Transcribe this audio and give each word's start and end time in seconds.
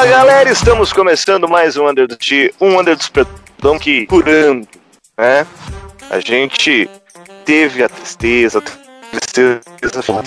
Fala 0.00 0.12
galera, 0.12 0.50
estamos 0.50 0.94
começando 0.94 1.46
mais 1.46 1.76
um 1.76 1.86
Under 1.86 2.08
do 2.08 2.16
T, 2.16 2.54
um 2.58 2.80
Under 2.80 2.96
do 2.96 3.10
Perdão 3.12 3.78
que 3.78 4.06
curando, 4.06 4.66
né? 5.18 5.46
A 6.08 6.18
gente 6.20 6.88
teve 7.44 7.84
a 7.84 7.88
tristeza, 7.90 8.60
a 8.60 8.62
tristeza, 9.18 9.60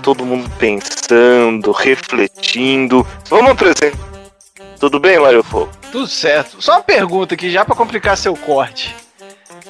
todo 0.03 0.23
mundo 0.23 0.47
pensando, 0.59 1.71
refletindo. 1.71 3.03
Vamos 3.27 3.49
apresentar. 3.53 3.97
Tudo 4.79 4.99
bem, 4.99 5.17
Mario 5.17 5.41
Fogo? 5.41 5.71
Tudo 5.91 6.05
certo. 6.05 6.61
Só 6.61 6.73
uma 6.73 6.83
pergunta 6.83 7.33
aqui, 7.33 7.49
já 7.49 7.65
pra 7.65 7.75
complicar 7.75 8.15
seu 8.15 8.35
corte. 8.37 8.95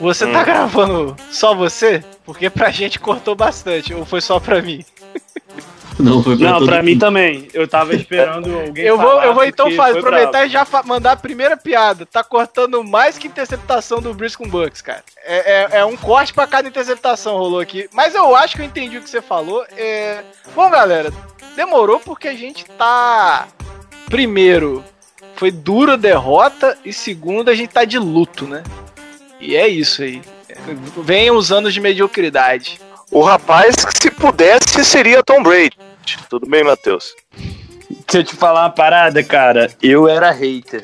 Você 0.02 0.28
tá 0.28 0.42
Hum. 0.42 0.44
gravando 0.44 1.16
só 1.32 1.56
você? 1.56 2.04
Porque 2.26 2.50
pra 2.50 2.72
gente 2.72 3.00
cortou 3.00 3.36
bastante, 3.36 3.94
ou 3.94 4.06
foi 4.06 4.20
só 4.20 4.38
pra 4.38 4.62
mim? 4.62 4.84
Não, 6.00 6.24
foi 6.24 6.36
pra 6.38 6.50
Não, 6.52 6.60
todo 6.60 6.68
pra 6.68 6.82
mim 6.82 6.92
mundo. 6.94 7.00
também. 7.00 7.48
Eu 7.54 7.68
tava 7.68 7.94
esperando 7.96 8.52
alguém 8.60 8.84
Eu 8.86 8.98
vou, 8.98 9.08
falar, 9.10 9.26
eu 9.28 9.34
vou 9.34 9.44
então 9.46 9.66
porque 9.66 9.78
fa- 9.78 9.90
foi 9.90 10.00
aproveitar 10.00 10.46
e 10.46 10.50
já 10.50 10.66
mandar 10.86 11.12
a 11.14 11.16
primeira 11.16 11.56
piada. 11.56 12.06
Tá 12.06 12.24
cortando 12.24 12.84
mais 12.84 13.18
que 13.18 13.28
interceptação 13.28 14.02
do 14.02 14.14
Breeze 14.14 14.38
com 14.38 14.48
Bucks, 14.48 14.82
cara. 14.82 15.04
É, 15.24 15.54
é- 15.76 15.80
é 15.80 15.86
um 15.86 15.96
corte 15.96 16.34
pra 16.34 16.48
cada 16.48 16.68
interceptação 16.68 17.38
rolou 17.38 17.60
aqui. 17.60 17.88
Mas 17.94 18.16
eu 18.16 18.36
acho 18.36 18.56
que 18.56 18.62
eu 18.62 18.66
entendi 18.66 18.98
o 18.98 19.02
que 19.02 19.10
você 19.10 19.22
falou. 19.22 19.66
É... 19.78 20.24
Bom, 20.56 20.70
galera, 20.70 21.12
demorou 21.56 22.00
porque 22.00 22.28
a 22.28 22.34
gente 22.36 22.66
tá. 22.66 23.48
Primeiro, 24.10 24.84
foi 25.36 25.52
dura 25.52 25.94
a 25.94 25.98
derrota. 25.98 26.78
E 26.84 26.92
segundo, 26.94 27.50
a 27.50 27.56
gente 27.56 27.70
tá 27.72 27.86
de 27.86 27.98
luto, 28.00 28.46
né? 28.46 28.64
E 29.40 29.56
é 29.56 29.68
isso 29.68 30.02
aí. 30.04 30.22
Venham 30.98 31.36
os 31.36 31.52
anos 31.52 31.74
de 31.74 31.80
mediocridade. 31.82 32.80
O 33.14 33.22
rapaz 33.22 33.76
que 33.76 34.02
se 34.02 34.10
pudesse 34.10 34.84
seria 34.84 35.22
Tom 35.22 35.44
Brady. 35.44 35.78
Tudo 36.32 36.50
bem, 36.50 36.64
Matheus? 36.64 37.14
Deixa 37.38 38.18
eu 38.18 38.24
te 38.24 38.36
falar 38.36 38.64
uma 38.64 38.70
parada, 38.72 39.24
cara. 39.24 39.72
Eu 39.84 40.10
era 40.10 40.32
hater. 40.32 40.84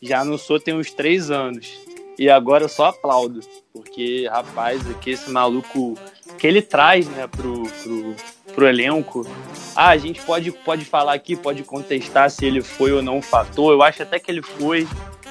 Já 0.00 0.24
não 0.24 0.38
sou 0.38 0.58
tem 0.58 0.72
uns 0.72 0.90
três 0.90 1.30
anos. 1.30 1.70
E 2.18 2.30
agora 2.30 2.64
eu 2.64 2.68
só 2.68 2.86
aplaudo. 2.86 3.40
Porque, 3.74 4.26
rapaz, 4.26 4.88
aqui 4.88 5.10
esse 5.10 5.30
maluco 5.30 5.98
que 6.38 6.46
ele 6.46 6.62
traz, 6.62 7.06
né, 7.08 7.26
pro, 7.26 7.64
pro, 7.64 8.16
pro 8.54 8.66
elenco. 8.66 9.30
Ah, 9.76 9.90
a 9.90 9.98
gente 9.98 10.22
pode, 10.22 10.50
pode 10.50 10.86
falar 10.86 11.12
aqui, 11.12 11.36
pode 11.36 11.62
contestar 11.62 12.30
se 12.30 12.46
ele 12.46 12.62
foi 12.62 12.92
ou 12.92 13.02
não 13.02 13.18
um 13.18 13.22
fator. 13.22 13.74
Eu 13.74 13.82
acho 13.82 14.02
até 14.02 14.18
que 14.18 14.30
ele 14.30 14.40
foi. 14.40 14.88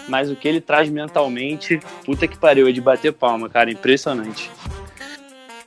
Mas 0.07 0.29
o 0.29 0.35
que 0.35 0.47
ele 0.47 0.61
traz 0.61 0.89
mentalmente, 0.89 1.79
puta 2.05 2.27
que 2.27 2.37
pariu, 2.37 2.67
é 2.67 2.71
de 2.71 2.81
bater 2.81 3.13
palma, 3.13 3.49
cara. 3.49 3.71
Impressionante. 3.71 4.51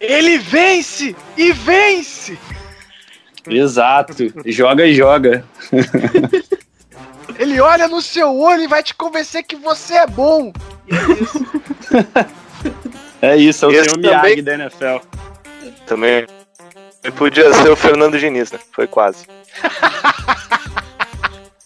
Ele 0.03 0.37
vence! 0.39 1.15
E 1.37 1.53
vence! 1.53 2.37
Exato. 3.47 4.15
Joga 4.47 4.87
e 4.87 4.95
joga. 4.95 5.45
Ele 7.39 7.61
olha 7.61 7.89
no 7.89 8.03
seu 8.03 8.37
olho 8.39 8.63
e 8.63 8.69
vai 8.69 8.83
te 8.83 8.95
convencer 8.95 9.43
que 9.43 9.57
você 9.57 9.95
é 9.95 10.07
bom. 10.07 10.53
É 13.21 13.37
isso, 13.37 13.65
é 13.65 13.69
o 13.69 13.73
Esse 13.73 13.85
senhor 13.85 13.99
Miyagi 13.99 14.21
também- 14.21 14.45
da 14.45 14.55
NFL. 14.55 15.07
Também 15.87 16.27
ele 17.03 17.13
podia 17.17 17.53
ser 17.55 17.71
o 17.71 17.77
Fernando 17.77 18.19
Diniz, 18.19 18.53
né? 18.53 18.59
Foi 18.73 18.87
quase. 18.87 19.27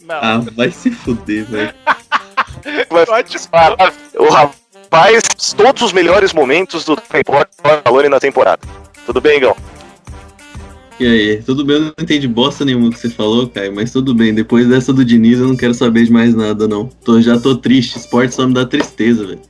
Não. 0.00 0.14
Ah, 0.16 0.38
vai 0.52 0.70
se 0.70 0.90
fuder, 0.90 1.44
velho. 1.44 1.74
Ótimo. 3.10 3.44
ah, 3.52 3.92
o 4.18 4.28
rapaz, 4.30 4.56
todos 5.56 5.82
os 5.82 5.92
melhores 5.92 6.32
momentos 6.32 6.84
do 6.84 6.96
Alone 7.84 8.08
na 8.08 8.20
temporada. 8.20 8.60
Tudo 9.04 9.20
bem, 9.20 9.38
Igão? 9.38 9.56
E 10.98 11.06
aí, 11.06 11.42
tudo 11.42 11.64
bem? 11.64 11.76
Eu 11.76 11.82
não 11.82 11.92
entendi 12.00 12.26
bosta 12.26 12.64
nenhuma 12.64 12.90
que 12.90 12.98
você 12.98 13.10
falou, 13.10 13.46
Caio, 13.48 13.74
mas 13.74 13.92
tudo 13.92 14.14
bem. 14.14 14.34
Depois 14.34 14.66
dessa 14.66 14.92
do 14.92 15.04
Diniz, 15.04 15.38
eu 15.38 15.48
não 15.48 15.56
quero 15.56 15.74
saber 15.74 16.04
de 16.04 16.12
mais 16.12 16.34
nada, 16.34 16.66
não. 16.66 16.86
Tô, 17.04 17.20
já 17.20 17.38
tô 17.38 17.54
triste. 17.54 17.98
Esporte 17.98 18.34
só 18.34 18.46
me 18.46 18.54
dá 18.54 18.64
tristeza, 18.64 19.26
velho. 19.26 19.40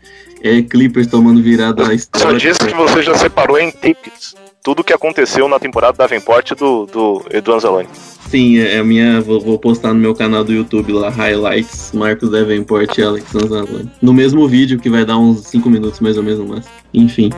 É 0.43 0.61
Clippers 0.61 1.07
tomando 1.07 1.41
virada 1.41 1.83
na 1.83 1.89
Só 1.89 1.95
história. 1.95 2.39
disse 2.39 2.59
que 2.59 2.75
você 2.75 3.03
já 3.03 3.15
separou 3.17 3.59
em 3.59 3.71
tapes 3.71 4.35
tudo 4.67 4.83
que 4.83 4.93
aconteceu 4.93 5.47
na 5.47 5.61
temporada 5.61 5.97
da 5.97 6.09
Davenport 6.09 6.57
do, 6.57 6.87
do 6.87 7.25
Edu 7.31 7.55
Anzalone. 7.55 7.89
Sim, 8.29 8.59
é 8.59 8.79
a 8.79 8.83
minha. 8.83 9.21
Vou, 9.21 9.41
vou 9.41 9.57
postar 9.61 9.95
no 9.95 10.01
meu 10.01 10.13
canal 10.13 10.43
do 10.43 10.53
YouTube 10.53 10.93
lá, 10.93 11.09
Highlights, 11.09 11.93
Marcos 11.93 12.29
Davenport 12.29 12.99
e 12.99 13.03
Alex 13.05 13.33
Anzalone. 13.33 13.89
No 14.03 14.13
mesmo 14.13 14.49
vídeo, 14.49 14.81
que 14.81 14.91
vai 14.91 15.05
dar 15.05 15.19
uns 15.19 15.47
5 15.47 15.71
minutos 15.71 16.01
mais 16.01 16.17
ou 16.17 16.25
menos, 16.25 16.45
mas. 16.51 16.67
Enfim. 16.93 17.31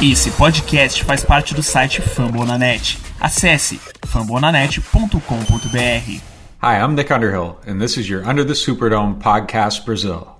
Esse 0.00 0.30
podcast 0.30 1.02
faz 1.02 1.24
parte 1.24 1.52
do 1.52 1.64
site 1.64 2.00
Fambonanet. 2.00 2.96
Acesse 3.20 3.80
fambonanet.com.br. 4.06 6.20
Hi, 6.62 6.80
I'm 6.80 6.94
Nick 6.94 7.12
Underhill, 7.12 7.56
and 7.66 7.80
this 7.80 7.96
is 7.96 8.08
your 8.08 8.24
Under 8.24 8.46
the 8.46 8.54
Superdome 8.54 9.20
podcast, 9.20 9.84
Brazil. 9.84 10.33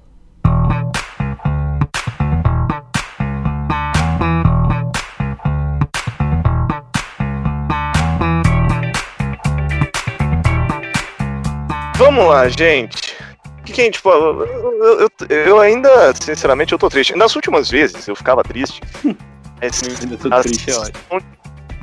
Vamos 12.15 12.31
lá, 12.33 12.49
gente. 12.49 13.15
O 13.61 13.65
que, 13.65 13.73
que 13.73 13.81
a 13.81 13.85
gente 13.85 14.01
pode. 14.03 14.19
Eu, 14.51 15.01
eu- 15.01 15.11
eu 15.29 15.61
ainda, 15.61 16.13
sinceramente, 16.21 16.73
eu 16.73 16.79
tô 16.79 16.89
triste. 16.89 17.17
Nas 17.17 17.35
últimas 17.35 17.71
vezes 17.71 18.07
eu 18.07 18.15
ficava 18.15 18.43
triste. 18.45 18.81
Mas 19.61 19.83
ainda 20.01 20.17
tô 20.17 20.29
a 20.35 20.41
triste, 20.43 20.69
é 20.71 20.75
sensação- 20.75 21.21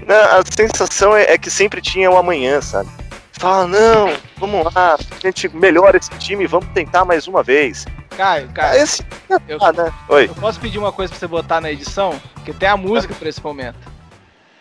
Não, 0.05 0.15
a 0.15 0.41
sensação 0.45 1.15
é, 1.17 1.23
é 1.33 1.37
que 1.37 1.49
sempre 1.49 1.81
tinha 1.81 2.11
o 2.11 2.17
amanhã, 2.17 2.61
sabe? 2.61 2.89
Fala, 3.33 3.65
não, 3.65 4.13
vamos 4.37 4.71
lá, 4.75 4.93
a 4.95 5.19
gente 5.19 5.49
melhora 5.49 5.97
esse 5.97 6.11
time, 6.19 6.45
vamos 6.45 6.67
tentar 6.75 7.03
mais 7.05 7.27
uma 7.27 7.41
vez. 7.41 7.85
Caio, 8.15 8.47
Ah, 8.51 8.53
Caio, 8.53 8.83
Esse. 8.83 9.03
eu, 9.47 9.57
Ah, 9.59 9.71
né? 9.73 9.91
Oi. 10.09 10.25
eu 10.29 10.35
posso 10.35 10.59
pedir 10.59 10.77
uma 10.77 10.91
coisa 10.91 11.09
pra 11.11 11.19
você 11.19 11.25
botar 11.27 11.59
na 11.59 11.71
edição? 11.71 12.21
Porque 12.35 12.53
tem 12.53 12.69
a 12.69 12.77
música 12.77 13.15
pra 13.15 13.27
esse 13.29 13.41
momento. 13.43 13.79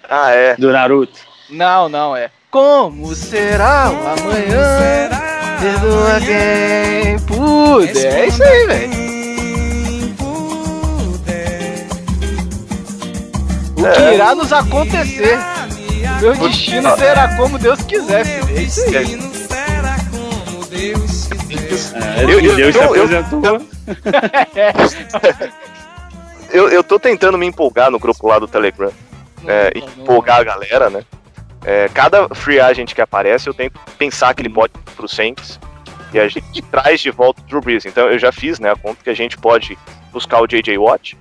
Ah, 0.09 0.30
é. 0.30 0.56
Do 0.56 0.72
Naruto. 0.72 1.19
Não, 1.50 1.91
não, 1.91 2.16
é. 2.16 2.30
Como 2.50 3.14
será 3.14 3.91
o 3.91 4.09
amanhã? 4.09 5.10
Perdoa 5.60 6.21
quem 6.21 7.19
puder. 7.26 8.15
É 8.15 8.26
isso 8.26 8.43
aí, 8.43 8.66
velho. 8.66 9.00
O 13.76 13.82
que 13.93 14.03
É. 14.03 14.15
irá 14.15 14.34
nos 14.34 14.53
acontecer? 14.53 15.38
Meu 16.21 16.34
destino 16.37 16.94
será 16.97 17.37
como 17.37 17.59
Deus 17.59 17.81
quiser, 17.82 18.25
filho. 18.25 18.59
É 18.59 18.62
isso 18.62 18.81
aí. 18.88 19.19
É, 21.94 22.25
Eu- 22.25 22.41
eu- 22.41 22.56
Deus 22.56 22.77
eu- 22.77 22.94
eu-. 23.44 23.66
Eu, 26.53 26.69
eu 26.69 26.82
tô 26.82 26.98
tentando 26.98 27.38
me 27.38 27.47
empolgar 27.47 27.92
no 27.92 27.98
grupo 28.00 28.27
lá 28.27 28.38
do 28.41 28.48
Telegram. 28.48 28.91
é, 29.47 29.71
empolgar 29.77 30.41
a 30.41 30.44
galera, 30.44 30.91
né? 30.91 31.03
É, 31.65 31.88
cada 31.88 32.28
free 32.34 32.59
agent 32.60 32.94
que 32.94 33.00
aparece, 33.00 33.48
eu 33.48 33.54
tento 33.54 33.78
pensar 33.98 34.34
que 34.34 34.43
ele 34.43 34.48
pode 34.48 34.72
ir 34.75 34.93
pro 34.94 35.09
Saints. 35.09 35.59
E 36.12 36.19
a 36.19 36.26
gente 36.26 36.62
traz 36.62 37.00
de 37.00 37.10
volta 37.10 37.41
o 37.41 37.44
Drew 37.44 37.60
Brees. 37.60 37.84
Então 37.87 38.09
eu 38.09 38.19
já 38.19 38.32
fiz, 38.32 38.59
né, 38.59 38.71
a 38.72 38.76
conta 38.76 38.98
que 39.04 39.10
a 39.10 39.15
gente 39.15 39.37
pode 39.38 39.78
buscar 40.12 40.41
o 40.41 40.47
J.J. 40.47 40.76
Watt. 40.78 41.16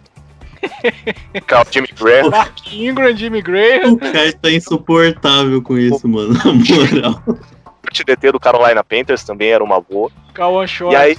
buscar 1.34 1.62
o 1.66 1.72
Jimmy 1.72 1.88
Graham. 2.00 2.30
Mark 2.32 2.74
Ingram, 2.74 3.16
Jimmy 3.16 3.42
Graham. 3.42 3.94
O 3.94 3.98
Caio 4.00 4.38
tá 4.38 4.50
insuportável 4.52 5.62
com 5.62 5.78
isso, 5.78 6.08
mano. 6.08 6.34
Na 6.34 6.54
moral. 6.54 7.24
O 7.28 7.92
TDT 7.92 8.32
do 8.32 8.40
Carolina 8.40 8.84
Panthers 8.84 9.24
também 9.24 9.50
era 9.52 9.64
uma 9.64 9.80
boa. 9.80 10.10
Kawan 10.34 10.68
Short. 10.68 10.94
E 10.94 10.96
aí, 10.98 11.18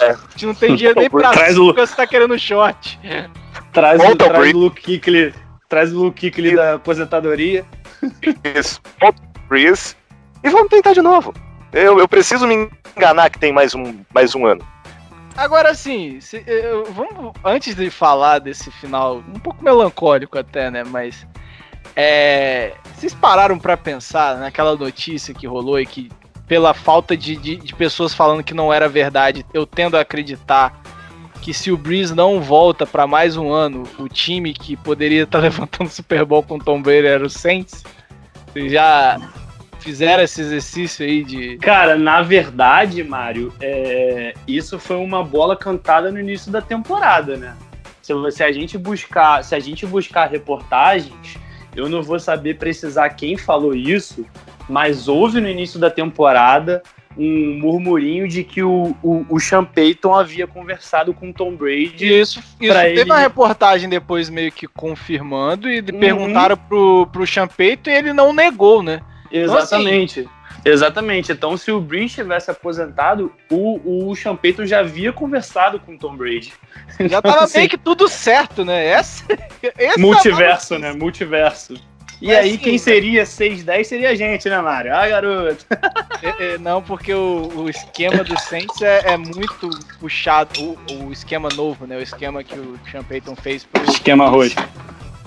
A 0.00 0.12
gente 0.30 0.46
não 0.46 0.54
tem 0.54 0.74
dinheiro 0.76 1.00
nem 1.00 1.10
pra 1.10 1.30
Traz 1.30 1.54
suco, 1.54 1.80
o- 1.80 1.86
você 1.86 1.94
tá 1.96 2.06
querendo 2.06 2.38
short. 2.38 2.98
Traz, 3.72 4.00
o, 4.00 4.04
Volta 4.04 4.24
o 4.26 4.28
traz 4.28 4.54
o 4.54 4.58
Luke 4.58 4.82
Kuechly. 4.82 5.34
Traz 5.68 5.92
o 5.92 5.98
Luke 6.04 6.30
Kuechly 6.30 6.54
da 6.56 6.74
aposentadoria. 6.74 7.64
Isso, 8.56 8.80
Brees. 9.48 9.96
E 10.42 10.48
vamos 10.50 10.68
tentar 10.68 10.92
de 10.92 11.02
novo. 11.02 11.34
Eu, 11.72 11.98
eu 11.98 12.08
preciso 12.08 12.46
me 12.46 12.70
enganar 12.96 13.30
que 13.30 13.38
tem 13.38 13.52
mais 13.52 13.74
um, 13.74 14.00
mais 14.12 14.34
um 14.34 14.46
ano. 14.46 14.66
Agora 15.36 15.72
sim, 15.74 16.18
vamos 16.92 17.32
antes 17.44 17.74
de 17.74 17.90
falar 17.90 18.40
desse 18.40 18.70
final 18.72 19.18
um 19.18 19.38
pouco 19.38 19.62
melancólico 19.62 20.36
até, 20.36 20.68
né? 20.70 20.82
Mas 20.82 21.26
é, 21.94 22.74
vocês 22.94 23.14
pararam 23.14 23.58
pra 23.58 23.76
pensar 23.76 24.36
naquela 24.38 24.74
notícia 24.74 25.32
que 25.32 25.46
rolou 25.46 25.78
e 25.78 25.86
que 25.86 26.10
pela 26.48 26.72
falta 26.74 27.16
de, 27.16 27.36
de, 27.36 27.56
de 27.56 27.74
pessoas 27.74 28.14
falando 28.14 28.42
que 28.42 28.54
não 28.54 28.72
era 28.72 28.88
verdade, 28.88 29.44
eu 29.52 29.66
tendo 29.66 29.96
a 29.96 30.00
acreditar 30.00 30.80
que 31.42 31.54
se 31.54 31.70
o 31.70 31.76
Breeze 31.76 32.14
não 32.14 32.40
volta 32.40 32.86
pra 32.86 33.06
mais 33.06 33.36
um 33.36 33.50
ano, 33.52 33.84
o 33.98 34.08
time 34.08 34.52
que 34.52 34.76
poderia 34.76 35.22
estar 35.22 35.38
levantando 35.40 35.86
o 35.88 35.92
Super 35.92 36.24
Bowl 36.24 36.42
com 36.42 36.56
o 36.56 36.58
Tom 36.58 36.82
Brady 36.82 37.06
era 37.06 37.24
o 37.24 37.30
Saints. 37.30 37.82
Vocês 38.52 38.72
já 38.72 39.18
fizeram 39.80 40.22
esse 40.22 40.40
exercício 40.40 41.04
aí 41.06 41.22
de 41.24 41.56
Cara, 41.58 41.96
na 41.96 42.22
verdade, 42.22 43.02
Mário, 43.04 43.52
é, 43.60 44.34
isso 44.46 44.78
foi 44.78 44.96
uma 44.96 45.22
bola 45.24 45.56
cantada 45.56 46.10
no 46.10 46.18
início 46.18 46.50
da 46.50 46.60
temporada, 46.60 47.36
né? 47.36 47.56
Se, 48.02 48.12
você- 48.14 48.42
a 48.44 48.52
gente 48.52 48.76
buscar, 48.76 49.44
se 49.44 49.54
a 49.54 49.60
gente 49.60 49.86
buscar 49.86 50.26
reportagens, 50.28 51.36
Eu 51.76 51.88
não 51.88 52.02
vou 52.02 52.18
saber 52.18 52.58
precisar 52.58 53.10
quem 53.10 53.36
falou 53.36 53.72
isso, 53.72 54.26
mas 54.68 55.06
houve 55.06 55.40
no 55.40 55.48
início 55.48 55.78
da 55.78 55.88
temporada 55.90 56.82
um 57.18 57.58
murmurinho 57.60 58.28
de 58.28 58.44
que 58.44 58.62
o, 58.62 58.94
o, 59.02 59.26
o 59.28 59.40
Sean 59.40 59.64
Payton 59.64 60.14
havia 60.14 60.46
conversado 60.46 61.12
com 61.12 61.30
o 61.30 61.32
Tom 61.32 61.56
Brady. 61.56 62.06
Isso, 62.20 62.38
isso 62.38 62.72
teve 62.74 63.00
ele- 63.00 63.04
uma 63.04 63.18
reportagem 63.18 63.88
depois 63.88 64.30
meio 64.30 64.52
que 64.52 64.66
confirmando 64.68 65.68
e 65.68 65.80
Uhum. 65.80 65.98
perguntaram 65.98 66.56
pro, 66.56 67.06
pro 67.12 67.26
Sean 67.26 67.48
Payton 67.48 67.90
e 67.90 67.94
ele 67.94 68.12
não 68.12 68.32
negou, 68.32 68.82
né? 68.82 69.00
Exatamente. 69.32 70.28
Exatamente. 70.64 71.32
Então, 71.32 71.56
se 71.56 71.70
o 71.70 71.80
Breeze 71.80 72.16
tivesse 72.16 72.50
aposentado, 72.50 73.32
o, 73.50 74.10
o 74.10 74.14
Sean 74.16 74.34
Payton 74.36 74.66
já 74.66 74.80
havia 74.80 75.12
conversado 75.12 75.78
com 75.78 75.94
o 75.94 75.98
Tom 75.98 76.16
Brady. 76.16 76.52
Já 77.00 77.22
tava 77.22 77.44
Assim, 77.44 77.58
meio 77.58 77.70
que 77.70 77.78
tudo 77.78 78.08
certo, 78.08 78.64
né? 78.64 78.84
Essa, 78.86 79.24
esse 79.78 79.98
Multiverso, 79.98 80.78
né? 80.78 80.92
Multiverso. 80.92 81.74
E 82.20 82.26
Mas 82.26 82.36
aí, 82.36 82.48
assim, 82.50 82.58
quem 82.58 82.78
seria 82.78 83.22
6-10 83.22 83.84
seria 83.84 84.10
a 84.10 84.14
gente, 84.14 84.48
né, 84.48 84.60
Mário? 84.60 84.94
Ah, 84.94 85.08
garoto. 85.08 85.64
É, 86.20 86.54
é, 86.54 86.58
não, 86.58 86.82
porque 86.82 87.14
o, 87.14 87.48
o 87.54 87.70
esquema 87.70 88.24
do 88.24 88.36
Saints 88.40 88.82
é, 88.82 89.12
é 89.12 89.16
muito 89.16 89.70
puxado. 90.00 90.50
O, 90.60 91.04
o 91.04 91.12
esquema 91.12 91.48
novo, 91.54 91.86
né? 91.86 91.96
O 91.96 92.02
esquema 92.02 92.42
que 92.42 92.58
o 92.58 92.76
Sean 92.90 93.04
Payton 93.04 93.36
fez 93.36 93.62
pro 93.62 93.84
Esquema 93.88 94.28
roxo. 94.28 94.56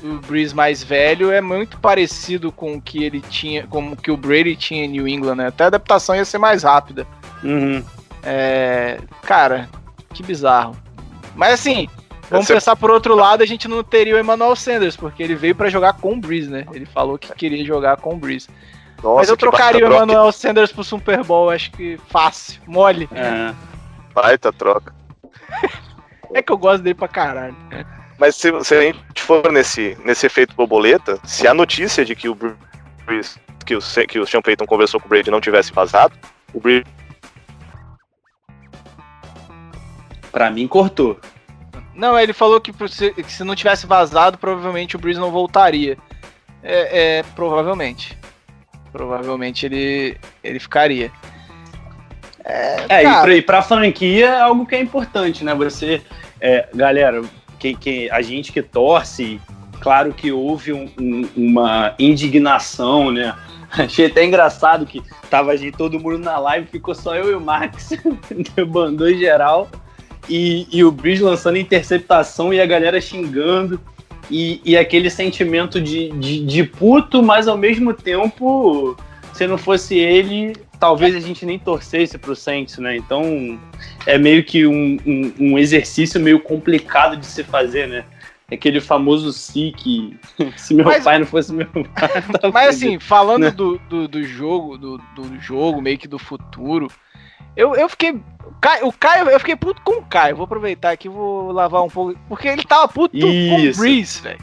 o 0.03 0.15
Breeze 0.27 0.53
mais 0.53 0.83
velho 0.83 1.31
é 1.31 1.39
muito 1.39 1.77
parecido 1.79 2.51
com 2.51 2.73
o 2.73 2.81
que 2.81 3.05
ele 3.05 3.21
tinha, 3.21 3.65
como 3.67 3.95
que 3.95 4.11
o 4.11 4.17
Brady 4.17 4.57
tinha 4.57 4.83
em 4.83 4.89
New 4.89 5.07
England, 5.07 5.35
né? 5.35 5.47
Até 5.47 5.63
a 5.63 5.67
adaptação 5.67 6.13
ia 6.13 6.25
ser 6.25 6.39
mais 6.39 6.63
rápida. 6.63 7.07
Uhum. 7.41 7.81
É, 8.21 8.99
cara, 9.21 9.69
que 10.13 10.21
bizarro. 10.21 10.75
Mas 11.37 11.53
assim, 11.53 11.87
vamos 12.31 12.45
Essa- 12.45 12.53
pensar 12.55 12.75
por 12.75 12.89
outro 12.89 13.13
lado, 13.15 13.43
a 13.43 13.45
gente 13.45 13.67
não 13.67 13.83
teria 13.83 14.15
o 14.15 14.19
Emmanuel 14.19 14.55
Sanders, 14.55 14.95
porque 14.95 15.21
ele 15.21 15.35
veio 15.35 15.53
pra 15.53 15.69
jogar 15.69 15.93
com 15.93 16.13
o 16.13 16.19
Breeze, 16.19 16.49
né? 16.49 16.65
Ele 16.73 16.85
falou 16.85 17.17
que 17.19 17.31
queria 17.33 17.63
jogar 17.63 17.97
com 17.97 18.13
o 18.13 18.17
Breeze. 18.17 18.47
Nossa, 19.03 19.17
Mas 19.17 19.29
eu 19.29 19.37
trocaria 19.37 19.85
o 19.85 19.89
troca, 19.89 20.03
Emmanuel 20.03 20.31
Sanders 20.31 20.71
pro 20.71 20.83
Super 20.83 21.23
Bowl, 21.23 21.49
acho 21.49 21.71
que 21.71 21.99
fácil, 22.09 22.61
mole. 22.67 23.07
É. 23.11 23.53
Baita 24.13 24.51
troca. 24.51 24.93
É 26.33 26.41
que 26.41 26.49
eu 26.49 26.57
gosto 26.57 26.81
dele 26.81 26.95
pra 26.95 27.09
caralho. 27.09 27.53
Mas 28.17 28.37
se, 28.37 28.49
se 28.63 28.73
a 28.73 28.81
gente 28.81 29.21
for 29.21 29.51
nesse, 29.51 29.97
nesse 30.05 30.25
efeito 30.25 30.55
borboleta, 30.55 31.19
se 31.25 31.45
a 31.45 31.53
notícia 31.53 32.05
de 32.05 32.15
que 32.15 32.29
o 32.29 32.33
Breeze, 33.05 33.37
que 33.65 33.75
o, 33.75 33.79
que 34.07 34.17
o 34.17 34.25
Sean 34.25 34.41
Payton 34.41 34.65
conversou 34.65 34.97
com 35.01 35.07
o 35.07 35.09
Brady 35.09 35.29
não 35.29 35.41
tivesse 35.41 35.73
vazado, 35.73 36.13
o 36.53 36.59
Brady 36.61 36.85
Pra 40.31 40.49
mim, 40.49 40.67
cortou. 40.67 41.19
Não, 41.93 42.17
ele 42.17 42.33
falou 42.33 42.59
que, 42.61 42.71
se, 42.89 43.11
que 43.11 43.31
se 43.31 43.43
não 43.43 43.55
tivesse 43.55 43.85
vazado, 43.85 44.37
provavelmente 44.37 44.95
o 44.95 44.99
Breeze 44.99 45.19
não 45.19 45.31
voltaria. 45.31 45.97
É, 46.63 47.17
é, 47.19 47.23
provavelmente. 47.35 48.17
Provavelmente 48.91 49.65
ele, 49.65 50.17
ele 50.43 50.59
ficaria. 50.59 51.11
É, 52.43 53.03
Cara. 53.03 53.33
e, 53.35 53.41
pra, 53.41 53.59
pra 53.59 53.61
franquia 53.61 54.27
é 54.27 54.41
algo 54.41 54.65
que 54.65 54.75
é 54.75 54.79
importante, 54.81 55.43
né? 55.43 55.53
Você, 55.55 56.01
é, 56.39 56.67
galera, 56.73 57.21
que, 57.59 57.75
que, 57.75 58.09
a 58.09 58.21
gente 58.21 58.51
que 58.51 58.61
torce, 58.61 59.39
claro 59.79 60.13
que 60.13 60.31
houve 60.31 60.73
um- 60.73 60.89
um- 60.99 61.29
uma 61.35 61.93
indignação, 61.99 63.11
né? 63.11 63.35
Achei 63.71 64.07
até 64.07 64.25
engraçado 64.25 64.85
que 64.85 65.01
tava 65.29 65.55
gente, 65.55 65.77
todo 65.77 65.99
mundo 65.99 66.17
na 66.17 66.37
live, 66.39 66.67
ficou 66.67 66.93
só 66.95 67.15
eu 67.15 67.31
e 67.31 67.35
o 67.35 67.39
Max, 67.41 67.91
bandou 68.67 69.09
em 69.09 69.17
geral, 69.17 69.69
e, 70.29 70.67
e 70.71 70.83
o 70.83 70.91
Bridge 70.91 71.23
lançando 71.23 71.57
interceptação 71.57 72.53
e 72.53 72.59
a 72.61 72.65
galera 72.65 72.99
xingando, 73.01 73.79
e, 74.29 74.61
e 74.63 74.77
aquele 74.77 75.09
sentimento 75.09 75.81
de, 75.81 76.09
de, 76.11 76.45
de 76.45 76.63
puto, 76.63 77.21
mas 77.21 77.47
ao 77.47 77.57
mesmo 77.57 77.93
tempo, 77.93 78.95
se 79.33 79.45
não 79.45 79.57
fosse 79.57 79.97
ele, 79.97 80.55
talvez 80.79 81.15
a 81.15 81.19
gente 81.19 81.45
nem 81.45 81.59
torcesse 81.59 82.17
pro 82.17 82.35
Saints, 82.35 82.77
né? 82.77 82.95
Então 82.95 83.59
é 84.05 84.17
meio 84.17 84.43
que 84.43 84.65
um, 84.65 84.97
um, 85.05 85.33
um 85.39 85.59
exercício 85.59 86.19
meio 86.19 86.39
complicado 86.39 87.17
de 87.17 87.25
se 87.25 87.43
fazer, 87.43 87.87
né? 87.87 88.05
Aquele 88.51 88.81
famoso 88.81 89.31
si 89.31 89.73
que 89.77 90.17
se 90.57 90.73
meu 90.73 90.85
Mas- 90.85 91.03
pai 91.03 91.19
não 91.19 91.25
fosse 91.25 91.53
meu 91.53 91.67
pai. 91.67 91.83
Mas 92.53 92.75
fudido. 92.75 92.87
assim, 92.91 92.99
falando 92.99 93.43
né? 93.43 93.51
do, 93.51 93.77
do, 93.89 94.07
do 94.07 94.23
jogo, 94.23 94.77
do, 94.77 94.97
do 95.15 95.39
jogo, 95.41 95.81
meio 95.81 95.97
que 95.97 96.07
do 96.07 96.19
futuro, 96.19 96.87
eu, 97.55 97.75
eu 97.75 97.87
fiquei. 97.89 98.11
o 98.11 98.21
Caio- 98.61 98.87
O 98.87 98.93
Caio, 98.93 99.29
eu 99.29 99.39
fiquei 99.39 99.55
puto 99.55 99.81
com 99.83 99.99
o 99.99 100.05
Caio. 100.05 100.35
Vou 100.35 100.45
aproveitar 100.45 100.91
aqui 100.91 101.07
e 101.07 101.11
vou 101.11 101.51
lavar 101.51 101.83
um 101.83 101.89
pouco. 101.89 102.17
Porque 102.27 102.47
ele 102.47 102.63
tava 102.63 102.87
puto 102.87 103.17
com 103.19 103.25
o 103.25 103.29
Isso. 103.59 103.79
Breeze, 103.79 104.21
velho. 104.21 104.39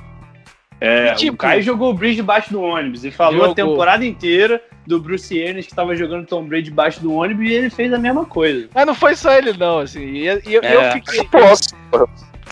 É, 0.81 1.13
tipo- 1.15 1.35
o 1.35 1.37
Caio 1.37 1.61
jogou 1.63 1.91
o 1.91 1.95
Bridge 1.95 2.17
debaixo 2.17 2.53
do 2.53 2.63
ônibus 2.63 3.05
e 3.05 3.11
falou 3.11 3.39
Jogou. 3.41 3.51
a 3.53 3.55
temporada 3.55 4.05
inteira 4.07 4.63
do 4.87 5.01
Bruce 5.01 5.35
Arians 5.43 5.67
que 5.67 5.73
estava 5.73 5.95
jogando 5.97 6.25
Tom 6.27 6.45
Brady 6.45 6.65
debaixo 6.67 7.01
do 7.01 7.13
ônibus 7.13 7.49
e 7.49 7.53
ele 7.53 7.69
fez 7.69 7.93
a 7.93 7.99
mesma 7.99 8.25
coisa. 8.25 8.69
Mas 8.73 8.87
não 8.87 8.95
foi 8.95 9.17
só 9.17 9.33
ele, 9.33 9.53
não, 9.55 9.81
assim. 9.81 10.01
E, 10.05 10.25
e 10.47 10.55
eu, 10.55 10.63
É. 10.63 10.75
eu 10.89 10.93
fiquei. 10.93 11.25
Posso. 11.25 11.71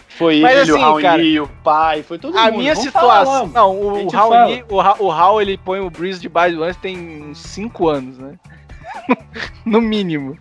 Foi 0.08 0.40
Mas 0.40 0.52
ele, 0.58 0.72
o 0.72 0.74
assim, 0.76 0.82
Raoni, 0.84 1.02
cara, 1.02 1.42
o 1.44 1.48
pai, 1.62 2.02
foi 2.02 2.18
todo 2.18 2.36
A 2.38 2.46
mundo. 2.46 2.58
minha 2.58 2.74
Vamos 2.74 2.90
falar 2.90 3.20
situação. 3.20 3.42
logo. 3.42 3.52
Não, 3.52 3.88
A 3.90 3.92
o 3.92 3.98
gente 4.00 4.16
Raul, 4.16 4.62
o, 4.70 4.80
Ra- 4.80 4.96
o 4.98 5.08
Raul 5.08 5.42
ele 5.42 5.58
põe 5.58 5.78
o 5.80 5.90
Breeze 5.90 6.20
debaixo 6.20 6.54
do 6.56 6.62
lance 6.62 6.78
tem 6.78 7.22
uns 7.22 7.38
5 7.38 7.86
anos, 7.88 8.18
né? 8.18 8.32
no 9.64 9.80
mínimo. 9.80 10.38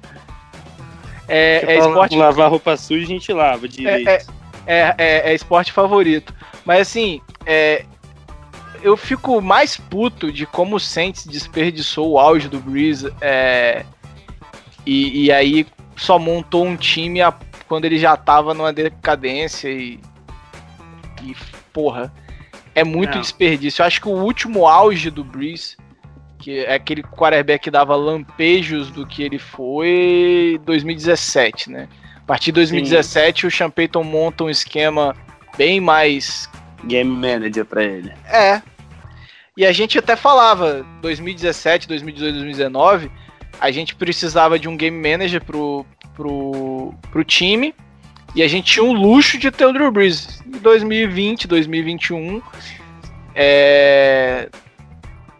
É, 1.27 1.73
é 1.73 1.79
esporte 1.79 2.15
lavar 2.15 2.49
roupa 2.49 2.77
suja 2.77 3.03
a 3.03 3.07
gente 3.07 3.33
lava 3.33 3.67
direito. 3.67 4.07
é, 4.07 4.21
é, 4.67 4.95
é, 4.97 5.31
é 5.31 5.33
esporte 5.33 5.71
favorito. 5.71 6.33
Mas 6.63 6.81
assim, 6.81 7.21
é, 7.45 7.83
eu 8.83 8.95
fico 8.95 9.41
mais 9.41 9.75
puto 9.77 10.31
de 10.31 10.45
como 10.45 10.75
o 10.75 10.79
Saints 10.79 11.25
desperdiçou 11.25 12.11
o 12.11 12.19
auge 12.19 12.47
do 12.47 12.59
Breeze 12.59 13.11
é, 13.21 13.83
e, 14.85 15.25
e 15.25 15.31
aí 15.31 15.65
só 15.95 16.19
montou 16.19 16.63
um 16.65 16.75
time 16.75 17.21
a- 17.21 17.33
quando 17.67 17.85
ele 17.85 17.97
já 17.97 18.15
tava 18.15 18.53
numa 18.53 18.71
decadência 18.71 19.69
e, 19.69 19.99
e 21.23 21.35
porra, 21.73 22.13
é 22.75 22.83
muito 22.83 23.15
Não. 23.15 23.21
desperdício. 23.21 23.81
Eu 23.81 23.87
acho 23.87 23.99
que 24.01 24.07
o 24.07 24.11
último 24.11 24.67
auge 24.67 25.09
do 25.09 25.23
Breeze, 25.23 25.75
que 26.45 26.59
é 26.59 26.75
aquele 26.75 27.01
quarterback 27.01 27.63
que 27.63 27.71
dava 27.71 27.95
lampejos 27.95 28.91
do 28.91 29.03
que 29.03 29.23
ele 29.23 29.39
foi, 29.39 30.61
2017, 30.63 31.71
né? 31.71 31.89
A 32.17 32.27
partir 32.27 32.51
de 32.51 32.51
2017, 32.51 33.47
o 33.47 33.51
Sean 33.51 33.71
Payton 33.71 34.03
monta 34.03 34.43
um 34.43 34.49
esquema 34.49 35.15
bem 35.57 35.81
mais. 35.81 36.47
Game 36.83 37.09
manager 37.09 37.65
pra 37.65 37.83
ele. 37.83 38.13
É. 38.31 38.61
E 39.57 39.65
a 39.65 39.71
gente 39.71 39.97
até 39.97 40.15
falava, 40.15 40.85
2017, 41.01 41.87
2018, 41.87 42.33
2019, 42.35 43.11
a 43.59 43.71
gente 43.71 43.95
precisava 43.95 44.59
de 44.59 44.69
um 44.69 44.77
game 44.77 44.95
manager 44.95 45.43
pro, 45.43 45.83
pro, 46.13 46.93
pro 47.09 47.23
time. 47.23 47.73
E 48.35 48.43
a 48.43 48.47
gente 48.47 48.71
tinha 48.71 48.85
um 48.85 48.93
luxo 48.93 49.39
de 49.39 49.49
ter 49.49 49.65
o 49.65 49.73
Drew 49.73 49.91
Brees. 49.91 50.43
Em 50.45 50.59
2020, 50.59 51.47
2021, 51.47 52.39
é, 53.33 54.47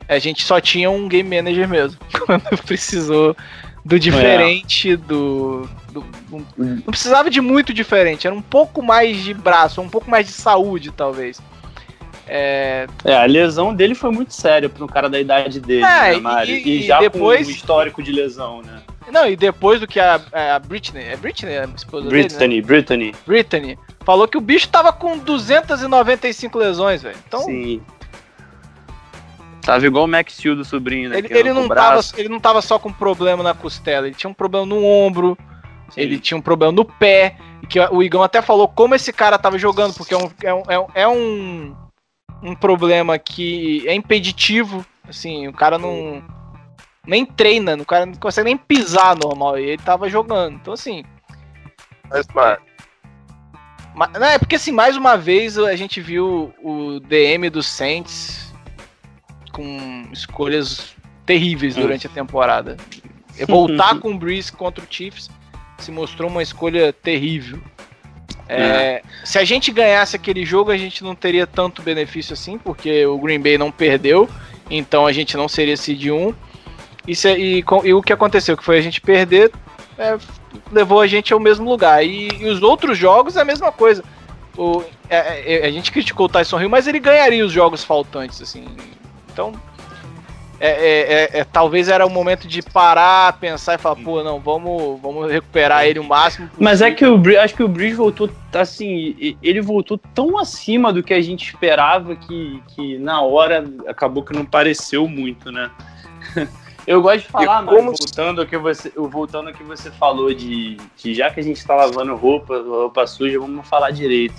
a 0.07 0.19
gente 0.19 0.43
só 0.43 0.59
tinha 0.61 0.89
um 0.89 1.07
game 1.07 1.35
manager 1.37 1.67
mesmo. 1.67 1.97
Quando 2.25 2.43
precisou 2.63 3.35
do 3.83 3.99
diferente, 3.99 4.95
do, 4.95 5.69
do- 5.91 6.01
do- 6.29 6.45
Não 6.57 6.81
precisava 6.81 7.29
de 7.29 7.39
muito 7.41 7.73
diferente, 7.73 8.25
era 8.27 8.35
um 8.35 8.41
pouco 8.41 8.81
mais 8.81 9.23
de 9.23 9.33
braço, 9.33 9.79
um 9.81 9.89
pouco 9.89 10.09
mais 10.09 10.25
de 10.25 10.33
saúde, 10.33 10.91
talvez. 10.91 11.39
É, 12.27 12.87
É, 13.03 13.15
a 13.15 13.25
lesão 13.25 13.73
dele 13.75 13.93
foi 13.93 14.09
muito 14.11 14.33
séria 14.33 14.67
para 14.67 14.83
um 14.83 14.87
cara 14.87 15.07
da 15.07 15.19
idade 15.19 15.59
dele, 15.59 15.83
É, 15.85 16.19
né, 16.19 16.45
e- 16.47 16.51
E, 16.67 16.79
e 16.79 16.83
já 16.87 16.99
depois- 16.99 17.45
com 17.45 17.51
um 17.51 17.55
histórico 17.55 18.01
de 18.03 18.11
lesão, 18.11 18.61
né? 18.63 18.81
não, 19.11 19.27
e 19.29 19.35
depois 19.35 19.79
do 19.79 19.85
que 19.85 19.99
a, 19.99 20.19
a 20.55 20.57
Britney. 20.57 21.03
É 21.03 21.15
Britney 21.15 21.59
a 21.59 21.65
esposa 21.75 22.09
dele? 22.09 22.23
Né? 22.23 22.61
Brittany. 22.61 23.13
Brittany. 23.27 23.77
Falou 24.03 24.27
que 24.27 24.37
o 24.37 24.41
bicho 24.41 24.67
tava 24.69 24.91
com 24.91 25.17
295 25.19 26.57
lesões, 26.57 27.03
velho. 27.03 27.15
Então, 27.27 27.41
Sim. 27.41 27.81
Tava 29.65 29.85
igual 29.85 30.05
o 30.05 30.07
Max 30.07 30.33
Steel 30.33 30.55
do 30.55 30.63
sobrinho, 30.63 31.09
né? 31.09 31.17
ele, 31.17 31.27
ele, 31.31 31.51
não 31.51 31.67
tava, 31.67 31.99
ele 32.17 32.29
não 32.29 32.39
tava 32.39 32.61
só 32.61 32.77
com 32.77 32.93
problema 32.93 33.41
na 33.41 33.53
costela, 33.53 34.05
ele 34.05 34.15
tinha 34.15 34.29
um 34.29 34.33
problema 34.33 34.65
no 34.65 34.83
ombro, 34.85 35.35
Sim. 35.89 36.01
ele 36.01 36.19
tinha 36.19 36.37
um 36.37 36.41
problema 36.41 36.71
no 36.71 36.85
pé. 36.85 37.37
Que 37.67 37.79
o 37.79 38.03
Igão 38.03 38.21
até 38.21 38.43
falou 38.43 38.67
como 38.67 38.93
esse 38.93 39.11
cara 39.11 39.39
tava 39.39 39.57
jogando, 39.57 39.95
porque 39.95 40.13
é 40.13 40.17
um, 40.17 40.31
é 40.43 40.53
um, 40.53 40.63
é 40.67 40.79
um, 40.79 40.87
é 40.93 41.07
um, 41.07 41.75
um 42.43 42.55
problema 42.55 43.17
que 43.17 43.83
é 43.87 43.95
impeditivo. 43.95 44.85
Assim, 45.07 45.47
o 45.47 45.53
cara 45.53 45.79
não. 45.79 46.23
Nem 47.07 47.25
treina, 47.25 47.75
o 47.75 47.85
cara 47.85 48.05
não 48.05 48.13
consegue 48.15 48.45
nem 48.45 48.57
pisar 48.57 49.15
normal. 49.15 49.57
E 49.57 49.63
ele 49.63 49.81
tava 49.81 50.07
jogando. 50.09 50.55
Então, 50.55 50.73
assim. 50.73 51.03
Mas, 52.07 52.27
mano, 52.27 52.57
Ma- 53.95 54.11
Não, 54.13 54.27
é 54.27 54.37
porque 54.37 54.57
assim, 54.57 54.71
mais 54.71 54.97
uma 54.97 55.15
vez 55.15 55.57
a 55.57 55.75
gente 55.75 56.01
viu 56.01 56.53
o 56.61 56.99
DM 56.99 57.49
do 57.49 57.63
Saints 57.63 58.44
com 59.55 60.05
escolhas 60.11 60.93
terríveis 61.25 61.77
Hum. 61.77 61.81
durante 61.81 62.07
a 62.07 62.09
temporada. 62.09 62.75
E 63.39 63.45
Voltar 63.45 63.97
com 63.99 64.11
o 64.11 64.17
Breeze 64.17 64.51
contra 64.51 64.83
o 64.83 64.87
Chiefs 64.89 65.29
se 65.77 65.91
mostrou 65.91 66.29
uma 66.29 66.43
escolha 66.43 66.91
terrível. 66.93 67.59
É, 68.47 69.01
se 69.23 69.39
a 69.39 69.43
gente 69.43 69.71
ganhasse 69.71 70.15
aquele 70.15 70.45
jogo, 70.45 70.69
a 70.71 70.77
gente 70.77 71.03
não 71.03 71.15
teria 71.15 71.47
tanto 71.47 71.81
benefício 71.81 72.33
assim, 72.33 72.57
porque 72.57 73.05
o 73.05 73.17
Green 73.17 73.39
Bay 73.39 73.57
não 73.57 73.71
perdeu, 73.71 74.29
então 74.69 75.07
a 75.07 75.11
gente 75.11 75.35
não 75.35 75.47
seria 75.47 75.75
seed 75.75 76.05
1. 76.07 76.33
E, 77.07 77.15
se- 77.15 77.35
e 77.35 77.63
e 77.83 77.93
o 77.93 78.01
que 78.01 78.13
aconteceu? 78.13 78.55
Que 78.55 78.63
foi 78.63 78.77
a 78.77 78.81
gente 78.81 79.01
perder, 79.01 79.51
é, 79.97 80.17
levou 80.71 81.01
a 81.01 81.07
gente 81.07 81.33
ao 81.33 81.39
mesmo 81.39 81.67
lugar. 81.69 82.05
E, 82.05 82.27
e 82.39 82.45
os 82.45 82.61
outros 82.61 82.97
jogos 82.97 83.35
é 83.35 83.41
a 83.41 83.45
mesma 83.45 83.71
coisa. 83.71 84.03
O, 84.55 84.83
é, 85.09 85.63
é, 85.63 85.67
a 85.67 85.71
gente 85.71 85.91
criticou 85.91 86.27
o 86.27 86.29
Tyson 86.29 86.61
Hill, 86.61 86.69
mas 86.69 86.87
ele 86.87 86.99
ganharia 86.99 87.43
os 87.45 87.51
jogos 87.51 87.83
faltantes, 87.83 88.41
assim. 88.41 88.65
Então, 89.35 89.51
é, 90.61 90.69
é- 90.69 91.13
é- 91.35 91.39
é- 91.39 91.43
talvez 91.43 91.89
era 91.89 92.05
o 92.05 92.09
momento 92.09 92.47
de 92.47 92.61
parar, 92.61 93.33
pensar 93.37 93.75
e 93.75 93.77
falar, 93.77 93.97
pô, 93.97 94.23
não, 94.23 94.39
vamos, 94.39 94.97
vamos 95.01 95.29
recuperar 95.29 95.85
ele 95.85 95.99
o 95.99 96.03
máximo 96.05 96.49
Mas 96.57 96.81
é 96.81 96.89
possível. 96.89 97.21
que 97.21 97.29
o 97.35 97.41
acho 97.41 97.53
que 97.53 97.63
o 97.63 97.67
Bridge 97.67 97.95
voltou 97.95 98.29
assim, 98.53 99.13
e- 99.19 99.37
ele 99.43 99.59
voltou 99.59 99.97
tão 100.13 100.37
acima 100.37 100.93
do 100.93 101.03
que 101.03 101.13
a 101.13 101.19
gente 101.19 101.43
esperava 101.49 102.15
que, 102.15 102.63
que 102.69 102.97
na 102.97 103.19
hora 103.21 103.65
acabou 103.85 104.23
que 104.23 104.31
não 104.33 104.45
pareceu 104.45 105.05
muito, 105.05 105.51
né? 105.51 105.69
Eu 106.87 107.01
gosto 107.01 107.25
de 107.25 107.27
falar, 107.27 107.61
mas 107.63 107.75
como- 107.75 107.91
voltando 107.91 108.39
ao 108.41 108.47
que 108.47 108.57
você, 108.57 108.93
voltando 108.95 109.47
ao 109.49 109.53
que 109.53 109.63
você 109.63 109.91
falou 109.91 110.33
de, 110.33 110.77
de 110.95 111.13
já 111.15 111.29
que 111.31 111.39
a 111.41 111.43
gente 111.43 111.65
tá 111.65 111.75
lavando 111.75 112.15
roupa, 112.15 112.57
roupa 112.61 113.05
suja, 113.05 113.37
vamos 113.39 113.67
falar 113.67 113.91
direito. 113.91 114.35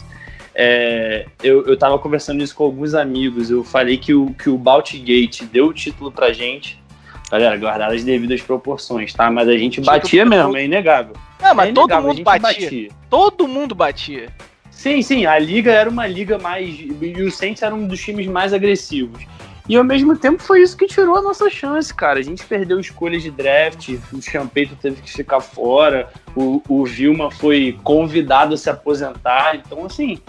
É, 0.58 1.26
eu, 1.42 1.66
eu 1.66 1.76
tava 1.76 1.98
conversando 1.98 2.42
isso 2.42 2.54
com 2.54 2.64
alguns 2.64 2.94
amigos. 2.94 3.50
Eu 3.50 3.62
falei 3.62 3.98
que 3.98 4.14
o, 4.14 4.32
que 4.32 4.48
o 4.48 4.56
Baltigate 4.56 5.44
deu 5.44 5.66
o 5.66 5.72
título 5.72 6.10
pra 6.10 6.32
gente. 6.32 6.82
Galera, 7.30 7.56
guardar 7.58 7.92
as 7.92 8.02
devidas 8.02 8.40
proporções, 8.40 9.12
tá? 9.12 9.30
Mas 9.30 9.48
a 9.48 9.58
gente 9.58 9.82
batia 9.82 10.24
mesmo, 10.24 10.56
é 10.56 10.64
inegável. 10.64 11.14
Não, 11.42 11.54
mas 11.54 11.68
É 11.68 11.72
todo 11.72 11.90
inegável, 11.90 12.04
a 12.04 12.08
mundo 12.08 12.16
gente 12.16 12.40
batia. 12.40 12.88
Todo 13.10 13.48
mundo 13.48 13.74
batia. 13.74 14.28
Sim, 14.70 15.02
sim, 15.02 15.26
a 15.26 15.38
liga 15.38 15.72
era 15.72 15.90
uma 15.90 16.06
liga 16.06 16.38
mais. 16.38 16.74
E 16.78 17.22
o 17.22 17.30
Saints 17.30 17.62
era 17.62 17.74
um 17.74 17.86
dos 17.86 18.00
times 18.00 18.26
mais 18.26 18.54
agressivos. 18.54 19.26
E 19.68 19.76
ao 19.76 19.82
mesmo 19.82 20.16
tempo 20.16 20.42
foi 20.42 20.62
isso 20.62 20.76
que 20.76 20.86
tirou 20.86 21.16
a 21.16 21.22
nossa 21.22 21.50
chance, 21.50 21.92
cara. 21.92 22.18
A 22.20 22.22
gente 22.22 22.44
perdeu 22.44 22.78
escolhas 22.78 23.22
de 23.22 23.30
draft, 23.30 23.88
o 24.12 24.22
Champeito 24.22 24.76
teve 24.76 25.02
que 25.02 25.10
ficar 25.12 25.40
fora, 25.40 26.08
o, 26.36 26.62
o 26.68 26.84
Vilma 26.84 27.30
foi 27.30 27.76
convidado 27.82 28.54
a 28.54 28.56
se 28.56 28.70
aposentar. 28.70 29.56
Então, 29.56 29.84
assim, 29.84 30.20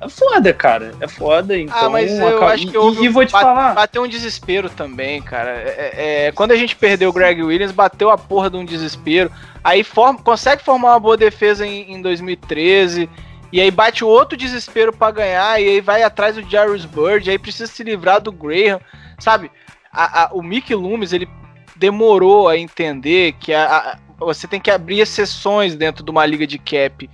é 0.00 0.08
foda, 0.08 0.52
cara. 0.52 0.94
É 1.00 1.08
foda. 1.08 1.58
Então, 1.58 1.76
ah, 1.86 1.90
mas 1.90 2.10
eu 2.12 2.28
acaba- 2.28 2.52
acho 2.52 2.66
que 2.68 2.74
e, 2.74 2.78
houve 2.78 3.04
e 3.04 3.08
vou 3.08 3.26
te 3.26 3.32
bate- 3.32 3.44
falar. 3.44 3.74
Bateu 3.74 4.02
um 4.04 4.08
desespero 4.08 4.68
também, 4.70 5.20
cara. 5.20 5.50
É- 5.50 5.92
é- 5.96 6.26
é, 6.26 6.32
quando 6.32 6.52
a 6.52 6.56
gente 6.56 6.76
perdeu 6.76 7.10
o 7.10 7.12
Greg 7.12 7.42
Williams, 7.42 7.72
bateu 7.72 8.10
a 8.10 8.18
porra 8.18 8.48
de 8.48 8.56
um 8.56 8.64
desespero. 8.64 9.30
Aí 9.64 9.82
forma, 9.82 10.20
consegue 10.20 10.62
formar 10.62 10.90
uma 10.92 11.00
boa 11.00 11.16
defesa 11.16 11.66
em, 11.66 11.94
em 11.94 12.00
2013. 12.02 13.08
E 13.54 13.60
aí 13.60 13.70
bate 13.70 14.04
outro 14.04 14.36
desespero 14.36 14.92
pra 14.92 15.12
ganhar. 15.12 15.62
E 15.62 15.68
aí 15.68 15.80
vai 15.80 16.02
atrás 16.02 16.34
do 16.34 16.42
Jarvis 16.42 16.84
Bird. 16.84 17.30
Aí 17.30 17.38
precisa 17.38 17.70
se 17.70 17.84
livrar 17.84 18.20
do 18.20 18.32
Graham. 18.32 18.80
Sabe? 19.20 19.48
A- 19.92 20.24
a- 20.24 20.28
o 20.32 20.42
Mick 20.42 20.74
Loomis, 20.74 21.12
ele 21.12 21.28
demorou 21.76 22.48
a 22.48 22.58
entender 22.58 23.34
que 23.34 23.54
a- 23.54 23.96
você 24.18 24.48
tem 24.48 24.60
que 24.60 24.72
abrir 24.72 24.98
exceções 24.98 25.76
dentro 25.76 26.04
de 26.04 26.10
uma 26.10 26.26
liga 26.26 26.48
de 26.48 26.58
cap. 26.58 27.08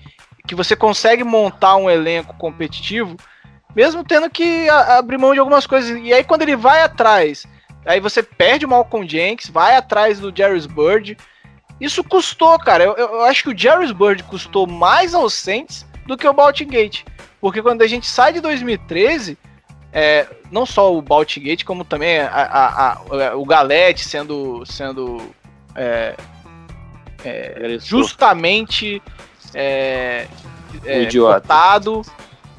Que 0.48 0.54
você 0.54 0.74
consegue 0.74 1.22
montar 1.22 1.76
um 1.76 1.90
elenco 1.90 2.34
competitivo 2.38 3.18
mesmo 3.76 4.02
tendo 4.02 4.30
que 4.30 4.66
abrir 4.68 5.18
mão 5.18 5.34
de 5.34 5.40
algumas 5.40 5.66
coisas. 5.66 6.00
E 6.02 6.10
aí 6.10 6.24
quando 6.24 6.40
ele 6.42 6.56
vai 6.56 6.82
atrás, 6.82 7.46
aí 7.84 8.00
você 8.00 8.22
perde 8.22 8.64
o 8.64 8.68
Malcolm 8.68 9.06
Jenkins, 9.06 9.50
vai 9.50 9.76
atrás 9.76 10.18
do 10.18 10.34
Jarvis 10.34 10.64
Bird. 10.64 11.18
Isso 11.78 12.02
custou, 12.02 12.58
cara. 12.58 12.82
Eu, 12.82 12.96
eu 12.96 13.20
acho 13.24 13.42
que 13.42 13.50
o 13.50 13.56
Jarvis 13.58 13.92
Bird 13.92 14.22
custou 14.24 14.66
mais 14.66 15.14
aos 15.14 15.34
Saints 15.34 15.86
do 16.10 16.16
que 16.18 16.26
o 16.28 16.32
Baltigate. 16.32 17.04
Porque 17.40 17.62
quando 17.62 17.82
a 17.82 17.86
gente 17.86 18.06
sai 18.06 18.32
de 18.32 18.40
2013, 18.40 19.38
é, 19.92 20.26
não 20.50 20.66
só 20.66 20.94
o 20.94 21.00
Baltigate, 21.00 21.64
como 21.64 21.84
também 21.84 22.18
a- 22.20 22.26
a- 22.28 22.92
a- 22.92 23.36
o 23.36 23.44
Galete 23.46 24.04
sendo, 24.04 24.64
sendo 24.66 25.30
é, 25.76 26.14
justamente 27.78 29.02
é, 29.54 30.26
é, 30.84 30.98
Um 30.98 31.02
idiota. 31.02 31.40
cotado. 31.40 32.02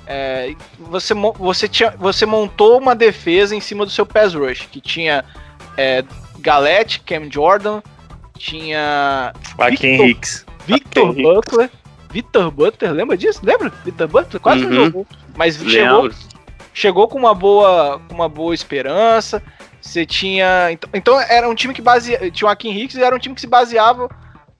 É, 0.07 0.53
você, 0.79 1.13
você, 1.13 1.67
tinha, 1.67 1.91
você 1.97 2.25
montou 2.25 2.77
uma 2.77 2.95
defesa 2.95 3.55
em 3.55 3.61
cima 3.61 3.85
do 3.85 3.91
seu 3.91 4.05
pass 4.05 4.33
rush, 4.33 4.67
que 4.71 4.81
tinha 4.81 5.23
é, 5.77 6.03
Galete, 6.39 6.99
Cam 7.01 7.29
Jordan, 7.31 7.81
tinha 8.37 9.31
Joaquim 9.57 9.75
Victor- 9.75 10.05
Hicks. 10.07 10.45
Victor 10.65 11.15
Joaquim 11.15 11.69
Victor 12.11 12.51
Butler, 12.51 12.91
lembra 12.91 13.15
disso? 13.17 13.39
Lembra? 13.43 13.71
Victor 13.83 14.07
Butler 14.07 14.41
quase 14.41 14.61
não 14.65 14.69
Uhum. 14.69 14.85
jogou. 14.85 15.07
Mas 15.35 15.55
chegou, 15.57 16.01
Lembro. 16.03 16.17
chegou 16.73 17.07
com 17.07 17.17
uma 17.17 17.33
boa, 17.33 18.01
com 18.07 18.15
uma 18.15 18.27
boa 18.29 18.53
esperança. 18.53 19.41
Você 19.81 20.05
tinha. 20.05 20.71
Então, 20.71 20.89
então 20.93 21.19
era 21.19 21.49
um 21.49 21.55
time 21.55 21.73
que 21.73 21.81
baseava. 21.81 22.29
Tinha 22.29 22.47
o 22.47 22.49
Joaquim 22.49 22.71
Hicks 22.71 22.95
e 22.97 23.03
era 23.03 23.15
um 23.15 23.19
time 23.19 23.33
que 23.33 23.41
se 23.41 23.47
baseava 23.47 24.07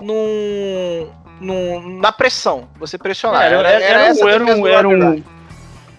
num, 0.01 1.10
num, 1.39 1.98
na 2.00 2.12
pressão. 2.12 2.67
Você 2.79 2.98
pressionar. 2.98 3.43
Era, 3.43 3.58
era, 3.58 3.70
era, 3.70 3.84
era, 3.84 4.00
defesa 4.13 4.25
um, 4.25 4.67
era, 4.67 4.88
um, 4.88 5.24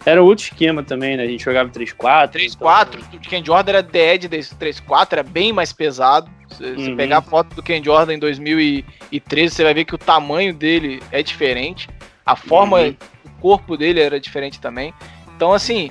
era 0.05 0.23
outro 0.23 0.45
esquema 0.45 0.83
também, 0.83 1.17
né? 1.17 1.23
A 1.25 1.27
gente 1.27 1.45
jogava 1.45 1.69
3-4. 1.71 2.33
3-4, 2.33 2.99
o 3.15 3.19
Ken 3.21 3.45
Jordan 3.45 3.73
era 3.73 3.83
DED 3.83 4.29
desse 4.29 4.55
3-4, 4.55 5.13
era 5.13 5.23
bem 5.23 5.53
mais 5.53 5.73
pesado. 5.73 6.31
Se 6.51 6.75
você 6.75 6.91
Uhum. 6.91 6.97
pegar 6.97 7.19
a 7.19 7.23
foto 7.23 7.55
do 7.55 7.63
Ken 7.63 7.83
Jordan 7.83 8.15
em 8.15 8.19
2013, 8.19 9.55
você 9.55 9.65
vai 9.65 9.75
ver 9.75 9.85
que 9.85 9.95
o 9.95 9.99
tamanho 9.99 10.53
dele 10.53 11.03
é 11.11 11.23
diferente. 11.23 11.89
A 12.27 12.37
forma, 12.37 12.81
Uhum. 12.81 12.97
o 13.25 13.31
corpo 13.41 13.77
dele 13.77 14.01
era 14.01 14.19
diferente 14.21 14.61
também. 14.61 14.93
Então, 15.37 15.53
assim, 15.53 15.91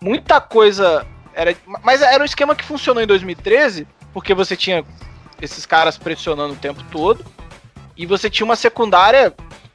muita 0.00 0.40
coisa. 0.40 1.06
Era, 1.34 1.54
mas 1.82 2.02
era 2.02 2.22
um 2.22 2.26
esquema 2.26 2.54
que 2.54 2.64
funcionou 2.64 3.02
em 3.02 3.06
2013, 3.06 3.86
porque 4.12 4.34
você 4.34 4.54
tinha 4.56 4.84
esses 5.40 5.64
caras 5.64 5.96
pressionando 5.96 6.52
o 6.54 6.56
tempo 6.56 6.82
todo. 6.90 7.24
E 7.96 8.04
você 8.06 8.28
tinha 8.28 8.44
uma 8.44 8.56
secundária 8.56 9.32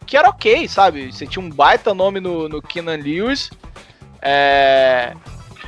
que 0.08 0.18
era 0.18 0.30
ok, 0.30 0.68
sabe? 0.68 1.12
Você 1.12 1.28
tinha 1.28 1.44
um 1.46 1.50
baita 1.50 1.94
nome 1.94 2.20
no, 2.20 2.50
no 2.50 2.62
Keenan 2.62 2.96
Lewis. 2.98 3.52
É, 4.22 5.14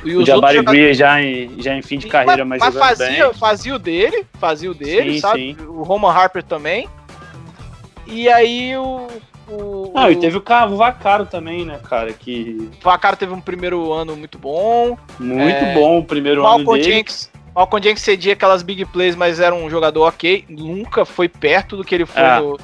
e 0.02 0.16
O 0.16 0.24
Jabari 0.26 0.62
Greer 0.62 0.94
já 0.94 1.22
em, 1.22 1.60
já 1.62 1.74
em 1.76 1.82
fim 1.82 1.98
de 1.98 2.08
carreira, 2.08 2.44
mas, 2.44 2.60
mas 2.60 2.74
fazia, 2.74 3.26
bem. 3.28 3.34
fazia 3.34 3.74
o 3.74 3.78
dele, 3.78 4.26
fazia 4.38 4.70
o 4.70 4.74
dele, 4.74 5.14
Sim, 5.14 5.20
sabe? 5.20 5.56
O 5.68 5.82
Roman 5.82 6.10
Harper 6.12 6.42
também. 6.42 6.88
E 8.06 8.28
aí 8.28 8.76
o. 8.76 9.06
o 9.48 9.92
Ah, 9.94 10.10
e 10.10 10.16
o 10.16 10.20
teve 10.20 10.36
o 10.36 10.40
Cavo 10.40 10.76
Vacaro 10.76 11.26
também, 11.26 11.64
né, 11.64 11.78
cara? 11.88 12.12
Que 12.12 12.68
Vacaro 12.82 13.16
teve 13.16 13.32
um 13.32 13.40
primeiro 13.40 13.92
ano 13.92 14.16
muito 14.16 14.38
bom. 14.38 14.96
muito 15.18 15.64
É, 15.64 15.74
bom 15.74 15.98
o 15.98 16.04
primeiro 16.04 16.40
ano 16.40 16.58
Malcolm 16.58 16.80
dele. 16.80 16.94
Jenkins. 16.94 17.30
Malcolm 17.54 17.82
Jenkins 17.82 18.02
cedia 18.02 18.32
aquelas 18.32 18.62
big 18.62 18.84
plays, 18.86 19.14
mas 19.14 19.38
era 19.38 19.54
um 19.54 19.68
jogador 19.68 20.08
ok. 20.08 20.44
Nunca 20.48 21.04
foi 21.04 21.28
perto 21.28 21.76
do 21.76 21.84
que 21.84 21.94
ele 21.94 22.06
foi 22.06 22.22
É. 22.22 22.40
no, 22.40 22.58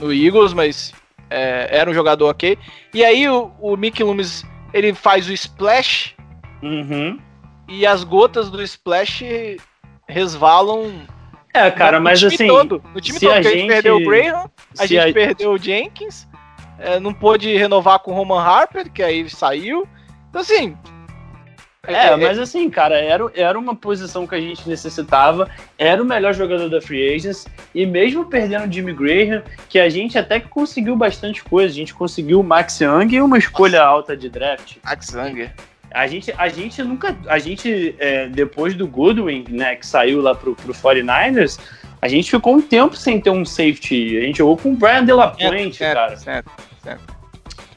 no 0.00 0.12
Eagles, 0.12 0.52
mas 0.52 0.92
é, 1.34 1.68
era 1.78 1.90
um 1.90 1.94
jogador 1.94 2.28
ok. 2.30 2.56
E 2.92 3.04
aí 3.04 3.28
o, 3.28 3.50
o 3.60 3.76
Mickey 3.76 4.02
Loomis 4.04 4.44
ele 4.72 4.94
faz 4.94 5.28
o 5.28 5.32
splash 5.32 6.14
Uhum. 6.62 7.18
e 7.68 7.86
as 7.86 8.04
gotas 8.04 8.48
do 8.50 8.62
splash 8.62 9.22
resvalam 10.08 10.92
É, 11.52 11.70
cara, 11.70 11.98
no 11.98 12.04
mas 12.04 12.18
time 12.20 12.34
assim, 12.34 12.46
todo. 12.46 12.82
No 12.94 13.00
time 13.00 13.20
todo, 13.20 13.32
a 13.32 13.36
a 13.36 13.42
gente 13.42 13.66
perdeu 13.66 13.96
o 13.96 14.04
Graham, 14.04 14.50
a 14.78 14.86
gente 14.86 15.10
a- 15.10 15.12
perdeu 15.12 15.52
o 15.52 15.58
Jenkins, 15.58 16.26
é, 16.78 16.98
não 16.98 17.12
pôde 17.14 17.56
renovar 17.56 17.98
com 18.00 18.10
o 18.10 18.14
Roman 18.14 18.40
Harper, 18.42 18.90
que 18.90 19.02
aí 19.02 19.28
saiu. 19.30 19.86
Então, 20.28 20.40
assim. 20.40 20.76
É, 21.86 22.16
mas 22.16 22.38
assim, 22.38 22.68
cara, 22.70 22.96
era, 22.96 23.30
era 23.34 23.58
uma 23.58 23.74
posição 23.74 24.26
que 24.26 24.34
a 24.34 24.40
gente 24.40 24.68
necessitava, 24.68 25.48
era 25.78 26.02
o 26.02 26.04
melhor 26.04 26.34
jogador 26.34 26.68
da 26.68 26.80
Free 26.80 27.14
Agents, 27.14 27.46
e 27.74 27.84
mesmo 27.84 28.24
perdendo 28.26 28.68
o 28.68 28.72
Jimmy 28.72 28.92
Graham, 28.92 29.42
que 29.68 29.78
a 29.78 29.88
gente 29.88 30.16
até 30.16 30.40
que 30.40 30.48
conseguiu 30.48 30.96
bastante 30.96 31.42
coisa, 31.44 31.72
a 31.72 31.76
gente 31.76 31.94
conseguiu 31.94 32.40
o 32.40 32.44
Max 32.44 32.80
Young 32.80 33.14
e 33.14 33.20
uma 33.20 33.38
escolha 33.38 33.82
alta 33.82 34.16
de 34.16 34.28
draft. 34.28 34.76
Max 34.84 35.06
Zanger. 35.06 35.52
A 35.90 36.06
gente, 36.06 36.34
a 36.36 36.48
gente 36.48 36.82
nunca, 36.82 37.16
a 37.28 37.38
gente, 37.38 37.94
é, 37.98 38.26
depois 38.28 38.74
do 38.74 38.86
Goodwin, 38.86 39.44
né, 39.48 39.76
que 39.76 39.86
saiu 39.86 40.20
lá 40.20 40.34
pro, 40.34 40.56
pro 40.56 40.72
49ers, 40.72 41.60
a 42.02 42.08
gente 42.08 42.30
ficou 42.30 42.56
um 42.56 42.60
tempo 42.60 42.96
sem 42.96 43.20
ter 43.20 43.30
um 43.30 43.44
safety, 43.44 44.18
a 44.18 44.20
gente 44.22 44.38
jogou 44.38 44.56
com 44.56 44.72
o 44.72 44.76
Brian 44.76 45.04
De 45.04 45.12
La 45.12 45.28
Puente, 45.28 45.78
cara. 45.78 46.16
certo. 46.82 47.13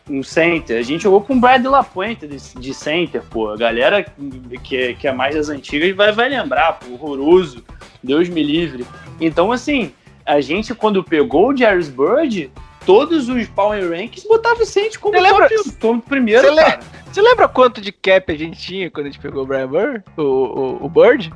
Um 0.10 0.24
center. 0.24 0.78
A 0.80 0.82
gente 0.82 1.04
jogou 1.04 1.22
com 1.22 1.34
o 1.34 1.40
Brad 1.40 1.64
Lapuente 1.66 2.28
de, 2.28 2.38
de 2.60 2.74
center, 2.74 3.22
pô. 3.30 3.50
A 3.50 3.58
galera 3.58 4.06
que, 4.64 4.76
é- 4.78 4.94
que 4.94 5.08
é 5.08 5.12
mais 5.12 5.36
das 5.36 5.50
antigas 5.50 5.96
vai, 5.96 6.12
vai 6.12 6.30
lembrar, 6.30 6.74
pô, 6.80 6.94
horroroso. 6.94 7.64
Deus 8.04 8.30
me 8.30 8.42
livre. 8.44 8.86
Então, 9.20 9.52
assim, 9.52 9.92
a 10.26 10.40
gente, 10.40 10.74
quando 10.74 11.04
pegou 11.04 11.50
o 11.50 11.58
Jarvis 11.58 11.90
Bird, 11.90 12.52
todos 12.86 13.28
os 13.28 13.48
Power 13.50 13.90
Rankings 13.90 14.28
botavam 14.28 14.64
o 14.64 14.66
Saints 14.66 14.96
como 14.98 15.20
lembra- 15.20 15.50
top, 15.80 16.02
primeiro, 16.08 16.48
Você. 16.54 16.80
Você 17.12 17.22
lembra 17.22 17.48
quanto 17.48 17.82
de 17.82 17.92
cap 17.92 18.32
a 18.32 18.38
gente 18.38 18.60
tinha 18.60 18.92
quando 18.92 19.08
a 19.08 19.10
gente 19.10 19.20
pegou 19.20 19.44
o 19.44 19.46
Brian 19.48 19.68
Bird? 19.68 20.04
O, 20.16 20.22
o, 20.22 20.86
o 20.86 20.90
Bird? 20.90 21.34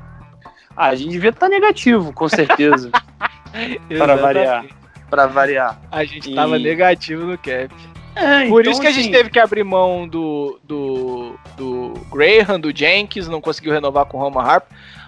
Ah, 0.77 0.87
a 0.89 0.95
gente 0.95 1.09
devia 1.11 1.31
estar 1.31 1.49
negativo, 1.49 2.13
com 2.13 2.29
certeza. 2.29 2.91
para 3.97 4.15
variar. 4.15 4.65
Para 5.09 5.27
variar. 5.27 5.81
A 5.91 6.03
gente 6.03 6.31
E- 6.31 6.35
tava 6.35 6.57
negativo 6.59 7.25
no 7.25 7.37
cap. 7.37 7.73
É, 8.15 8.47
Por 8.47 8.61
então, 8.61 8.71
isso 8.71 8.81
que 8.81 8.87
a 8.87 8.91
gente 8.91 9.03
assim, 9.03 9.11
teve 9.11 9.29
que 9.29 9.39
abrir 9.39 9.63
mão 9.63 10.07
do, 10.07 10.59
do, 10.63 11.39
do 11.55 11.93
Graham, 12.11 12.59
do 12.59 12.75
Jenkins, 12.75 13.27
não 13.27 13.39
conseguiu 13.39 13.71
renovar 13.71 14.05
com 14.05 14.17
o 14.17 14.21
Roman 14.21 14.41
Harp. 14.43 14.65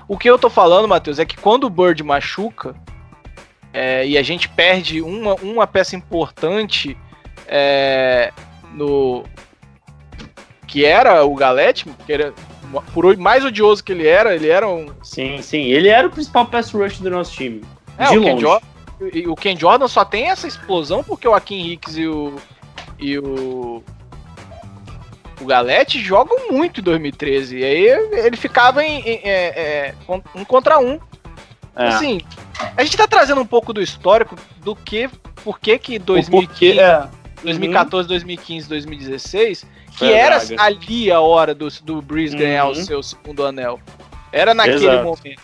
O 0.07 0.17
que 0.17 0.29
eu 0.29 0.37
tô 0.37 0.49
falando, 0.49 0.87
Matheus, 0.87 1.19
é 1.19 1.25
que 1.25 1.37
quando 1.37 1.65
o 1.65 1.69
Bird 1.69 2.01
machuca 2.03 2.75
é, 3.73 4.05
e 4.05 4.17
a 4.17 4.21
gente 4.21 4.47
perde 4.47 5.01
uma, 5.01 5.33
uma 5.35 5.65
peça 5.65 5.95
importante 5.95 6.97
é, 7.47 8.31
no. 8.73 9.23
que 10.67 10.85
era 10.85 11.23
o 11.23 11.33
Galete, 11.35 11.85
que 12.05 12.13
era, 12.13 12.33
por 12.93 13.17
mais 13.17 13.43
odioso 13.43 13.83
que 13.83 13.91
ele 13.91 14.07
era, 14.07 14.35
ele 14.35 14.49
era 14.49 14.67
um. 14.67 14.87
Sim, 15.01 15.41
sim. 15.41 15.63
Ele 15.63 15.89
era 15.89 16.07
o 16.07 16.11
principal 16.11 16.45
pass 16.45 16.71
rush 16.71 16.99
do 16.99 17.09
nosso 17.09 17.33
time. 17.33 17.63
É, 17.97 18.09
de 18.09 18.17
o 18.17 18.21
Ken, 18.21 18.31
longe. 18.31 18.41
Jordan, 18.41 18.67
e 19.13 19.27
o 19.27 19.35
Ken 19.35 19.57
Jordan 19.57 19.87
só 19.87 20.05
tem 20.05 20.29
essa 20.29 20.47
explosão 20.47 21.03
porque 21.03 21.27
o 21.27 21.33
Akin 21.33 21.71
Hicks 21.71 21.97
e 21.97 22.07
o. 22.07 22.35
e 22.99 23.17
o. 23.17 23.83
O 25.41 25.45
Galete 25.45 25.99
jogam 25.99 26.49
muito 26.51 26.79
em 26.79 26.83
2013. 26.83 27.57
E 27.57 27.63
aí 27.65 27.85
ele 28.25 28.37
ficava 28.37 28.83
em, 28.83 28.99
em- 29.01 29.21
é, 29.23 29.45
é, 29.59 29.95
um 30.35 30.45
contra 30.45 30.79
um. 30.79 30.99
É. 31.75 31.87
Assim, 31.87 32.21
a 32.77 32.83
gente 32.83 32.95
tá 32.95 33.07
trazendo 33.07 33.41
um 33.41 33.45
pouco 33.45 33.73
do 33.73 33.81
histórico 33.81 34.35
do 34.57 34.75
que. 34.75 35.09
Por 35.43 35.59
que 35.59 35.77
que 35.77 35.95
O 35.97 35.99
2015, 35.99 36.47
porquê, 36.47 36.79
é. 36.79 37.07
2014, 37.43 38.07
2015, 38.07 38.69
2016, 38.69 39.65
que 39.97 40.05
era 40.13 40.41
ali 40.57 41.11
a 41.11 41.19
hora 41.19 41.53
do, 41.53 41.67
do 41.83 42.01
Breeze 42.01 42.37
ganhar 42.37 42.65
o 42.65 42.69
Uhum. 42.69 42.75
seu 42.75 43.03
segundo 43.03 43.45
anel. 43.45 43.79
Era 44.31 44.53
naquele 44.53 44.85
Exato. 44.85 45.03
momento. 45.03 45.41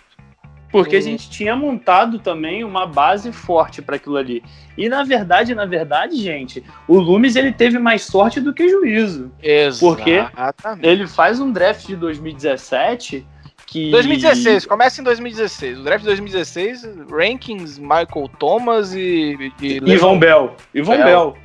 Porque 0.72 0.96
a 0.96 1.00
Uhum. 1.00 1.06
gente 1.06 1.30
tinha 1.30 1.56
montado 1.56 2.20
também 2.20 2.64
uma 2.64 2.86
base 2.86 3.32
forte 3.32 3.82
para 3.82 3.96
aquilo 3.96 4.18
ali. 4.18 4.44
E 4.78 4.88
na 4.88 5.04
verdade, 5.04 5.56
na 5.56 5.66
verdade, 5.66 6.16
gente, 6.16 6.64
o 6.88 6.98
Loomis 7.00 7.36
ele 7.36 7.52
teve 7.52 7.80
mais 7.80 8.04
sorte 8.04 8.40
do 8.40 8.54
que 8.54 8.70
juízo. 8.70 9.32
Exatamente. 9.42 10.88
Ele 10.88 11.08
faz 11.08 11.40
um 11.40 11.52
draft 11.52 11.88
de 11.88 11.96
2017 11.96 13.26
que 13.66 13.92
2016, 13.92 14.66
começa 14.66 15.00
em 15.00 15.04
2016. 15.04 15.80
O 15.80 15.84
draft 15.84 16.00
de 16.02 16.08
2016, 16.08 16.90
rankings 17.12 17.80
Michael 17.80 18.30
Thomas 18.40 18.94
e. 18.96 19.52
e 19.62 19.78
Ivan 19.86 20.18
Bell. 20.18 20.56
Ivan 20.74 20.98
Bell. 20.98 21.06
Bell. 21.06 21.38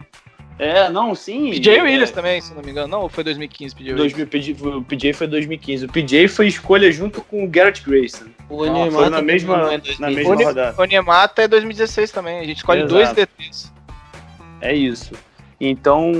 É, 0.59 0.89
não, 0.89 1.15
sim. 1.15 1.51
PJ 1.51 1.77
é, 1.79 1.83
Williams 1.83 2.11
também, 2.13 2.41
se 2.41 2.55
não 2.55 2.63
me 2.63 2.71
engano. 2.71 2.87
Não, 2.87 3.01
ou 3.03 3.09
foi 3.09 3.25
2015 3.25 3.75
PJ 3.75 3.93
Williams? 3.93 4.13
2000, 4.15 4.27
PJ 4.29 4.69
o 4.79 4.85
PJ 4.85 5.13
foi 5.13 5.27
2015. 5.27 5.85
O 5.87 5.89
PJ 5.89 6.29
foi 6.29 6.47
escolha 6.47 6.93
junto 6.93 7.21
com 7.23 7.45
o 7.45 7.49
Garrett 7.49 7.83
Grayson. 7.83 8.27
O 8.49 8.59
Foi 8.59 8.71
Neymar 8.71 9.11
na 9.11 9.21
mesma, 9.23 9.73
é 9.73 9.79
na 9.79 9.79
2000. 9.79 10.11
mesma 10.11 10.35
rodada. 10.37 10.75
O 10.81 10.85
Nemata 10.85 11.43
é 11.43 11.49
2016 11.49 12.11
também. 12.13 12.39
A 12.39 12.45
gente 12.45 12.59
escolhe 12.59 12.81
Exato. 12.81 12.95
dois 12.95 13.13
DTs. 13.13 13.73
É 14.61 14.75
isso. 14.75 15.13
Então, 15.61 16.13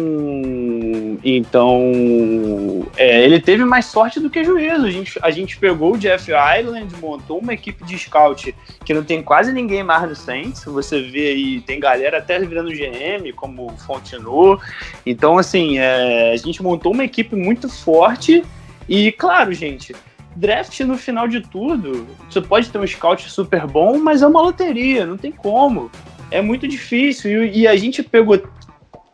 então 1.25 2.87
é, 2.97 3.25
ele 3.25 3.41
teve 3.41 3.65
mais 3.65 3.87
sorte 3.87 4.21
do 4.21 4.31
que 4.31 4.45
juízo. 4.45 4.87
A 4.87 4.91
gente, 4.91 5.19
a 5.23 5.31
gente 5.31 5.57
pegou 5.59 5.95
o 5.95 5.99
Jeff 5.99 6.31
Island, 6.31 6.95
montou 7.01 7.39
uma 7.39 7.53
equipe 7.53 7.85
de 7.85 7.99
scout 7.99 8.55
que 8.85 8.95
não 8.95 9.03
tem 9.03 9.23
quase 9.23 9.53
ninguém 9.53 9.83
mais 9.83 10.09
no 10.09 10.15
Saints. 10.15 10.65
Você 10.65 11.03
vê 11.03 11.29
aí, 11.29 11.61
tem 11.61 11.81
galera 11.81 12.19
até 12.19 12.39
virando 12.39 12.71
GM, 12.71 13.33
como 13.35 13.77
Fontenot. 13.79 14.63
Então, 15.05 15.37
assim, 15.37 15.79
é, 15.79 16.33
a 16.33 16.37
gente 16.37 16.63
montou 16.63 16.93
uma 16.93 17.05
equipe 17.05 17.35
muito 17.35 17.69
forte. 17.69 18.45
E, 18.89 19.11
claro, 19.13 19.53
gente, 19.53 19.95
draft 20.37 20.79
no 20.81 20.97
final 20.97 21.27
de 21.27 21.41
tudo, 21.41 22.07
você 22.29 22.41
pode 22.41 22.71
ter 22.71 22.79
um 22.79 22.87
scout 22.87 23.31
super 23.31 23.67
bom, 23.67 23.99
mas 23.99 24.23
é 24.23 24.27
uma 24.27 24.41
loteria, 24.41 25.05
não 25.07 25.17
tem 25.17 25.33
como. 25.33 25.91
É 26.31 26.41
muito 26.41 26.69
difícil. 26.69 27.45
E 27.45 27.67
a 27.67 27.77
gente 27.77 28.03
pegou 28.03 28.43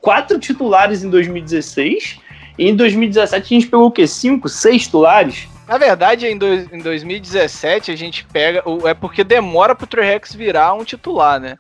quatro 0.00 0.38
titulares 0.38 1.02
em 1.04 1.10
2016. 1.10 2.18
E 2.58 2.68
em 2.68 2.76
2017 2.76 3.54
a 3.54 3.60
gente 3.60 3.70
pegou 3.70 3.86
o 3.86 3.90
quê? 3.90 4.06
Cinco, 4.06 4.48
seis 4.48 4.82
titulares? 4.82 5.48
Na 5.66 5.78
verdade, 5.78 6.26
em, 6.26 6.36
dois- 6.36 6.70
em 6.72 6.78
2017 6.78 7.90
a 7.92 7.96
gente 7.96 8.24
pega. 8.26 8.62
É 8.84 8.92
porque 8.94 9.22
demora 9.24 9.74
pro 9.74 9.86
Trey 9.86 10.04
Rex 10.04 10.34
virar 10.34 10.74
um 10.74 10.84
titular, 10.84 11.38
né? 11.40 11.56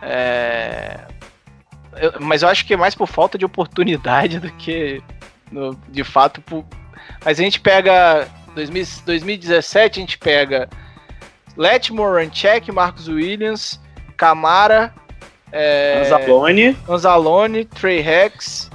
É, 0.00 1.00
eu- 1.96 2.14
mas 2.20 2.42
eu 2.42 2.48
acho 2.48 2.66
que 2.66 2.74
é 2.74 2.76
mais 2.76 2.94
por 2.94 3.06
falta 3.06 3.36
de 3.38 3.44
oportunidade 3.44 4.38
do 4.40 4.50
que 4.52 5.00
no- 5.50 5.78
de 5.88 6.02
fato 6.04 6.40
por. 6.40 6.64
Mas 7.24 7.38
a 7.38 7.42
gente 7.42 7.60
pega. 7.60 8.26
2000 8.54 8.84
2017 9.06 9.98
a 9.98 10.02
gente 10.02 10.18
pega 10.18 10.68
Letmore, 11.56 12.22
Ranchek, 12.22 12.70
Marcos 12.70 13.08
Williams, 13.08 13.80
Camara, 14.14 14.92
é, 15.52 16.00
Anzalone. 16.04 16.76
Anzalone, 16.88 17.64
Trey 17.66 18.00
Rex. 18.00 18.70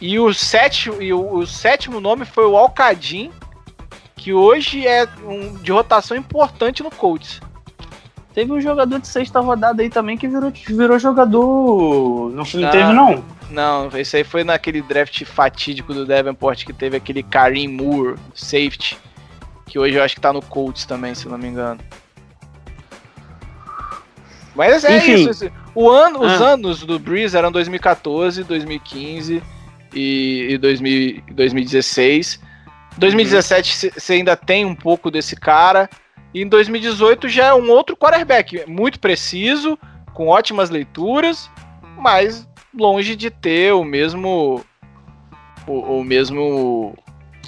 E 0.00 0.18
o, 0.18 0.32
sétimo, 0.32 1.00
e 1.02 1.12
o, 1.12 1.34
o 1.34 1.46
sétimo 1.46 2.00
nome 2.00 2.24
foi 2.24 2.44
o 2.46 2.56
Alcadim, 2.56 3.30
que 4.16 4.32
hoje 4.32 4.86
é 4.86 5.06
um 5.24 5.54
de 5.54 5.70
rotação 5.70 6.16
importante 6.16 6.82
no 6.82 6.90
Colts. 6.90 7.40
Teve 8.34 8.50
um 8.50 8.60
jogador 8.60 8.98
de 8.98 9.06
sexta 9.06 9.40
rodada 9.40 9.82
aí 9.82 9.90
também 9.90 10.16
que 10.16 10.26
virou, 10.26 10.50
virou 10.50 10.98
jogador. 10.98 12.30
Não, 12.30 12.44
não 12.54 12.68
Ah. 12.68 12.70
teve, 12.70 12.92
não. 12.92 13.24
Não, 13.50 13.88
esse 13.98 14.16
aí 14.16 14.24
foi 14.24 14.42
naquele 14.42 14.80
draft 14.80 15.22
fatídico 15.26 15.92
do 15.92 16.06
Davenport 16.06 16.64
que 16.64 16.72
teve 16.72 16.96
aquele 16.96 17.22
Karim 17.22 17.68
Moore, 17.68 18.16
safety, 18.34 18.98
que 19.66 19.78
hoje 19.78 19.96
eu 19.96 20.02
acho 20.02 20.14
que 20.14 20.20
tá 20.22 20.32
no 20.32 20.40
Colts 20.40 20.86
também, 20.86 21.14
se 21.14 21.28
não 21.28 21.36
me 21.36 21.48
engano. 21.48 21.78
Mas 24.54 24.84
é 24.84 24.96
Enfim. 24.96 25.28
isso. 25.30 25.50
Ano, 25.90 26.20
os 26.20 26.40
Ah. 26.40 26.52
anos 26.52 26.82
do 26.84 26.98
Breeze 26.98 27.36
eram 27.36 27.50
2014, 27.50 28.44
2015 28.44 29.42
e, 29.94 30.48
e 30.50 30.58
2000 30.58 30.92
e 30.92 31.32
2016. 31.32 32.40
2017 32.98 33.92
você 33.98 34.12
ainda 34.14 34.36
tem 34.36 34.64
um 34.64 34.74
pouco 34.74 35.10
desse 35.10 35.34
cara. 35.36 35.88
E 36.34 36.42
em 36.42 36.48
2018 36.48 37.28
já 37.28 37.46
é 37.46 37.54
um 37.54 37.70
outro 37.70 37.96
quarterback, 37.96 38.64
muito 38.66 38.98
preciso, 38.98 39.78
com 40.14 40.28
ótimas 40.28 40.70
leituras, 40.70 41.50
mas 41.98 42.48
longe 42.74 43.14
de 43.16 43.30
ter 43.30 43.72
o 43.72 43.84
mesmo. 43.84 44.64
O, 45.66 45.98
o 45.98 46.04
mesmo. 46.04 46.96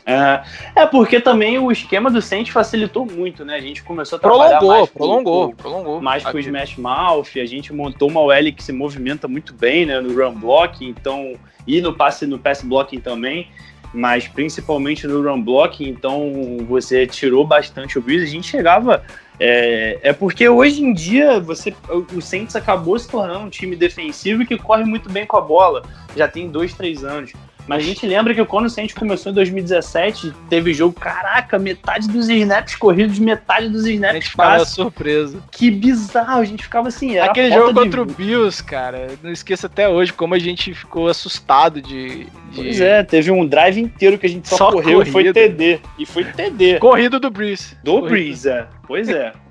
É, 0.06 0.42
é 0.76 0.86
porque 0.86 1.18
também 1.18 1.58
o 1.58 1.72
esquema 1.72 2.10
do 2.10 2.20
Saints 2.20 2.52
facilitou 2.52 3.06
muito, 3.06 3.42
né? 3.44 3.54
A 3.54 3.60
gente 3.60 3.82
começou 3.82 4.16
a 4.16 4.20
trabalhar 4.20 4.58
Prolongou, 4.58 4.78
mais 4.78 4.90
com- 4.90 4.98
prolongou, 4.98 5.48
com- 5.48 5.56
prolongou. 5.56 6.00
mais 6.02 6.22
com 6.22 6.36
o. 6.36 6.40
Smash 6.40 6.76
Mouth, 6.76 7.28
a 7.36 7.46
gente 7.46 7.72
montou 7.72 8.10
uma 8.10 8.20
OL 8.20 8.52
que 8.54 8.62
se 8.62 8.70
movimenta 8.72 9.26
muito 9.26 9.54
bem, 9.54 9.86
né, 9.86 10.00
no 10.00 10.12
run 10.14 10.34
block, 10.34 10.84
então 10.84 11.32
e 11.66 11.80
no 11.80 11.94
passe 11.94 12.26
no 12.26 12.38
pass 12.38 12.62
blocking 12.62 13.00
também, 13.00 13.48
mas 13.94 14.28
principalmente 14.28 15.06
no 15.06 15.22
run 15.22 15.40
blocking, 15.40 15.88
então 15.88 16.58
você 16.68 17.06
tirou 17.06 17.46
bastante 17.46 17.98
o 17.98 18.02
Breeze, 18.02 18.24
a 18.24 18.28
gente 18.28 18.46
chegava 18.46 19.02
é, 19.40 19.98
é 20.02 20.12
porque 20.12 20.46
hoje 20.48 20.82
em 20.84 20.92
dia 20.92 21.40
você 21.40 21.74
o 22.14 22.20
Saints 22.20 22.54
acabou 22.54 22.98
se 22.98 23.08
tornando 23.08 23.46
um 23.46 23.48
time 23.48 23.74
defensivo 23.74 24.44
que 24.44 24.58
corre 24.58 24.84
muito 24.84 25.08
bem 25.10 25.24
com 25.24 25.38
a 25.38 25.40
bola, 25.40 25.82
já 26.14 26.28
tem 26.28 26.50
dois, 26.50 26.74
três 26.74 27.02
anos. 27.02 27.32
Mas 27.66 27.82
a 27.82 27.86
gente 27.86 28.06
lembra 28.06 28.34
que 28.34 28.44
quando 28.44 28.66
o 28.66 28.70
Saints 28.70 28.94
começou 28.94 29.32
em 29.32 29.34
2017, 29.34 30.32
teve 30.50 30.74
jogo, 30.74 30.94
caraca, 31.00 31.58
metade 31.58 32.06
dos 32.08 32.28
snaps 32.28 32.76
corridos, 32.76 33.18
metade 33.18 33.68
dos 33.70 33.86
A 33.86 33.90
snaps 33.90 34.14
gente 34.16 34.30
ficava 34.30 34.58
passes 34.58 34.74
surpreso. 34.74 35.42
que 35.50 35.70
bizarro, 35.70 36.40
a 36.40 36.44
gente 36.44 36.62
ficava 36.62 36.88
assim. 36.88 37.16
Era 37.16 37.30
Aquele 37.30 37.54
jogo 37.54 37.72
contra 37.72 38.02
o 38.02 38.04
Bills, 38.04 38.62
cara, 38.62 39.12
não 39.22 39.32
esqueço 39.32 39.64
até 39.64 39.88
hoje 39.88 40.12
como 40.12 40.34
a 40.34 40.38
gente 40.38 40.74
ficou 40.74 41.08
assustado 41.08 41.80
de. 41.80 42.24
de- 42.24 42.28
Pois 42.54 42.80
é, 42.80 43.02
teve 43.02 43.30
um 43.30 43.46
drive 43.46 43.80
inteiro 43.80 44.18
que 44.18 44.26
a 44.26 44.28
gente 44.28 44.46
só, 44.48 44.56
Só 44.56 44.70
correu 44.72 45.00
e 45.02 45.06
foi. 45.06 45.32
TD. 45.32 45.80
E 45.98 46.04
foi 46.04 46.24
TD. 46.24 46.78
Corrido 46.78 47.18
do 47.18 47.30
Breeze. 47.30 47.76
Do 47.82 47.92
Corrido. 47.92 48.08
Breeze, 48.10 48.48
é. 48.48 48.66
Pois 48.86 49.08
é. 49.08 49.32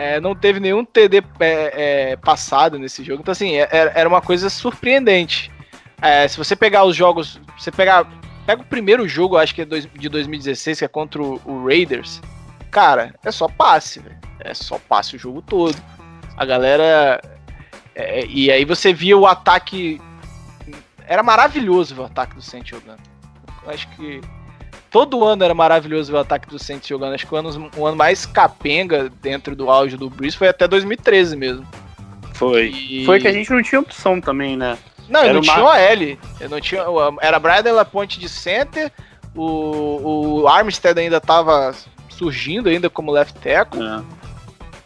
É, 0.00 0.20
não 0.20 0.32
teve 0.32 0.60
nenhum 0.60 0.84
TD 0.84 1.24
é, 1.40 2.12
é, 2.12 2.16
passado 2.16 2.78
nesse 2.78 3.02
jogo. 3.02 3.20
Então, 3.20 3.32
assim, 3.32 3.56
é- 3.56 3.68
é- 3.72 3.92
era 3.96 4.08
uma 4.08 4.20
coisa 4.20 4.48
surpreendente. 4.48 5.50
É, 6.00 6.26
se 6.28 6.36
você 6.36 6.54
pegar 6.54 6.84
os 6.84 6.96
jogos. 6.96 7.40
Você 7.58 7.70
pegar. 7.70 8.06
Pega 8.46 8.62
o 8.62 8.64
primeiro 8.64 9.06
jogo, 9.06 9.36
acho 9.36 9.54
que 9.54 9.62
é 9.62 9.64
dois- 9.64 9.86
de 9.92 10.08
2016, 10.08 10.78
que 10.78 10.84
é 10.84 10.88
contra 10.88 11.22
o, 11.22 11.40
o 11.44 11.66
Raiders. 11.66 12.20
Cara, 12.70 13.14
é 13.24 13.30
só 13.30 13.46
passe, 13.48 14.00
velho. 14.00 14.16
É 14.40 14.54
só 14.54 14.78
passe 14.88 15.16
o 15.16 15.18
jogo 15.18 15.42
todo. 15.42 15.76
A 16.36 16.44
galera. 16.44 17.20
é, 17.94 18.24
e 18.26 18.50
aí 18.50 18.64
você 18.64 18.92
via 18.92 19.16
o 19.18 19.26
ataque. 19.26 20.00
Era 21.06 21.22
maravilhoso 21.22 21.94
ver 21.94 22.02
o 22.02 22.04
ataque 22.04 22.34
do 22.34 22.42
Saints 22.42 22.70
jogando. 22.70 23.00
Eu 23.64 23.70
acho 23.70 23.88
que. 23.90 24.20
Todo 24.90 25.22
ano 25.22 25.44
era 25.44 25.52
maravilhoso 25.54 26.10
ver 26.10 26.16
o 26.18 26.20
ataque 26.22 26.48
do 26.48 26.58
Saints 26.58 26.88
jogando. 26.88 27.12
Acho 27.14 27.26
que 27.26 27.34
o 27.34 27.36
ano, 27.36 27.70
o 27.76 27.86
ano 27.86 27.96
mais 27.96 28.24
capenga 28.24 29.10
dentro 29.20 29.54
do 29.54 29.68
auge 29.70 29.96
do 29.98 30.08
Breeze 30.08 30.36
foi 30.36 30.48
até 30.48 30.66
2013 30.66 31.36
mesmo. 31.36 31.66
Foi. 32.32 32.68
E- 32.70 33.04
Foi 33.04 33.20
que 33.20 33.28
a 33.28 33.32
gente 33.32 33.50
não 33.50 33.62
tinha 33.62 33.80
opção 33.80 34.18
também, 34.20 34.56
né? 34.56 34.78
Não, 35.08 35.24
eu 35.24 35.34
não 35.34 35.40
uma- 35.40 35.52
tinha 35.54 35.64
OL. 35.64 36.18
Eu 36.40 36.48
não 36.48 36.60
tinha. 36.60 36.82
Era 37.20 37.38
Brian 37.38 37.72
Laponte 37.72 38.18
de 38.20 38.28
center. 38.28 38.90
O, 39.34 40.40
o 40.42 40.48
Armstead 40.48 40.98
ainda 40.98 41.20
tava 41.20 41.74
surgindo 42.08 42.68
ainda 42.68 42.90
como 42.90 43.12
left 43.12 43.38
tackle. 43.40 43.80
É. 43.82 44.18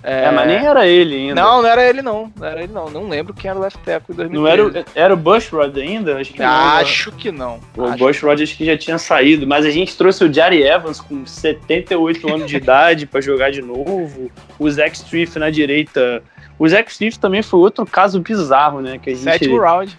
É, 0.04 0.32
mas 0.32 0.48
nem 0.48 0.66
era 0.66 0.85
ele 0.85 1.14
ainda. 1.14 1.35
Não, 1.40 1.62
não 1.62 1.68
era 1.68 1.88
ele 1.88 2.02
não. 2.02 2.32
Não 2.37 2.44
era 2.46 2.61
ele 2.64 2.72
não. 2.72 2.90
Não 2.90 3.08
lembro 3.08 3.32
quem 3.32 3.48
era 3.48 3.56
o 3.58 3.62
left 3.62 3.78
tackle 3.85 4.12
em 4.12 4.16
2013. 4.16 4.35
Não 4.35 4.48
era, 4.48 4.66
o- 4.66 4.85
era 4.96 5.14
o 5.14 5.16
Bushrod 5.16 5.80
ainda? 5.80 6.18
Acho 6.18 6.32
que 6.32 6.40
não. 6.40 6.48
Acho 6.48 7.12
que 7.12 7.30
não. 7.30 7.61
O 7.76 7.85
Acho 7.85 7.98
Bushrod 7.98 8.42
acho 8.42 8.56
que 8.56 8.64
já 8.64 8.76
tinha 8.76 8.98
saído, 8.98 9.46
mas 9.46 9.64
a 9.64 9.70
gente 9.70 9.96
trouxe 9.96 10.24
o 10.24 10.32
Jari 10.32 10.61
Evans 10.61 11.00
com 11.00 11.24
78 11.24 12.28
anos 12.35 12.50
de 12.50 12.56
idade 12.58 13.06
pra 13.06 13.20
jogar 13.20 13.52
de 13.52 13.62
novo. 13.62 14.28
O 14.58 14.68
Zach 14.68 14.92
Striff 14.96 15.38
na 15.38 15.50
direita. 15.50 16.20
O 16.58 16.68
Zach 16.68 16.90
Striff 16.90 17.16
também 17.20 17.40
foi 17.42 17.61
outro 17.61 17.87
caso 17.87 18.18
bizarro, 18.20 18.80
né? 18.80 18.98
Que 18.98 19.11
a 19.11 19.14
gente 19.14 19.22
Sétimo 19.22 19.61
round. 19.61 19.96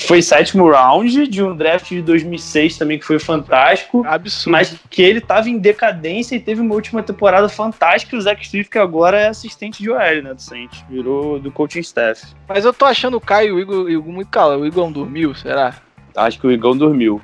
Foi 0.00 0.22
sétimo 0.22 0.70
round 0.70 1.26
de 1.26 1.42
um 1.42 1.56
draft 1.56 1.88
de 1.88 2.02
2006 2.02 2.78
também 2.78 2.98
que 2.98 3.04
foi 3.04 3.18
fantástico. 3.18 4.04
Absurdo. 4.06 4.52
Mas 4.52 4.76
que 4.88 5.02
ele 5.02 5.20
tava 5.20 5.48
em 5.48 5.58
decadência 5.58 6.36
e 6.36 6.40
teve 6.40 6.60
uma 6.60 6.74
última 6.74 7.02
temporada 7.02 7.48
fantástica. 7.48 8.14
E 8.14 8.18
o 8.18 8.22
Zach 8.22 8.40
Striff, 8.42 8.70
que 8.70 8.78
agora 8.78 9.18
é 9.18 9.28
assistente 9.28 9.82
de 9.82 9.90
OL, 9.90 10.22
né? 10.22 10.34
Do 10.34 10.40
Saints. 10.40 10.84
Virou 10.88 11.38
do 11.38 11.50
coaching 11.50 11.80
staff. 11.80 12.26
Mas 12.48 12.64
eu 12.64 12.72
tô 12.72 12.84
achando 12.84 13.16
o 13.16 13.20
Caio 13.20 13.48
e 13.48 13.52
o 13.52 13.60
Igor, 13.60 13.90
Igor 13.90 14.12
muito 14.12 14.28
calado. 14.28 14.62
O 14.62 14.66
Igor 14.66 14.90
dormiu, 14.90 15.34
será? 15.34 15.74
Acho 16.16 16.38
que 16.38 16.46
o 16.46 16.52
Igão 16.52 16.76
dormiu. 16.76 17.20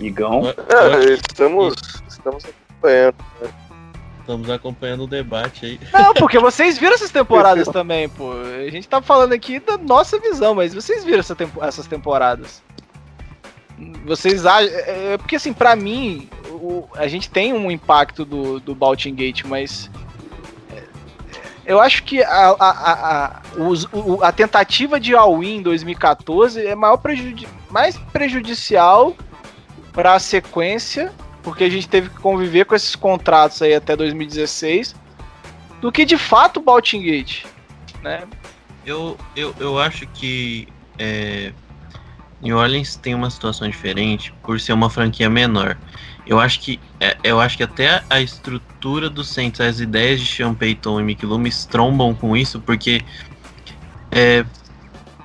Igão. 0.00 0.42
É, 0.48 1.14
estamos, 1.14 1.74
estamos 2.08 2.44
acompanhando. 2.44 3.14
Estamos 4.24 4.48
acompanhando 4.48 5.04
o 5.04 5.06
debate 5.06 5.66
aí. 5.66 5.80
Não, 5.92 6.14
porque 6.14 6.38
vocês 6.38 6.78
viram 6.78 6.94
essas 6.94 7.10
temporadas 7.10 7.68
também, 7.72 8.08
pô. 8.08 8.32
A 8.32 8.70
gente 8.70 8.88
tá 8.88 9.02
falando 9.02 9.34
aqui 9.34 9.60
da 9.60 9.76
nossa 9.76 10.18
visão, 10.18 10.54
mas 10.54 10.72
vocês 10.72 11.04
viram 11.04 11.20
essa 11.20 11.36
tempo- 11.36 11.62
essas 11.62 11.86
temporadas. 11.86 12.62
Vocês 14.06 14.46
acham. 14.46 14.68
É, 14.72 15.12
é 15.14 15.18
porque 15.18 15.36
assim, 15.36 15.52
pra 15.52 15.76
mim, 15.76 16.28
o- 16.48 16.84
a 16.94 17.06
gente 17.06 17.28
tem 17.28 17.52
um 17.52 17.70
impacto 17.70 18.24
do, 18.24 18.60
do 18.60 18.74
Baltimore 18.74 19.16
Gate, 19.18 19.44
mas. 19.44 19.90
é, 20.72 20.82
Eu 21.66 21.80
acho 21.80 22.02
que 22.04 22.22
a, 22.22 22.48
a, 22.50 22.54
a, 22.70 23.24
a, 23.26 23.40
os- 23.62 23.84
o- 23.92 24.20
a 24.22 24.32
tentativa 24.32 24.98
de 24.98 25.14
all-in 25.14 25.56
em 25.58 25.62
2014 25.62 26.64
é 26.64 26.74
maior 26.74 26.96
prejudi 26.96 27.46
mais 27.70 27.96
prejudicial 28.12 29.14
para 29.92 30.14
a 30.14 30.18
sequência, 30.18 31.12
porque 31.44 31.62
a 31.62 31.70
gente 31.70 31.86
teve 31.86 32.08
que 32.08 32.16
conviver 32.16 32.64
com 32.64 32.74
esses 32.74 32.96
contratos 32.96 33.60
aí 33.60 33.74
até 33.74 33.94
2016, 33.94 34.96
do 35.80 35.92
que 35.92 36.04
de 36.06 36.16
fato 36.16 36.56
o 36.56 36.62
Baltimore 36.62 37.04
Gate, 37.04 37.44
né? 38.02 38.24
Eu, 38.84 39.16
eu, 39.36 39.54
eu 39.60 39.78
acho 39.78 40.06
que 40.08 40.66
é, 40.98 41.52
New 42.40 42.56
Orleans 42.56 42.96
tem 42.96 43.14
uma 43.14 43.30
situação 43.30 43.68
diferente 43.68 44.32
por 44.42 44.58
ser 44.58 44.72
uma 44.72 44.88
franquia 44.88 45.28
menor. 45.28 45.76
Eu 46.26 46.40
acho 46.40 46.60
que 46.60 46.80
é, 46.98 47.16
eu 47.22 47.38
acho 47.38 47.58
que 47.58 47.62
até 47.62 48.02
a 48.08 48.20
estrutura 48.20 49.10
do 49.10 49.22
Saints, 49.22 49.60
as 49.60 49.80
ideias 49.80 50.20
de 50.20 50.26
Sean 50.26 50.54
Payton 50.54 51.00
e 51.00 51.02
Mick 51.04 51.24
Loomis 51.26 51.66
trombam 51.66 52.14
com 52.14 52.34
isso, 52.34 52.60
porque 52.60 53.02
é, 54.10 54.44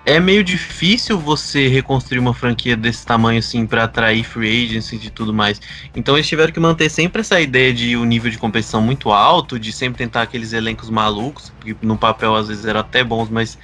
é 0.06 0.20
meio 0.20 0.44
difícil 0.44 1.20
você 1.20 1.68
reconstruir 1.68 2.20
uma 2.20 2.34
franquia 2.34 2.76
desse 2.76 3.06
tamanho 3.06 3.40
assim 3.40 3.66
para 3.66 3.84
atrair 3.84 4.24
free 4.24 4.66
agents 4.66 4.92
e 4.92 5.10
tudo 5.10 5.34
mais. 5.34 5.62
Então 5.96 6.16
eles 6.16 6.28
tiveram 6.28 6.52
que 6.52 6.60
manter 6.60 6.90
sempre 6.90 7.22
essa 7.22 7.40
ideia 7.40 7.74
de 7.74 7.96
um 7.96 8.06
nível 8.06 8.32
de 8.32 8.38
competição 8.38 8.82
muito 8.82 9.12
alto, 9.12 9.60
de 9.60 9.72
sempre 9.72 9.98
tentar 9.98 10.24
aqueles 10.24 10.54
elencos 10.54 10.90
malucos, 10.90 11.52
que 11.62 11.76
no 11.82 11.98
papel 11.98 12.36
às 12.36 12.48
vezes 12.48 12.66
eram 12.66 12.80
até 12.80 13.04
bons, 13.04 13.30
mas 13.30 13.58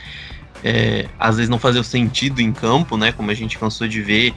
é, 0.64 1.08
às 1.20 1.38
vezes 1.38 1.50
não 1.50 1.60
fazia 1.60 1.84
sentido 1.84 2.42
em 2.42 2.52
campo, 2.52 2.98
né? 2.98 3.12
Como 3.12 3.32
a 3.32 3.34
gente 3.34 3.58
cansou 3.58 3.88
de 3.88 4.02
ver. 4.02 4.34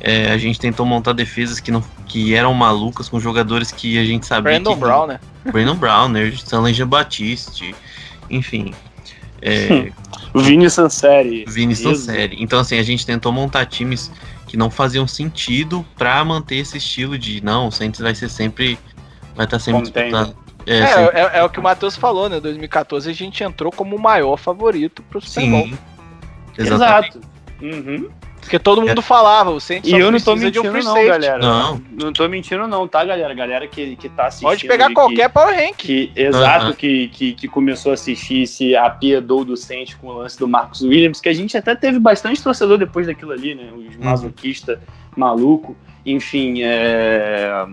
É, 0.00 0.32
a 0.32 0.38
gente 0.38 0.58
tentou 0.58 0.84
montar 0.84 1.12
defesas 1.12 1.60
que, 1.60 1.70
não, 1.70 1.82
que 2.06 2.34
eram 2.34 2.52
malucas, 2.54 3.08
com 3.08 3.20
jogadores 3.20 3.70
que 3.70 3.98
a 3.98 4.04
gente 4.04 4.26
sabia 4.26 4.54
Brandon 4.54 4.74
que... 4.74 4.80
Brown, 4.80 5.06
né? 5.06 5.20
Brandon 5.44 5.76
Browner, 5.76 6.32
Stanley 6.34 6.74
Jean 6.74 6.88
Batiste, 6.88 7.72
enfim. 8.28 8.74
É, 9.42 9.90
Vini 10.34 10.70
Sanseri. 10.70 11.44
Vini 11.48 11.74
série. 11.74 12.36
Então, 12.40 12.60
assim, 12.60 12.78
a 12.78 12.82
gente 12.82 13.04
tentou 13.04 13.32
montar 13.32 13.66
times 13.66 14.10
que 14.46 14.56
não 14.56 14.70
faziam 14.70 15.06
sentido 15.06 15.84
pra 15.96 16.24
manter 16.24 16.56
esse 16.56 16.78
estilo 16.78 17.18
de 17.18 17.42
não, 17.44 17.68
o 17.68 17.72
Saints 17.72 18.00
vai 18.00 18.14
ser 18.14 18.28
sempre. 18.28 18.78
Vai 19.34 19.46
estar 19.46 19.58
sempre 19.58 19.82
Contender. 19.82 20.10
disputado. 20.10 20.36
É, 20.66 20.78
É, 20.78 20.86
sempre- 20.86 21.18
é, 21.18 21.38
é 21.38 21.42
o 21.44 21.48
que 21.50 21.58
o 21.58 21.62
Matheus 21.62 21.96
falou, 21.96 22.28
né? 22.28 22.38
2014 22.38 23.10
a 23.10 23.12
gente 23.12 23.42
entrou 23.42 23.72
como 23.72 23.96
o 23.96 24.00
maior 24.00 24.36
favorito 24.36 25.02
pro 25.04 25.20
Super 25.20 25.50
Bowl. 25.50 25.66
sim. 25.66 25.78
Exatamente. 26.58 27.16
Exato. 27.16 27.20
Uhum. 27.62 28.08
Porque 28.42 28.58
todo 28.58 28.82
mundo 28.82 29.00
falava, 29.00 29.50
o 29.50 29.60
Saints 29.60 29.88
E 29.90 29.94
eu 29.94 30.10
não 30.10 30.18
tô 30.20 30.32
um 30.32 30.36
mentindo, 30.36 30.70
free 30.70 30.82
não, 30.84 30.90
safety. 30.92 31.08
galera. 31.08 31.38
Não. 31.38 31.82
Não 31.92 32.12
tô 32.12 32.28
mentindo, 32.28 32.66
não, 32.66 32.86
tá, 32.86 33.02
galera? 33.04 33.32
Galera 33.32 33.66
que, 33.66 33.96
que 33.96 34.08
tá 34.10 34.26
assistindo. 34.26 34.48
Pode 34.50 34.66
pegar 34.66 34.92
qualquer 34.92 35.28
power 35.30 35.54
rank. 35.56 35.76
Que, 35.76 36.08
que, 36.08 36.20
exato, 36.20 36.66
Aham. 36.66 36.72
que, 36.74 37.08
que, 37.08 37.32
que 37.34 37.48
começou 37.48 37.92
a 37.92 37.94
assistir, 37.94 38.46
se 38.46 38.76
apiedou 38.76 39.44
do 39.44 39.56
Saints 39.56 39.94
com 39.94 40.08
o 40.08 40.12
lance 40.12 40.38
do 40.38 40.46
Marcos 40.48 40.82
Williams, 40.82 41.20
que 41.20 41.28
a 41.28 41.32
gente 41.32 41.56
até 41.56 41.74
teve 41.74 41.98
bastante 41.98 42.42
torcedor 42.42 42.76
depois 42.78 43.06
daquilo 43.06 43.30
ali, 43.32 43.54
né? 43.54 43.70
Os 43.74 43.96
masoquista 43.96 44.78
maluco. 45.16 45.76
Enfim, 46.04 46.62
é. 46.62 47.64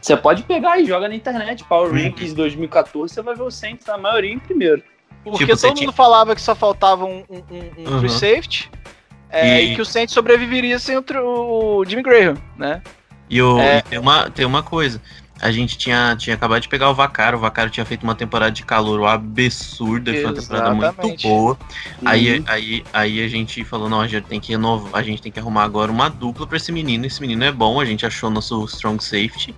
Você 0.00 0.16
pode 0.16 0.44
pegar 0.44 0.80
e 0.80 0.86
joga 0.86 1.08
na 1.08 1.14
internet, 1.14 1.62
Power 1.64 1.90
Uhum. 1.92 2.02
Rankings 2.04 2.34
2014, 2.34 3.12
você 3.12 3.20
vai 3.22 3.34
ver 3.34 3.42
o 3.42 3.50
Saints 3.50 3.86
na 3.86 3.98
maioria 3.98 4.32
em 4.32 4.38
primeiro. 4.38 4.82
Porque 5.24 5.44
Tipo, 5.44 5.60
todo 5.60 5.74
tinha- 5.74 5.86
mundo 5.88 5.94
falava 5.94 6.34
que 6.34 6.40
só 6.40 6.54
faltava 6.54 7.04
um, 7.04 7.22
um- 7.28 7.42
um- 7.50 7.70
um 7.86 7.92
Uhum. 7.92 7.98
free 7.98 8.08
safety. 8.08 8.70
É, 9.30 9.62
e... 9.62 9.72
E- 9.72 9.74
que 9.76 9.82
o 9.82 9.84
Saints 9.84 10.14
sobreviveria 10.14 10.78
sem 10.78 10.96
o, 10.96 11.04
o 11.22 11.84
Jimmy 11.84 12.02
Graham, 12.02 12.36
né? 12.56 12.82
E, 13.28 13.40
o, 13.40 13.58
É. 13.60 13.78
e 13.78 13.82
tem, 13.82 13.98
uma, 13.98 14.30
tem 14.30 14.44
uma 14.44 14.62
coisa. 14.62 15.00
A 15.42 15.50
gente 15.50 15.78
tinha, 15.78 16.14
tinha 16.18 16.34
acabado 16.36 16.60
de 16.60 16.68
pegar 16.68 16.90
o 16.90 16.94
Vacaro. 16.94 17.38
O 17.38 17.40
Vacaro 17.40 17.70
tinha 17.70 17.86
feito 17.86 18.02
uma 18.02 18.14
temporada 18.14 18.50
de 18.52 18.62
calor 18.62 19.06
absurda. 19.06 20.12
Foi 20.12 20.24
uma 20.24 20.34
temporada 20.34 20.74
muito 20.74 21.22
boa. 21.22 21.58
Aí, 22.04 22.38
Uhum. 22.40 22.44
aí, 22.46 22.84
aí 22.92 23.24
a 23.24 23.28
gente 23.28 23.64
falou, 23.64 23.88
não, 23.88 24.02
a 24.02 24.06
gente 24.06 24.24
tem 24.24 24.38
que 24.38 24.52
renovar, 24.52 24.90
a 25.00 25.02
gente 25.02 25.22
tem 25.22 25.32
que 25.32 25.40
arrumar 25.40 25.62
agora 25.64 25.90
uma 25.90 26.10
dupla 26.10 26.46
pra 26.46 26.58
esse 26.58 26.70
menino. 26.70 27.06
Esse 27.06 27.22
menino 27.22 27.42
é 27.42 27.50
bom, 27.50 27.80
a 27.80 27.86
gente 27.86 28.04
achou 28.04 28.28
nosso 28.28 28.62
strong 28.66 29.02
safety. 29.02 29.54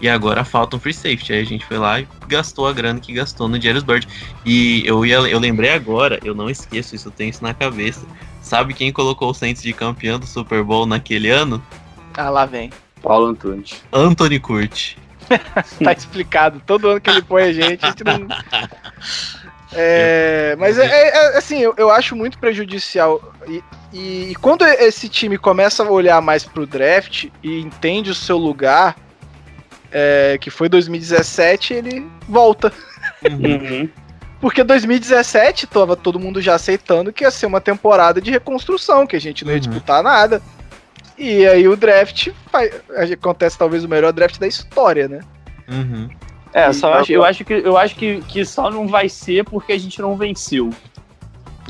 E 0.00 0.08
agora 0.08 0.44
falta 0.44 0.76
um 0.76 0.78
free 0.78 0.92
safety. 0.94 1.32
Aí 1.32 1.40
a 1.40 1.44
gente 1.44 1.64
foi 1.64 1.78
lá 1.78 1.98
e 2.00 2.06
gastou 2.28 2.68
a 2.68 2.72
grana 2.72 3.00
que 3.00 3.12
gastou 3.12 3.48
no 3.48 3.60
Jairus 3.60 3.82
Bird. 3.82 4.06
E 4.44 4.84
eu, 4.86 5.04
ia, 5.04 5.16
eu 5.16 5.40
lembrei 5.40 5.70
agora, 5.70 6.20
eu 6.22 6.36
não 6.36 6.48
esqueço 6.48 6.94
isso, 6.94 7.08
eu 7.08 7.12
tenho 7.12 7.30
isso 7.30 7.42
na 7.42 7.52
cabeça. 7.52 8.06
Sabe 8.46 8.74
quem 8.74 8.92
colocou 8.92 9.30
o 9.30 9.34
Saints 9.34 9.60
de 9.60 9.72
campeão 9.72 10.20
do 10.20 10.26
Super 10.26 10.62
Bowl 10.62 10.86
naquele 10.86 11.28
ano? 11.30 11.60
Ah, 12.16 12.30
lá 12.30 12.46
vem. 12.46 12.70
Paulo 13.02 13.26
Antunes. 13.26 13.82
Anthony 13.92 14.38
Curti. 14.38 14.96
Tá 15.82 15.90
explicado. 15.92 16.62
Todo 16.64 16.88
ano 16.90 17.00
que 17.00 17.10
ele 17.10 17.22
põe 17.22 17.42
a 17.42 17.52
gente, 17.52 17.84
a 17.84 17.88
gente 17.88 18.04
não. 18.04 18.28
É, 19.72 20.54
mas 20.60 20.78
é, 20.78 20.86
é- 20.86 21.08
é, 21.08 21.38
assim, 21.38 21.58
eu, 21.58 21.74
eu 21.76 21.90
acho 21.90 22.14
muito 22.14 22.38
prejudicial. 22.38 23.20
E, 23.48 23.62
e- 23.92 24.30
e 24.30 24.34
quando 24.36 24.64
esse 24.64 25.08
time 25.08 25.36
começa 25.36 25.82
a 25.82 25.90
olhar 25.90 26.22
mais 26.22 26.44
pro 26.44 26.66
draft 26.68 27.26
e 27.42 27.58
entende 27.60 28.10
o 28.10 28.14
seu 28.14 28.38
lugar, 28.38 28.96
é, 29.90 30.38
que 30.40 30.50
foi 30.50 30.68
2017, 30.68 31.74
ele 31.74 32.06
volta. 32.28 32.72
Uhum. 33.28 33.88
Porque 34.40 34.62
2017 34.62 35.66
tava 35.66 35.96
todo 35.96 36.20
mundo 36.20 36.40
já 36.40 36.54
aceitando 36.54 37.12
que 37.12 37.24
ia 37.24 37.30
ser 37.30 37.46
uma 37.46 37.60
temporada 37.60 38.20
de 38.20 38.30
reconstrução, 38.30 39.06
que 39.06 39.16
a 39.16 39.20
gente 39.20 39.44
não 39.44 39.52
ia 39.52 39.56
Uhum. 39.56 39.60
disputar 39.60 40.02
nada. 40.02 40.42
E 41.18 41.46
aí 41.46 41.66
o 41.66 41.76
draft 41.76 42.28
acontece 43.12 43.56
talvez 43.56 43.84
o 43.84 43.88
melhor 43.88 44.12
draft 44.12 44.38
da 44.38 44.46
história, 44.46 45.08
né? 45.08 45.20
Uhum. 45.68 46.08
É, 46.52 46.72
só 46.72 46.90
Tá 46.90 47.00
acho, 47.00 47.12
eu 47.12 47.24
acho 47.24 47.44
que 47.44 47.52
eu 47.52 47.76
acho 47.76 47.94
que, 47.96 48.20
que 48.22 48.44
só 48.44 48.70
não 48.70 48.86
vai 48.86 49.08
ser 49.08 49.44
porque 49.44 49.72
a 49.72 49.78
gente 49.78 50.00
não 50.00 50.16
venceu. 50.16 50.70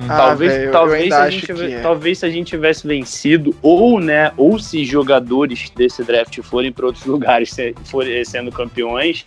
Ah, 0.08 0.16
talvez, 0.16 0.70
talvez, 0.70 1.06
se 1.06 1.20
a 1.20 1.30
gente, 1.30 1.52
é. 1.72 1.80
talvez 1.80 2.18
se 2.18 2.26
a 2.26 2.30
gente 2.30 2.48
tivesse 2.48 2.86
vencido, 2.86 3.56
ou 3.62 3.98
né, 3.98 4.30
ou 4.36 4.58
se 4.58 4.84
jogadores 4.84 5.70
desse 5.70 6.04
draft 6.04 6.38
forem 6.42 6.70
para 6.70 6.86
outros 6.86 7.06
lugares 7.06 7.50
se, 7.50 7.74
forem 7.84 8.22
sendo 8.24 8.52
campeões, 8.52 9.24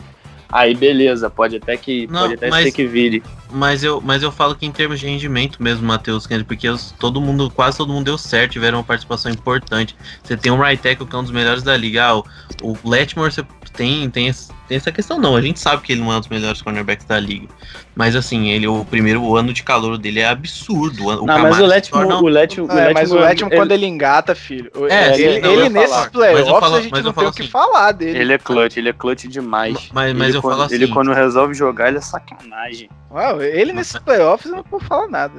aí 0.52 0.74
beleza, 0.76 1.30
pode 1.30 1.58
até 1.58 1.78
que 1.78 2.08
Não, 2.08 2.22
pode 2.22 2.34
até 2.36 2.50
mas- 2.50 2.64
ser 2.66 2.72
que 2.72 2.86
vire. 2.86 3.24
Mas 3.52 3.84
eu, 3.84 4.00
mas 4.00 4.22
eu 4.22 4.32
falo 4.32 4.54
que 4.56 4.66
em 4.66 4.72
termos 4.72 5.00
de 5.00 5.08
rendimento 5.08 5.62
mesmo, 5.62 5.86
Matheus, 5.88 6.28
Kennedy, 6.28 6.46
porque 6.46 6.70
os- 6.70 6.92
todo 7.00 7.20
mundo, 7.20 7.50
quase 7.50 7.78
todo 7.78 7.92
mundo 7.92 8.06
deu 8.06 8.18
certo, 8.18 8.52
tiveram 8.52 8.78
uma 8.78 8.84
participação 8.84 9.32
importante. 9.32 9.96
Você 10.24 10.38
tem 10.38 10.52
um 10.52 10.62
right 10.62 10.82
tackle 10.82 11.08
que 11.08 11.16
é 11.16 11.20
um 11.20 11.24
dos 11.24 11.32
melhores 11.32 11.64
da 11.64 11.76
liga. 11.76 12.06
Ah, 12.06 12.18
o, 12.18 12.24
o 12.62 12.78
Letmore 12.90 13.32
você 13.32 13.44
tem, 13.80 14.10
tem, 14.10 14.30
tem 14.68 14.76
essa 14.78 14.92
questão, 14.92 15.18
não. 15.18 15.38
A 15.38 15.42
gente 15.42 15.58
sabe 15.58 15.82
que 15.82 15.94
ele 15.94 16.02
não 16.02 16.12
é 16.12 16.18
um 16.18 16.20
dos 16.20 16.28
melhores 16.28 16.62
cornerbacks 16.62 17.06
da 17.06 17.18
liga. 17.18 17.48
Mas 17.96 18.14
assim, 18.14 18.50
ele, 18.50 18.68
o 18.68 18.84
primeiro 18.84 19.34
ano 19.38 19.54
de 19.54 19.64
calor 19.64 19.98
dele 19.98 20.20
é 20.20 20.28
absurdo. 20.28 21.08
O 21.08 21.26
não, 21.26 21.40
mas 21.40 21.58
o 21.60 21.66
Letmo, 21.66 21.98
torna- 21.98 22.20
o 22.22 22.28
Letmo, 22.28 22.68
o 22.68 22.72
É, 22.78 22.94
mas 22.94 23.10
o 23.10 23.16
Letmo, 23.18 23.50
quando 23.50 23.72
ele 23.72 23.86
engata, 23.86 24.36
filho. 24.36 24.70
É, 24.90 25.18
ele, 25.18 25.36
sim, 25.36 25.40
não, 25.42 25.52
ele 25.52 25.70
nesses 25.70 25.90
falar. 25.96 26.10
playoffs, 26.12 26.40
Mas 26.46 26.54
eu 26.54 26.60
falo- 26.60 26.76
a 26.76 26.82
gente 26.82 27.02
não 27.02 27.14
tem 27.14 27.28
o 27.28 27.32
que 27.32 27.42
assim, 27.42 27.50
falar 27.52 27.92
dele. 27.94 28.20
ele 28.20 28.34
é 28.34 28.38
clutch, 28.38 28.76
ele 28.78 28.90
é 28.90 28.94
clutch 28.94 29.26
demais. 29.28 29.90
Mas- 29.94 30.14
mas 30.14 30.28
ele, 30.30 30.38
eu 30.38 30.42
quando, 30.42 30.58
falo 30.58 30.74
ele 30.74 30.84
assim- 30.84 30.94
quando 30.94 31.14
resolve 31.14 31.54
jogar, 31.54 31.88
ele 31.88 32.00
é 32.00 32.02
sacanagem. 32.02 32.90
Uau, 33.10 33.42
ele 33.42 33.72
nesses 33.72 33.98
playoffs 34.00 34.52
eu 34.52 34.58
não 34.58 34.66
vou 34.70 34.80
falar 34.82 35.08
nada. 35.08 35.34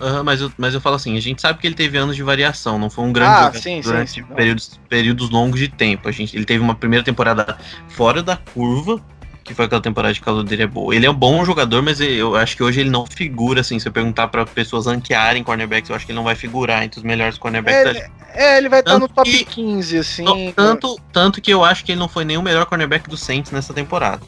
Aham, 0.00 0.22
mas, 0.24 0.40
eu, 0.42 0.52
mas 0.58 0.74
eu 0.74 0.80
falo 0.80 0.96
assim, 0.96 1.16
a 1.16 1.20
gente 1.20 1.40
sabe 1.40 1.58
que 1.58 1.66
ele 1.66 1.74
teve 1.74 1.96
anos 1.96 2.14
de 2.16 2.22
variação, 2.22 2.78
não 2.78 2.90
foi 2.90 3.04
um 3.04 3.12
grande 3.12 3.32
Ah, 3.34 3.38
jogador 3.46 3.58
sim, 3.58 3.76
sim, 3.76 3.82
durante 3.82 4.10
sim, 4.10 4.20
não. 4.28 4.36
períodos, 4.36 4.80
períodos 4.90 5.30
longos 5.30 5.58
de 5.58 5.68
tempo. 5.68 6.06
A 6.08 6.12
gente, 6.12 6.36
ele 6.36 6.44
teve 6.44 6.60
uma 6.62 6.74
primeira 6.74 7.02
temporada 7.04 7.56
fora 7.88 8.22
da 8.22 8.36
curva, 8.36 9.00
que 9.42 9.54
foi 9.54 9.64
aquela 9.64 9.80
temporada 9.80 10.12
de 10.12 10.20
calor 10.20 10.42
dele 10.42 10.64
é 10.64 10.66
boa. 10.66 10.94
Ele 10.94 11.06
é 11.06 11.10
um 11.10 11.14
bom 11.14 11.42
jogador, 11.46 11.80
mas 11.82 11.98
eu 12.00 12.36
acho 12.36 12.56
que 12.56 12.62
hoje 12.62 12.80
ele 12.80 12.90
não 12.90 13.06
figura, 13.06 13.60
assim, 13.62 13.78
se 13.78 13.88
eu 13.88 13.92
perguntar 13.92 14.28
pra 14.28 14.44
pessoas 14.44 14.84
ranquearem 14.86 15.42
cornerbacks, 15.42 15.88
eu 15.88 15.96
acho 15.96 16.04
que 16.04 16.12
ele 16.12 16.16
não 16.16 16.24
vai 16.24 16.34
figurar 16.34 16.82
entre 16.84 16.98
os 16.98 17.04
melhores 17.04 17.38
cornerbacks 17.38 17.84
da 17.84 17.92
liga. 17.92 18.10
É, 18.34 18.58
ele 18.58 18.68
vai 18.68 18.80
estar 18.80 18.90
Tanto 18.92 19.02
no 19.02 19.08
top 19.08 19.30
que- 19.30 19.44
15, 19.46 19.96
assim. 19.98 20.24
Então, 20.48 20.52
Tanto, 20.52 21.00
tanto 21.10 21.40
que 21.40 21.50
eu 21.50 21.64
acho 21.64 21.82
que 21.84 21.92
ele 21.92 21.98
não 21.98 22.08
foi 22.08 22.24
nem 22.26 22.36
o 22.36 22.42
melhor 22.42 22.66
cornerback 22.66 23.08
do 23.08 23.16
Saints 23.16 23.50
nessa 23.50 23.72
temporada. 23.72 24.20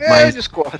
É, 0.00 0.08
mas- 0.10 0.34
eu 0.34 0.40
discordo. 0.40 0.78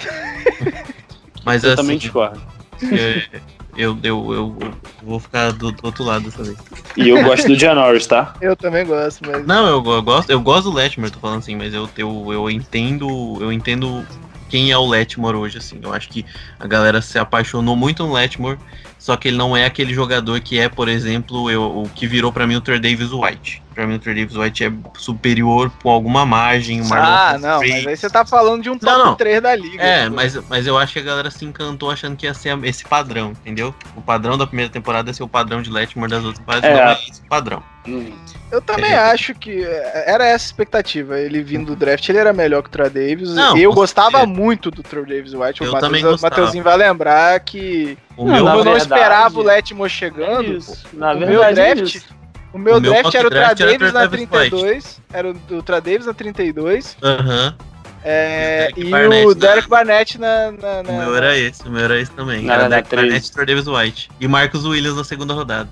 Mas 1.44 1.62
Eu 1.62 1.68
assim, 1.74 1.76
também 1.82 1.98
discordo. 1.98 2.42
eu, 2.90 3.40
eu, 3.76 3.98
eu, 4.02 4.32
eu 4.32 4.58
vou 5.02 5.18
ficar 5.18 5.52
do, 5.52 5.72
do 5.72 5.80
outro 5.84 6.04
lado 6.04 6.24
dessa 6.24 6.42
vez. 6.42 6.56
E 6.96 7.08
eu 7.08 7.22
gosto 7.22 7.48
do 7.48 7.56
John 7.56 7.74
Norris, 7.74 8.06
tá? 8.06 8.34
Eu 8.40 8.54
também 8.56 8.86
gosto, 8.86 9.20
mas. 9.26 9.46
Não, 9.46 9.66
eu, 9.66 9.92
eu 9.92 10.02
gosto, 10.02 10.30
eu 10.30 10.40
gosto 10.40 10.70
do 10.70 10.76
Letmore, 10.76 11.10
tô 11.10 11.18
falando 11.18 11.38
assim, 11.38 11.56
mas 11.56 11.74
eu, 11.74 11.88
eu, 11.96 12.32
eu 12.32 12.50
entendo. 12.50 13.38
Eu 13.40 13.52
entendo 13.52 14.06
quem 14.48 14.70
é 14.70 14.78
o 14.78 14.86
Letmore 14.86 15.36
hoje, 15.36 15.58
assim. 15.58 15.80
Eu 15.82 15.92
acho 15.92 16.08
que 16.08 16.24
a 16.60 16.66
galera 16.66 17.02
se 17.02 17.18
apaixonou 17.18 17.74
muito 17.74 18.06
no 18.06 18.12
Letmore, 18.12 18.58
só 19.04 19.18
que 19.18 19.28
ele 19.28 19.36
não 19.36 19.54
é 19.54 19.66
aquele 19.66 19.92
jogador 19.92 20.40
que 20.40 20.58
é, 20.58 20.66
por 20.66 20.88
exemplo, 20.88 21.50
eu, 21.50 21.62
o 21.62 21.90
que 21.94 22.06
virou 22.06 22.32
pra 22.32 22.46
mim 22.46 22.56
o 22.56 22.60
Trey 22.62 22.80
Davis 22.80 23.12
White. 23.12 23.62
Pra 23.74 23.86
mim 23.86 23.96
o 23.96 23.98
Trey 23.98 24.14
Davis 24.14 24.34
White 24.34 24.64
é 24.64 24.72
superior 24.96 25.70
com 25.82 25.90
alguma 25.90 26.24
margem. 26.24 26.80
Ah, 26.90 27.36
não, 27.38 27.58
mas 27.58 27.86
aí 27.86 27.96
você 27.96 28.08
tá 28.08 28.24
falando 28.24 28.62
de 28.62 28.70
um 28.70 28.78
top 28.78 28.86
Não, 28.86 29.04
não. 29.06 29.14
3 29.14 29.42
da 29.42 29.54
liga. 29.54 29.82
É, 29.82 30.04
tipo. 30.04 30.16
mas, 30.16 30.40
mas 30.48 30.66
eu 30.66 30.78
acho 30.78 30.94
que 30.94 31.00
a 31.00 31.02
galera 31.02 31.30
se 31.30 31.44
encantou 31.44 31.90
achando 31.90 32.16
que 32.16 32.24
ia 32.24 32.32
ser 32.32 32.56
esse 32.64 32.82
padrão, 32.84 33.32
entendeu? 33.32 33.74
O 33.94 34.00
padrão 34.00 34.38
da 34.38 34.46
primeira 34.46 34.70
temporada 34.72 35.10
ia 35.10 35.14
ser 35.14 35.22
o 35.22 35.28
padrão 35.28 35.60
de 35.60 35.70
Letmore 35.70 36.10
das 36.10 36.24
outras 36.24 36.38
temporadas, 36.38 36.70
É. 36.70 36.74
não 36.74 36.90
é 36.92 36.98
esse 37.10 37.20
padrão. 37.28 37.62
Hum. 37.86 38.10
Eu 38.50 38.62
também 38.62 38.92
É. 38.92 38.96
acho 38.96 39.34
que 39.34 39.62
é, 39.64 40.04
era 40.06 40.24
essa 40.24 40.44
a 40.44 40.46
expectativa. 40.46 41.18
Ele 41.18 41.42
vindo 41.42 41.66
do 41.66 41.76
draft, 41.76 42.08
ele 42.08 42.16
era 42.18 42.32
melhor 42.32 42.62
que 42.62 42.68
o 42.68 42.72
Troy 42.72 42.88
Davis. 42.88 43.34
Não, 43.34 43.56
eu 43.58 43.72
gostava 43.74 44.20
certeza. 44.20 44.26
muito 44.40 44.70
do 44.70 44.82
Troy 44.82 45.04
Davis 45.04 45.34
White. 45.34 45.60
Eu 45.62 45.68
o 45.68 45.72
Matheus- 45.72 45.80
também 45.80 46.04
o 46.06 46.10
gostava. 46.12 46.30
Mateuzinho 46.36 46.64
vai 46.64 46.76
lembrar 46.78 47.38
que 47.40 47.98
O 48.16 48.26
Não, 48.26 48.34
meu, 48.44 48.58
eu 48.58 48.64
não 48.64 48.76
esperava 48.76 49.38
o 49.38 49.42
Letmore 49.42 49.90
chegando. 49.90 50.52
É 50.52 50.56
isso. 50.56 50.84
Na 50.92 51.12
o 51.12 51.18
meu 51.18 51.28
verdade, 51.28 51.60
é 51.60 51.74
draft, 51.74 51.94
isso. 51.96 52.06
o 52.52 52.58
meu 52.58 52.76
O 52.76 52.80
meu 52.80 52.92
draft 52.92 53.14
era 53.14 53.26
o 53.26 53.30
Troy 53.30 53.40
draft 53.42 53.60
era 53.60 53.70
Davis 53.72 53.78
Troy 53.78 53.92
na 53.92 54.06
Davis 54.06 54.28
32. 54.28 55.00
Era 55.12 55.30
o, 55.30 55.36
o 55.58 55.62
Troy 55.62 55.80
Davis 55.80 56.06
na 56.06 56.14
32. 56.14 56.96
Aham. 57.02 57.56
é, 58.04 58.70
E 58.76 58.84
o 58.84 58.84
Derek 58.84 58.86
e 58.86 58.90
Barnett 58.90 59.24
o 59.24 59.28
na- 59.28 59.34
Derek 59.34 59.68
Barnett 59.68 60.18
na. 60.20 60.52
na- 60.52 60.80
O 60.88 60.92
meu 60.98 61.16
era 61.16 61.36
esse, 61.38 61.62
o 61.66 61.70
meu 61.70 61.84
era 61.84 62.00
esse 62.00 62.12
também. 62.12 62.44
Na 62.44 62.54
era 62.54 62.82
três. 62.82 63.06
Barnett 63.06 63.32
e 63.42 63.46
Davis 63.46 63.66
White. 63.66 64.10
E 64.20 64.28
Marcos 64.28 64.64
Williams 64.64 64.96
na 64.96 65.04
segunda 65.04 65.34
rodada. 65.34 65.68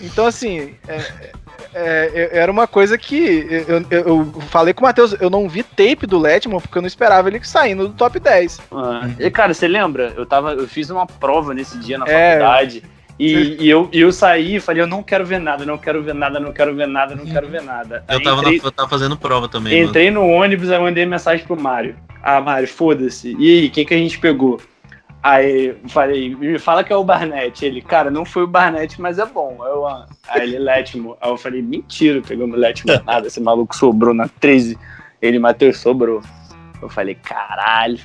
Então, 0.00 0.26
assim, 0.26 0.74
é- 0.86 1.32
é- 1.74 2.10
é- 2.32 2.38
era 2.38 2.50
uma 2.52 2.66
coisa 2.66 2.96
que 2.98 3.46
eu, 3.50 3.84
eu- 3.90 4.06
eu 4.06 4.32
falei 4.50 4.72
com 4.74 4.82
o 4.82 4.86
Matheus, 4.86 5.14
eu 5.20 5.28
não 5.30 5.48
vi 5.48 5.62
tape 5.62 6.06
do 6.06 6.18
Letmore 6.18 6.62
porque 6.62 6.78
eu 6.78 6.82
não 6.82 6.86
esperava 6.86 7.28
ele 7.28 7.40
saindo 7.42 7.88
do 7.88 7.94
top 7.94 8.18
10. 8.18 8.60
Ah, 8.72 9.08
E, 9.18 9.30
cara, 9.30 9.52
você 9.54 9.68
lembra? 9.68 10.12
Eu, 10.16 10.24
tava, 10.26 10.52
eu 10.52 10.66
fiz 10.68 10.90
uma 10.90 11.06
prova 11.06 11.52
nesse 11.54 11.78
dia 11.78 11.98
na 11.98 12.06
É. 12.08 12.32
faculdade. 12.38 12.82
E, 13.20 13.56
e 13.64 13.68
eu, 13.68 13.88
e 13.92 14.00
eu 14.00 14.12
saí 14.12 14.56
e 14.56 14.60
falei, 14.60 14.80
eu 14.80 14.86
não 14.86 15.02
quero 15.02 15.26
ver 15.26 15.40
nada, 15.40 15.64
não 15.66 15.76
quero 15.76 16.00
ver 16.04 16.14
nada, 16.14 16.38
não 16.38 16.52
quero 16.52 16.72
ver 16.74 16.86
nada, 16.86 17.16
não 17.16 17.26
quero 17.26 17.48
ver 17.48 17.62
nada. 17.62 18.04
Eu 18.08 18.22
tava, 18.22 18.40
entrei, 18.42 18.58
na- 18.58 18.64
eu 18.64 18.70
tava 18.70 18.88
fazendo 18.88 19.16
prova 19.16 19.48
também. 19.48 19.74
mano. 19.78 19.88
entrei 19.88 20.08
no 20.10 20.24
ônibus, 20.24 20.70
aí 20.70 20.78
mandei 20.80 21.04
mensagem 21.04 21.44
pro 21.44 21.60
Mário. 21.60 21.96
Ah, 22.22 22.40
Mário, 22.40 22.68
foda-se. 22.68 23.34
E 23.38 23.50
aí, 23.62 23.70
quem 23.70 23.84
que 23.84 23.92
a 23.92 23.98
gente 23.98 24.18
pegou? 24.20 24.60
Aí 25.22 25.66
eu 25.82 25.88
falei, 25.88 26.34
me 26.34 26.58
fala 26.58 26.84
que 26.84 26.92
é 26.92 26.96
o 26.96 27.02
Barnett. 27.02 27.64
Ele, 27.64 27.82
cara, 27.82 28.10
não 28.10 28.24
foi 28.24 28.44
o 28.44 28.46
Barnett, 28.46 29.00
mas 29.00 29.18
é 29.18 29.26
bom. 29.26 29.56
Eu, 29.60 29.86
ah. 29.86 30.06
Aí 30.28 30.42
ele, 30.42 30.58
Letmo. 30.58 31.16
Aí 31.20 31.30
eu 31.30 31.36
falei, 31.36 31.60
mentira, 31.60 32.20
pegamos 32.22 32.56
o 32.56 32.60
Letmo 32.60 32.92
nada, 33.04 33.26
esse 33.26 33.40
maluco 33.40 33.74
sobrou 33.76 34.14
na 34.14 34.28
13. 34.28 34.78
Ele, 35.20 35.38
Matheus, 35.38 35.78
sobrou. 35.78 36.22
Eu 36.80 36.88
falei, 36.88 37.16
caralho. 37.16 37.98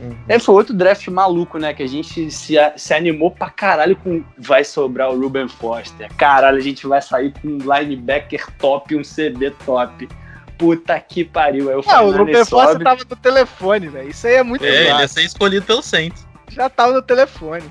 Uhum. 0.00 0.16
Aí 0.28 0.38
foi 0.38 0.54
outro 0.54 0.74
draft 0.74 1.06
maluco, 1.08 1.58
né? 1.58 1.72
Que 1.74 1.82
a 1.82 1.88
gente 1.88 2.30
se, 2.30 2.54
se 2.76 2.94
animou 2.94 3.30
pra 3.30 3.50
caralho 3.50 3.96
com 3.96 4.22
vai 4.38 4.64
sobrar 4.64 5.10
o 5.10 5.20
Ruben 5.20 5.48
Foster. 5.48 6.08
Caralho, 6.16 6.58
a 6.58 6.60
gente 6.60 6.86
vai 6.86 7.02
sair 7.02 7.32
com 7.40 7.48
um 7.48 7.58
linebacker 7.58 8.46
top, 8.58 8.94
um 8.96 9.02
CB 9.02 9.50
top. 9.64 10.08
Puta 10.56 10.98
que 11.00 11.24
pariu. 11.24 11.68
Aí 11.68 11.74
eu 11.74 11.80
Ah, 11.80 12.02
o 12.02 12.06
falei, 12.06 12.18
Ruben 12.18 12.34
"Nane, 12.34 12.46
Foster 12.46 12.72
sobe." 12.72 12.84
tava 12.84 13.00
no 13.08 13.16
telefone, 13.16 13.88
velho. 13.88 14.08
Isso 14.10 14.26
aí 14.26 14.34
é 14.34 14.42
muito 14.42 14.64
É, 14.64 14.90
ele 14.90 15.00
ia 15.00 15.08
ser 15.08 15.24
escolhido 15.24 15.66
pelo 15.66 15.82
Saints. 15.82 16.24
Já 16.54 16.68
tava 16.70 16.92
no 16.92 17.02
telefone. 17.02 17.64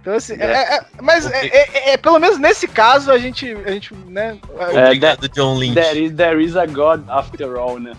Então, 0.00 0.14
assim, 0.14 0.34
é, 0.34 0.44
É. 0.44 0.74
é- 0.76 0.84
mas 1.00 1.30
é, 1.30 1.46
é- 1.46 1.92
é- 1.92 1.96
pelo 1.96 2.18
menos 2.18 2.36
nesse 2.36 2.66
caso 2.66 3.10
a 3.12 3.18
gente, 3.18 3.56
a 3.64 3.70
gente 3.70 3.94
né? 4.08 4.36
É, 4.58 4.84
Obrigado, 4.86 5.28
John 5.28 5.56
Lynch. 5.56 5.74
There 5.74 6.04
is, 6.04 6.12
there 6.12 6.44
is 6.44 6.56
a 6.56 6.66
God 6.66 7.08
after 7.08 7.56
all, 7.56 7.78
né? 7.78 7.92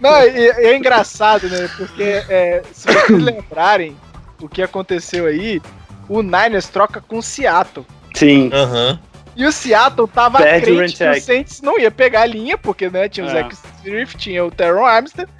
Não, 0.00 0.20
e, 0.22 0.36
e 0.36 0.66
é 0.66 0.76
engraçado, 0.76 1.48
né? 1.48 1.70
Porque 1.76 2.02
é, 2.28 2.62
se 2.72 2.92
vocês 2.92 3.22
lembrarem 3.22 3.96
o 4.42 4.48
que 4.48 4.60
aconteceu 4.60 5.26
aí, 5.26 5.62
o 6.08 6.20
Niners 6.20 6.68
troca 6.68 7.00
com 7.00 7.18
o 7.18 7.22
Seattle. 7.22 7.86
Sim. 8.14 8.50
Aham. 8.52 8.98
E 9.36 9.46
o 9.46 9.52
Seattle 9.52 10.08
tava 10.08 10.38
o 10.38 10.42
crente 10.42 10.96
que 10.96 11.04
o. 11.08 11.20
Saints 11.22 11.60
não 11.62 11.78
ia 11.78 11.92
pegar 11.92 12.22
a 12.22 12.26
linha, 12.26 12.58
porque 12.58 12.90
né, 12.90 13.08
tinha 13.08 13.24
o 13.24 13.28
É. 13.30 13.34
Zach 13.34 13.56
Swift, 13.82 14.16
tinha 14.18 14.44
o 14.44 14.50
Teron 14.50 14.84
Armstead. 14.84 15.30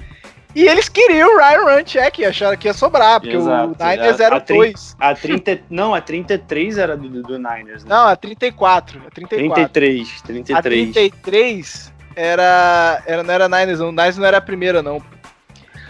E 0.54 0.66
eles 0.66 0.88
queriam 0.88 1.34
o 1.34 1.38
Ryan 1.38 1.76
Runcheck, 1.76 2.24
acharam 2.24 2.56
que 2.56 2.68
ia 2.68 2.72
sobrar, 2.72 3.20
porque 3.20 3.36
Exato. 3.36 3.76
o 3.78 3.84
Niners 3.84 4.20
A- 4.20 4.24
era 4.24 4.34
a 4.36 4.38
o 4.38 4.40
trin- 4.40 4.56
2. 4.58 4.96
A 4.98 5.14
30, 5.14 5.60
não, 5.68 5.94
a 5.94 6.00
33 6.00 6.78
era 6.78 6.96
do, 6.96 7.08
do, 7.08 7.22
do 7.22 7.38
Niners, 7.38 7.84
né? 7.84 7.90
Não, 7.90 8.06
a 8.08 8.16
34. 8.16 8.98
A 9.06 9.10
34. 9.10 9.54
33, 9.68 10.08
A 10.22 10.26
33. 10.62 10.92
33 10.94 11.92
era, 12.16 13.02
era. 13.06 13.22
Não 13.22 13.34
era 13.34 13.48
Niners, 13.48 13.78
não. 13.78 13.88
O 13.90 13.92
Niners 13.92 14.16
não 14.16 14.26
era 14.26 14.38
a 14.38 14.40
primeira, 14.40 14.82
não. 14.82 15.02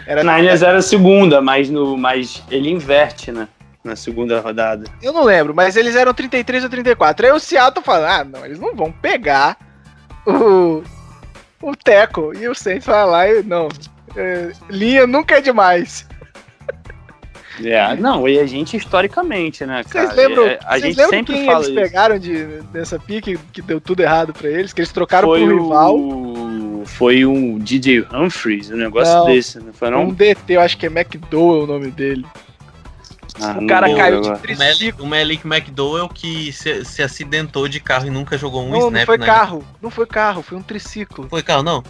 Era 0.05 0.23
Niners 0.23 0.61
era 0.61 0.79
a 0.79 0.81
segunda, 0.81 1.41
mas, 1.41 1.69
no, 1.69 1.97
mas 1.97 2.43
ele 2.51 2.69
inverte, 2.69 3.31
né? 3.31 3.47
Na 3.81 3.95
segunda 3.95 4.41
rodada. 4.41 4.83
Eu 5.01 5.13
não 5.13 5.23
lembro, 5.23 5.55
mas 5.55 5.77
eles 5.77 5.95
eram 5.95 6.13
33 6.13 6.65
ou 6.65 6.69
34. 6.69 7.25
Aí 7.25 7.31
o 7.31 7.39
Seattle 7.39 7.83
fala: 7.83 8.19
ah, 8.19 8.23
não, 8.25 8.45
eles 8.45 8.59
não 8.59 8.75
vão 8.75 8.91
pegar 8.91 9.57
o. 10.27 10.83
O 11.61 11.75
Teco. 11.75 12.33
E 12.35 12.47
o 12.47 12.53
Saints 12.55 12.85
vai 12.85 13.05
lá 13.05 13.27
e. 13.29 13.41
Não. 13.43 13.69
É, 14.15 14.51
linha 14.69 15.05
nunca 15.07 15.37
é 15.37 15.41
demais. 15.41 16.07
É, 17.63 17.93
não, 17.97 18.27
e 18.27 18.39
a 18.39 18.45
gente 18.45 18.77
historicamente, 18.77 19.65
né, 19.65 19.83
cara? 19.83 20.07
Vocês 20.07 20.17
lembram, 20.17 20.47
É, 20.47 20.59
a 20.65 20.79
gente 20.79 20.95
lembram 20.95 21.09
sempre 21.09 21.33
quem 21.35 21.45
fala 21.45 21.57
eles 21.57 21.67
isso. 21.67 21.75
pegaram 21.75 22.17
de, 22.17 22.45
dessa 22.71 22.97
pique 22.97 23.37
que 23.51 23.61
deu 23.61 23.81
tudo 23.81 24.01
errado 24.01 24.31
pra 24.31 24.49
eles? 24.49 24.71
Que 24.71 24.79
eles 24.79 24.91
trocaram 24.93 25.27
Foi 25.27 25.43
pro 25.45 25.63
rival. 25.63 25.97
o... 25.97 26.83
Foi 26.85 27.25
um 27.25 27.59
DJ 27.59 28.07
Humphries, 28.13 28.71
um 28.71 28.77
negócio 28.77 29.13
Não. 29.13 29.25
desse, 29.25 29.59
não 29.59 29.73
foi 29.73 29.89
Um 29.89 30.05
não? 30.05 30.09
DT, 30.11 30.53
eu 30.53 30.61
acho 30.61 30.77
que 30.77 30.85
é 30.85 30.89
McDowell 30.89 31.63
o 31.63 31.67
nome 31.67 31.91
dele. 31.91 32.25
Ah, 33.41 33.57
o 33.61 33.67
cara 33.67 33.93
caiu 33.93 34.21
de 34.21 34.27
agora. 34.29 34.41
O 34.53 34.57
Malik, 34.57 34.77
triciclo. 34.77 35.05
o 35.05 35.07
Malik 35.07 35.45
McDowell 35.47 36.09
que 36.09 36.51
se, 36.51 36.83
se 36.85 37.01
acidentou 37.03 37.67
de 37.67 37.79
carro 37.79 38.07
e 38.07 38.09
nunca 38.09 38.37
jogou 38.37 38.63
um 38.65 38.69
Não, 38.69 38.79
snap 38.87 38.93
não 38.95 39.05
foi 39.05 39.17
na 39.17 39.25
carro. 39.25 39.63
Não 39.81 39.89
foi 39.91 40.05
carro, 40.07 40.41
foi 40.41 40.57
um 40.57 40.61
triciclo. 40.61 41.27
Foi 41.29 41.43
carro, 41.43 41.63
não? 41.63 41.83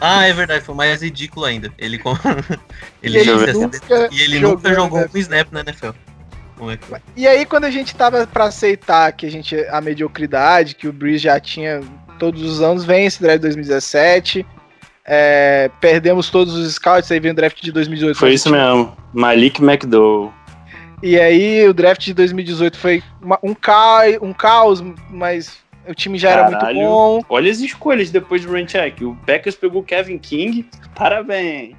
Ah, 0.00 0.26
é 0.26 0.32
verdade, 0.32 0.64
foi 0.64 0.74
mais 0.74 1.02
ridículo 1.02 1.46
ainda. 1.46 1.70
Ele, 1.78 1.98
com... 1.98 2.10
ele, 3.02 3.18
E 3.18 3.28
ele 3.28 3.52
nunca 3.52 4.08
e 4.10 4.22
ele 4.22 4.38
jogou 4.38 4.56
nunca 4.56 4.74
jogou 4.74 5.00
um 5.14 5.18
snap 5.18 5.52
na 5.52 5.60
NFL. 5.60 5.90
E 7.14 7.26
aí, 7.28 7.44
quando 7.44 7.64
a 7.64 7.70
gente 7.70 7.94
tava 7.94 8.26
pra 8.26 8.44
aceitar 8.44 9.12
que 9.12 9.26
a 9.26 9.30
gente 9.30 9.54
a 9.68 9.80
mediocridade, 9.80 10.74
que 10.74 10.88
o 10.88 10.92
Breeze 10.92 11.24
já 11.24 11.38
tinha 11.38 11.80
todos 12.18 12.42
os 12.42 12.62
anos, 12.62 12.84
vem 12.84 13.04
esse 13.06 13.20
draft 13.20 13.36
de 13.38 13.42
2017. 13.42 14.46
é, 15.08 15.70
perdemos 15.80 16.30
todos 16.30 16.54
os 16.54 16.74
scouts, 16.74 17.12
aí 17.12 17.20
vem 17.20 17.30
o 17.30 17.34
draft 17.34 17.62
de 17.62 17.70
2018. 17.70 18.18
Foi 18.18 18.32
isso 18.34 18.50
mesmo. 18.50 18.96
Malik 19.12 19.62
McDowell. 19.62 20.32
E 21.02 21.20
aí 21.20 21.68
o 21.68 21.74
draft 21.74 22.02
de 22.06 22.14
2018 22.14 22.76
foi 22.78 23.02
uma- 23.22 23.38
um, 23.42 23.54
ca 23.54 24.00
um 24.20 24.32
caos, 24.32 24.82
mas 25.10 25.58
o 25.88 25.94
time 25.94 26.18
já 26.18 26.30
era 26.30 26.42
muito 26.44 26.58
Caralho. 26.58 26.80
bom. 26.80 27.22
Olha 27.28 27.50
as 27.50 27.58
escolhas 27.58 28.10
depois 28.10 28.44
do 28.44 28.52
Runcheck. 28.52 29.04
O 29.04 29.14
Packers 29.26 29.54
pegou 29.56 29.82
o 29.82 29.84
Kevin 29.84 30.18
King, 30.18 30.68
parabéns. 30.94 31.76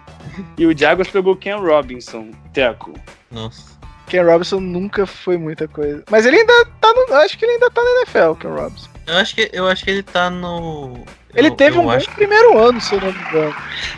e 0.58 0.66
o 0.66 0.76
Jaguars 0.76 1.08
pegou 1.10 1.32
o 1.34 1.36
Ken 1.36 1.56
Robinson, 1.56 2.30
Teco. 2.52 2.92
Nossa. 3.30 3.76
Ken 4.06 4.22
Robinson 4.22 4.60
nunca 4.60 5.04
foi 5.06 5.36
muita 5.36 5.66
coisa. 5.66 6.04
Mas 6.10 6.24
ele 6.26 6.36
ainda 6.36 6.66
tá 6.80 6.92
no. 6.92 7.14
Acho 7.14 7.36
que 7.38 7.44
ele 7.44 7.52
ainda 7.54 7.70
tá 7.70 7.82
na 7.82 7.90
NFL, 8.02 8.34
Ken 8.40 8.48
Robinson. 8.50 8.88
Eu 9.06 9.16
acho 9.16 9.34
que, 9.34 9.50
eu 9.52 9.66
acho 9.68 9.84
que 9.84 9.90
ele 9.90 10.02
tá 10.02 10.30
no. 10.30 11.04
Ele 11.34 11.48
eu- 11.48 11.54
teve 11.54 11.76
eu 11.76 11.82
um 11.82 11.90
acho 11.90 12.08
bom 12.08 12.14
primeiro 12.14 12.58
ano, 12.58 12.80
se 12.80 12.94
eu 12.94 13.00
não 13.00 13.12
me 13.12 13.18
engano. 13.18 13.54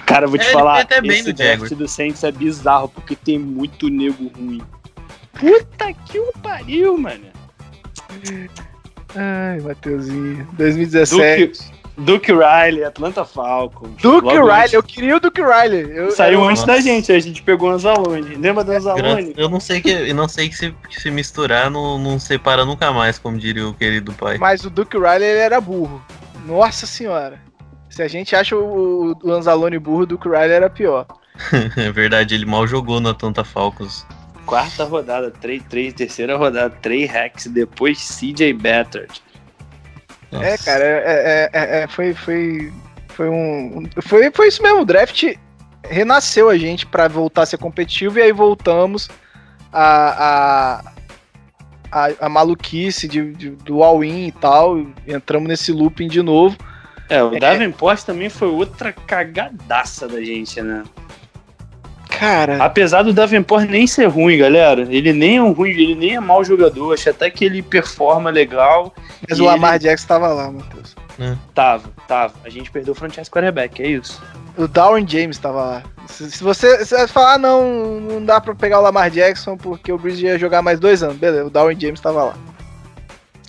Cara, 0.06 0.24
eu 0.26 0.30
vou 0.30 0.38
te 0.38 0.46
É, 0.46 0.52
falar, 0.52 0.80
até 0.80 1.00
bem 1.00 1.10
esse 1.20 1.32
draft 1.32 1.72
do 1.74 1.86
Saints 1.86 2.24
é 2.24 2.32
bizarro, 2.32 2.88
porque 2.88 3.14
tem 3.14 3.38
muito 3.38 3.88
nego 3.88 4.28
ruim. 4.28 4.60
Puta 5.34 5.92
que 5.92 6.18
o 6.18 6.32
pariu, 6.42 6.98
mano. 6.98 7.26
Ai, 9.16 9.60
Mateuzinho. 9.60 10.46
2017. 10.52 11.46
Duke, 11.46 11.58
Duke 11.98 12.32
Riley, 12.32 12.84
Atlanta 12.84 13.24
Falcons. 13.24 13.90
Duke 14.00 14.28
Riley, 14.28 14.60
antes- 14.60 14.72
eu 14.74 14.82
queria 14.82 15.16
o 15.16 15.20
Duke 15.20 15.40
Riley. 15.42 15.90
Eu, 15.90 16.10
Saiu 16.12 16.40
eu- 16.40 16.48
antes 16.48 16.64
da 16.64 16.78
gente, 16.80 17.10
a 17.10 17.18
gente 17.18 17.42
pegou 17.42 17.70
uns 17.70 17.84
Anzalone. 17.84 18.36
Lembra 18.36 18.62
do 18.62 18.72
Anzalone? 18.72 19.34
Eu 19.36 19.48
não 19.48 19.58
sei 19.60 19.80
que, 19.80 19.90
eu 19.90 20.14
não 20.14 20.28
sei 20.28 20.48
que 20.48 20.56
se, 20.56 20.70
que 20.88 21.00
se 21.00 21.10
misturar 21.10 21.70
não, 21.70 21.98
não 21.98 22.18
separa 22.18 22.64
nunca 22.64 22.92
mais, 22.92 23.18
como 23.18 23.38
diria 23.38 23.66
o 23.66 23.74
querido 23.74 24.12
pai. 24.12 24.38
Mas 24.38 24.64
o 24.64 24.70
Duke 24.70 24.96
Riley 24.96 25.24
ele 25.28 25.40
era 25.40 25.60
burro. 25.60 26.02
Nossa 26.46 26.86
senhora. 26.86 27.40
Se 27.90 28.02
a 28.02 28.08
gente 28.08 28.36
acha 28.36 28.54
o, 28.56 29.12
o 29.12 29.16
Lanzalone 29.26 29.78
burro 29.78 30.06
o 30.12 30.28
Riley 30.28 30.52
era 30.52 30.70
pior. 30.70 31.06
É 31.76 31.90
verdade, 31.90 32.34
ele 32.34 32.44
mal 32.44 32.66
jogou 32.66 33.00
no 33.00 33.08
Atlanta 33.08 33.42
Falcons. 33.44 34.04
Quarta 34.48 34.84
rodada, 34.84 35.30
3-3, 35.30 35.92
terceira 35.92 36.34
rodada, 36.36 36.70
3 36.80 37.10
hacks, 37.10 37.46
depois 37.48 37.98
CJ 37.98 38.54
Beathard. 38.54 39.22
É, 40.32 40.56
cara, 40.56 40.82
é, 40.84 41.02
é- 41.04 41.50
é- 41.52 41.82
é- 41.82 41.86
foi, 41.86 42.14
foi, 42.14 42.72
foi 43.08 43.28
um. 43.28 43.86
Foi, 44.00 44.30
foi 44.30 44.48
isso 44.48 44.62
mesmo, 44.62 44.80
o 44.80 44.84
draft 44.86 45.22
renasceu 45.84 46.48
a 46.48 46.56
gente 46.56 46.86
pra 46.86 47.08
voltar 47.08 47.42
a 47.42 47.46
ser 47.46 47.58
competitivo 47.58 48.18
e 48.18 48.22
aí 48.22 48.32
voltamos 48.32 49.10
a. 49.70 50.84
a 50.90 50.92
a, 51.90 52.26
a 52.26 52.28
maluquice 52.28 53.08
de, 53.08 53.32
de- 53.32 53.50
do 53.50 53.82
all-in 53.82 54.26
e 54.26 54.32
tal, 54.32 54.78
e 54.78 54.92
entramos 55.08 55.48
nesse 55.48 55.72
looping 55.72 56.06
de 56.08 56.20
novo. 56.22 56.54
É, 57.08 57.22
o 57.22 57.30
Davenport 57.40 58.02
também 58.02 58.28
foi 58.28 58.48
outra 58.48 58.92
cagadaça 58.92 60.06
da 60.06 60.22
gente, 60.22 60.60
né? 60.60 60.84
Cara, 62.18 62.62
Apesar 62.64 63.02
do 63.02 63.12
Davenport 63.12 63.68
nem 63.68 63.86
ser 63.86 64.06
ruim, 64.06 64.38
galera. 64.38 64.86
Ele 64.90 65.12
nem 65.12 65.36
é 65.36 65.42
um 65.42 65.52
ruim, 65.52 65.70
ele 65.70 65.94
nem 65.94 66.16
é 66.16 66.20
mau 66.20 66.42
jogador. 66.44 66.92
Acho 66.94 67.10
até 67.10 67.30
que 67.30 67.44
ele 67.44 67.62
performa 67.62 68.30
legal. 68.30 68.92
mas 69.28 69.38
o 69.38 69.44
Lamar 69.44 69.74
ele- 69.76 69.84
Jackson 69.84 70.06
tava 70.08 70.28
lá, 70.28 70.50
Matheus. 70.50 70.96
Tava, 71.54 71.90
tava. 72.06 72.34
A 72.44 72.48
gente 72.48 72.70
perdeu 72.70 72.92
o 72.92 72.94
franchise 72.96 73.30
quarterback, 73.30 73.82
é 73.82 73.88
isso. 73.88 74.22
O 74.56 74.66
Darwin 74.68 75.06
James 75.06 75.38
tava 75.38 75.62
lá. 75.62 75.82
Se, 76.06 76.30
se 76.30 76.42
você, 76.42 76.84
se 76.84 76.96
você 76.96 77.06
falar, 77.08 77.34
ah, 77.34 77.38
não, 77.38 78.00
não 78.00 78.24
dá 78.24 78.40
pra 78.40 78.54
pegar 78.54 78.78
o 78.80 78.82
Lamar 78.82 79.10
Jackson 79.10 79.56
porque 79.56 79.92
o 79.92 79.98
Breeze 79.98 80.24
ia 80.24 80.38
jogar 80.38 80.62
mais 80.62 80.80
dois 80.80 81.02
anos. 81.02 81.16
Beleza, 81.16 81.44
o 81.46 81.50
Darwin 81.50 81.78
James 81.78 82.00
tava 82.00 82.24
lá. 82.24 82.34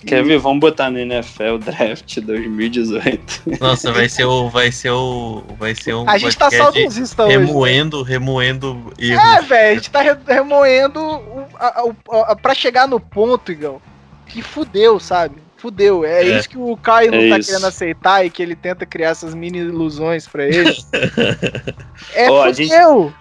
Quer 0.06 0.24
ver? 0.24 0.38
Vamos 0.38 0.60
botar 0.60 0.90
no 0.90 0.98
NFL 0.98 1.58
Draft 1.58 2.18
2018. 2.20 3.42
Nossa, 3.60 3.92
vai 3.92 4.08
ser 4.08 4.24
o. 4.24 4.48
Vai 4.48 4.72
ser 4.72 4.90
o. 4.90 5.42
Vai 5.58 5.74
ser 5.74 5.94
um 5.94 6.08
A 6.08 6.16
gente 6.16 6.36
tá 6.38 6.50
saudosista 6.50 7.24
hoje. 7.26 7.36
né? 7.38 7.44
remoendo, 7.44 8.02
remoendo 8.02 8.92
erros. 8.98 9.22
É, 9.24 9.42
velho, 9.42 9.70
a 9.70 9.74
gente 9.74 9.90
tá 9.90 10.00
re- 10.00 10.16
remoendo 10.26 11.00
o, 11.00 11.46
a, 11.56 11.66
a, 11.66 12.32
a- 12.32 12.36
pra 12.36 12.54
chegar 12.54 12.88
no 12.88 12.98
ponto, 12.98 13.52
Igão, 13.52 13.80
que 14.26 14.40
fudeu, 14.42 14.98
sabe? 14.98 15.36
Fudeu. 15.58 16.02
É, 16.06 16.22
É. 16.26 16.38
isso 16.38 16.48
que 16.48 16.56
o 16.56 16.74
Caio 16.78 17.10
não 17.12 17.18
É 17.18 17.28
tá 17.28 17.38
isso. 17.38 17.50
querendo 17.50 17.66
aceitar 17.66 18.24
e 18.24 18.30
que 18.30 18.42
ele 18.42 18.56
tenta 18.56 18.86
criar 18.86 19.10
essas 19.10 19.34
mini 19.34 19.58
ilusões 19.58 20.26
pra 20.26 20.46
ele. 20.46 20.74
é, 22.14 22.24
a 22.26 22.28
fudeu. 22.28 22.54
gente- 22.54 22.72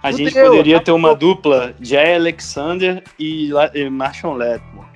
A 0.02 0.12
gente 0.12 0.30
fudeu. 0.32 0.46
poderia 0.52 0.80
ter 0.80 0.92
uma 0.94 1.14
dupla 1.14 1.74
Jay 1.82 2.16
Alexander 2.16 3.04
e, 3.20 3.52
La- 3.52 3.70
e 3.74 3.90
Marshall 3.90 4.36
Letmore. 4.36 4.88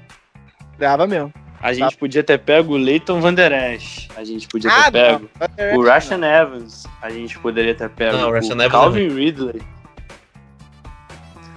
Dava 0.80 1.06
mesmo. 1.06 1.34
A 1.64 1.72
gente 1.72 1.96
podia 1.96 2.22
ter 2.22 2.38
pego 2.40 2.74
o 2.74 2.78
Leighton 2.78 3.22
Van 3.22 3.34
Der 3.34 3.74
Esch. 3.74 4.10
A 4.18 4.24
gente 4.26 4.50
podia 4.50 4.70
ter 4.70 4.76
Ah, 4.76 4.92
pego 4.92 5.30
não. 5.40 5.80
o 5.80 5.86
Rashan 5.86 6.22
Evans. 6.22 6.84
A 7.02 7.10
gente 7.10 7.40
poderia 7.40 7.74
ter 7.74 7.90
pego 7.90 8.18
Não, 8.18 8.28
o 8.28 8.32
o 8.34 8.38
Evans 8.38 8.68
Calvin 8.70 9.08
Ridley. 9.08 9.62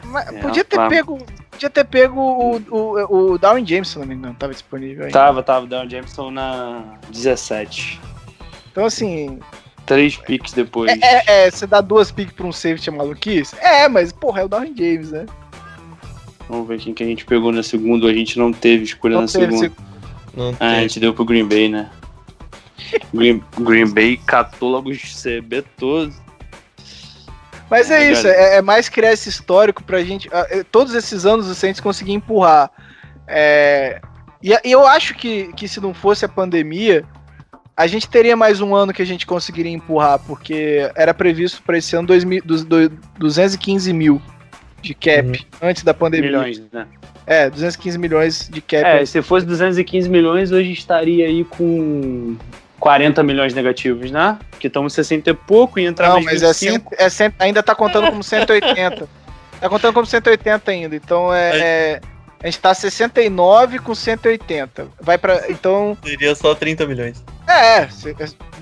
Mas 0.05 0.29
É, 0.29 0.41
podia 0.41 0.65
ter 0.65 0.77
tá. 0.77 0.89
pego. 0.89 1.19
Podia 1.51 1.71
ter 1.71 1.85
pego 1.85 2.21
o, 2.21 2.57
o, 2.71 3.33
o 3.33 3.39
Darwin 3.39 3.67
James, 3.67 3.89
se 3.89 3.99
não 3.99 4.07
me 4.07 4.15
engano, 4.15 4.37
tava 4.39 4.53
disponível 4.53 5.07
ainda. 5.07 5.13
Tava, 5.13 5.43
tava, 5.43 5.67
Down 5.67 5.91
Jameson 5.91 6.31
na 6.31 6.85
17. 7.11 8.01
Então, 8.71 8.85
assim, 8.85 9.41
Três 9.87 10.17
picks 10.17 10.53
depois. 10.53 10.93
é, 10.93 10.99
é, 11.03 11.47
é, 11.47 11.51
você 11.51 11.67
dá 11.67 11.81
duas 11.81 12.13
picks 12.13 12.35
pra 12.35 12.47
um 12.47 12.53
safety 12.53 12.91
é 12.91 12.93
maluquice? 12.93 13.57
É, 13.59 13.89
mas, 13.89 14.13
porra, 14.13 14.43
é 14.43 14.45
o 14.45 14.49
Darwin 14.49 14.75
James, 14.77 15.11
né? 15.11 15.27
Vamos 16.49 16.69
ver 16.69 16.79
quem 16.79 16.95
que 16.95 17.03
a 17.03 17.07
gente 17.07 17.25
pegou 17.25 17.51
na 17.51 17.63
segunda. 17.63 18.07
A 18.07 18.13
gente 18.13 18.39
não 18.39 18.53
teve 18.53 18.85
escolha 18.85 19.15
Não 19.15 19.23
na 19.23 19.29
teve 19.29 19.57
segunda. 19.59 19.86
Não 20.37 20.55
Ah, 20.61 20.73
a 20.77 20.81
gente 20.83 21.01
deu 21.01 21.15
pro 21.15 21.25
Green 21.25 21.47
Bay, 21.49 21.69
né? 21.69 21.91
Green, 23.13 23.43
Green 23.59 23.91
Bay 23.93 24.17
catou 24.27 24.69
logo 24.71 24.91
os 24.91 25.23
CB 25.23 25.63
todos. 25.77 26.15
Mas 27.71 27.91
é 27.91 28.05
É, 28.05 28.13
isso, 28.13 28.27
é, 28.29 28.57
é 28.59 28.63
mais 28.63 28.89
criar 28.89 29.13
esse 29.13 29.29
histórico 29.29 29.83
pra 29.83 30.05
gente. 30.05 30.29
ah, 30.33 30.47
Todos 30.71 30.95
esses 30.95 31.25
anos 31.27 31.49
o 31.49 31.55
Saints 31.55 31.81
conseguir 31.81 32.13
empurrar. 32.13 32.71
É, 33.27 34.01
e 34.43 34.53
e 34.65 34.71
eu 34.73 34.87
acho 34.87 35.15
que, 35.15 35.53
que 35.55 35.67
se 35.67 35.81
não 35.81 35.93
fosse 35.93 36.25
a 36.25 36.29
pandemia, 36.29 37.05
a 37.77 37.87
gente 37.87 38.09
teria 38.09 38.37
mais 38.37 38.61
um 38.61 38.75
ano 38.75 38.93
que 38.93 39.03
a 39.03 39.07
gente 39.07 39.27
conseguiria 39.27 39.73
empurrar, 39.73 40.19
porque 40.21 40.89
era 40.95 41.13
previsto 41.13 41.61
para 41.63 41.77
esse 41.79 41.97
ano 41.97 42.07
2000, 42.07 42.43
dos- 42.45 42.65
do- 42.65 42.89
215 43.19 43.93
mil 43.93 44.23
de 44.83 44.95
cap 44.95 45.47
antes 45.63 45.83
da 45.83 45.93
pandemia. 45.95 46.31
Milhões, 46.31 46.63
né? 46.73 46.87
É, 47.27 47.51
215 47.51 47.99
milhões 47.99 48.49
de 48.49 48.61
cap. 48.61 48.85
É, 48.85 49.05
se 49.05 49.21
fosse 49.21 49.45
215 49.45 50.09
milhões, 50.09 50.53
hoje 50.53 50.73
estaria 50.73 51.27
aí 51.27 51.45
com 51.45 52.37
40 52.79 53.23
milhões 53.23 53.53
negativos, 53.53 54.11
né? 54.11 54.39
Que 54.61 54.69
estamos 54.69 54.93
60 54.93 55.31
e 55.31 55.35
pouco 55.35 55.81
e 55.81 55.85
entrar 55.87 56.09
não, 56.09 56.15
mais 56.23 56.27
mas 56.27 56.43
é 56.43 56.47
25. 56.49 56.91
cento, 56.91 57.01
é 57.01 57.09
cento, 57.09 57.35
ainda 57.41 57.63
tá 57.63 57.75
contando 57.75 58.09
como 58.11 58.23
180. 58.23 59.09
tá 59.61 59.69
contando 59.69 59.93
como 59.95 60.07
180 60.07 60.71
ainda. 60.71 60.95
Então 60.95 61.33
é. 61.35 61.59
é- 61.59 62.01
a 62.39 62.47
gente 62.47 62.61
tá 62.61 62.75
69 62.75 63.79
com 63.79 63.95
180. 63.95 64.89
Vai 65.01 65.17
para 65.19 65.51
Então. 65.51 65.97
Seria 66.05 66.35
só 66.35 66.55
30 66.55 66.87
milhões. 66.87 67.25
É, 67.49 67.89
cê- 67.89 68.15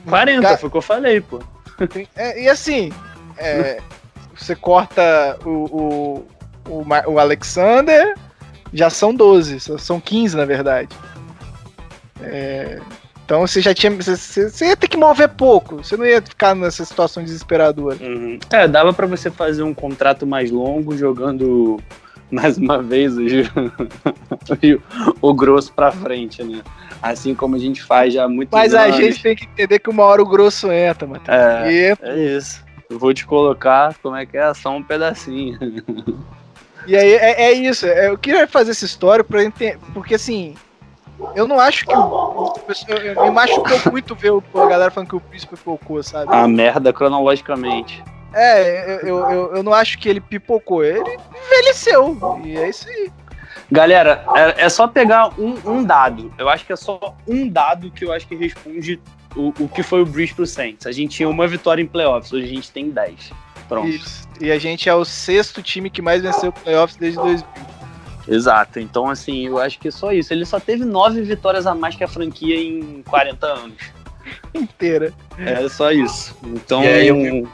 40, 0.09 0.41
Ga- 0.41 0.57
foi 0.57 0.69
o 0.69 0.71
que 0.71 0.79
eu 0.79 0.83
falei, 0.83 1.21
pô. 1.21 1.43
é, 2.17 2.45
e 2.45 2.49
assim. 2.49 2.93
é, 3.37 3.79
você 4.37 4.55
corta 4.57 5.39
o, 5.45 5.49
o, 5.49 6.27
o, 6.69 6.85
o 7.13 7.19
Alexander, 7.19 8.15
já 8.73 8.91
são 8.91 9.15
12, 9.15 9.61
só- 9.61 9.79
são 9.79 10.01
15 10.01 10.37
na 10.37 10.45
verdade. 10.45 10.89
É, 12.23 12.81
então 13.25 13.41
você 13.47 13.61
já 13.61 13.75
tinha. 13.75 13.91
Você, 13.95 14.49
você- 14.51 14.67
ia 14.67 14.77
ter 14.77 14.89
que 14.89 14.97
mover 14.97 15.29
pouco, 15.31 15.77
você 15.77 15.97
não 15.97 16.05
ia 16.07 16.21
ficar 16.23 16.55
nessa 16.55 16.85
situação 16.85 17.23
desesperadora. 17.25 17.97
Uhum. 18.01 18.39
É, 18.53 18.67
dava 18.69 18.93
pra 18.93 19.07
você 19.07 19.31
fazer 19.31 19.63
um 19.63 19.75
contrato 19.75 20.27
mais 20.27 20.51
longo 20.51 20.97
jogando 20.97 21.79
mais 22.31 22.57
uma 22.59 22.83
vez 22.83 23.15
o, 23.17 23.21
o 25.21 25.35
grosso 25.35 25.73
pra 25.73 25.93
frente, 25.93 26.43
né? 26.43 26.63
Assim 27.03 27.35
como 27.35 27.55
a 27.55 27.59
gente 27.59 27.83
faz 27.83 28.15
já 28.15 28.25
há 28.25 28.29
muitos 28.29 28.53
Mas 28.59 28.73
anos. 28.75 28.97
a 28.97 29.01
gente 29.01 29.23
tem 29.23 29.37
que 29.37 29.45
entender 29.45 29.79
que 29.79 29.91
uma 29.91 30.05
hora 30.05 30.23
o 30.23 30.27
grosso 30.27 30.73
entra, 30.73 31.07
Matheus. 31.07 31.29
É. 31.37 31.95
É 32.01 32.37
isso. 32.37 32.65
Eu 32.95 32.99
vou 33.01 33.13
te 33.13 33.27
colocar, 33.27 33.93
como 34.01 34.15
é 34.15 34.25
que 34.25 34.37
é? 34.37 34.55
Só 34.55 34.71
um 34.71 34.81
pedacinho. 34.81 35.59
e 36.87 36.97
aí 36.97 37.15
é, 37.15 37.47
é 37.47 37.53
isso. 37.53 37.85
é, 37.87 38.07
eu 38.07 38.17
queria 38.17 38.47
fazer 38.47 38.71
essa 38.71 38.85
história 38.85 39.25
pra 39.25 39.43
entender. 39.43 39.81
Porque 39.93 40.15
assim. 40.15 40.55
Eu 41.35 41.49
não 41.49 41.59
acho 41.59 41.85
que 41.85 41.93
o. 41.93 42.55
Eu, 42.87 42.97
eu, 42.97 43.25
me 43.25 43.31
machucou 43.33 43.81
muito 43.91 44.15
ver 44.15 44.33
a 44.33 44.67
galera 44.67 44.93
falando 44.93 45.09
que 45.09 45.17
o 45.17 45.21
príncipe 45.21 45.57
pipocou, 45.57 46.05
sabe? 46.05 46.33
A 46.33 46.47
merda 46.47 46.93
cronologicamente. 46.93 48.03
É, 48.33 48.95
eu, 49.03 49.09
eu, 49.09 49.31
eu, 49.31 49.55
eu 49.57 49.63
não 49.65 49.75
acho 49.75 49.99
que 49.99 50.09
ele 50.09 50.21
pipocou. 50.21 50.85
Ele 50.85 51.19
envelheceu. 51.47 52.17
E 52.45 52.57
é 52.57 52.69
isso 52.69 52.89
aí. 52.89 53.11
Galera, 53.73 54.25
é, 54.37 54.67
é 54.67 54.69
só 54.69 54.87
pegar 54.87 55.31
um, 55.37 55.59
um 55.65 55.83
dado. 55.83 56.33
Eu 56.39 56.49
acho 56.49 56.65
que 56.65 56.73
é 56.73 56.77
só 56.77 57.17
um 57.27 57.49
dado 57.49 57.91
que 57.91 58.05
eu 58.05 58.13
acho 58.13 58.29
que 58.29 58.37
responde 58.37 59.01
o, 59.37 59.49
o 59.59 59.69
que 59.69 59.83
foi 59.83 60.03
o 60.03 60.07
Breeze 60.07 60.35
pro 60.35 60.47
Saints. 60.47 60.87
A 60.87 60.93
gente 60.93 61.17
tinha 61.17 61.29
uma 61.29 61.47
vitória 61.47 61.83
em 61.83 61.87
playoffs, 61.87 62.33
hoje 62.33 62.45
a 62.45 62.49
gente 62.49 62.71
tem 62.71 62.91
10. 62.91 63.33
Pronto. 63.69 63.89
Isso. 63.89 64.29
E 64.41 64.51
a 64.51 64.59
gente 64.59 64.89
é 64.89 64.95
o 64.95 65.05
sexto 65.05 65.63
time 65.63 65.89
que 65.89 66.03
mais 66.03 66.23
venceu 66.23 66.53
playoffs 66.53 66.97
desde 66.99 67.19
2000. 67.19 67.47
Exato. 68.27 68.81
Então, 68.81 69.09
assim, 69.09 69.47
eu 69.47 69.59
acho 69.59 69.79
que 69.79 69.89
é 69.89 69.91
só 69.91 70.13
isso. 70.13 70.33
Ele 70.33 70.45
só 70.47 70.59
teve 70.59 70.85
nove 70.85 71.21
vitórias 71.23 71.67
a 71.67 71.75
mais 71.75 71.95
que 71.95 72.03
a 72.05 72.09
franquia 72.09 72.57
em 72.57 73.03
40 73.03 73.47
anos. 73.47 73.77
inteira. 74.55 75.13
É 75.39 75.69
só 75.69 75.91
isso. 75.93 76.35
Então, 76.43 76.83
E 76.83 76.89
aí 76.89 77.09
eu- 77.09 77.49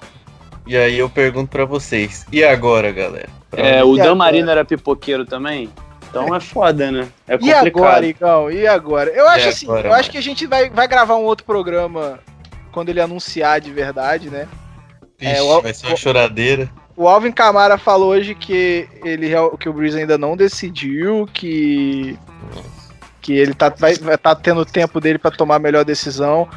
E 0.66 0.76
aí 0.76 0.98
eu 0.98 1.10
pergunto 1.10 1.50
pra 1.50 1.64
vocês. 1.64 2.24
E 2.30 2.44
agora, 2.44 2.92
galera? 2.92 3.28
Pra 3.50 3.60
é, 3.66 3.84
onde- 3.84 4.00
o 4.00 4.04
Dan? 4.04 4.14
Marino 4.14 4.48
era 4.50 4.64
pipoqueiro 4.64 5.24
também? 5.24 5.68
Então 6.10 6.34
é 6.34 6.40
foda, 6.40 6.90
né? 6.90 7.08
É 7.26 7.34
E 7.34 7.38
complicado. 7.38 7.66
agora, 7.68 8.06
Igão? 8.06 8.50
E 8.50 8.66
agora? 8.66 9.10
Eu 9.10 9.28
acho 9.28 9.46
E 9.46 9.48
assim, 9.48 9.66
agora, 9.66 9.88
eu 9.88 9.92
acho 9.94 10.10
que 10.10 10.18
a 10.18 10.22
gente 10.22 10.46
vai, 10.46 10.68
vai 10.68 10.86
gravar 10.88 11.14
um 11.16 11.22
outro 11.24 11.44
programa 11.46 12.18
quando 12.72 12.88
ele 12.88 13.00
anunciar 13.00 13.60
de 13.60 13.70
verdade, 13.70 14.28
né? 14.28 14.48
Vixe, 15.18 15.36
é, 15.36 15.42
o- 15.42 15.62
vai 15.62 15.72
ser 15.72 15.86
uma 15.86 15.96
choradeira. 15.96 16.68
O 16.96 17.08
Alvin 17.08 17.30
Camara 17.32 17.78
falou 17.78 18.10
hoje 18.10 18.34
que 18.34 18.88
ele 19.04 19.30
que 19.58 19.68
o 19.68 19.72
Breeze 19.72 19.98
ainda 19.98 20.18
não 20.18 20.36
decidiu, 20.36 21.26
que 21.32 22.18
que 23.22 23.32
ele 23.34 23.54
tá, 23.54 23.68
vai, 23.68 23.94
vai 23.94 24.18
tá 24.18 24.34
tendo 24.34 24.62
o 24.62 24.66
tempo 24.66 25.00
dele 25.00 25.18
pra 25.18 25.30
tomar 25.30 25.56
a 25.56 25.58
melhor 25.60 25.84
decisão. 25.84 26.48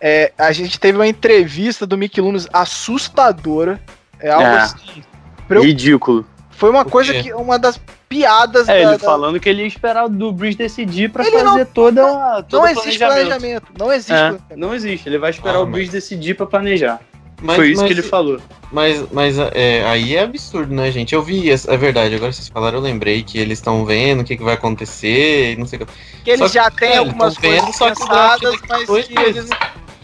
É, 0.00 0.32
a 0.38 0.52
gente 0.52 0.78
teve 0.80 0.96
uma 0.96 1.06
entrevista 1.06 1.86
do 1.86 1.98
Mick 1.98 2.20
Lunas 2.20 2.46
assustadora. 2.52 3.80
É 4.20 4.30
algo 4.30 4.46
É. 4.46 4.58
assim. 4.58 5.02
preu- 5.48 5.62
Ridículo. 5.62 6.24
Foi 6.56 6.70
uma 6.70 6.82
O 6.82 6.90
coisa 6.90 7.12
que. 7.14 7.32
Uma 7.32 7.58
das 7.58 7.78
piadas 8.08 8.68
É, 8.68 8.72
da- 8.72 8.78
ele 8.90 8.98
da- 8.98 9.04
falando 9.04 9.38
que 9.38 9.48
ele 9.48 9.62
ia 9.62 9.68
esperar 9.68 10.08
do 10.08 10.32
Breeze 10.32 10.56
decidir 10.56 11.10
pra 11.10 11.26
Ele 11.26 11.38
fazer 11.38 11.66
toda, 11.66 12.02
todo 12.44 12.52
Não 12.52 12.62
o 12.62 12.66
existe 12.66 12.98
planejamento. 12.98 13.26
planejamento. 13.28 13.66
Não 13.78 13.92
existe 13.92 14.12
É, 14.12 14.16
planejamento. 14.28 14.56
não 14.56 14.74
existe. 14.74 15.08
Ele 15.08 15.18
vai 15.18 15.30
esperar 15.30 15.56
Ah, 15.56 15.60
o 15.60 15.66
Breeze 15.66 15.90
decidir 15.92 16.34
pra 16.34 16.46
planejar. 16.46 17.00
Mas, 17.42 17.56
Foi 17.56 17.68
isso 17.70 17.82
mas- 17.82 17.88
que 17.88 17.92
ele 17.92 18.02
falou. 18.02 18.40
Mas, 18.72 19.04
mas 19.12 19.38
é, 19.38 19.84
aí 19.86 20.16
é 20.16 20.22
absurdo, 20.22 20.72
né, 20.74 20.90
gente? 20.90 21.14
Eu 21.14 21.22
vi, 21.22 21.50
é 21.50 21.54
é 21.54 21.76
verdade, 21.76 22.14
agora 22.14 22.32
vocês 22.32 22.48
falaram, 22.48 22.78
eu 22.78 22.82
lembrei 22.82 23.22
que 23.22 23.38
eles 23.38 23.58
estão 23.58 23.84
vendo 23.84 24.20
o 24.20 24.24
que, 24.24 24.38
que 24.38 24.42
vai 24.42 24.54
acontecer 24.54 25.52
e 25.52 25.56
não 25.56 25.66
sei 25.66 25.78
o 25.80 25.84
que. 25.86 25.92
Que 26.24 26.30
eles 26.30 26.50
Só 26.50 26.54
já 26.62 26.70
têm 26.70 26.96
algumas 26.96 27.36
vendo, 27.36 27.60
coisas 27.60 27.76
só 27.76 27.94
que 27.94 28.02
o 28.02 28.06
draft 28.06 28.40
pensadas, 28.40 28.60
mas 28.88 29.06
que 29.06 29.18
eles. 29.18 29.50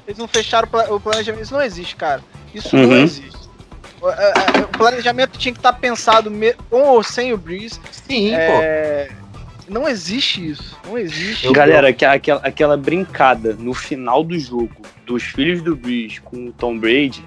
Eles 0.07 0.19
não 0.19 0.29
fecharam 0.29 0.69
o 0.91 0.95
o 0.97 1.01
planejamento. 1.01 1.43
Isso 1.45 1.55
não 1.55 1.63
existe, 1.63 1.97
cara. 1.97 2.21
Isso 2.55 2.77
Uhum. 2.77 2.87
não 2.87 2.97
existe. 2.99 3.42
O, 4.03 4.11
é, 4.11 4.33
é, 4.59 4.61
o 4.63 4.69
planejamento 4.69 5.39
tinha 5.39 5.53
que 5.53 5.59
estar 5.61 5.73
pensado 5.75 6.31
me- 6.31 6.55
com 6.69 6.83
ou 6.83 7.03
sem 7.03 7.33
o 7.33 7.37
Breeze. 7.39 7.79
Sim, 7.93 8.35
É, 8.35 9.09
Não 9.69 9.89
existe 9.89 10.51
isso. 10.51 10.77
Não 10.85 10.99
existe. 10.99 11.51
Galera, 11.53 11.89
aqua- 11.91 12.13
aquela, 12.13 12.41
aquela 12.43 12.77
brincada 12.77 13.55
no 13.59 13.73
final 13.73 14.23
do 14.25 14.39
jogo 14.39 14.71
dos 15.07 15.23
filhos 15.23 15.63
do 15.63 15.75
Breeze 15.77 16.21
com 16.21 16.49
o 16.49 16.53
Tom 16.53 16.77
Brady, 16.79 17.25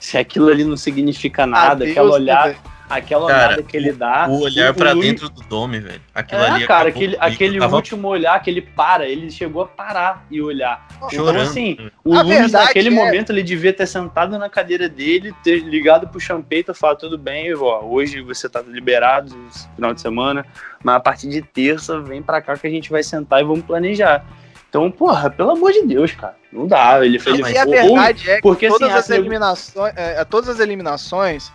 se 0.00 0.16
aquilo 0.16 0.48
ali 0.48 0.64
não 0.64 0.76
significa 0.76 1.46
nada, 1.46 1.72
Adeus, 1.84 1.90
aquela, 1.90 2.10
olhar, 2.12 2.46
velho? 2.48 2.58
Aquela 2.88 3.26
Cara, 3.28 3.46
olhada 3.48 3.62
que 3.62 3.76
ele 3.76 3.92
dá. 3.92 4.26
O 4.28 4.40
olhar 4.42 4.74
o- 4.74 5.00
dentro 5.00 5.28
do 5.28 5.42
dome, 5.42 5.80
velho. 5.80 6.00
Aquilo 6.14 6.42
É, 6.42 6.50
ali 6.50 6.66
cara, 6.66 6.88
aquele, 6.88 7.16
comigo. 7.16 7.34
aquele 7.34 7.58
Tava 7.58 7.76
último 7.76 8.08
olhar 8.08 8.40
que 8.42 8.50
ele 8.50 8.62
para, 8.62 9.06
ele 9.06 9.30
chegou 9.30 9.62
a 9.62 9.66
parar 9.66 10.24
e 10.30 10.40
olhar. 10.40 10.86
Então, 10.96 11.10
chorando. 11.10 11.40
assim, 11.42 11.76
o 12.04 12.14
A 12.14 12.22
Luiz, 12.22 12.38
verdade 12.38 12.66
naquele 12.66 12.88
é- 12.88 12.90
momento, 12.90 13.30
ele 13.30 13.42
devia 13.42 13.72
ter 13.72 13.86
sentado 13.86 14.38
na 14.38 14.48
cadeira 14.48 14.88
dele, 14.88 15.34
ter 15.44 15.58
ligado 15.60 16.08
pro 16.08 16.18
Champeito 16.20 16.72
e 16.72 16.74
falar: 16.74 16.96
tudo 16.96 17.16
bem, 17.18 17.54
ó, 17.54 17.84
hoje 17.84 18.20
você 18.20 18.48
tá 18.48 18.60
liberado 18.66 19.34
final 19.76 19.92
de 19.94 20.00
semana, 20.00 20.44
mas 20.82 20.96
a 20.96 21.00
partir 21.00 21.28
de 21.28 21.42
terça 21.42 22.00
vem 22.00 22.22
pra 22.22 22.40
cá 22.40 22.56
que 22.56 22.66
a 22.66 22.70
gente 22.70 22.90
vai 22.90 23.02
sentar 23.02 23.40
e 23.40 23.44
vamos 23.44 23.64
planejar. 23.64 24.24
Então, 24.68 24.90
porra, 24.90 25.30
pelo 25.30 25.52
amor 25.52 25.72
de 25.72 25.82
Deus, 25.86 26.12
cara, 26.12 26.36
não 26.52 26.66
dá. 26.66 27.02
Ele 27.02 27.18
fez. 27.18 27.38
E 27.38 27.56
a 27.56 27.64
ou- 27.64 27.70
verdade 27.70 28.30
é 28.30 28.36
que 28.36 28.42
porque, 28.42 28.68
todas, 28.68 28.88
assim, 28.90 28.98
as 28.98 29.10
eliminações, 29.10 29.94
é, 29.96 30.22
todas 30.26 30.50
as 30.50 30.60
eliminações, 30.60 31.50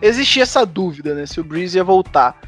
existia 0.00 0.42
essa 0.42 0.64
dúvida, 0.64 1.14
né? 1.14 1.26
Se 1.26 1.40
o 1.40 1.44
Breeze 1.44 1.76
ia 1.76 1.84
voltar. 1.84 2.38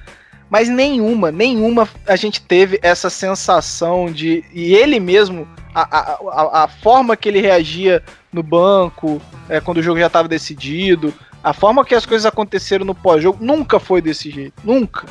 Mas 0.48 0.68
nenhuma, 0.68 1.30
nenhuma 1.30 1.88
a 2.06 2.16
gente 2.16 2.42
teve 2.42 2.78
essa 2.82 3.08
sensação 3.08 4.10
de. 4.10 4.44
E 4.52 4.74
ele 4.74 4.98
mesmo, 4.98 5.46
a, 5.72 5.82
a, 5.82 6.64
a, 6.64 6.68
forma 6.68 7.16
que 7.16 7.28
ele 7.28 7.40
reagia 7.40 8.02
no 8.32 8.42
banco, 8.42 9.22
é, 9.48 9.60
quando 9.60 9.78
o 9.78 9.82
jogo 9.82 10.00
já 10.00 10.08
estava 10.08 10.26
decidido, 10.26 11.14
a 11.42 11.52
forma 11.52 11.84
que 11.84 11.94
as 11.94 12.04
coisas 12.04 12.26
aconteceram 12.26 12.84
no 12.84 12.94
pós-jogo, 12.94 13.38
nunca 13.44 13.78
foi 13.78 14.02
desse 14.02 14.28
jeito. 14.28 14.54
Nunca. 14.64 15.06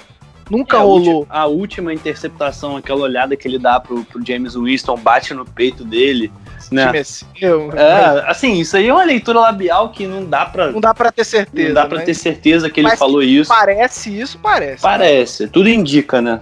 Nunca 0.50 0.78
É, 0.78 0.80
a 0.80 0.84
rolou. 0.84 1.28
A 1.30 1.46
última 1.46 1.94
interceptação, 1.94 2.76
aquela 2.76 3.02
olhada 3.02 3.38
que 3.38 3.48
ele 3.48 3.60
dá 3.60 3.80
pro, 3.80 4.04
pro 4.04 4.26
James 4.26 4.56
Winston, 4.56 4.98
bate 4.98 5.34
no 5.34 5.46
peito 5.46 5.86
dele. 5.86 6.32
Né? 6.72 6.86
Time 6.86 7.00
é 7.00 7.04
seu. 7.04 7.72
É, 7.74 8.30
assim, 8.30 8.60
isso 8.60 8.78
aí 8.78 8.88
é 8.88 8.94
uma 8.94 9.04
leitura 9.04 9.40
labial 9.40 9.90
que 9.92 10.06
não 10.06 10.24
dá 10.24 10.46
pra, 10.46 10.72
Não 10.72 10.80
dá 10.80 10.94
pra 10.94 11.12
ter 11.12 11.24
certeza. 11.24 11.68
não 11.70 11.74
dá 11.74 11.86
pra 11.88 11.98
né? 12.00 12.06
ter 12.06 12.14
certeza 12.14 12.70
que 12.70 12.80
ele 12.80 12.88
Mas 12.88 13.00
falou 13.00 13.24
isso. 13.24 13.50
Parece 13.50 14.20
isso, 14.20 14.38
parece. 14.38 14.82
Parece, 14.82 15.48
tudo 15.48 15.68
indica, 15.68 16.22
né? 16.22 16.42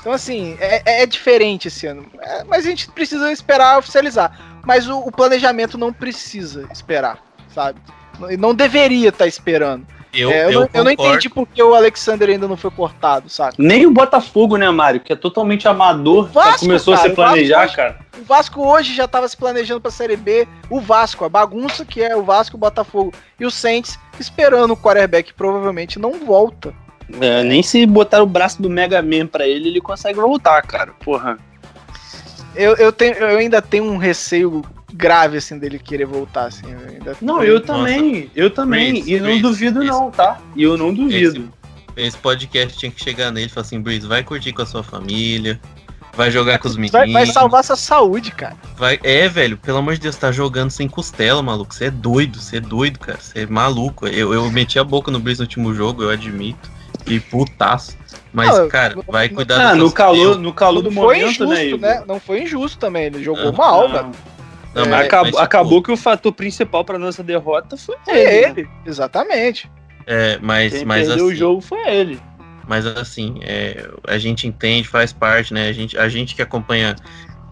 Então, 0.00 0.12
assim, 0.12 0.56
é, 0.60 1.02
é 1.02 1.06
diferente 1.06 1.66
esse 1.66 1.86
ano. 1.86 2.06
É, 2.20 2.44
mas 2.44 2.64
a 2.64 2.68
gente 2.68 2.88
precisa 2.92 3.32
esperar 3.32 3.78
oficializar. 3.78 4.38
Mas 4.64 4.88
o, 4.88 4.98
o 4.98 5.10
planejamento 5.10 5.76
não 5.76 5.92
precisa 5.92 6.68
esperar, 6.72 7.18
sabe? 7.52 7.80
Não, 8.20 8.28
não 8.36 8.54
deveria 8.54 9.08
estar 9.08 9.26
esperando. 9.26 9.84
Eu, 10.16 10.30
É, 10.30 10.44
eu, 10.46 10.50
eu, 10.50 10.60
não, 10.60 10.68
eu 10.72 10.84
não 10.84 10.90
entendi 10.90 11.28
por 11.28 11.46
que 11.46 11.62
o 11.62 11.74
Alexander 11.74 12.28
ainda 12.30 12.48
não 12.48 12.56
foi 12.56 12.70
cortado, 12.70 13.28
sabe? 13.28 13.54
Nem 13.58 13.84
o 13.86 13.90
Botafogo, 13.90 14.56
né, 14.56 14.70
Mário? 14.70 15.00
Que 15.00 15.12
é 15.12 15.16
totalmente 15.16 15.68
amador, 15.68 16.26
já 16.26 16.32
Vasco, 16.32 16.60
começou 16.60 16.94
cara, 16.94 17.06
a 17.06 17.08
se 17.08 17.12
o 17.12 17.16
Vasco 17.16 17.32
planejar, 17.32 17.64
hoje- 17.66 17.76
cara. 17.76 17.98
O 18.18 18.24
Vasco 18.24 18.66
hoje 18.66 18.94
já 18.94 19.04
estava 19.04 19.28
se 19.28 19.36
planejando 19.36 19.80
pra 19.80 19.90
Série 19.90 20.16
B. 20.16 20.48
O 20.70 20.80
Vasco, 20.80 21.24
a 21.24 21.28
bagunça 21.28 21.84
que 21.84 22.02
é 22.02 22.16
o 22.16 22.22
Vasco 22.22 22.56
o 22.56 22.60
Botafogo. 22.60 23.12
E 23.38 23.44
o 23.44 23.50
Saints 23.50 23.98
esperando 24.18 24.72
o 24.72 24.76
quarterback, 24.76 25.28
que 25.28 25.34
provavelmente 25.34 25.98
não 25.98 26.24
volta. 26.24 26.72
É, 27.20 27.42
nem 27.44 27.62
se 27.62 27.84
botar 27.86 28.22
o 28.22 28.26
braço 28.26 28.60
do 28.60 28.68
Mega 28.70 29.00
Man 29.02 29.26
pra 29.26 29.46
ele, 29.46 29.68
ele 29.68 29.80
consegue 29.80 30.18
voltar, 30.18 30.60
cara. 30.62 30.92
Porra. 31.04 31.38
Eu, 32.54 32.74
eu, 32.76 32.90
tenho, 32.90 33.14
eu 33.16 33.36
ainda 33.38 33.60
tenho 33.60 33.84
um 33.84 33.98
receio 33.98 34.64
grave, 34.96 35.36
assim, 35.38 35.58
dele 35.58 35.78
querer 35.78 36.06
voltar, 36.06 36.46
assim. 36.46 36.62
Não, 37.20 37.42
eu 37.42 37.54
Nossa. 37.60 37.66
também, 37.66 38.30
eu 38.34 38.50
também. 38.50 38.92
Breeze, 38.92 39.12
e 39.12 39.16
não 39.16 39.24
Breeze, 39.26 39.42
duvido, 39.42 39.78
Breeze. 39.80 39.92
não, 39.92 40.10
tá? 40.10 40.38
E 40.54 40.62
eu 40.62 40.76
não 40.76 40.92
duvido. 40.92 41.52
Esse 41.96 42.16
podcast 42.18 42.76
tinha 42.78 42.90
que 42.90 43.02
chegar 43.02 43.30
nele 43.30 43.46
e 43.46 43.48
falar 43.48 43.66
assim, 43.66 43.80
Breeze, 43.80 44.06
vai 44.06 44.22
curtir 44.22 44.52
com 44.52 44.62
a 44.62 44.66
sua 44.66 44.82
família, 44.82 45.58
vai 46.14 46.30
jogar 46.30 46.58
com 46.58 46.68
os 46.68 46.76
meninos. 46.76 46.92
Vai, 46.92 47.10
vai 47.10 47.26
salvar 47.26 47.64
sua 47.64 47.76
saúde, 47.76 48.30
cara. 48.32 48.56
vai- 48.76 48.98
É, 49.02 49.28
velho, 49.28 49.56
pelo 49.56 49.78
amor 49.78 49.94
de 49.94 50.00
Deus, 50.00 50.16
tá 50.16 50.30
jogando 50.32 50.70
sem 50.70 50.88
costela, 50.88 51.42
maluco. 51.42 51.74
Você 51.74 51.86
é 51.86 51.90
doido, 51.90 52.38
você 52.40 52.56
é 52.58 52.60
doido, 52.60 52.98
cara. 52.98 53.18
Você 53.20 53.40
é 53.40 53.46
maluco. 53.46 54.06
Eu, 54.06 54.32
eu 54.34 54.50
meti 54.50 54.78
a 54.78 54.84
boca 54.84 55.10
no 55.10 55.18
Breeze 55.18 55.40
no 55.40 55.44
último 55.44 55.74
jogo, 55.74 56.02
eu 56.02 56.10
admito. 56.10 56.70
E 57.06 57.20
putaço. 57.20 57.96
Mas, 58.32 58.48
Não, 58.58 58.68
cara, 58.68 58.96
vai 59.08 59.28
não- 59.28 59.34
cuidar 59.36 59.70
Ah, 59.70 59.74
no 59.74 59.90
calor, 59.90 60.36
no 60.38 60.52
calor 60.52 60.82
do 60.82 60.90
Não 60.90 61.02
foi 61.02 61.16
momento, 61.20 61.44
injusto, 61.44 61.46
né, 61.46 61.54
né? 61.78 61.94
Igor? 61.96 62.06
Não 62.06 62.20
foi 62.20 62.42
injusto 62.42 62.78
também. 62.78 63.04
Ele 63.04 63.22
jogou 63.22 63.44
Não, 63.46 63.52
mal, 63.52 63.88
Não. 63.88 63.94
velho. 63.94 64.10
Não, 64.76 64.84
É, 64.84 64.88
mas- 64.88 65.06
Acabou, 65.06 65.22
mas, 65.24 65.30
tipo, 65.30 65.38
acabou 65.42 65.82
que 65.82 65.90
o 65.92 65.96
fator 65.96 66.32
principal 66.32 66.84
pra 66.84 66.98
nossa 66.98 67.22
derrota 67.22 67.76
foi 67.76 67.96
Foi 68.04 68.14
ele. 68.18 68.24
né? 68.46 68.60
ele, 68.60 68.68
exatamente. 68.84 69.70
É, 70.06 70.38
mas, 70.40 70.72
Quem 70.74 70.84
mas 70.84 71.06
perdeu 71.08 71.24
assim, 71.26 71.34
o 71.34 71.36
jogo 71.36 71.60
foi 71.62 71.88
ele. 71.88 72.20
Mas 72.68 72.84
assim, 72.84 73.38
é, 73.42 73.88
a 74.06 74.18
gente 74.18 74.46
entende, 74.46 74.86
faz 74.86 75.12
parte, 75.12 75.54
né? 75.54 75.68
A 75.68 75.72
gente, 75.72 75.96
a 75.96 76.08
gente 76.08 76.34
que 76.34 76.42
acompanha. 76.42 76.94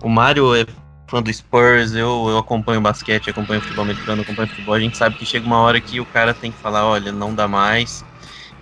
O 0.02 0.08
Mário 0.08 0.54
é 0.54 0.66
fã 1.08 1.22
do 1.22 1.32
Spurs, 1.32 1.94
eu, 1.94 2.26
eu 2.28 2.36
acompanho 2.38 2.80
basquete, 2.80 3.30
acompanho 3.30 3.60
futebol 3.62 3.84
americano, 3.84 4.22
acompanho 4.22 4.48
futebol. 4.48 4.74
A 4.74 4.80
gente 4.80 4.96
sabe 4.96 5.16
que 5.16 5.24
chega 5.24 5.46
uma 5.46 5.60
hora 5.60 5.80
que 5.80 6.00
o 6.00 6.06
cara 6.06 6.34
tem 6.34 6.52
que 6.52 6.58
falar: 6.58 6.86
olha, 6.86 7.10
não 7.10 7.34
dá 7.34 7.48
mais. 7.48 8.04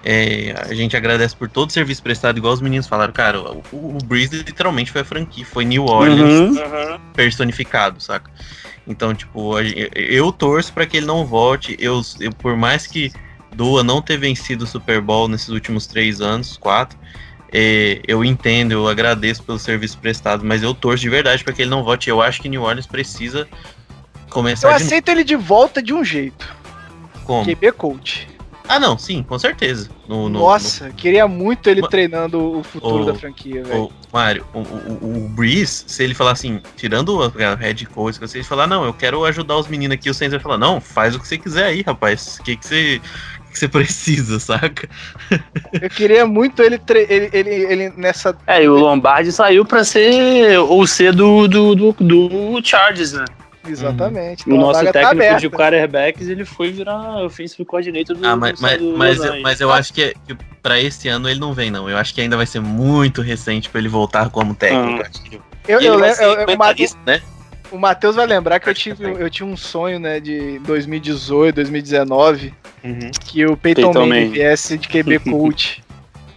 É, 0.04 0.54
a 0.68 0.74
gente 0.74 0.96
agradece 0.96 1.36
por 1.36 1.48
todo 1.48 1.70
o 1.70 1.72
serviço 1.72 2.02
prestado, 2.02 2.36
igual 2.36 2.52
os 2.52 2.60
meninos 2.60 2.86
falaram. 2.88 3.12
Cara, 3.12 3.40
o, 3.40 3.62
o 3.72 3.98
Breeze 4.04 4.36
literalmente 4.36 4.90
foi 4.90 5.02
a 5.02 5.04
franquia, 5.04 5.44
foi 5.46 5.64
New 5.64 5.84
Orleans 5.84 6.56
Uhum. 6.58 6.98
personificado, 7.14 8.00
saca? 8.02 8.30
Então, 8.86 9.14
tipo, 9.14 9.54
eu 9.94 10.32
torço 10.32 10.72
pra 10.72 10.86
que 10.86 10.96
ele 10.96 11.06
não 11.06 11.24
volte. 11.24 11.76
Eu, 11.78 12.02
eu- 12.18 12.32
por 12.32 12.56
mais 12.56 12.86
que 12.86 13.12
doa 13.54 13.84
não 13.84 14.02
ter 14.02 14.16
vencido 14.16 14.64
o 14.64 14.66
Super 14.66 15.00
Bowl 15.00 15.28
nesses 15.28 15.50
últimos 15.50 15.86
três 15.86 16.20
anos, 16.20 16.56
quatro, 16.56 16.98
é, 17.52 18.00
eu 18.08 18.24
entendo, 18.24 18.72
eu 18.72 18.88
agradeço 18.88 19.42
pelo 19.44 19.58
serviço 19.58 19.98
prestado, 19.98 20.44
mas 20.44 20.62
eu 20.64 20.74
torço 20.74 21.02
de 21.02 21.08
verdade 21.10 21.44
pra 21.44 21.52
que 21.52 21.62
ele 21.62 21.70
não 21.70 21.84
volte. 21.84 22.10
Eu 22.10 22.20
acho 22.20 22.40
que 22.42 22.48
New 22.48 22.62
Orleans 22.62 22.86
precisa 22.88 23.46
Eu 23.50 24.28
começar 24.30 24.68
de 24.78 24.82
aceito 24.82 25.10
ele 25.10 25.22
de 25.22 25.36
volta 25.36 25.80
de 25.80 25.92
um 25.94 26.02
jeito. 26.04 26.48
Como? 27.24 27.44
QB 27.44 27.70
coach. 27.72 28.26
Ah, 28.68 28.78
não, 28.78 28.96
sim, 28.98 29.22
com 29.22 29.38
certeza. 29.38 29.90
No, 30.08 30.28
no- 30.28 30.38
Nossa, 30.40 30.90
queria 30.90 31.26
muito 31.28 31.68
ele 31.68 31.82
Ma- 31.82 31.88
treinando 31.88 32.58
o 32.58 32.62
futuro 32.62 33.02
Ô, 33.02 33.04
da 33.06 33.14
franquia, 33.14 33.62
no- 33.62 33.68
velho. 33.68 33.82
o 33.84 33.92
Mário, 34.12 34.46
o, 34.54 34.58
o, 34.60 35.24
o 35.24 35.28
Breeze, 35.30 35.84
se 35.86 36.02
ele 36.02 36.14
falar 36.14 36.32
assim, 36.32 36.60
tirando 36.76 37.22
a 37.22 37.32
a 37.52 37.54
head 37.54 37.84
coach, 37.86 38.26
se 38.28 38.38
ele 38.38 38.44
falar, 38.44 38.66
não, 38.66 38.84
eu 38.84 38.92
quero 38.94 39.24
ajudar 39.24 39.56
os 39.56 39.66
meninos 39.68 39.94
aqui, 39.96 40.08
o 40.08 40.14
Sainz 40.14 40.32
vai 40.32 40.40
falar, 40.40 40.58
não, 40.58 40.80
faz 40.80 41.14
o 41.14 41.20
que 41.20 41.26
você 41.28 41.36
quiser 41.38 41.66
aí, 41.66 41.82
rapaz. 41.82 42.38
O 42.40 42.44
que, 42.44 42.56
que 42.56 42.66
você. 42.66 43.00
o 43.48 43.52
que 43.52 43.58
você 43.58 43.68
precisa, 43.68 44.38
saca? 44.40 44.88
Eu 45.80 45.90
queria 45.90 46.24
muito 46.26 46.62
ele, 46.62 46.78
tre- 46.78 47.06
ele, 47.10 47.30
ele, 47.32 47.50
ele 47.50 47.90
nessa. 47.96 48.36
É, 48.46 48.62
e 48.62 48.68
o 48.68 48.76
Lombardi 48.78 49.32
saiu 49.32 49.64
pra 49.64 49.84
ser 49.84 50.58
o 50.58 50.86
C 50.86 51.10
do, 51.12 51.46
do, 51.48 51.74
do, 51.74 51.92
do 51.92 52.60
Chargers, 52.64 53.12
né? 53.12 53.24
Exatamente. 53.66 54.44
O 54.48 54.52
Então 54.54 54.58
nosso 54.58 54.84
tá 54.84 54.92
técnico 54.92 55.12
aberta. 55.12 55.40
de 55.40 55.50
quarterbacks, 55.50 56.28
ele 56.28 56.44
foi 56.44 56.72
virar 56.72 57.24
offensive 57.24 57.64
coordinator 57.64 58.16
do 58.16 58.26
Ah, 58.26 58.36
mas, 58.36 58.58
do 58.58 58.62
mas, 58.62 58.78
do 58.78 58.96
mas, 58.96 59.24
eu, 59.24 59.40
mas 59.40 59.60
eu 59.60 59.72
acho 59.72 59.92
que, 59.92 60.14
que 60.26 60.36
pra 60.62 60.80
esse 60.80 61.08
ano 61.08 61.28
ele 61.28 61.38
não 61.40 61.52
vem, 61.52 61.70
não. 61.70 61.88
Eu 61.88 61.96
acho 61.96 62.14
que 62.14 62.20
ainda 62.20 62.36
vai 62.36 62.46
ser 62.46 62.60
muito 62.60 63.22
recente 63.22 63.68
pra 63.68 63.78
ele 63.80 63.88
voltar 63.88 64.30
como 64.30 64.54
técnico. 64.54 65.04
Ah. 65.04 65.52
Eu, 65.68 65.80
eu, 65.80 65.98
né? 65.98 66.12
o 67.70 67.78
Matheus 67.78 68.16
vai 68.16 68.26
lembrar 68.26 68.58
que 68.60 68.68
eu 68.68 68.74
tive, 68.74 69.04
eu 69.04 69.30
tinha 69.30 69.46
um 69.46 69.56
sonho, 69.56 69.98
né, 69.98 70.18
de 70.20 70.58
2018, 70.60 71.54
2019, 71.54 72.52
que 73.24 73.46
o 73.46 73.56
Peyton, 73.56 73.82
Peyton 73.92 74.06
Manning. 74.06 74.30
viesse 74.30 74.76
de 74.76 74.88
QB 74.88 75.20
coach. 75.30 75.82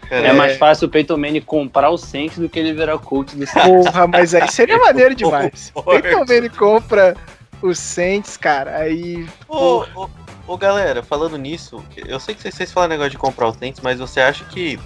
É 0.09 0.31
mais 0.33 0.57
fácil 0.57 0.87
o 0.87 0.91
Peyton 0.91 1.17
Manning 1.17 1.41
comprar 1.41 1.89
o 1.89 1.97
Saints 1.97 2.37
do 2.37 2.47
que 2.49 2.59
ele 2.59 2.73
virar 2.73 2.97
coach 2.97 3.35
do 3.35 3.45
Saints. 3.45 3.69
Porra, 3.85 4.07
mas 4.07 4.33
aí 4.35 4.47
seria 4.51 4.77
maneiro 4.79 5.15
demais. 5.15 5.71
Concordo. 5.73 6.01
Peyton 6.01 6.25
Manning 6.27 6.49
compra 6.49 7.15
o 7.61 7.73
Saints, 7.73 8.37
cara, 8.37 8.77
aí... 8.77 9.25
Ô, 9.47 9.83
ô, 9.95 10.09
ô, 10.47 10.57
galera, 10.57 11.01
falando 11.01 11.37
nisso, 11.37 11.83
eu 12.07 12.19
sei 12.19 12.35
que 12.35 12.41
vocês, 12.41 12.53
vocês 12.55 12.71
falam 12.71 12.89
negócio 12.89 13.11
de 13.11 13.17
comprar 13.17 13.47
os 13.49 13.57
Saints, 13.57 13.81
mas 13.81 13.99
você 13.99 14.19
acha 14.19 14.43
que. 14.45 14.79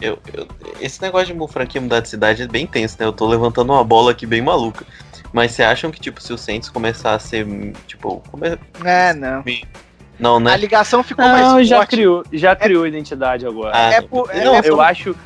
eu- 0.00 0.18
eu- 0.34 0.46
esse 0.80 1.00
negócio 1.00 1.34
de 1.34 1.52
franquia 1.52 1.80
mudar 1.80 2.00
de 2.00 2.08
cidade 2.08 2.42
é 2.42 2.46
bem 2.46 2.66
tenso, 2.66 2.96
né? 2.98 3.06
Eu 3.06 3.12
tô 3.12 3.26
levantando 3.26 3.72
uma 3.72 3.84
bola 3.84 4.10
aqui 4.10 4.26
bem 4.26 4.42
maluca. 4.42 4.84
Mas 5.32 5.52
vocês 5.52 5.66
acham 5.66 5.90
que, 5.90 5.98
tipo, 5.98 6.20
se 6.22 6.30
o 6.32 6.36
Saints 6.36 6.68
começar 6.68 7.14
a 7.14 7.18
ser. 7.18 7.46
Tipo. 7.86 8.22
Come... 8.30 8.58
Ah, 8.84 9.14
não. 9.14 9.42
Não, 10.18 10.36
A 10.36 10.40
né? 10.40 10.56
ligação 10.56 11.02
ficou 11.02 11.24
Não, 11.24 11.32
mais 11.54 11.66
já 11.68 11.76
forte. 11.78 11.90
criou, 11.90 12.24
já 12.32 12.54
criou 12.54 12.86
identidade 12.86 13.46
agora. 13.46 13.72
Ah, 13.74 13.92
É 13.94 14.00
por- 14.00 14.30
é- 14.30 14.44
não, 14.44 14.54
é 14.54 14.60
eu 14.64 14.76
por- 14.76 14.82
acho. 14.82 15.16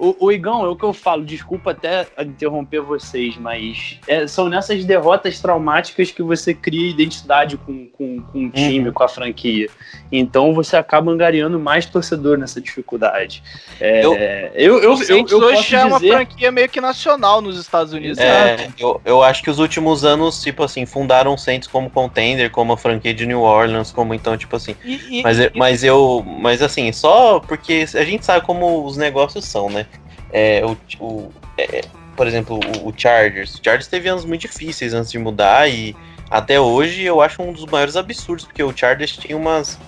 O, 0.00 0.16
o 0.26 0.32
Igão, 0.32 0.64
é 0.64 0.68
o 0.68 0.74
que 0.74 0.84
eu 0.84 0.94
falo, 0.94 1.22
desculpa 1.24 1.72
até 1.72 2.06
interromper 2.20 2.80
vocês, 2.80 3.36
mas 3.36 3.98
é, 4.06 4.26
são 4.26 4.48
nessas 4.48 4.82
derrotas 4.84 5.40
traumáticas 5.40 6.10
que 6.10 6.22
você 6.22 6.54
cria 6.54 6.88
identidade 6.90 7.58
com, 7.58 7.86
com, 7.88 8.22
com 8.22 8.46
o 8.46 8.50
time, 8.50 8.86
Uhum. 8.88 8.92
com 8.94 9.02
a 9.02 9.08
franquia. 9.08 9.68
Então 10.10 10.54
você 10.54 10.76
acaba 10.76 11.10
angariando 11.12 11.60
mais 11.60 11.84
torcedor 11.84 12.38
nessa 12.38 12.60
dificuldade. 12.60 13.42
É, 13.78 14.04
Eu- 14.04 14.14
eu, 14.16 14.78
eu, 14.82 15.02
eu, 15.02 15.26
eu 15.28 15.38
hoje 15.38 15.76
é 15.76 15.84
uma 15.84 16.00
franquia 16.00 16.50
meio 16.50 16.68
que 16.68 16.80
nacional 16.80 17.42
nos 17.42 17.58
Estados 17.58 17.92
Unidos. 17.92 18.18
É, 18.18 18.68
eu, 18.78 19.00
eu 19.04 19.22
acho 19.22 19.42
que 19.42 19.50
os 19.50 19.58
últimos 19.58 20.04
anos, 20.04 20.40
tipo 20.40 20.62
assim, 20.64 20.86
fundaram 20.86 21.34
o 21.34 21.38
Saints 21.38 21.68
como 21.68 21.90
contender, 21.90 22.50
como 22.50 22.72
a 22.72 22.76
franquia 22.78 23.12
de 23.12 23.26
New 23.26 23.42
Orleans, 23.42 23.92
como 23.92 24.14
então, 24.14 24.36
tipo 24.36 24.56
assim. 24.56 24.74
E- 24.82 25.18
e- 25.18 25.22
Mas, 25.22 25.38
eu- 25.38 25.50
e- 25.54 25.58
mas 25.58 25.84
eu. 25.84 26.24
Mas 26.40 26.62
assim, 26.62 26.90
só 26.92 27.38
porque 27.40 27.84
a 27.94 28.04
gente 28.04 28.24
sabe 28.24 28.44
como 28.46 28.84
os 28.84 28.96
negócios 28.96 29.44
são, 29.44 29.68
né? 29.68 29.86
É, 30.32 30.62
o, 30.64 30.76
o- 31.04 31.32
é, 31.58 31.82
por 32.16 32.26
exemplo, 32.26 32.60
o, 32.82 32.88
o 32.88 32.94
Chargers. 32.96 33.54
O 33.54 33.60
Chargers 33.62 33.86
teve 33.88 34.08
anos 34.08 34.24
muito 34.24 34.42
difíceis 34.42 34.94
antes 34.94 35.10
de 35.10 35.18
mudar 35.18 35.68
e 35.68 35.94
até 36.30 36.60
hoje 36.60 37.02
eu 37.02 37.20
acho 37.20 37.42
um 37.42 37.52
dos 37.52 37.64
maiores 37.66 37.96
absurdos, 37.96 38.44
porque 38.44 38.62
o 38.62 38.76
Chargers 38.76 39.16
tinha 39.16 39.36
umas. 39.36 39.78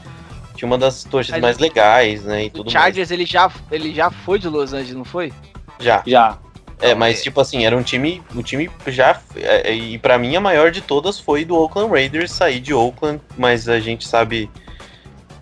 Tinha 0.57 0.67
uma 0.67 0.77
das 0.79 1.05
torcidas 1.05 1.41
mais 1.41 1.59
legais, 1.59 2.25
né? 2.25 2.45
E 2.45 2.47
o 2.49 2.51
tudo 2.51 2.71
Chargers 2.71 3.11
ele 3.11 3.25
já, 3.25 3.51
ele 3.71 3.93
já 3.95 4.11
foi 4.11 4.39
de 4.39 4.49
Los 4.49 4.73
Angeles, 4.73 4.95
não 4.95 5.05
foi? 5.05 5.29
mais. 5.31 5.43
Já. 5.81 6.03
Já. 6.07 6.39
É, 6.81 6.95
mas 6.97 7.23
tipo 7.23 7.41
assim, 7.41 7.65
era 7.65 7.77
um 7.77 7.83
time, 7.83 8.21
o 8.35 8.43
time 8.43 8.69
já 8.89 9.21
é, 9.37 9.71
é, 9.71 9.75
e 9.75 9.99
pra 9.99 10.19
mim 10.19 10.35
a 10.35 10.41
maior 10.41 10.73
de 10.73 10.81
todas 10.81 11.19
foi 11.21 11.45
do 11.45 11.55
Oakland 11.57 11.89
Raiders 11.93 12.33
sair 12.33 12.59
de 12.59 12.75
Oakland, 12.75 13.21
mas 13.39 13.69
a 13.69 13.79
gente 13.79 14.07
sabe 14.07 14.51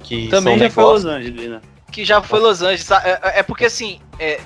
que 0.03 0.29
Também 0.29 0.59
são 0.59 0.69
já 0.69 0.71
foi 0.71 0.83
negócios- 0.85 1.05
Los 1.05 1.13
Angeles, 1.15 1.51
né? 1.51 1.61
Que 1.91 2.05
já 2.05 2.23
foi 2.23 2.41
Los 2.41 2.61
Angeles. 2.63 2.91
É, 2.91 3.39
é 3.41 3.43
porque 3.43 3.65
assim, 3.65 4.01
é, 4.19 4.39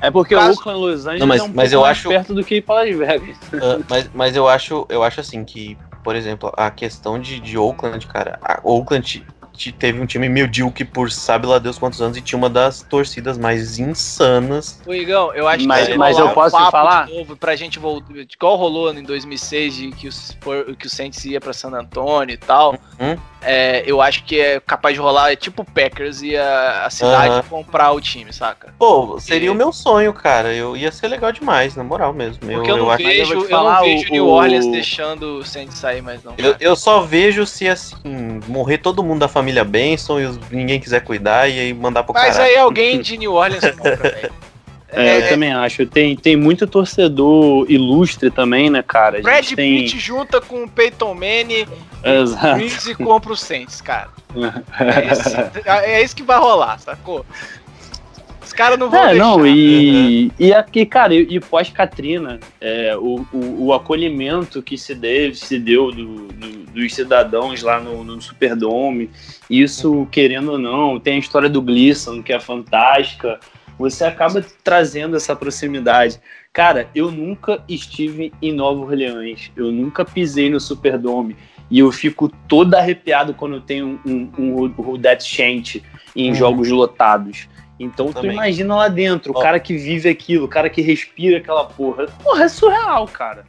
É 0.00 0.10
porque 0.10 0.34
Caso- 0.34 0.48
o 0.48 0.52
Oakland 0.54 0.80
Los 0.80 1.06
Angeles 1.06 1.20
Não, 1.20 1.26
mas- 1.26 1.40
é 1.40 1.44
um 1.44 1.46
mas 1.48 1.54
pouco 1.70 1.74
eu 1.74 1.80
mais 1.80 1.98
acho- 1.98 2.08
perto 2.08 2.34
do 2.34 2.44
que 2.44 2.64
Las 2.68 2.94
Vegas. 2.96 3.36
Ah, 3.54 3.78
mas, 3.88 4.10
mas 4.14 4.36
eu 4.36 4.48
acho, 4.48 4.86
eu 4.88 5.02
acho 5.02 5.20
assim 5.20 5.44
que, 5.44 5.78
por 6.02 6.14
exemplo, 6.14 6.52
a 6.56 6.70
questão 6.70 7.18
de, 7.18 7.40
de 7.40 7.56
Oakland, 7.56 8.06
cara, 8.06 8.38
a 8.42 8.60
Oakland 8.62 9.24
teve 9.78 10.00
um 10.00 10.06
time 10.06 10.28
medíocre 10.28 10.84
por 10.84 11.10
sabe 11.10 11.46
lá 11.46 11.58
Deus 11.58 11.78
quantos 11.78 12.00
anos 12.02 12.16
e 12.16 12.20
tinha 12.20 12.36
uma 12.38 12.50
das 12.50 12.82
torcidas 12.82 13.38
mais 13.38 13.78
insanas. 13.78 14.80
o 14.86 14.92
Igão, 14.94 15.32
eu 15.34 15.46
acho 15.48 15.66
Mas- 15.66 15.88
que 15.88 15.96
mas 15.96 16.16
rolar 16.16 16.26
eu 16.28 16.30
um 16.32 16.34
posso 16.34 16.56
papo 16.56 16.70
falar? 16.70 17.06
de 17.06 17.14
novo 17.14 17.36
pra 17.36 17.56
gente 17.56 17.78
voltar, 17.78 18.12
igual 18.16 18.56
rolou 18.56 18.92
em 18.92 19.02
2006 19.02 19.74
de 19.74 19.90
que 19.92 20.08
o, 20.08 20.12
Spur- 20.12 20.74
que 20.76 20.86
o 20.86 20.90
Saints 20.90 21.24
ia 21.24 21.40
pra 21.40 21.52
San 21.52 21.70
Antônio 21.70 22.34
e 22.34 22.38
tal. 22.38 22.72
Uhum. 23.00 23.16
é, 23.46 23.82
eu 23.86 24.00
acho 24.00 24.24
que 24.24 24.40
é 24.40 24.58
capaz 24.58 24.94
de 24.94 25.00
rolar, 25.00 25.30
é 25.30 25.36
tipo 25.36 25.60
o 25.62 25.64
Packers 25.64 26.22
e 26.22 26.34
a, 26.36 26.86
a 26.86 26.90
cidade 26.90 27.34
Aham. 27.34 27.42
comprar 27.42 27.90
o 27.92 28.00
time, 28.00 28.32
saca? 28.32 28.72
Pô, 28.78 29.18
seria 29.20 29.48
E- 29.48 29.50
o 29.50 29.54
meu 29.54 29.70
sonho, 29.72 30.12
cara. 30.14 30.54
Eu 30.54 30.74
ia 30.76 30.90
ser 30.90 31.08
legal 31.08 31.30
demais, 31.30 31.76
na 31.76 31.84
moral 31.84 32.14
mesmo. 32.14 32.38
Porque 32.38 32.70
eu, 32.70 32.76
não 32.78 32.90
eu 32.90 32.96
vejo, 32.96 33.34
vou 33.34 33.42
eu, 33.42 33.46
te 33.46 33.50
não 33.52 33.58
falar, 33.58 33.80
vejo 33.82 34.08
o- 34.08 34.12
New 34.12 34.26
o- 34.26 34.30
Orleans 34.30 34.66
deixando 34.68 35.38
o 35.40 35.44
Saints 35.44 35.76
sair 35.76 36.00
mais 36.00 36.24
não. 36.24 36.32
Eu, 36.38 36.56
eu 36.58 36.74
só 36.74 37.00
vejo 37.02 37.44
se 37.44 37.68
assim, 37.68 38.40
morrer 38.48 38.78
todo 38.78 39.02
mundo 39.04 39.18
da 39.20 39.28
família 39.28 39.43
Benson 39.64 40.20
e 40.20 40.24
os- 40.26 40.38
ninguém 40.50 40.78
quiser 40.80 41.00
cuidar 41.00 41.48
e 41.48 41.58
aí 41.58 41.74
mandar 41.74 42.02
pro 42.04 42.12
Mas 42.14 42.36
caralho. 42.36 42.52
aí 42.52 42.58
alguém 42.58 43.00
de 43.00 43.16
New 43.18 43.32
Orleans 43.32 43.64
compra, 43.76 43.96
velho. 44.10 44.32
É, 44.96 45.18
eu 45.24 45.28
também 45.28 45.52
acho. 45.52 45.84
Tem, 45.86 46.14
tem 46.14 46.36
muito 46.36 46.68
torcedor 46.68 47.66
ilustre 47.68 48.30
também, 48.30 48.70
né, 48.70 48.80
cara? 48.80 49.18
A 49.18 49.22
Brad 49.22 49.44
tem... 49.52 49.80
Pitt 49.82 49.98
junta 49.98 50.40
com 50.40 50.62
o 50.64 50.68
Peyton 50.68 51.14
Manning, 51.14 51.66
Exato. 52.04 52.60
E 52.90 52.94
compra 52.94 53.32
o 53.32 53.36
Saints, 53.36 53.80
cara. 53.80 54.08
É, 54.78 55.12
esse- 55.12 55.68
é 55.68 56.02
isso 56.02 56.14
que 56.14 56.22
vai 56.22 56.38
rolar, 56.38 56.78
sacou? 56.78 57.24
Caras 58.56 58.78
não 58.78 58.88
vão 58.90 59.00
É, 59.00 59.10
deixar. 59.10 59.24
não, 59.24 59.46
e, 59.46 60.30
e 60.38 60.52
aqui, 60.52 60.86
cara, 60.86 61.14
e, 61.14 61.26
e 61.28 61.40
pós-Katrina, 61.40 62.38
é, 62.60 62.96
o, 62.96 63.26
o, 63.32 63.66
o 63.66 63.72
acolhimento 63.72 64.62
que 64.62 64.78
se, 64.78 64.94
deve, 64.94 65.34
se 65.34 65.58
deu 65.58 65.90
do, 65.90 66.26
do- 66.28 66.64
dos 66.74 66.94
cidadãos 66.94 67.62
lá 67.62 67.78
no, 67.80 68.02
no 68.02 68.20
Superdome, 68.20 69.08
isso, 69.48 70.08
querendo 70.10 70.52
ou 70.52 70.58
não, 70.58 70.98
tem 70.98 71.14
a 71.16 71.18
história 71.18 71.48
do 71.48 71.62
Gleason, 71.62 72.22
que 72.22 72.32
é 72.32 72.40
fantástica, 72.40 73.38
você 73.78 74.04
acaba 74.04 74.44
trazendo 74.62 75.16
essa 75.16 75.34
proximidade. 75.36 76.18
Cara, 76.52 76.88
eu 76.94 77.10
nunca 77.10 77.62
estive 77.68 78.32
em 78.42 78.52
Nova 78.52 78.80
Orleans, 78.80 79.50
eu 79.56 79.70
nunca 79.72 80.04
pisei 80.04 80.48
no 80.50 80.58
Superdome, 80.60 81.36
e 81.70 81.78
eu 81.78 81.90
fico 81.90 82.28
todo 82.48 82.74
arrepiado 82.74 83.34
quando 83.34 83.54
eu 83.56 83.60
tenho 83.60 84.00
um, 84.04 84.30
um, 84.38 84.64
um 84.64 84.66
Rudette 84.82 85.24
Chant 85.24 85.80
em 86.14 86.28
Uhum. 86.28 86.34
jogos 86.34 86.68
lotados. 86.68 87.48
Então 87.78 88.12
tu 88.12 88.24
imagina 88.26 88.76
lá 88.76 88.88
dentro, 88.88 89.32
o 89.32 89.36
Ó. 89.36 89.42
cara 89.42 89.58
que 89.58 89.76
vive 89.76 90.08
aquilo, 90.08 90.44
o 90.44 90.48
cara 90.48 90.70
que 90.70 90.80
respira 90.80 91.38
aquela 91.38 91.64
porra. 91.64 92.06
Porra, 92.22 92.44
é 92.44 92.48
surreal, 92.48 93.06
cara. 93.08 93.44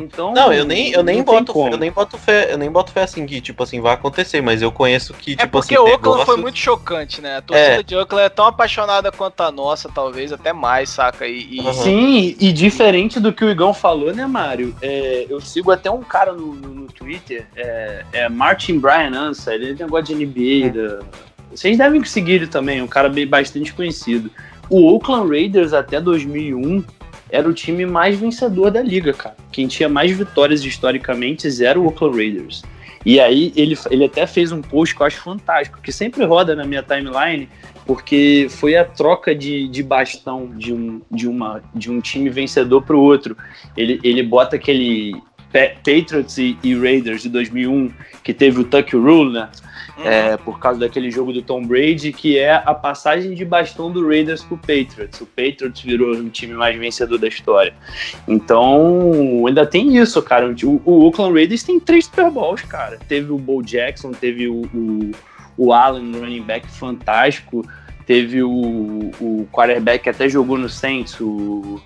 Então. 0.00 0.32
Não, 0.32 0.52
eu 0.52 0.64
nem, 0.64 0.90
eu 0.90 1.02
nem 1.02 1.18
não 1.18 1.24
boto 1.24 1.52
fé, 1.52 1.72
eu 1.72 1.78
nem 1.78 1.92
boto 1.92 2.18
fé, 2.18 2.52
eu 2.52 2.58
nem 2.58 2.70
boto 2.70 2.92
fé 2.92 3.02
assim 3.02 3.24
que, 3.24 3.40
tipo 3.40 3.62
assim, 3.62 3.80
vai 3.80 3.94
acontecer, 3.94 4.40
mas 4.40 4.60
eu 4.60 4.72
conheço 4.72 5.14
que, 5.14 5.32
É 5.32 5.36
tipo 5.36 5.52
porque 5.52 5.74
assim, 5.74 5.84
o 5.84 5.92
Oakland 5.92 6.24
foi 6.24 6.36
muito 6.36 6.58
chocante, 6.58 7.20
né? 7.20 7.36
A 7.36 7.42
torcida 7.42 7.80
É. 7.80 7.82
de 7.82 7.94
Oakland 7.96 8.26
é 8.26 8.28
tão 8.28 8.46
apaixonada 8.46 9.12
quanto 9.12 9.40
a 9.42 9.52
nossa, 9.52 9.88
talvez, 9.88 10.32
até 10.32 10.52
mais, 10.52 10.90
saca? 10.90 11.26
E, 11.26 11.60
e-. 11.60 11.74
Sim, 11.74 12.36
e 12.40 12.52
diferente 12.52 13.20
do 13.20 13.32
que 13.32 13.44
o 13.44 13.50
Igão 13.50 13.72
falou, 13.72 14.12
né, 14.12 14.26
Mário? 14.26 14.74
É, 14.82 15.26
eu 15.28 15.40
sigo 15.40 15.70
até 15.70 15.90
um 15.90 16.02
cara 16.02 16.32
no, 16.32 16.54
no, 16.54 16.68
no 16.68 16.86
Twitter, 16.88 17.46
é, 17.54 18.04
é 18.12 18.28
Martin 18.28 18.78
Brian 18.78 19.12
Ansa, 19.14 19.54
ele 19.54 19.74
tem 19.74 19.86
negócio 19.86 20.14
de 20.16 20.26
NBA. 20.26 20.70
Da... 20.70 20.98
Vocês 21.50 21.76
devem 21.76 22.02
seguir 22.04 22.32
ele 22.32 22.46
também, 22.46 22.80
um 22.80 22.86
cara 22.86 23.08
bem, 23.08 23.26
bastante 23.26 23.72
conhecido. 23.72 24.30
O 24.68 24.92
Oakland 24.92 25.28
Raiders 25.28 25.72
até 25.72 26.00
2001 26.00 26.84
era 27.30 27.48
o 27.48 27.52
time 27.52 27.86
mais 27.86 28.18
vencedor 28.18 28.70
da 28.70 28.82
liga, 28.82 29.12
cara. 29.12 29.36
Quem 29.50 29.66
tinha 29.66 29.88
mais 29.88 30.12
vitórias 30.12 30.64
historicamente 30.64 31.48
era 31.64 31.78
o 31.78 31.86
Oakland 31.86 32.16
Raiders. 32.16 32.62
E 33.04 33.18
aí 33.18 33.52
ele, 33.56 33.78
ele 33.90 34.04
até 34.04 34.26
fez 34.26 34.52
um 34.52 34.60
post 34.60 34.94
que 34.94 35.00
eu 35.00 35.06
acho 35.06 35.20
fantástico, 35.22 35.80
que 35.80 35.90
sempre 35.90 36.24
roda 36.24 36.54
na 36.54 36.64
minha 36.64 36.82
timeline, 36.82 37.48
porque 37.86 38.46
foi 38.50 38.76
a 38.76 38.84
troca 38.84 39.34
de, 39.34 39.66
de 39.68 39.82
bastão 39.82 40.50
de 40.54 40.72
um, 40.72 41.00
de, 41.10 41.26
uma, 41.26 41.62
de 41.74 41.90
um 41.90 42.00
time 42.00 42.28
vencedor 42.28 42.82
para 42.82 42.94
o 42.94 43.00
outro. 43.00 43.36
Ele, 43.76 43.98
ele 44.04 44.22
bota 44.22 44.56
aquele 44.56 45.20
Patriots 45.52 46.38
e, 46.38 46.58
e 46.62 46.74
Raiders 46.74 47.22
de 47.22 47.28
2001, 47.28 47.90
que 48.22 48.32
teve 48.32 48.60
o 48.60 48.64
Tuck 48.64 48.94
Rule, 48.94 49.32
né? 49.32 49.48
É, 50.02 50.36
por 50.38 50.58
causa 50.58 50.80
daquele 50.80 51.10
jogo 51.10 51.30
do 51.30 51.42
Tom 51.42 51.62
Brady, 51.62 52.10
que 52.10 52.38
é 52.38 52.54
a 52.54 52.72
passagem 52.72 53.34
de 53.34 53.44
bastão 53.44 53.90
do 53.90 54.06
Raiders 54.08 54.42
pro 54.42 54.56
Patriots. 54.56 55.20
O 55.20 55.26
Patriots 55.26 55.82
virou 55.82 56.12
o 56.12 56.30
time 56.30 56.54
mais 56.54 56.78
vencedor 56.78 57.18
da 57.18 57.28
história. 57.28 57.74
Então, 58.26 59.44
ainda 59.46 59.66
tem 59.66 59.98
isso, 59.98 60.22
cara. 60.22 60.54
O, 60.64 60.82
o 60.86 61.04
Oakland 61.04 61.34
Raiders 61.34 61.62
tem 61.62 61.78
três 61.78 62.06
Super 62.06 62.30
Bowls, 62.30 62.62
cara. 62.62 62.98
Teve 63.08 63.30
o 63.30 63.36
Bo 63.36 63.62
Jackson, 63.62 64.12
teve 64.12 64.48
o, 64.48 64.62
o, 64.74 65.10
o 65.58 65.72
Allen, 65.72 66.12
running 66.12 66.42
back 66.42 66.66
fantástico. 66.68 67.62
Teve 68.06 68.42
o, 68.42 68.50
o 69.20 69.48
quarterback 69.52 70.04
que 70.04 70.08
até 70.08 70.28
jogou 70.28 70.56
no 70.56 70.68
Saints, 70.68 71.20
o... 71.20 71.80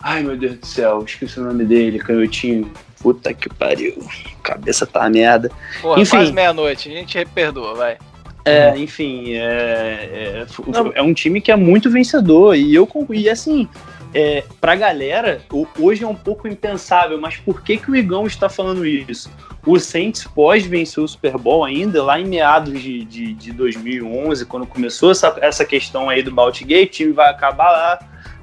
Ai, 0.00 0.22
meu 0.22 0.36
Deus 0.36 0.58
do 0.58 0.66
céu, 0.66 1.04
esqueci 1.06 1.38
o 1.38 1.44
nome 1.44 1.64
dele, 1.64 2.00
canhotinho. 2.00 2.68
Puta 3.02 3.34
que 3.34 3.48
pariu. 3.48 3.96
Cabeça 4.42 4.86
tá 4.86 5.08
merda. 5.10 5.50
Porra, 5.80 6.00
enfim. 6.00 6.16
quase 6.16 6.32
meia-noite, 6.32 6.88
a 6.88 6.92
gente 6.92 7.24
perdoa, 7.26 7.74
vai. 7.74 7.98
É, 8.44 8.76
enfim, 8.76 9.34
é, 9.34 10.44
é, 10.44 10.46
é 10.94 11.02
um 11.02 11.14
time 11.14 11.40
que 11.40 11.52
é 11.52 11.56
muito 11.56 11.90
vencedor. 11.90 12.56
E 12.56 12.74
eu 12.74 12.88
e 13.10 13.28
assim, 13.28 13.68
é, 14.14 14.44
pra 14.60 14.74
galera, 14.74 15.40
hoje 15.78 16.04
é 16.04 16.06
um 16.06 16.14
pouco 16.14 16.46
impensável, 16.46 17.20
mas 17.20 17.36
por 17.36 17.62
que, 17.62 17.78
que 17.78 17.90
o 17.90 17.96
Igão 17.96 18.26
está 18.26 18.48
falando 18.48 18.84
isso? 18.84 19.30
O 19.64 19.78
Saints 19.78 20.24
pós 20.24 20.66
venceu 20.66 21.04
o 21.04 21.08
Super 21.08 21.38
Bowl 21.38 21.64
ainda, 21.64 22.02
lá 22.02 22.20
em 22.20 22.26
meados 22.26 22.80
de, 22.80 23.04
de, 23.04 23.32
de 23.32 23.52
2011, 23.52 24.44
quando 24.46 24.66
começou 24.66 25.12
essa, 25.12 25.36
essa 25.40 25.64
questão 25.64 26.10
aí 26.10 26.22
do 26.22 26.32
Baltigate, 26.32 26.82
o 26.82 26.88
time 26.88 27.12
vai 27.12 27.30
acabar 27.30 27.70
lá. 27.70 27.98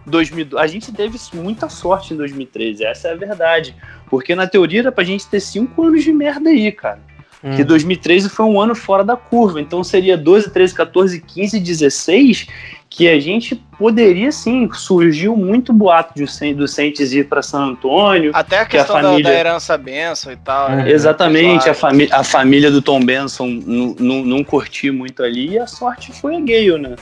2000, 0.10 0.58
a 0.58 0.68
gente 0.68 0.92
teve 0.92 1.18
muita 1.34 1.70
sorte 1.70 2.14
em 2.14 2.18
2013, 2.18 2.84
essa 2.84 3.08
é 3.08 3.12
a 3.14 3.16
verdade. 3.16 3.76
Porque 4.10 4.36
na 4.36 4.48
teoria 4.48 4.82
era 4.82 4.92
pra 4.92 5.04
gente 5.04 5.26
ter 5.28 5.40
cinco 5.40 5.84
anos 5.84 6.04
de 6.04 6.12
merda 6.12 6.50
aí, 6.50 6.72
cara. 6.72 7.00
Hum. 7.42 7.56
Que 7.56 7.64
2013 7.64 8.28
foi 8.28 8.46
um 8.46 8.60
ano 8.60 8.76
fora 8.76 9.02
da 9.04 9.16
curva. 9.16 9.62
Então 9.62 9.82
seria 9.82 10.18
12, 10.18 10.52
13, 10.52 10.76
14, 10.76 11.22
15, 11.22 11.58
16 11.60 12.48
que 12.90 13.08
a 13.08 13.18
gente 13.18 13.56
poderia 13.78 14.30
sim. 14.30 14.68
Surgiu 14.74 15.38
muito 15.38 15.72
boato 15.72 16.14
de 16.16 16.54
do 16.54 16.68
Saints 16.68 17.14
ir 17.14 17.30
para 17.30 17.42
San 17.42 17.60
Antônio. 17.68 18.32
Até 18.34 18.58
a 18.60 18.66
Que 18.66 18.76
a 18.76 18.80
questão 18.82 18.96
da- 18.98 19.10
família- 19.10 19.32
da, 19.32 19.40
herança 19.40 19.78
benção 19.78 20.34
e 20.34 20.36
tal. 20.36 20.70
Uhum. 20.70 20.76
né? 20.78 20.92
Exatamente, 20.92 21.70
a, 21.70 21.74
fami 21.74 22.10
a 22.12 22.24
família 22.26 22.70
do 22.70 22.82
Tom 22.82 23.00
Benson 23.00 23.48
não- 23.48 24.44
curtiu 24.44 24.94
muito 24.94 25.24
ali 25.24 25.52
e 25.52 25.60
a 25.60 25.68
sorte 25.68 26.12
foi 26.12 26.36
a 26.36 26.40
Gale, 26.42 26.78
né? 26.78 26.96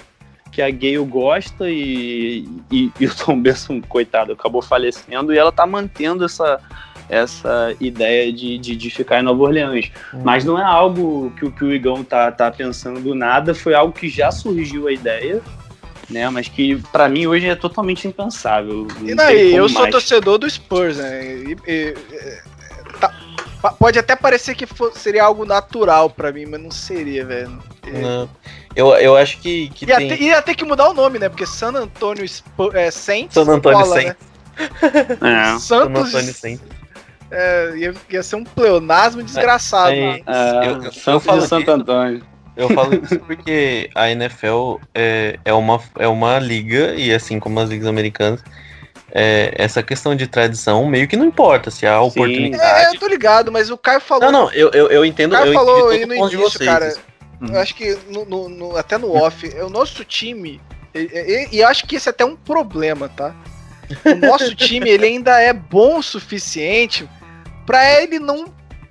Que 0.58 0.62
a 0.64 0.72
Gale 0.72 0.98
gosta 1.06 1.70
e, 1.70 2.48
e, 2.72 2.92
e 3.00 3.06
o 3.06 3.14
Tom 3.16 3.40
Benson, 3.40 3.80
coitado, 3.80 4.32
acabou 4.34 4.60
falecendo 4.60 5.32
e 5.32 5.38
ela 5.38 5.52
tá 5.52 5.68
mantendo 5.68 6.26
essa, 6.26 6.60
essa 7.08 7.76
ideia 7.80 8.34
de, 8.34 8.58
de, 8.58 8.76
de 8.76 8.90
ficar 8.90 9.20
em 9.20 9.22
Nova 9.22 9.44
Orleans. 9.44 9.92
Mas 10.24 10.44
não 10.44 10.58
é 10.60 10.64
algo 10.64 11.32
que, 11.38 11.46
o- 11.46 11.52
que 11.52 11.64
o 11.64 11.72
Igão 11.72 12.04
tá, 12.04 12.32
tá 12.32 12.50
pensando 12.50 13.00
do 13.00 13.14
nada, 13.14 13.54
foi 13.54 13.76
algo 13.76 13.94
que 13.94 14.10
já 14.10 14.32
surgiu 14.32 14.88
a 14.88 14.92
ideia. 14.92 15.44
né? 16.10 16.28
Mas 16.32 16.48
que 16.48 16.78
pra 16.92 17.08
mim 17.08 17.28
hoje 17.28 17.48
é 17.48 17.56
totalmente 17.56 18.08
impensável. 18.08 18.88
E 19.04 19.14
daí, 19.14 19.54
eu 19.54 19.70
sou 19.70 19.82
mais. 19.82 19.92
torcedor 19.92 20.40
do 20.40 20.50
Spurs, 20.50 20.98
né? 20.98 21.24
E- 21.24 21.58
e- 21.68 21.94
e- 21.94 22.42
tá- 23.00 23.14
pode 23.78 24.00
até 24.00 24.16
parecer 24.16 24.56
que 24.56 24.66
fo- 24.66 24.92
seria 24.96 25.24
algo 25.24 25.46
natural 25.46 26.10
pra 26.10 26.32
mim, 26.32 26.48
mas 26.48 26.60
não 26.64 26.72
seria, 26.72 27.24
velho. 27.24 27.60
Não. 27.86 28.28
Eu, 28.78 28.90
eu 28.96 29.18
acho 29.18 29.40
que, 29.40 29.70
que 29.70 29.86
Ia, 29.86 29.98
tem. 29.98 30.08
ter, 30.10 30.22
ia 30.22 30.42
ter 30.42 30.54
que 30.56 30.64
mudar 30.64 30.88
o 30.90 30.94
nome, 30.94 31.18
né? 31.18 31.28
Porque 31.30 31.46
San 31.48 31.70
Antônio 31.74 32.24
Spur, 32.28 32.76
é, 32.76 32.92
Saints. 32.92 33.34
San 33.34 33.42
Antônio 33.52 33.80
cola, 33.80 33.96
Saints. 33.96 34.16
Né? 34.58 34.66
É. 35.22 35.46
San 35.58 35.60
Santos. 35.60 36.14
Antônio 36.14 36.34
Saints. 36.34 36.62
é, 37.32 37.74
ia, 37.76 37.94
ia 38.10 38.24
ser 38.24 38.36
um 38.36 38.44
pleonasmo 38.44 39.24
desgraçado. 39.24 39.92
É, 39.94 39.96
né? 39.96 40.20
É, 40.28 40.68
Eu- 40.68 40.72
eu- 40.76 40.84
eu 40.84 40.92
Santos 40.94 41.26
falo 41.26 41.42
de 41.42 41.48
Santo. 41.48 41.72
Antônio. 41.72 42.24
Eu 42.56 42.70
falo 42.70 42.96
isso 43.04 43.20
porque 43.20 43.90
a 43.94 44.10
NFL 44.10 44.76
é, 44.94 45.38
é, 45.46 45.54
uma, 45.54 45.80
é 46.00 46.08
uma 46.08 46.40
liga, 46.40 46.96
e 46.96 47.14
assim 47.14 47.40
como 47.40 47.60
as 47.60 47.70
ligas 47.70 47.88
americanas, 47.88 48.44
é, 49.12 49.54
essa 49.56 49.84
questão 49.84 50.16
de 50.16 50.26
tradição 50.28 50.86
meio 50.88 51.08
que 51.08 51.16
não 51.16 51.26
importa 51.26 51.70
se 51.70 51.86
há 51.86 51.92
É, 51.94 51.98
oportunidade. 52.00 52.94
eu 52.96 53.00
tô 53.00 53.08
ligado, 53.08 53.52
mas 53.52 53.70
o 53.70 53.78
Caio 53.78 54.02
falou. 54.02 54.32
Não, 54.32 54.46
não, 54.46 54.52
eu, 54.54 54.70
eu, 54.72 54.88
eu 54.90 55.06
entendo, 55.06 55.34
O 55.34 55.38
Caio 55.38 55.50
eu 55.50 55.54
falou 55.54 55.90
aí 55.90 56.06
no 56.06 56.16
início, 56.16 56.40
vocês. 56.40 56.68
cara. 56.70 56.94
Assim. 57.42 57.54
Eu 57.54 57.60
acho 57.60 57.76
que 57.76 57.98
no, 58.10 58.26
no- 58.26 58.50
no- 58.50 58.78
até 58.78 58.98
no 58.98 59.12
off, 59.16 59.50
é 59.56 59.64
o 59.64 59.70
nosso 59.70 60.04
time. 60.06 60.62
E, 60.94 61.00
e- 61.00 61.48
e 61.56 61.60
eu 61.60 61.68
acho 61.68 61.86
que 61.86 61.96
esse 61.96 62.08
é 62.10 62.12
até 62.12 62.26
um 62.26 62.36
problema, 62.36 63.08
tá? 63.10 63.36
O 64.06 64.16
nosso 64.16 64.54
time 64.56 64.90
ele 64.90 65.06
ainda 65.06 65.40
é 65.40 65.54
bom 65.54 66.00
o 66.00 66.04
suficiente 66.04 67.08
pra 67.66 68.02
ele 68.02 68.20
não, 68.20 68.46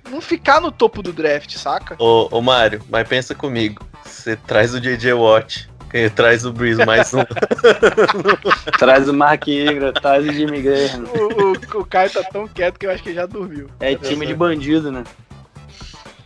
não 0.09 0.21
ficar 0.21 0.61
no 0.61 0.71
topo 0.71 1.01
do 1.03 1.11
draft, 1.13 1.55
saca? 1.57 1.95
Ô, 1.99 2.27
ô 2.31 2.41
Mário, 2.41 2.81
mas 2.89 3.07
pensa 3.07 3.35
comigo. 3.35 3.85
Você 4.05 4.35
traz 4.35 4.73
o 4.73 4.79
JJ 4.79 5.13
Watt, 5.13 5.69
que 5.89 6.09
traz 6.09 6.45
o 6.45 6.53
Breeze 6.53 6.85
mais 6.85 7.13
um. 7.13 7.23
Traz 8.77 9.07
o 9.09 9.13
Mark 9.13 9.47
Ingram, 9.47 9.91
traz 9.93 10.25
o 10.27 10.31
Jimmy 10.31 10.61
Graham. 10.61 11.03
O, 11.05 11.77
o, 11.77 11.81
o 11.81 11.85
Caio 11.85 12.09
tá 12.09 12.23
tão 12.23 12.47
quieto 12.47 12.77
que 12.77 12.85
eu 12.85 12.91
acho 12.91 13.01
que 13.03 13.13
já 13.13 13.25
dormiu. 13.25 13.67
É 13.79 13.95
time 13.95 14.25
de 14.25 14.33
bandido, 14.33 14.91
né? 14.91 15.03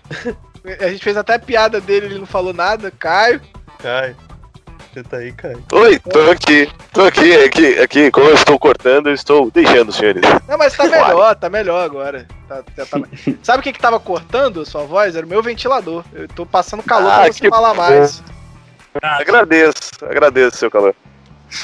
A 0.80 0.88
gente 0.89 1.03
fez 1.03 1.18
até 1.18 1.38
piada 1.38 1.82
dele, 1.82 2.05
ele 2.07 2.20
não 2.20 2.26
falou 2.26 2.53
nada. 2.53 2.91
Caio. 2.91 3.41
Caio, 3.80 4.16
você 4.93 5.01
tá 5.03 5.18
aí, 5.18 5.32
Caio. 5.32 5.64
Oi, 5.72 5.97
tô 5.99 6.30
aqui. 6.30 6.70
Tô 6.93 7.01
aqui, 7.05 7.34
aqui, 7.43 7.80
aqui. 7.80 8.12
Como 8.12 8.28
eu 8.28 8.36
estou 8.36 8.59
cortando, 8.59 9.07
eu 9.07 9.14
estou 9.14 9.49
deixando 9.49 9.89
os 9.89 9.95
senhores. 9.95 10.22
Não, 10.47 10.57
mas 10.57 10.76
tá 10.78 10.84
melhor, 10.86 11.36
tá 11.36 11.49
melhor 11.49 11.84
agora. 11.84 12.28
Tá- 12.47 12.64
já 12.78 12.86
tá- 12.86 12.99
Sabe 13.41 13.59
o 13.59 13.64
que 13.64 13.74
que 13.74 13.80
tava 13.80 13.99
cortando 13.99 14.62
a 14.62 14.66
sua 14.66 14.84
voz? 14.84 15.16
Era 15.16 15.26
o 15.26 15.30
meu 15.30 15.41
ventilador. 15.41 16.03
Eu 16.14 16.28
tô 16.28 16.45
passando 16.45 16.84
calor 16.84 17.12
Ah, 17.12 17.22
pra 17.24 17.34
você 17.34 17.49
falar 17.49 17.70
bom. 17.74 17.82
mais. 17.82 18.24
Agradeço, 19.01 19.91
agradeço 20.03 20.57
seu 20.57 20.70
calor. 20.70 20.93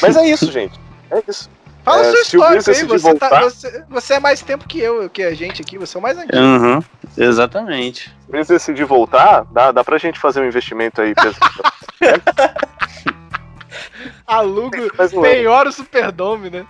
Mas 0.02 0.16
é 0.16 0.26
isso, 0.28 0.52
gente. 0.52 0.80
É 1.12 1.22
isso. 1.28 1.50
Fala 1.84 2.02
É, 2.06 2.12
sua 2.12 2.22
história 2.22 2.58
aí, 2.58 2.62
você, 2.62 2.86
tá- 2.86 2.98
voltar- 2.98 3.42
você, 3.44 3.84
você 3.90 4.14
é 4.16 4.20
mais 4.20 4.42
tempo 4.42 4.68
que 4.68 4.80
eu, 4.80 5.10
que 5.10 5.24
a 5.24 5.34
gente 5.34 5.62
aqui, 5.62 5.78
você 5.78 5.96
é 5.96 6.00
o 6.00 6.04
mais 6.04 6.18
antigo. 6.18 6.38
Uhum, 6.38 6.84
exatamente. 7.18 8.10
Se 8.10 8.36
eles 8.36 8.48
decidir 8.48 8.86
voltar, 8.86 9.46
dá, 9.52 9.72
dá 9.72 9.84
pra 9.84 9.98
gente 9.98 10.20
fazer 10.20 10.42
um 10.42 10.48
investimento 10.48 11.02
aí. 11.02 11.14
Alugo, 14.26 14.76
penhora 15.22 15.70
o 15.70 15.72
Superdome, 15.72 16.50
né? 16.50 16.66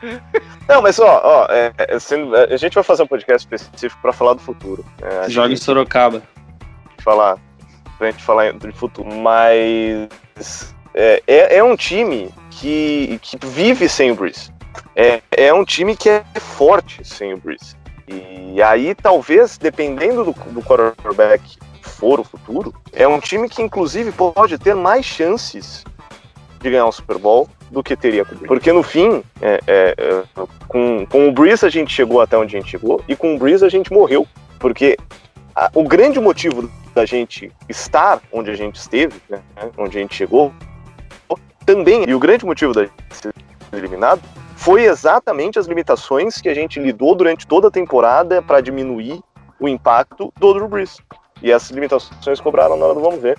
Não, 0.68 0.82
mas 0.82 1.00
ó, 1.00 1.22
ó 1.24 1.48
é, 1.52 1.74
é, 1.78 1.95
é, 1.95 2.54
a 2.54 2.58
gente 2.58 2.76
vai 2.76 2.84
fazer 2.84 3.04
um 3.04 3.08
podcast 3.08 3.48
específico 3.48 4.02
pra 4.02 4.14
falar 4.14 4.34
do 4.34 4.41
futuro. 4.41 4.86
É, 5.02 5.30
Joga 5.30 5.48
em 5.48 5.56
gente 5.56 5.64
Sorocaba. 5.64 6.22
falar, 7.00 7.38
pra 7.98 8.12
gente 8.12 8.24
falar 8.24 8.54
do 8.54 8.72
futuro. 8.74 9.12
Mas 9.12 10.76
é, 10.93 11.24
é, 11.26 11.58
é 11.58 11.64
um 11.64 11.76
time 11.76 12.32
que, 12.52 13.20
que 13.22 13.38
vive 13.43 13.89
sem 13.89 14.12
o 14.12 14.16
Breeze. 14.16 14.52
É, 14.95 15.22
é 15.32 15.54
um 15.54 15.66
time 15.66 15.95
que 15.95 16.10
é 16.10 16.24
forte 16.39 17.04
sem 17.04 17.34
o 17.34 17.38
Breeze. 17.38 17.76
E 18.08 18.62
aí, 18.62 18.95
talvez, 18.95 19.58
dependendo 19.58 20.24
do, 20.24 20.32
do 20.32 20.62
quarterback 20.62 21.58
for 21.82 22.20
o 22.20 22.24
futuro, 22.24 22.74
é 22.93 23.08
um 23.08 23.20
time 23.20 23.49
que, 23.49 23.62
inclusive, 23.62 24.12
pode 24.12 24.58
ter 24.58 24.74
mais 24.76 25.05
chances 25.05 25.84
de 26.60 26.70
ganhar 26.70 26.86
um 26.86 26.91
Super 26.91 27.18
Bowl 27.18 27.49
do 27.70 27.84
que 27.84 27.95
teria 27.95 28.24
com 28.24 28.32
o 28.32 28.36
Breeze. 28.36 28.47
Porque, 28.47 28.72
no 28.72 28.82
fim, 28.82 29.24
é, 29.41 29.60
é, 29.68 29.95
é, 29.97 30.24
com, 30.68 31.05
com 31.05 31.28
o 31.28 31.32
Breeze 31.32 31.66
a 31.66 31.70
gente 31.70 31.93
chegou 31.93 32.22
até 32.22 32.38
onde 32.38 32.55
a 32.55 32.60
gente 32.60 32.72
chegou, 32.72 33.01
e 33.08 33.16
com 33.16 33.36
o 33.36 33.38
Breeze 33.38 33.66
a 33.66 33.70
gente 33.70 33.91
morreu. 33.91 34.26
Porque 34.58 34.97
a- 35.55 35.70
o 35.74 35.84
grande 35.84 36.20
motivo 36.20 36.70
da 36.95 37.05
gente 37.05 37.51
estar 37.70 38.22
onde 38.32 38.49
a 38.49 38.55
gente 38.55 38.76
esteve, 38.78 39.22
né, 39.30 39.39
onde 39.78 39.97
a 39.97 40.01
gente 40.01 40.16
chegou, 40.16 40.51
também, 41.66 42.05
e 42.08 42.16
o 42.16 42.20
grande 42.20 42.45
motivo 42.45 42.74
da 42.74 42.84
gente 42.84 42.93
ser 43.12 43.34
eliminado, 43.74 44.22
foi 44.58 44.84
exatamente 44.86 45.58
as 45.60 45.68
limitações 45.68 46.41
que 46.41 46.49
a 46.49 46.53
gente 46.53 46.80
lidou 46.80 47.14
durante 47.16 47.45
toda 47.47 47.68
a 47.68 47.72
temporada 47.72 48.41
para 48.41 48.60
diminuir 48.60 49.22
o 49.60 49.68
impacto 49.68 50.34
do 50.39 50.53
Drew 50.53 50.68
Brees. 50.68 50.97
E 51.41 51.51
essas 51.51 51.70
limitações 51.70 52.41
cobraram 52.41 52.76
na 52.76 52.86
hora 52.86 52.95
do 52.95 53.01
vamos 53.01 53.22
ver. 53.22 53.38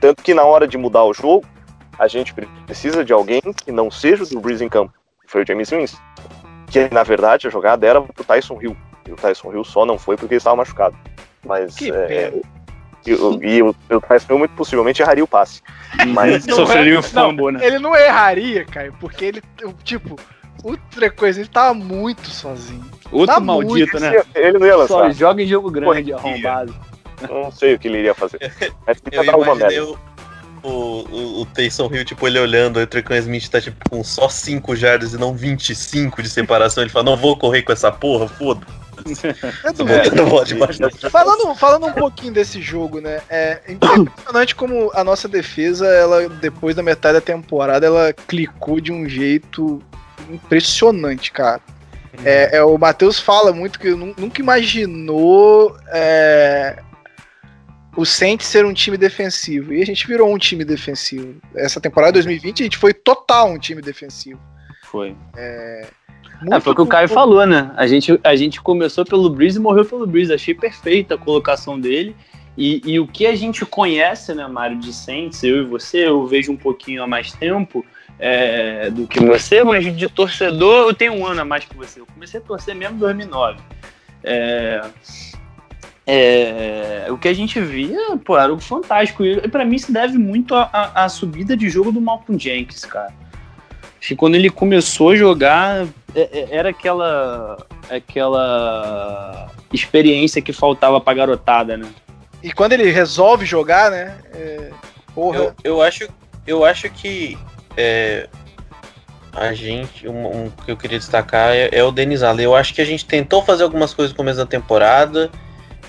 Tanto 0.00 0.22
que 0.22 0.32
na 0.32 0.42
hora 0.42 0.66
de 0.66 0.78
mudar 0.78 1.04
o 1.04 1.12
jogo, 1.12 1.44
a 1.98 2.08
gente 2.08 2.34
precisa 2.66 3.04
de 3.04 3.12
alguém 3.12 3.40
que 3.42 3.70
não 3.70 3.90
seja 3.90 4.24
o 4.24 4.26
Drew 4.26 4.40
Brees 4.40 4.62
em 4.62 4.68
campo. 4.68 4.92
Foi 5.26 5.42
o 5.42 5.46
James 5.46 5.68
Winston. 5.70 5.98
Que 6.66 6.88
na 6.92 7.02
verdade 7.02 7.46
a 7.46 7.50
jogada 7.50 7.86
era 7.86 8.00
pro 8.00 8.24
Tyson 8.24 8.58
Hill. 8.60 8.76
E 9.06 9.12
o 9.12 9.16
Tyson 9.16 9.52
Hill 9.52 9.64
só 9.64 9.84
não 9.84 9.98
foi 9.98 10.16
porque 10.16 10.32
ele 10.34 10.38
estava 10.38 10.56
machucado. 10.56 10.96
Mas 11.44 11.74
Que 11.76 11.90
é, 11.92 12.32
e, 13.06 13.12
o- 13.12 13.44
e 13.44 13.62
o, 13.62 13.74
o 13.90 14.00
Tyson 14.00 14.32
Hill 14.32 14.38
muito 14.38 14.54
possivelmente 14.54 15.02
erraria 15.02 15.22
o 15.22 15.28
passe. 15.28 15.60
Mas 16.08 16.46
Não 16.46 16.56
Sofreria 16.56 16.94
é- 16.94 16.98
o 16.98 17.02
fumble, 17.02 17.52
né? 17.52 17.66
Ele 17.66 17.78
não 17.78 17.94
erraria, 17.94 18.64
Caio, 18.64 18.94
porque 18.98 19.26
ele, 19.26 19.42
tipo, 19.84 20.16
outra 20.62 21.10
coisa, 21.10 21.40
ele 21.40 21.48
tava 21.48 21.74
muito 21.74 22.28
sozinho. 22.30 22.84
Outro 23.12 23.34
Tá 23.34 23.40
maldito, 23.40 23.98
né? 24.00 24.22
ele 24.34 24.58
não 24.58 24.66
ia 24.66 24.86
Só 24.86 25.00
lançar. 25.00 25.12
joga 25.12 25.42
em 25.42 25.46
jogo 25.46 25.70
grande, 25.70 25.86
Correria. 25.86 26.16
arrombado. 26.16 26.74
Não 27.30 27.50
sei 27.50 27.74
o 27.74 27.78
que 27.78 27.88
ele 27.88 27.98
iria 27.98 28.14
fazer. 28.14 28.38
Mas 28.86 28.98
Eu 29.10 29.22
ia 29.22 29.30
dar 29.30 29.36
uma 29.38 29.46
imaginei 29.54 29.80
merda. 29.80 29.98
o, 30.62 30.68
o, 30.68 31.40
o, 31.42 31.46
Taysom 31.46 31.88
Hill, 31.94 32.04
tipo, 32.04 32.26
ele 32.26 32.38
olhando, 32.38 32.80
o 32.80 32.86
Trecan 32.86 33.16
Smith 33.18 33.48
tá, 33.48 33.60
tipo, 33.60 33.76
com 33.88 34.02
só 34.02 34.28
5 34.28 34.74
jardas 34.74 35.12
e 35.14 35.18
não 35.18 35.34
25 35.34 36.22
de 36.22 36.28
separação. 36.28 36.82
Ele 36.82 36.90
fala, 36.90 37.04
não 37.04 37.16
vou 37.16 37.36
correr 37.36 37.62
com 37.62 37.72
essa 37.72 37.92
porra, 37.92 38.26
foda. 38.28 38.66
É. 39.22 39.34
Falando, 41.10 41.54
falando 41.56 41.86
um 41.86 41.92
pouquinho 41.92 42.32
desse 42.32 42.60
jogo, 42.62 43.00
né? 43.00 43.20
É 43.28 43.60
impressionante 43.68 44.54
como 44.54 44.90
a 44.94 45.02
nossa 45.04 45.28
defesa, 45.28 45.86
ela, 45.86 46.28
depois 46.28 46.74
da 46.74 46.82
metade 46.82 47.14
da 47.14 47.20
temporada, 47.20 47.84
ela 47.86 48.12
clicou 48.12 48.80
de 48.80 48.92
um 48.92 49.08
jeito 49.08 49.82
impressionante, 50.30 51.30
cara. 51.32 51.60
É, 52.24 52.58
é, 52.58 52.64
o 52.64 52.78
Matheus 52.78 53.18
fala 53.18 53.52
muito 53.52 53.78
que 53.78 53.90
nu- 53.90 54.14
nunca 54.16 54.40
imaginou 54.40 55.76
é, 55.88 56.80
o 57.96 58.04
Saints 58.04 58.46
ser 58.46 58.64
um 58.64 58.72
time 58.72 58.96
defensivo. 58.96 59.72
E 59.72 59.82
a 59.82 59.86
gente 59.86 60.06
virou 60.06 60.32
um 60.32 60.38
time 60.38 60.64
defensivo. 60.64 61.34
Essa 61.54 61.80
temporada 61.80 62.12
2020 62.12 62.60
a 62.62 62.64
gente 62.64 62.78
foi 62.78 62.92
total 62.94 63.50
um 63.50 63.58
time 63.58 63.82
defensivo. 63.82 64.40
Foi. 64.84 65.16
É, 65.36 65.86
É, 66.52 66.60
foi 66.60 66.72
o 66.72 66.76
que 66.76 66.82
o 66.82 66.86
Caio 66.86 67.08
falou, 67.08 67.44
né? 67.46 67.72
A 67.76 67.86
gente, 67.86 68.18
a 68.22 68.36
gente 68.36 68.60
começou 68.60 69.04
pelo 69.04 69.28
Breeze 69.30 69.58
e 69.58 69.60
morreu 69.60 69.84
pelo 69.84 70.06
Breeze. 70.06 70.32
Achei 70.32 70.54
perfeita 70.54 71.14
a 71.14 71.18
colocação 71.18 71.80
dele. 71.80 72.14
E, 72.56 72.80
e 72.84 73.00
o 73.00 73.08
que 73.08 73.26
a 73.26 73.34
gente 73.34 73.66
conhece, 73.66 74.32
né, 74.32 74.46
Mário, 74.46 74.78
de 74.78 74.92
Saints, 74.92 75.42
eu 75.42 75.62
e 75.62 75.64
você, 75.64 76.06
eu 76.06 76.24
vejo 76.26 76.52
um 76.52 76.56
pouquinho 76.56 77.02
há 77.02 77.06
mais 77.06 77.32
tempo 77.32 77.84
é, 78.18 78.90
do 78.90 79.06
que 79.06 79.20
você, 79.20 79.62
mas 79.64 79.84
de 79.96 80.08
torcedor 80.08 80.88
eu 80.88 80.94
tenho 80.94 81.12
um 81.14 81.26
ano 81.26 81.40
a 81.42 81.44
mais 81.44 81.64
que 81.64 81.76
você. 81.76 82.00
Eu 82.00 82.06
comecei 82.06 82.40
a 82.40 82.42
torcer 82.42 82.74
mesmo 82.74 82.96
em 82.96 83.00
2009. 83.00 83.58
É, 84.22 84.80
é, 86.06 87.06
o 87.10 87.16
que 87.16 87.28
a 87.28 87.32
gente 87.32 87.60
via, 87.60 88.16
pô, 88.24 88.36
era 88.36 88.48
algo 88.50 88.60
fantástico. 88.62 89.24
E 89.24 89.48
pra 89.48 89.64
mim 89.64 89.76
isso 89.76 89.92
deve 89.92 90.18
muito 90.18 90.54
à- 90.54 91.08
subida 91.08 91.56
de 91.56 91.68
jogo 91.68 91.90
do 91.90 92.00
Malcolm 92.00 92.38
Jenkins, 92.38 92.84
cara. 92.84 93.12
Acho 93.98 94.08
que 94.08 94.16
quando 94.16 94.34
ele 94.34 94.50
começou 94.50 95.10
a 95.10 95.16
jogar, 95.16 95.86
é- 96.14 96.20
é- 96.40 96.48
era 96.50 96.68
aquela 96.70 97.56
aquela 97.90 99.50
experiência 99.72 100.40
que 100.40 100.52
faltava 100.52 101.00
pra 101.00 101.14
garotada, 101.14 101.76
né? 101.76 101.88
E 102.42 102.52
quando 102.52 102.72
ele 102.74 102.90
resolve 102.90 103.46
jogar, 103.46 103.90
né? 103.90 104.18
é, 104.34 104.70
porra. 105.14 105.38
Eu, 105.38 105.54
eu, 105.64 105.82
acho, 105.82 106.08
eu 106.46 106.64
acho 106.64 106.90
que 106.90 107.38
é, 107.76 108.28
a 109.32 109.52
gente, 109.52 110.08
um, 110.08 110.44
um 110.44 110.50
que 110.50 110.70
eu 110.70 110.76
queria 110.76 110.98
destacar 110.98 111.50
é, 111.50 111.68
é 111.72 111.82
o 111.82 111.90
Denis 111.90 112.22
Allen. 112.22 112.44
Eu 112.44 112.54
acho 112.54 112.72
que 112.72 112.80
a 112.80 112.84
gente 112.84 113.04
tentou 113.04 113.42
fazer 113.42 113.64
algumas 113.64 113.92
coisas 113.92 114.12
no 114.12 114.16
começo 114.16 114.38
da 114.38 114.46
temporada 114.46 115.30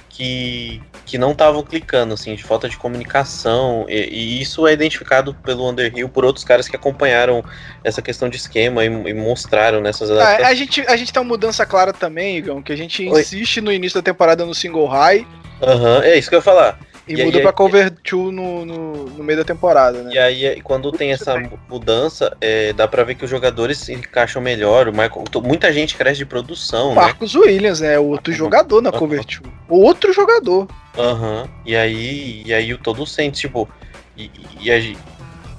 que, 0.10 0.82
que 1.06 1.18
não 1.18 1.32
estavam 1.32 1.62
clicando, 1.62 2.14
assim, 2.14 2.34
de 2.34 2.44
falta 2.44 2.68
de 2.68 2.78
comunicação. 2.78 3.86
E, 3.88 4.10
e 4.10 4.42
isso 4.42 4.66
é 4.66 4.74
identificado 4.74 5.34
pelo 5.36 5.70
Underhill 5.70 6.10
por 6.10 6.26
outros 6.26 6.44
caras 6.44 6.68
que 6.68 6.76
acompanharam 6.76 7.44
essa 7.84 8.02
questão 8.02 8.30
de 8.30 8.38
esquema 8.38 8.84
e, 8.84 8.88
e 8.88 9.14
mostraram 9.14 9.80
nessas 9.80 10.10
Ah, 10.10 10.48
a, 10.48 10.54
gente, 10.56 10.82
a 10.88 10.96
gente 10.96 11.14
tem 11.14 11.22
uma 11.22 11.28
mudança 11.28 11.66
clara 11.66 11.94
também, 11.94 12.38
Igão, 12.38 12.62
que 12.64 12.74
a 12.74 12.78
gente 12.78 13.08
Oi. 13.08 13.22
insiste 13.22 13.62
no 13.62 13.72
início 13.72 14.00
da 14.00 14.04
temporada 14.04 14.46
no 14.46 14.56
single 14.56 14.88
high. 14.88 15.26
Aham, 15.62 16.02
é 16.04 16.18
isso 16.18 16.30
que 16.30 16.36
eu 16.36 16.40
ia 16.40 16.44
falar. 16.44 16.80
E, 17.08 17.14
E 17.14 17.20
aí- 17.20 17.26
muda 17.26 17.38
aí- 17.38 17.44
pra 17.44 17.54
Cover 17.54 17.92
2 17.92 18.34
no, 18.34 18.66
no, 18.66 18.94
no 19.06 19.24
meio 19.24 19.38
da 19.40 19.46
temporada, 19.46 20.02
né? 20.02 20.12
E 20.14 20.18
aí, 20.18 20.46
é- 20.46 20.60
quando 20.62 20.92
tem 20.92 21.12
essa 21.12 21.38
mu- 21.38 21.60
mudança, 21.70 22.36
é, 22.42 22.74
dá 22.74 22.88
pra 22.88 23.04
ver 23.04 23.14
que 23.16 23.24
os 23.24 23.30
jogadores 23.30 23.78
se 23.78 23.94
encaixam 23.94 24.42
melhor. 24.42 24.88
O 24.88 24.92
Michael, 24.92 25.24
muita 25.44 25.72
gente 25.72 25.96
cresce 25.96 26.18
de 26.18 26.26
produção, 26.26 26.90
né? 26.90 26.96
Marcos 26.96 27.36
Williams, 27.36 27.80
né? 27.80 28.00
Outro 28.00 28.34
jogador 28.34 28.82
na 28.82 28.92
Cover 28.92 29.24
2. 29.24 29.42
Outro 29.70 30.12
jogador. 30.14 30.68
Aham. 30.98 31.48
E 31.66 31.76
aí, 31.76 32.42
e 32.46 32.54
aí 32.54 32.74
o 32.74 32.78
todo 32.78 33.04
o 33.04 33.08
Saints, 33.08 33.40
tipo. 33.40 33.70
E, 34.18 34.32
e, 34.62 34.72
a 34.72 34.80
gen- 34.80 34.98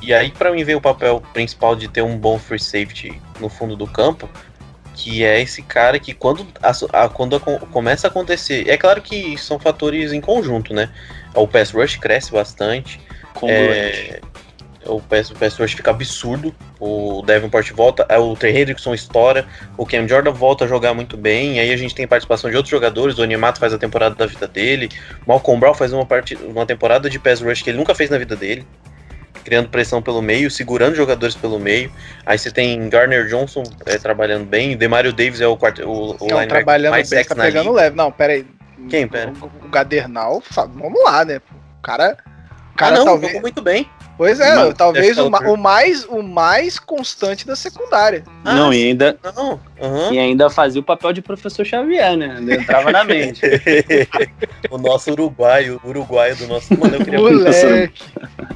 e 0.03 0.13
aí, 0.13 0.31
pra 0.33 0.51
mim, 0.51 0.65
veio 0.65 0.79
o 0.79 0.81
papel 0.81 1.23
principal 1.33 1.77
de 1.77 1.87
ter 1.87 2.03
um 2.03 2.17
bom 2.19 2.39
free 2.39 2.59
safety 2.59 3.21
no 3.39 3.49
fundo 3.49 3.77
do 3.77 3.87
campo. 3.87 4.29
Que 4.97 5.25
é 5.25 5.41
esse 5.41 5.63
cara 5.63 5.99
que 5.99 6.15
quando, 6.15 6.47
a- 6.63 7.05
a- 7.05 7.09
quando 7.09 7.37
a- 7.37 7.41
começa 7.41 8.07
a 8.07 8.11
acontecer. 8.11 8.69
É 8.69 8.77
claro 8.77 9.03
que 9.03 9.37
são 9.39 9.59
fatores 9.59 10.13
em 10.13 10.21
conjunto, 10.21 10.73
né? 10.73 10.89
O 11.35 11.47
pass 11.47 11.71
rush 11.71 11.97
cresce 11.97 12.33
bastante. 12.33 12.99
É, 13.53 14.21
o 14.87 15.01
pass, 15.01 15.31
o 15.31 15.35
pass 15.35 15.55
rush 15.59 15.75
fica 15.75 15.91
absurdo. 15.91 16.55
O 16.81 17.23
Davenport 17.27 17.71
volta, 17.73 18.07
é, 18.09 18.19
o 18.19 18.35
Trey 18.35 18.57
Hendrickson 18.57 18.95
estoura, 18.95 19.45
o 19.77 19.85
Cam 19.85 20.09
Jordan 20.09 20.31
volta 20.33 20.65
a 20.65 20.69
jogar 20.69 20.95
muito 20.95 21.17
bem. 21.17 21.61
Aí 21.61 21.71
a 21.73 21.77
gente 21.77 21.95
tem 21.95 22.07
participação 22.07 22.49
de 22.51 22.57
outros 22.57 22.71
jogadores. 22.71 23.19
O 23.19 23.23
Animato 23.23 23.59
faz 23.61 23.75
a 23.75 23.79
temporada 23.79 24.15
da 24.15 24.25
vida 24.27 24.47
dele. 24.49 24.89
O 25.27 25.29
Malcolm 25.29 25.61
Brown 25.61 25.75
faz 25.75 25.93
uma, 25.93 26.07
parte, 26.07 26.35
uma 26.37 26.65
temporada 26.65 27.11
de 27.11 27.19
pass 27.19 27.43
rush 27.43 27.61
que 27.63 27.69
ele 27.71 27.79
nunca 27.79 27.95
fez 27.95 28.09
na 28.09 28.17
vida 28.17 28.35
dele. 28.35 28.67
Criando 29.47 29.69
pressão 29.69 30.03
pelo 30.03 30.21
meio, 30.21 30.51
segurando 30.51 30.97
jogadores 30.97 31.37
pelo 31.37 31.57
meio. 31.57 31.89
Aí 32.27 32.37
você 32.37 32.51
tem 32.51 32.89
Garner 32.89 33.29
Johnson 33.29 33.63
é, 33.87 33.97
trabalhando 33.97 34.45
bem. 34.45 34.77
Demario 34.77 35.13
Davis 35.13 35.41
é 35.41 35.47
o, 35.47 35.57
quarto, 35.57 35.89
o, 35.89 36.17
o 36.19 36.27
Não, 36.27 36.49
trabalhando 36.49 36.91
mais 36.91 37.09
bem, 37.09 37.25
tá 37.25 37.37
pegando 37.37 37.69
liga. 37.69 37.77
leve. 37.77 37.97
Não, 37.97 38.11
pera 38.11 38.33
aí. 38.33 38.45
Quem, 38.91 39.07
pera? 39.07 39.33
O, 39.41 39.47
o 39.65 39.69
Gadernal, 39.69 40.43
vamos 40.75 41.05
lá, 41.05 41.25
né? 41.25 41.41
O 41.79 41.81
cara. 41.81 42.17
O 42.75 42.77
cara 42.77 42.97
ah, 42.97 42.99
não, 42.99 43.05
talvez. 43.05 43.29
jogou 43.31 43.41
muito 43.41 43.63
bem. 43.63 43.89
Pois 44.17 44.41
é, 44.41 44.55
Mas- 44.55 44.75
talvez 44.75 45.19
o, 45.19 45.27
o- 45.29 45.57
mais, 45.59 46.05
o 46.07 46.23
mais 46.23 46.79
constante 46.79 47.47
da 47.47 47.55
secundária. 47.55 48.25
Ah, 48.45 48.55
Não, 48.55 48.73
e 48.73 48.85
ainda, 48.89 49.19
Não, 49.37 49.61
aham. 49.81 50.13
e 50.13 50.19
ainda 50.19 50.49
fazia 50.49 50.81
o 50.81 50.85
papel 50.85 51.13
de 51.13 51.21
professor 51.21 51.67
Xavier, 51.67 52.17
né? 52.17 52.39
Entrava 52.55 52.91
na 52.91 53.05
mente. 53.05 53.43
o 54.71 54.79
nosso 54.79 55.11
uruguaio, 55.13 55.81
o 55.85 55.89
uruguaio 55.89 56.35
do 56.37 56.47
nosso. 56.47 56.79
Mano, 56.79 56.95
eu 56.97 57.05
queria 57.05 57.21
muito 57.21 57.39
Moleque. 57.41 58.03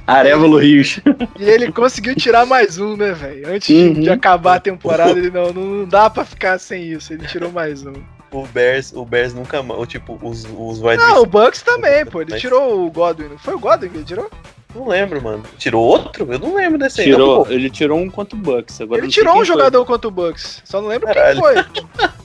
Arevalo 0.06 0.58
Rios. 0.58 0.98
E 1.38 1.44
ele 1.44 1.70
conseguiu 1.70 2.14
tirar 2.16 2.46
mais 2.46 2.78
um, 2.78 2.96
né, 2.96 3.12
velho? 3.12 3.48
Antes 3.54 3.68
de- 3.68 3.74
Uhum. 3.88 3.92
de 4.00 4.10
acabar 4.10 4.56
a 4.56 4.60
temporada, 4.60 5.12
ele 5.18 5.30
não, 5.30 5.52
não 5.52 5.84
dá 5.86 6.08
pra 6.08 6.24
ficar 6.24 6.58
sem 6.58 6.84
isso. 6.84 7.12
Ele 7.12 7.26
tirou 7.26 7.52
mais 7.52 7.84
um. 7.84 7.92
o 8.32 8.46
Bears, 8.46 8.92
o 8.94 9.04
Bears 9.04 9.34
nunca 9.34 9.62
mais. 9.62 9.88
Tipo, 9.88 10.18
os, 10.22 10.44
os 10.56 10.80
wide 10.80 10.96
Não, 10.96 11.22
o 11.22 11.26
Bucks 11.26 11.62
também, 11.62 12.04
pô. 12.06 12.22
Ele 12.22 12.30
Mas- 12.30 12.40
tirou 12.40 12.86
o 12.86 12.90
Godwin. 12.90 13.28
Não 13.28 13.38
foi 13.38 13.54
o 13.54 13.58
Godwin 13.58 13.88
que 13.90 13.96
ele 13.98 14.04
tirou? 14.04 14.30
Não 14.74 14.86
lembro, 14.88 15.20
mano. 15.22 15.42
Tirou 15.58 15.82
outro? 15.84 16.32
Eu 16.32 16.38
não 16.38 16.54
lembro 16.54 16.78
desse 16.78 17.00
aí. 17.00 17.06
Tirou, 17.08 17.38
não, 17.38 17.44
pô. 17.44 17.50
ele 17.52 17.68
tirou 17.70 17.98
um 17.98 18.08
contra 18.10 18.36
o 18.36 18.40
Bucks. 18.40 18.80
Agora 18.80 19.00
ele 19.00 19.06
não 19.08 19.12
tirou 19.12 19.32
um 19.32 19.36
foi. 19.38 19.44
jogador 19.46 19.84
contra 19.84 20.06
o 20.08 20.10
Bucks. 20.10 20.62
Só 20.64 20.80
não 20.80 20.88
lembro 20.88 21.08
Caralho. 21.08 21.42
quem 21.72 21.86
foi. 21.98 22.10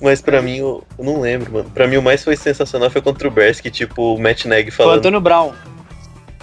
Mas 0.00 0.20
pra 0.20 0.42
mim, 0.42 0.58
eu, 0.58 0.84
eu 0.98 1.04
não 1.04 1.20
lembro, 1.20 1.50
mano. 1.52 1.70
Pra 1.70 1.86
mim, 1.86 1.96
o 1.96 2.02
mais 2.02 2.22
foi 2.22 2.36
sensacional 2.36 2.90
foi 2.90 3.00
contra 3.00 3.26
o 3.26 3.30
Bears, 3.30 3.60
que 3.60 3.70
tipo, 3.70 4.14
o 4.14 4.20
Matt 4.20 4.44
Neg 4.44 4.70
Foi 4.70 4.84
o 4.84 4.88
falando. 4.88 4.98
Antônio 4.98 5.20
Brown. 5.20 5.52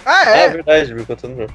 Ah, 0.04 0.22
Ah, 0.26 0.36
é 0.38 0.44
é? 0.44 0.48
verdade, 0.48 0.92
viu? 0.92 1.06
Contando 1.06 1.36
não. 1.36 1.46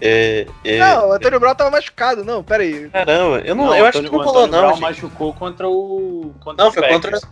É, 0.00 0.46
é, 0.64 0.78
Não, 0.78 1.08
o 1.08 1.12
Antônio 1.12 1.40
Brown 1.40 1.54
tava 1.56 1.70
machucado. 1.72 2.24
Não, 2.24 2.42
pera 2.42 2.62
aí. 2.62 2.88
Caramba, 2.88 3.40
eu 3.40 3.54
não, 3.54 3.66
Não, 3.66 3.74
eu 3.76 3.84
o 3.84 3.86
acho 3.88 4.00
que 4.00 4.06
Antônio- 4.06 4.12
não 4.12 4.18
o 4.18 4.22
rolou, 4.22 4.44
Antônio 4.44 4.52
não. 4.52 4.60
Brown 4.68 4.74
gente. 4.74 4.82
machucou 4.82 5.34
contra 5.34 5.68
o. 5.68 6.32
Contra 6.40 6.64
Não, 6.64 6.72
foi 6.72 6.82
Packers. 6.82 7.20
contra. 7.20 7.28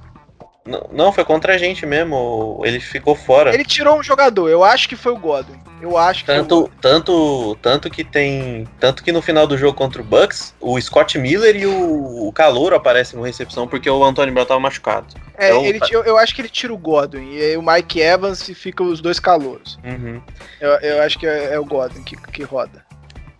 Não, 0.67 0.89
não, 0.93 1.13
foi 1.13 1.25
contra 1.25 1.55
a 1.55 1.59
gente 1.59 1.87
mesmo. 1.87 2.61
Ele 2.65 2.81
ficou 2.81 3.15
fora. 3.15 3.55
Ele 3.55 3.65
tirou 3.65 3.99
um 3.99 4.03
jogador. 4.03 4.49
Eu 4.49 4.65
acho 4.65 4.89
que 4.89 4.97
foi 4.97 5.13
o 5.13 5.17
Godwin. 5.17 5.59
Eu 5.81 5.97
acho 5.97 6.25
que 6.25 6.27
Tanto, 6.27 6.71
tanto, 6.81 7.57
tanto 7.63 7.91
que 7.91 8.03
tem. 8.03 8.67
Tanto 8.81 9.05
que 9.05 9.13
no 9.13 9.23
final 9.23 9.47
do 9.47 9.57
jogo 9.57 9.77
contra 9.77 10.01
o 10.01 10.05
Bucks, 10.05 10.55
o 10.61 10.81
Scott 10.81 11.19
Miller 11.19 11.55
e 11.55 11.67
o, 11.67 12.27
o 12.27 12.33
Calouro 12.33 12.75
aparecem 12.75 13.19
no 13.19 13.25
recepção 13.25 13.69
porque 13.69 13.89
o 13.89 14.05
Antônio 14.05 14.33
Brown 14.33 14.47
tava 14.47 14.61
machucado. 14.61 15.07
É, 15.37 15.51
Então, 15.51 15.65
ele, 15.65 15.81
eu, 15.91 16.03
eu 16.03 16.19
acho 16.19 16.35
que 16.35 16.41
ele 16.41 16.49
tira 16.49 16.73
o 16.73 16.79
Godwin. 16.79 17.31
E 17.35 17.41
aí 17.43 17.57
o 17.57 17.63
Mike 17.63 18.01
Evans 18.01 18.49
e 18.49 18.55
fica 18.55 18.83
os 18.83 19.01
dois 19.01 19.21
calouros. 19.21 19.79
Uhum. 19.85 20.21
Eu, 20.61 20.71
eu 20.81 21.03
acho 21.03 21.19
que 21.19 21.27
é, 21.27 21.55
é 21.55 21.61
o 21.61 21.65
Godwin 21.65 22.03
que, 22.03 22.17
que 22.17 22.43
roda. 22.43 22.85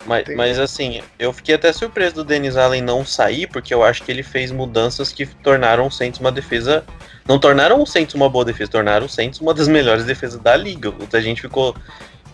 Mas, 0.07 0.25
mas 0.37 0.59
assim, 0.59 1.03
eu 1.19 1.33
fiquei 1.33 1.55
até 1.55 1.73
surpreso 1.73 2.17
do 2.17 2.25
Dennis 2.25 2.57
Allen 2.57 2.81
não 2.81 3.05
sair, 3.05 3.49
porque 3.49 3.75
eu 3.75 3.83
acho 3.83 4.03
que 4.05 4.13
ele 4.13 4.23
fez 4.23 4.53
mudanças 4.53 5.13
que 5.13 5.27
tornaram 5.27 5.89
o 5.89 5.91
Saints 5.91 6.21
uma 6.21 6.31
defesa. 6.31 6.85
Não 7.29 7.39
tornaram 7.39 7.83
o 7.83 7.87
Saints 7.87 8.15
uma 8.15 8.29
boa 8.29 8.45
defesa, 8.45 8.71
tornaram 8.71 9.07
o 9.07 9.09
Saints 9.09 9.41
uma 9.41 9.53
das 9.53 9.67
melhores 9.69 10.05
defesas 10.05 10.41
da 10.41 10.55
liga. 10.57 10.93
A 11.13 11.21
gente 11.21 11.41
ficou 11.41 11.75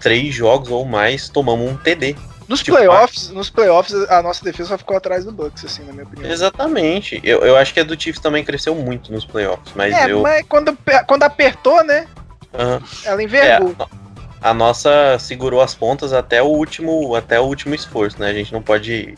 três 0.00 0.34
jogos 0.34 0.68
ou 0.70 0.84
mais, 0.84 1.28
tomamos 1.28 1.70
um 1.70 1.76
TD. 1.76 2.16
Nos 2.48 2.60
Tipo, 2.62 2.76
playoffs, 2.76 3.30
nos 3.30 3.48
playoffs, 3.48 3.94
a 4.10 4.20
nossa 4.20 4.44
defesa 4.44 4.70
só 4.70 4.78
ficou 4.78 4.96
atrás 4.96 5.24
do 5.24 5.32
Bucks, 5.32 5.64
assim, 5.64 5.84
na 5.84 5.92
minha 5.92 6.04
opinião. 6.04 6.30
Exatamente. 6.30 7.20
Eu, 7.24 7.40
eu 7.40 7.56
acho 7.56 7.72
que 7.72 7.80
a 7.80 7.84
do 7.84 7.98
Chiefs 7.98 8.20
também 8.20 8.44
cresceu 8.44 8.74
muito 8.74 9.10
nos 9.12 9.24
playoffs, 9.24 9.72
mas 9.74 9.94
é, 9.94 10.10
eu. 10.10 10.20
mas 10.20 10.44
quando, 10.48 10.76
quando 11.06 11.22
apertou, 11.22 11.82
né? 11.84 12.06
Aham. 12.52 12.82
Ela 13.04 13.22
É, 13.22 13.24
envergou. 13.24 13.74
a, 14.42 14.50
a 14.50 14.52
nossa 14.52 15.18
segurou 15.18 15.62
as 15.62 15.74
pontas 15.74 16.12
até 16.12 16.42
o 16.42 16.46
último, 16.46 17.14
até 17.14 17.40
o 17.40 17.44
último 17.44 17.74
esforço, 17.74 18.20
né? 18.20 18.28
A 18.28 18.34
gente 18.34 18.52
não 18.52 18.60
pode. 18.60 19.14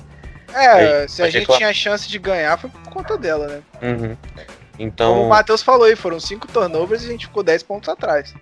É, 0.52 1.02
é, 1.02 1.08
se 1.08 1.20
a 1.20 1.26
gente 1.26 1.40
reclamar. 1.40 1.58
tinha 1.58 1.72
chance 1.74 2.08
de 2.08 2.18
ganhar, 2.18 2.56
foi 2.58 2.70
por 2.70 2.82
conta 2.92 3.18
dela, 3.18 3.48
né? 3.48 3.60
Uhum. 3.82 4.16
Como 4.76 4.88
Então. 4.88 5.22
o 5.26 5.28
Matheus 5.28 5.62
falou 5.62 5.84
aí, 5.86 5.94
foram 5.96 6.18
cinco 6.20 6.46
turnovers 6.48 7.02
e 7.02 7.06
a 7.06 7.10
gente 7.12 7.26
ficou 7.26 7.42
10 7.42 7.62
pontos 7.62 7.88
atrás. 7.88 8.34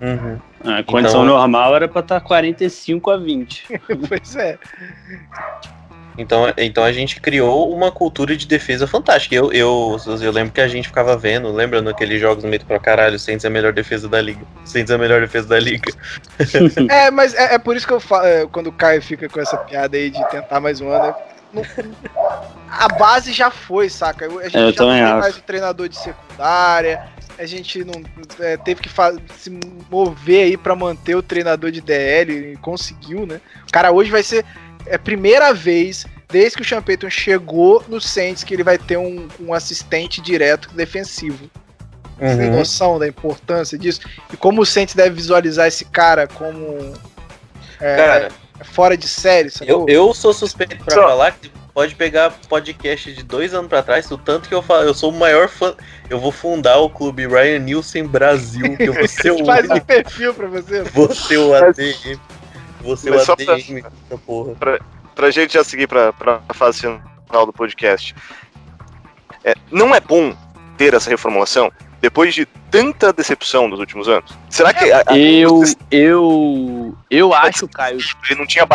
uhum. 0.00 0.38
A 0.64 0.82
condição 0.82 1.22
Então- 1.22 1.24
normal 1.36 1.74
era 1.76 1.88
pra 1.88 2.00
estar 2.00 2.20
45 2.20 3.10
a 3.10 3.16
20. 3.16 3.66
pois 4.08 4.36
é. 4.36 4.58
Então, 6.18 6.52
então 6.58 6.84
a 6.84 6.92
gente 6.92 7.18
criou 7.20 7.72
uma 7.74 7.90
cultura 7.90 8.36
de 8.36 8.46
defesa 8.46 8.86
fantástica. 8.86 9.34
Eu, 9.34 9.50
eu, 9.52 9.96
eu 10.20 10.30
lembro 10.32 10.52
que 10.52 10.60
a 10.60 10.68
gente 10.68 10.88
ficava 10.88 11.16
vendo, 11.16 11.50
lembra 11.50 11.80
naqueles 11.80 12.20
jogos 12.20 12.44
meio 12.44 12.62
pra 12.66 12.78
caralho, 12.78 13.18
Saints 13.18 13.44
é 13.44 13.48
a 13.48 13.50
melhor 13.50 13.72
defesa 13.72 14.06
da 14.08 14.20
liga. 14.20 14.44
Saints 14.64 14.90
é 14.90 14.94
a 14.96 14.98
melhor 14.98 15.20
defesa 15.22 15.48
da 15.48 15.58
liga. 15.58 15.90
É, 16.90 17.10
mas 17.10 17.32
é, 17.34 17.54
é 17.54 17.58
por 17.58 17.74
isso 17.76 17.86
que 17.86 17.92
eu 17.92 18.00
falo, 18.00 18.26
é, 18.26 18.46
quando 18.46 18.66
o 18.66 18.72
Caio 18.72 19.00
fica 19.00 19.28
com 19.28 19.40
essa 19.40 19.56
piada 19.56 19.96
aí 19.96 20.10
de 20.10 20.22
tentar 20.30 20.60
mais 20.60 20.80
um 20.80 20.90
ano, 20.90 21.06
é- 21.06 21.29
não- 21.52 21.62
a 22.70 22.88
base 22.88 23.32
já 23.32 23.50
foi, 23.50 23.88
saca? 23.88 24.26
A 24.26 24.28
gente 24.28 24.42
É, 24.42 24.46
eu 24.46 24.50
já 24.50 24.60
não 24.66 24.72
também 24.72 24.94
tem 24.96 25.02
acho. 25.04 25.18
mais 25.18 25.36
o 25.36 25.42
treinador 25.42 25.88
de 25.88 25.96
secundária, 25.98 27.04
a 27.38 27.46
gente 27.46 27.84
não 27.84 27.94
é, 28.38 28.56
teve 28.56 28.80
que 28.80 28.90
se 29.36 29.50
mover 29.90 30.44
aí 30.44 30.56
pra 30.56 30.74
manter 30.76 31.14
o 31.14 31.22
treinador 31.22 31.70
de 31.70 31.80
DL 31.80 32.52
e 32.52 32.56
conseguiu, 32.58 33.26
né? 33.26 33.40
O 33.68 33.72
cara 33.72 33.90
hoje 33.90 34.10
vai 34.10 34.22
ser 34.22 34.44
é 34.86 34.94
a 34.94 34.98
primeira 34.98 35.52
vez 35.52 36.06
desde 36.28 36.56
que 36.56 36.62
o 36.62 36.64
Sean 36.64 36.80
Payton 36.80 37.10
chegou 37.10 37.84
no 37.88 38.00
Saints 38.00 38.44
que 38.44 38.54
ele 38.54 38.62
vai 38.64 38.78
ter 38.78 38.96
um, 38.96 39.28
um 39.40 39.52
assistente 39.52 40.20
direto 40.20 40.70
defensivo. 40.74 41.50
Você 42.18 42.36
tem 42.36 42.50
Uhum. 42.50 42.56
noção 42.58 42.98
da 42.98 43.08
importância 43.08 43.76
disso? 43.78 44.00
E 44.32 44.36
como 44.36 44.60
o 44.62 44.66
Saints 44.66 44.94
deve 44.94 45.10
visualizar 45.16 45.66
esse 45.66 45.84
cara 45.86 46.26
como 46.28 46.92
é, 47.80 47.96
Cara, 47.96 48.28
fora 48.64 48.96
de 48.96 49.06
série, 49.08 49.50
sacou? 49.50 49.86
eu, 49.88 50.06
eu 50.08 50.14
sou 50.14 50.32
suspeito 50.32 50.76
pra 50.84 50.94
Só- 50.94 51.02
falar 51.08 51.32
que 51.32 51.50
pode 51.72 51.94
pegar 51.94 52.30
podcast 52.48 53.12
de 53.12 53.22
dois 53.22 53.54
anos 53.54 53.68
pra 53.68 53.82
trás, 53.82 54.10
o 54.10 54.18
tanto 54.18 54.48
que 54.48 54.54
eu 54.54 54.60
falo, 54.62 54.82
eu 54.84 54.92
sou 54.94 55.10
o 55.10 55.14
maior 55.16 55.48
fã. 55.48 55.74
Eu 56.08 56.18
vou 56.18 56.32
fundar 56.32 56.78
o 56.78 56.90
clube 56.90 57.26
Ryan 57.26 57.60
Nielsen 57.60 58.06
Brasil, 58.06 58.76
que 58.76 58.82
eu 58.84 58.92
vou 58.92 59.06
ser 59.08 59.30
o, 59.32 59.44
Faz 59.46 59.70
um 59.70 59.78
perfil 59.80 60.34
pra 60.34 60.48
você. 60.48 60.82
vou 60.82 61.14
ser 61.14 61.38
o 61.38 61.54
ADM. 61.54 62.18
Vou 62.82 62.96
ser 62.96 63.10
o 63.10 63.14
Mas 63.14 63.24
pra- 63.26 63.34
ADM 63.54 63.82
dessa 63.82 64.18
porra. 64.26 64.54
pra 65.14 65.30
gente 65.30 65.54
já 65.54 65.62
seguir 65.64 65.86
pra, 65.86 66.12
pra 66.12 66.40
fase 66.54 66.80
final 66.80 67.46
do 67.46 67.52
podcast. 67.52 68.14
É, 69.44 69.54
não 69.70 69.94
é 69.94 70.00
bom 70.00 70.34
ter 70.76 70.92
essa 70.94 71.08
reformulação 71.08 71.70
depois 72.00 72.34
de 72.34 72.46
tanta 72.70 73.12
decepção 73.12 73.68
nos 73.68 73.78
últimos 73.78 74.08
anos? 74.08 74.30
Será 74.48 74.72
que 74.72 74.90
a- 74.90 75.02
a- 75.06 75.18
Eu, 75.18 75.62
eu, 75.90 76.79
eu 77.10 77.34
acho, 77.34 77.66
Caio, 77.68 77.98
ele 78.28 78.38
não 78.38 78.46
tinha 78.46 78.66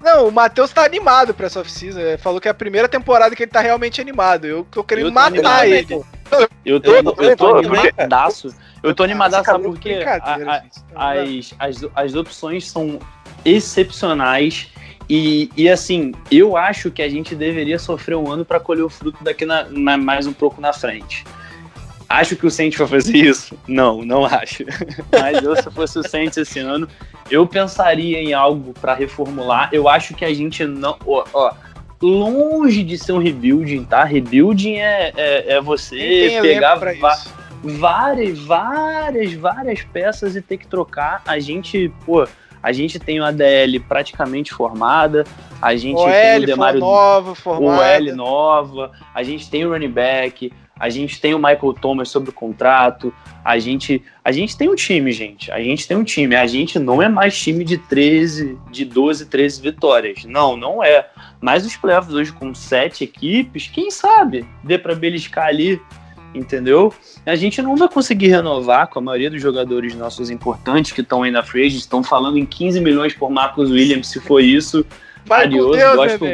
Não, 0.00 0.28
o 0.28 0.32
Matheus 0.32 0.70
tá 0.70 0.84
animado 0.84 1.34
pra 1.34 1.46
essa 1.46 1.60
off-season. 1.60 1.98
Ele 1.98 2.18
Falou 2.18 2.40
que 2.40 2.46
é 2.46 2.50
a 2.50 2.54
primeira 2.54 2.88
temporada 2.88 3.34
que 3.34 3.42
ele 3.42 3.50
tá 3.50 3.60
realmente 3.60 4.00
animado. 4.00 4.44
Eu 4.44 4.64
tô 4.70 4.84
querendo 4.84 5.06
Eu 5.06 5.10
tô 5.10 5.14
matar 5.14 5.26
animado, 5.26 5.64
ele. 5.64 5.86
eu 5.94 5.98
tô, 6.28 6.46
Eu 6.64 6.74
eu 6.96 7.02
tô- 7.14 7.22
eu 7.22 7.36
tô- 7.36 7.56
animadaço. 7.56 8.54
Eu 8.82 8.94
tô 8.94 9.02
animadaço, 9.02 9.44
sabe 9.46 9.64
por 9.64 9.78
quê? 9.78 9.98
Gente. 10.00 10.74
as, 10.94 11.54
as, 11.58 11.90
as 11.94 12.14
opções 12.14 12.70
são 12.70 13.00
excepcionais. 13.44 14.68
E, 15.08 15.50
e 15.56 15.68
assim, 15.68 16.12
eu 16.30 16.56
acho 16.56 16.90
que 16.90 17.00
a 17.02 17.08
gente 17.08 17.34
deveria 17.34 17.78
sofrer 17.78 18.16
um 18.16 18.30
ano 18.30 18.44
para 18.44 18.58
colher 18.60 18.82
o 18.82 18.88
fruto 18.88 19.22
daqui 19.22 19.44
na, 19.44 19.64
na- 19.64 19.96
mais 19.96 20.26
um 20.26 20.32
pouco 20.32 20.60
na 20.60 20.72
frente. 20.72 21.24
Acho 22.08 22.36
que 22.36 22.46
o 22.46 22.50
Saints 22.50 22.78
vai 22.78 22.86
fazer 22.86 23.16
isso? 23.16 23.58
Não, 23.66 24.04
não 24.04 24.24
acho. 24.24 24.64
Mas 25.10 25.42
eu, 25.42 25.56
se 25.56 25.70
fosse 25.70 25.98
o 25.98 26.08
Saints 26.08 26.36
esse 26.36 26.60
ano, 26.60 26.88
eu 27.30 27.46
pensaria 27.46 28.20
em 28.20 28.32
algo 28.32 28.72
para 28.80 28.94
reformular. 28.94 29.70
Eu 29.72 29.88
acho 29.88 30.14
que 30.14 30.24
a 30.24 30.32
gente 30.32 30.64
não. 30.64 30.96
Ó, 31.04 31.24
ó, 31.32 31.52
longe 32.00 32.82
de 32.82 32.98
ser 32.98 33.12
um 33.12 33.18
rebuilding, 33.18 33.84
tá? 33.84 34.04
Rebuilding 34.04 34.76
é, 34.76 35.12
é, 35.16 35.52
é 35.54 35.60
você 35.60 35.96
elenco 35.96 36.42
pegar. 36.42 36.76
várias, 37.62 38.38
várias, 38.38 39.32
várias 39.34 39.82
peças 39.82 40.36
e 40.36 40.42
ter 40.42 40.58
que 40.58 40.66
trocar. 40.66 41.22
A 41.26 41.38
gente, 41.38 41.92
pô, 42.04 42.26
a 42.62 42.72
gente 42.72 42.98
tem 42.98 43.20
uma 43.20 43.32
DL 43.32 43.80
praticamente 43.80 44.52
formada, 44.52 45.24
a 45.60 45.74
gente 45.76 45.98
O 45.98 46.04
tem 46.04 46.12
o 46.12 46.14
L 46.14 46.46
Demario 46.46 46.80
nova, 46.80 47.30
o 47.32 47.34
formada. 47.34 47.84
L 47.84 48.12
nova, 48.12 48.92
a 49.14 49.22
gente 49.22 49.48
tem 49.50 49.64
o 49.64 49.70
running 49.70 49.90
back, 49.90 50.52
a 50.78 50.88
gente 50.88 51.20
tem 51.20 51.34
o 51.34 51.38
Michael 51.38 51.74
Thomas 51.80 52.08
sobre 52.08 52.30
o 52.30 52.32
contrato, 52.32 53.12
a 53.44 53.58
gente, 53.58 54.02
a 54.24 54.30
gente 54.30 54.56
tem 54.56 54.68
um 54.68 54.74
time, 54.74 55.10
gente. 55.12 55.50
A 55.50 55.60
gente 55.60 55.86
tem 55.86 55.96
um 55.96 56.04
time. 56.04 56.34
A 56.34 56.46
gente 56.46 56.78
não 56.78 57.00
é 57.00 57.08
mais 57.08 57.38
time 57.38 57.64
de 57.64 57.78
13, 57.78 58.58
de 58.70 58.84
12, 58.84 59.26
13 59.26 59.62
vitórias. 59.62 60.24
Não, 60.24 60.56
não 60.56 60.82
é. 60.82 61.08
Mas 61.40 61.64
os 61.64 61.76
playoffs 61.76 62.12
hoje 62.12 62.32
com 62.32 62.54
sete 62.54 63.04
equipes, 63.04 63.68
quem 63.68 63.90
sabe? 63.90 64.44
Dê 64.64 64.76
pra 64.76 64.94
beliscar 64.94 65.46
ali, 65.46 65.80
entendeu? 66.34 66.92
A 67.24 67.36
gente 67.36 67.62
não 67.62 67.76
vai 67.76 67.88
conseguir 67.88 68.28
renovar 68.28 68.88
com 68.88 68.98
a 68.98 69.02
maioria 69.02 69.30
dos 69.30 69.40
jogadores 69.40 69.94
nossos 69.94 70.28
importantes 70.28 70.92
que 70.92 71.00
estão 71.00 71.22
aí 71.22 71.30
na 71.30 71.42
free 71.42 71.66
agent, 71.66 71.80
estão 71.80 72.02
falando 72.02 72.36
em 72.36 72.44
15 72.44 72.80
milhões 72.80 73.14
por 73.14 73.30
Marcos 73.30 73.70
Williams, 73.70 74.08
se 74.08 74.20
for 74.20 74.40
isso. 74.40 74.84
Deus, 75.76 75.96
gosto, 75.96 76.24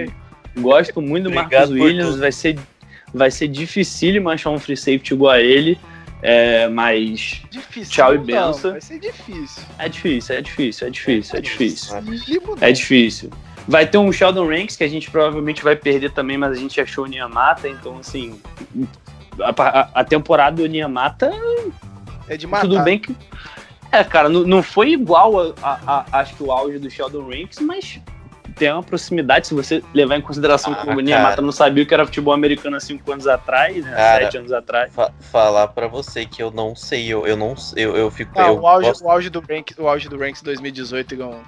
gosto 0.58 1.02
muito 1.02 1.24
do 1.24 1.34
Marcos 1.34 1.70
Williams, 1.70 2.10
tudo. 2.10 2.20
vai 2.20 2.32
ser, 2.32 2.58
vai 3.12 3.30
ser 3.30 3.48
dificílimo 3.48 4.28
achar 4.30 4.50
um 4.50 4.58
free 4.58 4.76
safety 4.76 5.14
igual 5.14 5.32
a 5.32 5.40
ele, 5.40 5.78
é, 6.22 6.68
mas 6.68 7.42
Difícil. 7.50 7.92
Tchau 7.92 8.14
e 8.14 8.18
benção. 8.18 8.70
Vai 8.72 8.80
ser 8.80 8.98
difícil. 9.00 9.62
é 9.78 9.88
difícil, 9.88 10.34
é 10.36 10.40
difícil, 10.40 10.86
é 10.86 10.90
difícil, 10.90 11.36
é 11.36 11.40
difícil. 11.40 12.02
Mínimo 12.02 12.56
É 12.60 12.72
difícil. 12.72 13.30
Vai 13.68 13.86
ter 13.86 13.98
um 13.98 14.10
Sheldon 14.12 14.46
Ranks 14.48 14.76
que 14.76 14.84
a 14.84 14.88
gente 14.88 15.10
provavelmente 15.10 15.62
vai 15.62 15.76
perder 15.76 16.10
também, 16.12 16.36
mas 16.38 16.52
a 16.52 16.54
gente 16.60 16.80
achou 16.80 17.04
o 17.04 17.06
Niamata, 17.06 17.68
então 17.68 17.96
assim. 17.98 18.40
A, 19.40 19.50
a- 19.62 19.90
a 19.94 20.04
temporada 20.04 20.56
do 20.56 20.66
Niamata, 20.68 21.30
É 22.28 22.36
de 22.36 22.46
matar. 22.46 22.62
tudo 22.68 22.82
bem 22.82 22.98
que. 22.98 23.14
É, 23.90 24.02
cara, 24.02 24.28
não, 24.28 24.40
não 24.44 24.62
foi 24.62 24.90
igual 24.92 25.38
a, 25.40 25.54
a- 25.62 25.80
a- 26.12 26.18
acho 26.20 26.34
que 26.34 26.42
o 26.42 26.50
auge 26.50 26.78
do 26.78 26.90
Sheldon 26.90 27.28
Ranks, 27.28 27.58
mas 27.60 28.00
tem 28.52 28.72
uma 28.72 28.82
proximidade, 28.82 29.46
se 29.46 29.54
você 29.54 29.82
levar 29.94 30.16
em 30.16 30.20
consideração 30.20 30.72
Ah, 30.72 30.76
que 30.76 30.88
o 30.90 31.00
Niamata 31.00 31.30
cara. 31.30 31.42
não 31.42 31.52
sabia 31.52 31.82
o 31.82 31.86
que 31.86 31.94
era 31.94 32.04
futebol 32.04 32.32
americano 32.34 32.76
há 32.76 32.80
cinco 32.80 33.10
anos 33.12 33.26
atrás, 33.26 33.84
né? 33.84 33.92
Cara. 33.94 34.24
Sete 34.24 34.38
anos 34.38 34.52
atrás. 34.52 34.92
Fa- 34.94 35.10
falar 35.32 35.68
pra 35.68 35.86
você 35.88 36.24
que 36.26 36.42
eu 36.42 36.50
não 36.50 36.74
sei, 36.76 37.06
eu, 37.08 37.26
eu 37.26 37.36
não 37.36 37.54
eu, 37.76 37.96
eu 37.96 38.10
fico. 38.10 38.32
Não, 38.38 38.46
eu 38.48 38.60
o, 38.60 38.66
auge, 38.66 38.88
gosto- 38.88 39.04
o, 39.04 39.10
auge 39.10 39.30
do 39.30 39.40
rank, 39.40 39.70
o 39.78 39.88
auge 39.88 40.08
do 40.08 40.18
Ranks 40.18 40.42
2018, 40.42 41.14
igual. 41.14 41.40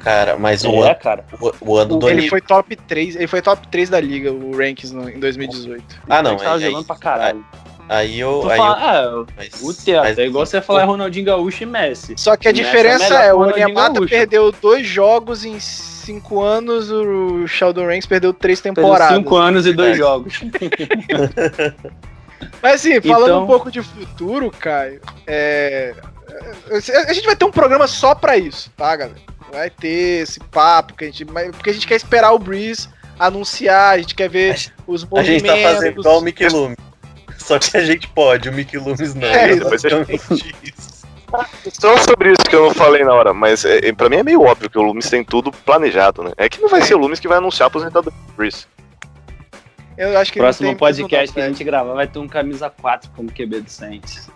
Cara, 0.00 0.36
mas 0.38 0.64
o, 0.64 0.68
É, 0.84 0.90
ano, 0.90 0.94
cara. 0.96 1.24
o, 1.40 1.52
o 1.72 1.76
ano 1.76 1.98
do 1.98 2.08
Ele 2.08 2.28
foi 2.28 2.40
top 2.40 2.74
3, 2.76 3.16
ele 3.16 3.26
foi 3.26 3.42
top 3.42 3.66
3 3.68 3.90
da 3.90 4.00
liga, 4.00 4.32
o 4.32 4.56
Ranks 4.56 4.92
no- 4.92 5.08
em 5.10 5.18
2018. 5.18 5.84
Ah, 6.08 6.22
não. 6.22 6.32
Ele 6.32 6.40
tava 6.40 6.56
aí, 6.56 6.64
aí, 6.64 6.70
jogando 6.70 6.86
pra 6.86 6.96
caralho. 6.96 7.44
aí 7.88 8.20
eu. 8.20 8.40
Tu 8.42 8.50
Aí 8.50 8.56
fala, 8.56 9.02
eu 9.02 9.20
ah, 9.22 9.26
mas- 9.36 9.60
o 9.62 9.74
teatro, 9.74 10.08
mas- 10.10 10.18
é 10.18 10.26
igual 10.26 10.46
você 10.46 10.60
falar 10.60 10.84
Ronaldinho 10.84 11.26
Gaúcho 11.26 11.64
e 11.64 11.66
Messi. 11.66 12.14
Só 12.16 12.36
que 12.36 12.46
a 12.48 12.52
diferença 12.52 13.04
melhor 13.08 13.24
é, 13.24 13.34
o 13.34 13.38
Onyemata 13.40 14.06
perdeu 14.06 14.52
dois 14.52 14.86
jogos 14.86 15.44
em 15.44 15.58
cinco 16.08 16.40
anos, 16.40 16.90
o 16.90 17.46
Sheldon 17.46 17.86
Ranks 17.86 18.06
perdeu 18.06 18.32
três 18.32 18.60
Perdeu 18.62 18.82
temporadas. 18.82 19.16
cinco 19.18 19.36
anos 19.36 19.66
e 19.66 19.74
dois 19.74 19.96
jogos. 19.96 20.40
Mas 22.62 22.74
assim, 22.76 23.00
falando 23.00 23.24
Então- 23.26 23.44
um 23.44 23.46
pouco 23.46 23.70
de 23.70 23.82
futuro, 23.82 24.50
Caio, 24.50 25.00
é... 25.26 25.92
a 27.06 27.12
gente 27.12 27.26
vai 27.26 27.36
ter 27.36 27.44
um 27.44 27.50
programa 27.50 27.86
só 27.86 28.14
pra 28.14 28.36
isso, 28.38 28.70
tá, 28.76 28.96
galera? 28.96 29.18
Vai 29.52 29.68
ter 29.70 30.22
esse 30.22 30.40
papo, 30.40 30.94
que 30.94 31.04
a 31.04 31.06
gente... 31.06 31.24
porque 31.24 31.70
a 31.70 31.72
gente 31.72 31.86
quer 31.86 31.96
esperar 31.96 32.32
o 32.32 32.38
Breeze 32.38 32.88
anunciar, 33.18 33.94
a 33.94 33.98
gente 33.98 34.14
quer 34.14 34.28
ver 34.30 34.54
os 34.86 35.04
A 35.04 35.06
movimentos. 35.06 35.42
gente 35.48 35.62
tá 35.62 35.74
fazendo 35.74 36.00
igual 36.00 36.18
o 36.18 36.22
Mickey 36.22 36.48
Loomis. 36.48 36.76
Só 37.38 37.58
que 37.58 37.76
a 37.76 37.84
gente 37.84 38.08
pode, 38.08 38.48
o 38.48 38.52
Mickey 38.52 38.78
Loomis 38.78 39.14
não. 39.14 39.26
É, 39.26 39.56
basicamente 39.56 40.54
isso. 40.62 40.87
Só 41.72 41.96
sobre 41.98 42.32
isso 42.32 42.42
que 42.48 42.56
eu 42.56 42.64
não 42.64 42.74
falei 42.74 43.04
na 43.04 43.12
hora, 43.12 43.34
mas 43.34 43.64
é, 43.64 43.88
é, 43.88 43.92
pra 43.92 44.08
mim 44.08 44.16
é 44.16 44.22
meio 44.22 44.42
óbvio 44.42 44.70
que 44.70 44.78
o 44.78 44.82
Loomis 44.82 45.08
tem 45.10 45.24
tudo 45.24 45.50
planejado, 45.50 46.22
né? 46.22 46.32
É 46.36 46.48
que 46.48 46.60
não 46.60 46.68
vai 46.68 46.82
ser 46.82 46.94
o 46.94 46.98
Loomis 46.98 47.20
que 47.20 47.28
vai 47.28 47.38
anunciar 47.38 47.66
a 47.66 47.68
aposentadoria 47.68 48.18
do 48.18 48.32
Breeze. 48.34 48.66
Eu 49.96 50.16
acho 50.16 50.32
que 50.32 50.38
Próximo 50.38 50.76
podcast 50.76 51.34
que 51.34 51.40
a 51.40 51.48
gente 51.48 51.64
gravar 51.64 51.92
vai 51.92 52.06
ter 52.06 52.18
um 52.18 52.28
camisa 52.28 52.70
4 52.70 53.10
como 53.16 53.30
QB 53.30 53.62
do 53.62 53.70
Saints. 53.70 54.30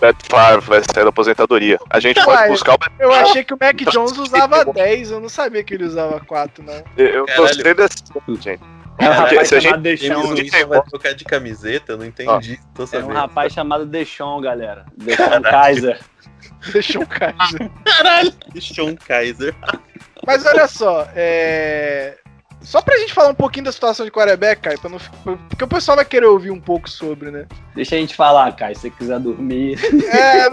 Brett 0.00 0.16
Favre 0.30 0.66
vai 0.66 0.80
sair 0.80 1.04
da 1.04 1.10
aposentadoria. 1.10 1.78
A 1.90 2.00
gente 2.00 2.16
pode 2.24 2.38
Vai. 2.38 2.48
buscar 2.48 2.74
o 2.74 2.78
Eu 2.98 3.12
achei 3.12 3.44
que 3.44 3.52
o 3.52 3.58
Mac 3.60 3.76
Jones 3.92 4.16
usava 4.16 4.64
10, 4.64 5.10
eu 5.10 5.20
não 5.20 5.28
sabia 5.28 5.62
que 5.62 5.74
ele 5.74 5.84
usava 5.84 6.18
4, 6.20 6.64
não. 6.64 6.82
Eu 6.96 7.26
Caralho. 7.26 7.46
gostei 7.46 7.74
desse 7.74 7.96
gente. 8.40 8.62
É 9.00 9.08
um 9.08 9.12
rapaz 9.12 9.48
se 9.48 9.60
chamado. 9.60 9.96
James 9.96 10.30
Winston 10.30 10.66
vai 10.68 10.82
trocar 10.82 11.14
de 11.14 11.24
camiseta? 11.24 11.92
Eu 11.92 11.98
não 11.98 12.04
entendi. 12.04 12.60
Tô 12.74 12.84
É 12.92 13.04
um 13.04 13.12
rapaz 13.12 13.52
chamado 13.52 13.86
Deixão, 13.86 14.40
galera. 14.40 14.84
Deixão 14.96 15.40
Kaiser. 15.42 16.00
Um 16.98 17.06
cara. 17.06 17.34
Caralho, 17.84 18.32
Sean 18.60 18.94
Kaiser. 18.94 19.54
Mas 20.26 20.44
olha 20.44 20.68
só, 20.68 21.08
é. 21.14 22.16
Só 22.62 22.82
pra 22.82 22.98
gente 22.98 23.14
falar 23.14 23.30
um 23.30 23.34
pouquinho 23.34 23.64
da 23.64 23.72
situação 23.72 24.04
de 24.04 24.12
quarterback, 24.12 24.60
Caio, 24.60 24.78
pra 24.78 24.90
não... 24.90 24.98
porque 25.48 25.64
o 25.64 25.68
pessoal 25.68 25.96
vai 25.96 26.04
querer 26.04 26.26
ouvir 26.26 26.50
um 26.50 26.60
pouco 26.60 26.90
sobre, 26.90 27.30
né? 27.30 27.46
Deixa 27.74 27.96
a 27.96 27.98
gente 27.98 28.14
falar, 28.14 28.54
Kai, 28.54 28.74
se 28.74 28.82
você 28.82 28.90
quiser 28.90 29.18
dormir. 29.18 29.78
É, 30.12 30.50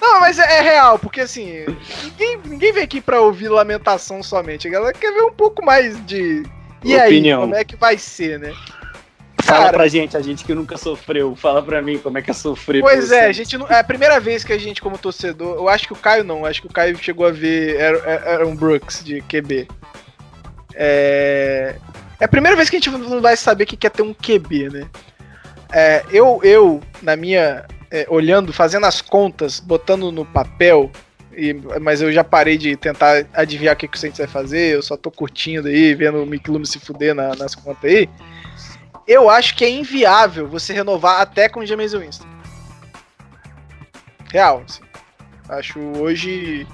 não, 0.00 0.20
mas 0.20 0.40
é, 0.40 0.58
é 0.58 0.60
real, 0.62 0.98
porque 0.98 1.20
assim, 1.20 1.64
ninguém, 2.02 2.40
ninguém 2.44 2.72
vem 2.72 2.82
aqui 2.82 3.00
pra 3.00 3.20
ouvir 3.20 3.48
lamentação 3.48 4.20
somente. 4.20 4.66
A 4.66 4.70
galera 4.70 4.92
quer 4.92 5.12
ver 5.12 5.22
um 5.22 5.32
pouco 5.32 5.64
mais 5.64 6.04
de. 6.04 6.42
E 6.84 6.94
Opinião. 6.96 7.40
aí, 7.40 7.44
como 7.46 7.54
é 7.54 7.64
que 7.64 7.76
vai 7.76 7.96
ser, 7.98 8.38
né? 8.38 8.52
Fala 9.42 9.64
Cara. 9.66 9.78
pra 9.78 9.88
gente, 9.88 10.16
a 10.16 10.20
gente 10.20 10.44
que 10.44 10.54
nunca 10.54 10.76
sofreu. 10.76 11.34
Fala 11.34 11.62
pra 11.62 11.82
mim 11.82 11.98
como 11.98 12.16
é 12.16 12.22
que 12.22 12.30
é 12.30 12.34
sofrer. 12.34 12.80
Pois 12.80 13.10
é, 13.10 13.26
a 13.26 13.32
gente 13.32 13.58
não, 13.58 13.66
é 13.68 13.80
a 13.80 13.84
primeira 13.84 14.18
vez 14.20 14.44
que 14.44 14.52
a 14.52 14.58
gente, 14.58 14.80
como 14.80 14.96
torcedor, 14.96 15.56
eu 15.56 15.68
acho 15.68 15.86
que 15.86 15.92
o 15.92 15.96
Caio 15.96 16.24
não, 16.24 16.46
acho 16.46 16.60
que 16.62 16.66
o 16.66 16.72
Caio 16.72 16.96
chegou 16.96 17.26
a 17.26 17.30
ver 17.30 17.78
Aaron 18.26 18.54
Brooks 18.54 19.02
de 19.04 19.20
QB. 19.22 19.68
É, 20.74 21.76
é 22.20 22.24
a 22.24 22.28
primeira 22.28 22.56
vez 22.56 22.70
que 22.70 22.76
a 22.76 22.78
gente 22.80 22.90
não 22.90 23.20
vai 23.20 23.36
saber 23.36 23.64
o 23.64 23.66
que 23.66 23.86
é 23.86 23.90
ter 23.90 24.02
um 24.02 24.14
QB, 24.14 24.70
né? 24.70 24.86
É, 25.72 26.04
eu, 26.10 26.40
eu, 26.42 26.80
na 27.02 27.16
minha. 27.16 27.64
é, 27.90 28.06
olhando, 28.08 28.52
fazendo 28.52 28.86
as 28.86 29.00
contas, 29.00 29.60
botando 29.60 30.10
no 30.10 30.24
papel, 30.24 30.90
e- 31.36 31.78
mas 31.80 32.00
eu 32.02 32.12
já 32.12 32.22
parei 32.24 32.56
de 32.56 32.76
tentar 32.76 33.26
adivinhar 33.32 33.74
o 33.74 33.76
que, 33.76 33.88
que 33.88 33.96
o 33.96 34.00
Saints 34.00 34.18
vai 34.18 34.26
fazer, 34.26 34.74
eu 34.74 34.82
só 34.82 34.96
tô 34.96 35.10
curtindo 35.10 35.68
aí, 35.68 35.94
vendo 35.94 36.22
o 36.22 36.26
Mick 36.26 36.50
Loomis 36.50 36.70
se 36.70 36.78
fuder 36.80 37.14
na- 37.14 37.34
nas 37.34 37.54
contas 37.54 37.90
aí. 37.90 38.08
Eu 39.06 39.28
acho 39.28 39.54
que 39.54 39.64
é 39.64 39.70
inviável 39.70 40.48
você 40.48 40.72
renovar 40.72 41.20
até 41.20 41.48
com 41.48 41.60
o 41.60 41.66
James 41.66 41.92
Winston. 41.92 42.26
Real, 44.32 44.62
assim. 44.66 44.82
Acho 45.48 45.78
hoje. 45.98 46.66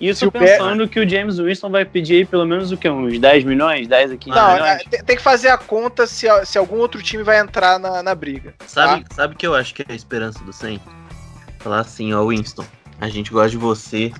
Isso 0.00 0.28
o 0.28 0.32
pensando 0.32 0.88
que 0.88 0.98
o 0.98 1.08
James 1.08 1.38
Winston 1.38 1.70
vai 1.70 1.84
pedir 1.84 2.14
aí 2.16 2.24
pelo 2.24 2.46
menos 2.46 2.72
o 2.72 2.76
que? 2.76 2.88
Uns 2.88 3.18
10 3.18 3.44
milhões? 3.44 3.86
10 3.86 4.12
a 4.12 4.16
15 4.16 4.36
Não, 4.36 4.52
milhões? 4.54 4.80
é, 4.92 5.02
tem, 5.02 5.16
que 5.16 5.22
fazer 5.22 5.48
a 5.48 5.58
conta 5.58 6.06
se, 6.06 6.26
se 6.46 6.56
algum 6.58 6.78
outro 6.78 7.02
time 7.02 7.22
vai 7.22 7.38
entrar 7.38 7.78
na, 7.78 8.02
na 8.02 8.14
briga. 8.14 8.54
Sabe, 8.66 9.04
sabe 9.14 9.34
que 9.36 9.46
eu 9.46 9.54
acho 9.54 9.74
que 9.74 9.82
é 9.82 9.86
a 9.90 9.94
esperança 9.94 10.42
do 10.42 10.52
Saints? 10.54 10.86
Falar 11.58 11.80
assim, 11.80 12.14
ó, 12.14 12.26
Winston, 12.26 12.64
a 13.00 13.08
gente 13.08 13.30
gosta 13.30 13.50
de 13.50 13.56
você. 13.56 14.12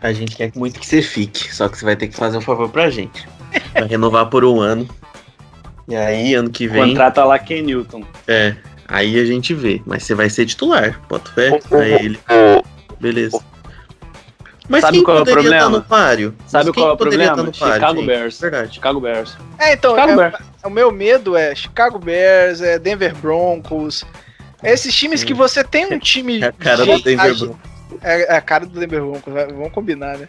A 0.00 0.12
gente 0.12 0.36
quer 0.36 0.52
muito 0.54 0.78
que 0.78 0.86
você 0.86 1.00
fique. 1.00 1.54
Só 1.54 1.68
que 1.68 1.78
você 1.78 1.84
vai 1.84 1.96
ter 1.96 2.08
que 2.08 2.16
fazer 2.16 2.36
um 2.36 2.40
favor 2.42 2.68
pra 2.68 2.90
gente. 2.90 3.26
Vai 3.72 3.84
renovar 3.86 4.26
por 4.26 4.44
um 4.44 4.60
ano. 4.60 4.88
E 5.88 5.94
aí, 5.96 6.34
ano 6.34 6.50
que 6.50 6.66
vem. 6.66 6.88
Contrata 6.88 7.24
lá 7.24 7.38
Ken 7.38 7.62
Newton. 7.62 8.02
É. 8.28 8.54
Aí 8.88 9.18
a 9.18 9.24
gente 9.24 9.54
vê. 9.54 9.80
Mas 9.86 10.02
você 10.02 10.14
vai 10.14 10.28
ser 10.28 10.44
titular. 10.46 11.00
Bota 11.08 11.30
fé 11.32 11.58
pra 11.68 11.86
ele. 11.88 12.18
Beleza. 13.00 13.40
Mas 14.68 14.80
Sabe 14.80 14.96
quem 14.96 15.04
qual 15.04 15.18
é 15.18 15.20
o 15.20 15.24
poderia 15.24 15.42
problema? 15.42 15.66
estar 15.66 15.78
no 15.78 15.84
páreo? 15.84 16.34
Sabe 16.46 16.72
qual 16.72 16.88
é 16.88 16.92
o 16.92 16.96
poderia 16.96 17.26
problema? 17.26 17.50
estar 17.50 17.66
no 17.66 17.68
páreo, 17.70 17.74
Chicago 17.74 17.98
gente? 17.98 18.06
Bears. 18.06 18.40
Verdade. 18.40 18.74
Chicago 18.74 19.00
Bears. 19.00 19.36
É, 19.58 19.72
então, 19.74 19.90
Chicago 19.90 20.12
é- 20.12 20.16
Bears. 20.30 20.44
o 20.64 20.70
meu 20.70 20.90
medo 20.90 21.36
é 21.36 21.54
Chicago 21.54 21.98
Bears, 21.98 22.60
é 22.62 22.78
Denver 22.78 23.14
Broncos. 23.14 24.04
É 24.64 24.72
esses 24.72 24.94
times 24.94 25.20
Sim. 25.20 25.26
que 25.26 25.34
você 25.34 25.62
tem 25.62 25.86
um 25.86 25.98
time. 26.00 26.42
É 26.42 26.46
a 26.46 26.52
cara 26.52 26.84
de- 26.84 26.92
do 26.92 27.02
Denver 27.02 27.38
Broncos. 27.38 27.56
É, 28.02 28.34
é 28.34 28.36
a 28.36 28.40
cara 28.40 28.66
do 28.66 28.78
Denver 28.80 29.00
Broncos, 29.02 29.32
vai- 29.32 29.46
vamos 29.46 29.72
combinar, 29.72 30.18
né? 30.18 30.28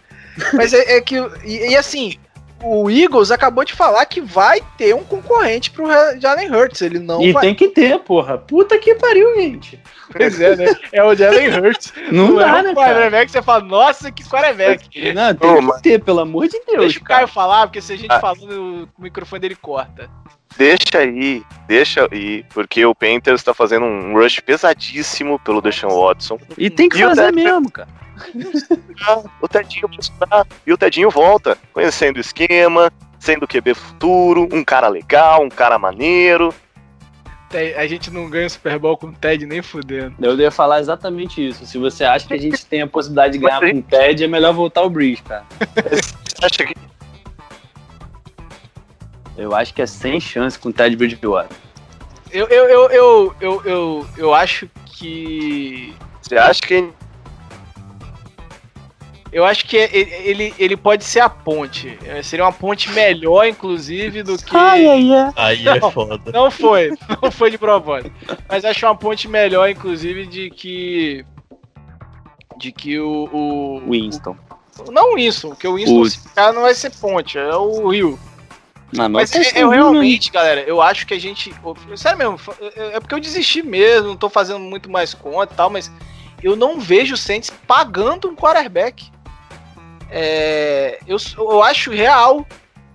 Mas 0.54 0.74
é, 0.74 0.98
é 0.98 1.02
que. 1.02 1.16
E, 1.44 1.70
e 1.72 1.76
assim, 1.78 2.16
o 2.62 2.90
Eagles 2.90 3.32
acabou 3.32 3.64
de 3.64 3.74
falar 3.74 4.06
que 4.06 4.20
vai 4.22 4.60
ter 4.78 4.94
um 4.94 5.04
concorrente 5.04 5.72
pro 5.72 5.86
Jalen 6.20 6.52
Hurts. 6.54 6.82
Ele 6.82 7.00
não 7.00 7.22
e 7.22 7.32
vai. 7.32 7.42
tem 7.42 7.56
que 7.56 7.70
ter, 7.70 7.98
porra. 8.00 8.38
Puta 8.38 8.78
que 8.78 8.96
pariu, 8.96 9.34
gente. 9.36 9.80
Pois 10.12 10.40
é, 10.40 10.56
né? 10.56 10.66
É 10.92 11.04
o 11.04 11.16
Jalen 11.16 11.50
Hurts. 11.60 11.92
Não 12.12 12.40
é 12.40 12.46
dá, 12.46 12.52
um 12.60 12.64
né, 12.64 12.74
cara? 12.76 12.76
quarterback, 12.76 13.32
você 13.32 13.42
fala, 13.42 13.64
nossa, 13.64 14.12
que 14.12 14.24
quarterback. 14.24 15.14
Não, 15.14 15.34
tem 15.34 15.50
Ô, 15.50 15.56
que 15.56 15.62
mas- 15.62 15.82
ter, 15.82 16.04
pelo 16.04 16.20
amor 16.20 16.48
de 16.48 16.60
Deus, 16.66 16.80
Deixa 16.82 17.00
o 17.00 17.04
cara. 17.04 17.22
Caio 17.22 17.28
falar, 17.28 17.68
porque 17.68 17.82
se 17.82 17.92
a 17.94 17.98
gente 17.98 18.12
Ah. 18.12 18.20
falando, 18.20 18.88
o 18.98 19.02
microfone 19.02 19.40
dele 19.42 19.56
corta. 19.56 20.08
Deixa 20.58 21.00
aí, 21.00 21.44
deixa 21.68 22.08
aí, 22.12 22.46
porque 22.54 22.86
o 22.86 22.96
Panthers 22.96 23.44
tá 23.44 23.54
fazendo 23.54 23.86
um 23.86 24.14
rush 24.14 24.40
pesadíssimo 24.40 25.38
pelo 25.40 25.62
Deshaun 25.62 26.00
Watson. 26.00 26.40
E 26.58 26.70
tem 26.70 26.88
que 26.88 26.98
E 26.98 27.06
o 27.06 27.10
fazer 27.10 27.32
mesmo, 27.32 27.70
cara. 27.72 27.90
O 29.42 29.48
Tedinho 29.48 29.90
vai 29.90 30.44
e 30.66 30.72
o 30.72 30.78
Tedinho 30.78 31.10
volta, 31.10 31.58
conhecendo 31.74 32.16
o 32.16 32.22
esquema, 32.22 32.90
sendo 33.20 33.46
QB 33.46 33.74
futuro, 33.74 34.48
um 34.54 34.64
cara 34.64 34.88
legal, 34.88 35.44
um 35.44 35.50
cara 35.50 35.78
maneiro. 35.78 36.54
A 37.78 37.88
gente 37.88 38.12
não 38.12 38.30
ganha 38.30 38.48
o 38.48 38.50
Super 38.50 38.78
Bowl 38.78 38.98
com 38.98 39.08
o 39.08 39.14
Ted 39.14 39.46
nem 39.46 39.62
fudendo. 39.62 40.16
Eu 40.20 40.38
ia 40.38 40.52
falar 40.52 40.80
exatamente 40.80 41.46
isso. 41.46 41.66
Se 41.66 41.78
você 41.78 42.04
acha 42.04 42.28
que 42.28 42.34
a 42.34 42.38
gente 42.38 42.66
tem 42.66 42.82
a 42.82 42.88
possibilidade 42.88 43.34
de 43.34 43.40
ganhar 43.40 43.62
com 43.62 43.80
o 43.80 43.82
Ted, 43.82 44.24
é 44.24 44.28
melhor 44.28 44.54
voltar 44.54 44.82
o 44.82 44.90
Breeze, 44.90 45.22
cara. 45.22 45.46
Você 46.26 46.46
acha 46.46 46.66
que 46.66 46.76
Eu 49.38 49.54
acho 49.56 49.74
que 49.74 49.82
é 49.82 49.86
sem 49.86 50.20
chance 50.20 50.58
com 50.58 50.70
o 50.70 50.74
Ted 50.74 50.96
Bridgewater. 50.96 51.56
Eu, 52.32 52.48
eu, 52.48 52.66
eu, 52.70 52.90
eu, 52.92 53.36
eu, 53.42 53.62
eu, 53.66 54.08
eu 54.18 54.34
acho 54.34 54.70
que. 54.86 55.94
você 56.22 56.38
acha 56.38 56.62
que 56.62 56.90
Eu 59.32 59.44
acho 59.46 59.66
que 59.66 59.76
ele, 59.76 60.12
ele, 60.24 60.54
ele 60.58 60.78
pode 60.78 61.04
ser 61.04 61.20
a 61.20 61.30
ponte. 61.30 61.98
É, 62.06 62.24
Seria 62.24 62.46
uma 62.46 62.52
ponte 62.54 62.90
melhor, 62.92 63.46
inclusive, 63.48 64.24
do 64.24 64.38
que. 64.38 64.56
ai, 64.56 64.86
ai. 64.88 65.32
Aí 65.36 65.68
é 65.68 65.80
Não. 65.80 65.92
foda. 65.92 66.32
Não 66.32 66.50
foi, 66.50 66.92
não 67.22 67.30
foi 67.32 67.52
de 67.52 67.58
propósito. 67.58 68.12
Mas 68.48 68.64
acho 68.64 68.86
uma 68.86 68.96
ponte 68.96 69.28
melhor, 69.28 69.70
inclusive, 69.70 70.26
de 70.26 70.50
que. 70.50 71.26
De 72.58 72.72
que 72.72 72.98
o. 73.00 73.30
o 73.32 73.90
Winston. 73.92 74.38
o- 74.80 74.92
não 74.92 75.12
o 75.12 75.16
Winston, 75.16 75.50
porque 75.50 75.68
o 75.68 75.76
Winston 75.76 76.00
O- 76.02 76.10
se 76.10 76.20
ficar, 76.20 76.54
não 76.54 76.62
vai 76.62 76.74
ser 76.74 76.90
ponte, 76.92 77.38
é 77.38 77.54
o 77.56 77.90
Rio. 77.90 78.18
Ah, 79.00 79.10
Mas 79.10 79.34
é- 79.34 79.40
eu 79.62 79.70
rindo, 79.70 79.92
realmente, 79.92 80.32
galera, 80.32 80.62
eu 80.62 80.82
acho 80.82 81.06
que 81.06 81.14
a 81.14 81.20
gente. 81.20 81.54
Sério 81.96 82.18
mesmo, 82.18 82.40
é 82.76 82.96
é 82.96 83.00
porque 83.00 83.16
eu 83.16 83.20
desisti 83.20 83.62
mesmo, 83.64 84.08
não 84.10 84.18
tô 84.18 84.30
fazendo 84.30 84.60
muito 84.60 84.90
mais 84.90 85.14
conta 85.14 85.54
e 85.54 85.58
tal, 85.58 85.70
mas 85.70 85.92
eu 86.44 86.56
não 86.56 86.80
vejo 86.80 87.14
o 87.14 87.18
Saints 87.18 87.50
pagando 87.68 88.30
um 88.30 88.36
quarterback. 88.36 89.10
É, 90.10 91.00
eu, 91.08 91.18
eu 91.38 91.64
acho 91.64 91.92
real 91.92 92.46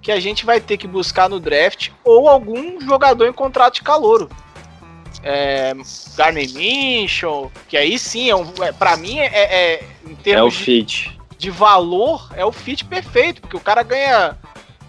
que 0.00 0.10
a 0.12 0.20
gente 0.20 0.46
vai 0.46 0.60
ter 0.60 0.76
que 0.76 0.86
buscar 0.86 1.28
no 1.28 1.38
draft 1.40 1.90
ou 2.04 2.28
algum 2.28 2.80
jogador 2.80 3.26
em 3.26 3.32
contrato 3.32 3.74
de 3.74 3.82
calouro. 3.82 4.30
É, 5.22 5.74
Garner 6.16 6.48
Minshew, 6.54 7.52
que 7.68 7.76
aí 7.76 7.98
sim, 7.98 8.30
é 8.30 8.36
um, 8.36 8.50
é, 8.62 8.72
pra 8.72 8.96
mim, 8.96 9.18
é, 9.18 9.26
é- 9.26 9.84
em 10.06 10.12
É 10.12 10.14
o 10.14 10.16
termos 10.16 10.54
de, 10.54 10.64
fit. 10.64 11.20
de 11.36 11.50
valor, 11.50 12.30
é 12.34 12.44
o 12.44 12.52
fit 12.52 12.84
perfeito, 12.86 13.42
porque 13.42 13.56
o 13.56 13.60
cara 13.60 13.82
ganha 13.82 14.38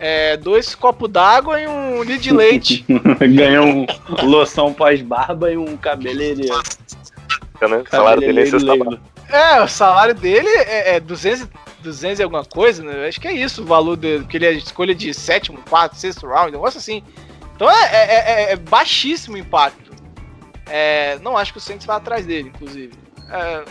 é, 0.04 0.36
dois 0.36 0.74
copos 0.74 1.08
d'água 1.08 1.62
e 1.62 1.68
um 1.68 2.02
litro 2.02 2.24
de 2.24 2.34
leite. 2.34 2.84
Ganhou 3.22 3.68
um 3.68 3.86
loção 4.24 4.74
pós-barba 4.74 5.52
e 5.52 5.58
um 5.58 5.78
cabeleireiro. 5.78 6.58
né? 7.62 7.78
o 7.78 7.88
salário 7.90 8.20
dele 8.22 8.42
é 8.42 8.46
sexta. 8.48 9.00
É, 9.30 9.62
o 9.62 9.68
salário 9.68 10.16
dele 10.16 10.50
é, 10.50 10.96
é 10.96 11.00
200, 11.00 11.42
e- 11.44 11.48
200 11.84 12.20
e 12.20 12.24
alguma 12.24 12.44
coisa, 12.44 12.84
né? 12.84 13.08
Acho 13.08 13.22
que 13.22 13.28
é 13.28 13.32
isso 13.32 13.62
o 13.62 13.66
valor 13.66 13.96
dele, 13.96 14.24
porque 14.24 14.38
ele 14.38 14.48
é 14.48 14.52
escolha 14.54 14.96
de 14.96 15.14
sétimo, 15.14 15.60
quarto, 15.70 15.96
sexto 15.96 16.26
round, 16.26 16.50
um 16.50 16.54
negócio 16.54 16.80
assim. 16.80 17.04
Então 17.56 17.70
é, 17.70 17.84
é- 17.94 18.16
é- 18.50 18.52
é 18.54 18.56
baixíssimo 18.56 19.36
o 19.36 19.40
impacto. 19.40 19.92
É, 20.68 21.20
não 21.22 21.38
acho 21.38 21.52
que 21.52 21.60
o 21.60 21.62
Saints 21.62 21.86
vai 21.86 21.98
atrás 21.98 22.26
dele, 22.26 22.50
inclusive. 22.54 22.94
É, 23.30 23.64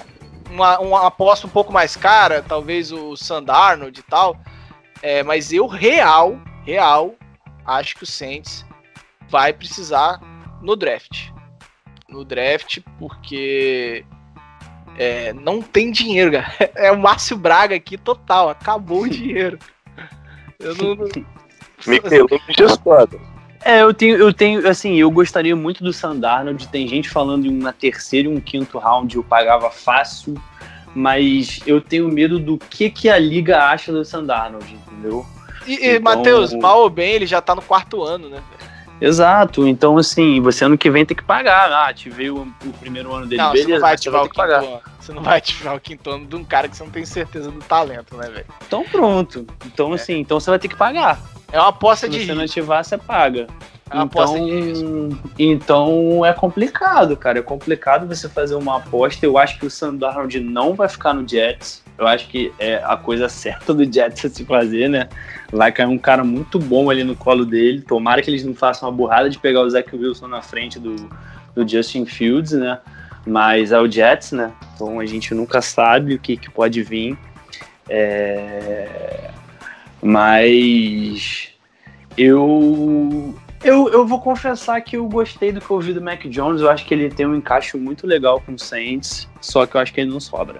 uma, 0.49 0.79
uma 0.79 1.07
aposta 1.09 1.45
um 1.47 1.51
pouco 1.51 1.73
mais 1.73 1.97
cara, 1.97 2.41
talvez 2.47 2.93
o 2.93 3.17
Sandarnold 3.17 3.99
e 3.99 4.03
tal. 4.05 4.37
É, 5.03 5.23
mas 5.23 5.53
eu, 5.53 5.67
real, 5.67 6.39
real, 6.65 7.15
acho 7.65 7.97
que 7.97 8.05
o 8.05 8.07
Saints 8.07 8.65
vai 9.29 9.53
precisar 9.53 10.21
no 10.61 10.77
draft. 10.77 11.31
No 12.09 12.25
draft, 12.25 12.81
porque 12.99 14.05
é, 14.99 15.33
não 15.33 15.63
tem 15.63 15.91
dinheiro, 15.91 16.33
cara. 16.33 16.53
É 16.75 16.93
o 16.93 16.99
Márcio 16.99 17.37
Braga 17.37 17.77
aqui 17.77 17.97
total, 17.97 18.49
acabou 18.49 19.03
o 19.03 19.09
dinheiro. 19.11 19.59
Eu 20.59 20.75
não. 20.75 20.95
não-. 20.95 21.09
É, 23.65 23.83
eu 23.83 23.93
tenho, 23.93 24.17
eu 24.17 24.33
tenho, 24.33 24.67
assim, 24.69 24.97
eu 24.97 25.11
gostaria 25.11 25.55
muito 25.55 25.85
do 25.85 25.93
Sandarnold. 25.93 26.69
Tem 26.69 26.87
gente 26.89 27.09
falando 27.09 27.47
em 27.47 27.59
uma 27.59 27.73
terceira 27.73 28.29
e 28.29 28.31
um 28.31 28.41
quinto 28.41 28.79
round 28.79 29.15
eu 29.15 29.23
pagava 29.23 29.71
fácil, 29.71 30.35
mas 30.95 31.61
eu 31.67 31.81
tenho 31.81 32.09
medo 32.09 32.39
do 32.39 32.59
que 32.59 32.91
que 32.91 33.09
a 33.09 33.19
liga 33.19 33.65
acha 33.65 33.93
do 33.93 34.05
Sandarnold, 34.05 34.73
entendeu? 34.73 35.25
E, 35.67 35.75
e 35.75 35.97
Então- 35.97 36.03
Matheus, 36.03 36.53
mal 36.55 36.81
ou 36.81 36.91
bem, 36.91 37.13
ele 37.13 37.27
já 37.27 37.41
tá 37.41 37.55
no 37.55 37.63
quarto 37.63 38.03
ano, 38.03 38.29
né? 38.29 38.43
Exato, 39.01 39.67
então 39.67 39.97
assim, 39.97 40.43
você 40.43 40.65
ano 40.65 40.77
que 40.77 40.91
vem 40.91 41.07
tem 41.07 41.17
que 41.17 41.23
pagar. 41.25 41.73
Ah, 41.73 41.89
ativei 41.89 42.29
o, 42.29 42.43
o 42.43 42.73
primeiro 42.81 43.15
ano 43.15 43.27
dele, 43.27 43.41
não, 43.41 43.51
beleza, 43.53 43.67
você 43.69 43.73
não 43.75 43.81
vai 43.81 43.91
você 43.91 43.95
ativar 43.95 44.21
vai 44.21 44.27
o 44.27 44.31
quinto 44.31 44.43
ano. 44.43 44.81
Você 45.01 45.13
não 45.13 45.23
vai 45.23 45.39
ativar 45.39 45.75
o 45.75 45.81
quinto 45.81 46.11
ano 46.11 46.27
de 46.27 46.37
um 46.37 46.45
cara 46.45 46.69
que 46.69 46.77
você 46.77 46.85
não 46.85 46.91
tem 46.91 47.07
certeza 47.07 47.51
do 47.51 47.59
talento, 47.61 48.15
né, 48.17 48.29
velho? 48.29 48.45
Então 48.67 48.85
pronto. 48.85 49.47
Então 49.65 49.93
assim, 49.95 50.19
então 50.19 50.39
você 50.39 50.51
vai 50.51 50.59
ter 50.59 50.69
que 50.69 50.77
pagar. 50.77 51.19
É 51.51 51.59
uma 51.59 51.69
aposta 51.69 52.07
Se 52.07 52.13
de 52.13 52.27
você 52.27 52.35
não 52.35 52.45
ativar, 52.45 52.85
você 52.85 52.99
paga. 52.99 53.47
Então, 53.93 55.09
então 55.39 56.25
é 56.25 56.33
complicado, 56.33 57.17
cara. 57.17 57.41
É 57.41 57.43
complicado 57.43 58.07
você 58.07 58.29
fazer 58.29 58.55
uma 58.55 58.77
aposta. 58.77 59.27
Eu 59.27 59.37
acho 59.37 59.59
que 59.59 59.67
o 59.67 59.71
Sam 59.71 59.97
Darnold 59.97 60.39
não 60.41 60.75
vai 60.75 60.89
ficar 60.89 61.13
no 61.13 61.29
Jets. 61.29 61.83
Eu 61.99 62.07
acho 62.07 62.29
que 62.29 62.53
é 62.59 62.77
a 62.85 62.97
coisa 62.97 63.29
certa 63.29 63.75
do 63.75 63.85
Jets 63.85 64.25
a 64.25 64.29
se 64.29 64.45
fazer, 64.45 64.89
né? 64.89 65.09
Vai 65.53 65.73
cair 65.73 65.87
um 65.87 65.99
cara 65.99 66.23
muito 66.23 66.59
bom 66.59 66.89
ali 66.89 67.03
no 67.03 67.17
colo 67.17 67.45
dele. 67.45 67.83
Tomara 67.83 68.23
que 68.23 68.31
eles 68.31 68.45
não 68.45 68.55
façam 68.55 68.89
uma 68.89 68.97
burrada 68.97 69.29
de 69.29 69.39
pegar 69.39 69.61
o 69.63 69.71
Zach 69.71 69.95
Wilson 69.95 70.29
na 70.29 70.41
frente 70.41 70.79
do, 70.79 70.95
do 71.55 71.69
Justin 71.69 72.07
Fields, 72.07 72.53
né? 72.53 72.79
Mas 73.27 73.73
é 73.73 73.79
o 73.79 73.91
Jets, 73.91 74.33
né? 74.33 74.53
Então 74.75 75.01
a 75.01 75.07
gente 75.07 75.35
nunca 75.35 75.61
sabe 75.61 76.15
o 76.15 76.19
que, 76.19 76.37
que 76.37 76.49
pode 76.49 76.83
vir. 76.83 77.19
É... 77.89 79.31
Mas 80.01 81.51
eu, 82.17 83.35
eu 83.63 83.89
eu 83.91 84.07
vou 84.07 84.21
confessar 84.21 84.81
que 84.81 84.97
eu 84.97 85.07
gostei 85.09 85.53
do 85.53 85.61
que 85.61 85.71
eu 85.71 85.77
ouvi 85.77 85.93
do 85.93 86.01
Mac 86.03 86.23
Jones. 86.27 86.61
Eu 86.61 86.71
acho 86.71 86.85
que 86.87 86.95
ele 86.95 87.11
tem 87.11 87.27
um 87.27 87.35
encaixe 87.35 87.77
muito 87.77 88.07
legal 88.07 88.41
com 88.41 88.53
o 88.55 88.59
Saints, 88.59 89.29
só 89.41 89.67
que 89.67 89.77
eu 89.77 89.81
acho 89.81 89.93
que 89.93 90.01
ele 90.01 90.11
não 90.11 90.21
sobra. 90.21 90.59